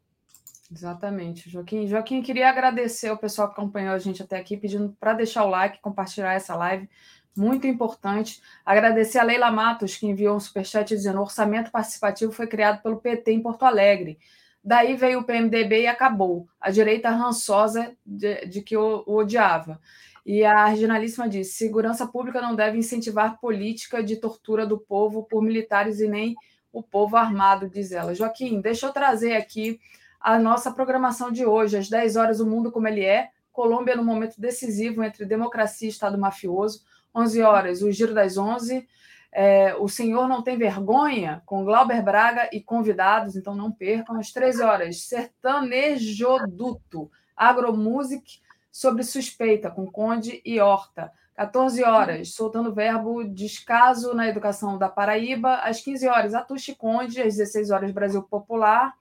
[0.72, 1.88] Exatamente, Joaquim.
[1.88, 5.50] Joaquim, queria agradecer ao pessoal que acompanhou a gente até aqui, pedindo para deixar o
[5.50, 6.90] like, compartilhar essa live,
[7.36, 8.42] muito importante.
[8.66, 12.98] Agradecer a Leila Matos, que enviou um superchat dizendo: o orçamento participativo foi criado pelo
[12.98, 14.18] PT em Porto Alegre.
[14.64, 16.48] Daí veio o PMDB e acabou.
[16.60, 19.80] A direita rançosa de, de que o, o odiava.
[20.26, 25.44] E a regionalíssima disse: segurança pública não deve incentivar política de tortura do povo por
[25.44, 26.34] militares e nem
[26.72, 28.16] o povo armado, diz ela.
[28.16, 29.80] Joaquim, deixa eu trazer aqui
[30.20, 31.78] a nossa programação de hoje.
[31.78, 33.30] Às 10 horas, o mundo como ele é.
[33.52, 36.82] Colômbia no momento decisivo entre democracia e Estado mafioso.
[37.14, 38.88] 11 horas, o Giro das 11.
[39.32, 44.18] É, o Senhor Não Tem Vergonha, com Glauber Braga e convidados, então não percam.
[44.18, 48.43] Às 13 horas, Sertanejoduto, Agromusic
[48.74, 51.12] sobre suspeita, com Conde e Horta.
[51.36, 55.58] 14 horas, soltando o verbo descaso na educação da Paraíba.
[55.58, 57.22] Às 15 horas, Atushi Conde.
[57.22, 58.94] Às 16 horas, Brasil Popular.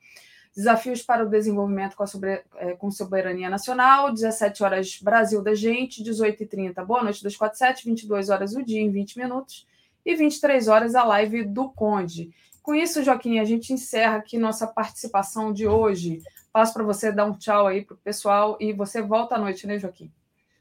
[0.54, 4.12] Desafios para o desenvolvimento com, sobre, é, com soberania nacional.
[4.12, 6.04] 17 horas, Brasil da Gente.
[6.04, 7.86] 18h30, Boa Noite 247.
[7.86, 9.66] 22 horas, o dia em 20 minutos.
[10.04, 12.30] E 23 horas, a live do Conde.
[12.62, 16.22] Com isso, Joaquim, a gente encerra aqui nossa participação de hoje.
[16.52, 19.66] Passo para você dar um tchau aí para o pessoal e você volta à noite,
[19.66, 20.12] né, Joaquim?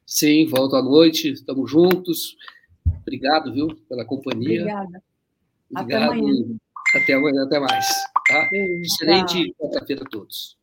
[0.05, 2.37] Sim, volto à noite, estamos juntos.
[3.01, 4.61] Obrigado, viu, pela companhia.
[4.61, 5.03] Obrigada.
[5.69, 5.75] Obrigado.
[5.75, 6.57] Até amanhã.
[6.95, 7.87] Até amanhã, até mais.
[8.27, 8.49] Tá?
[8.53, 10.57] Excelente quarta-feira a todos.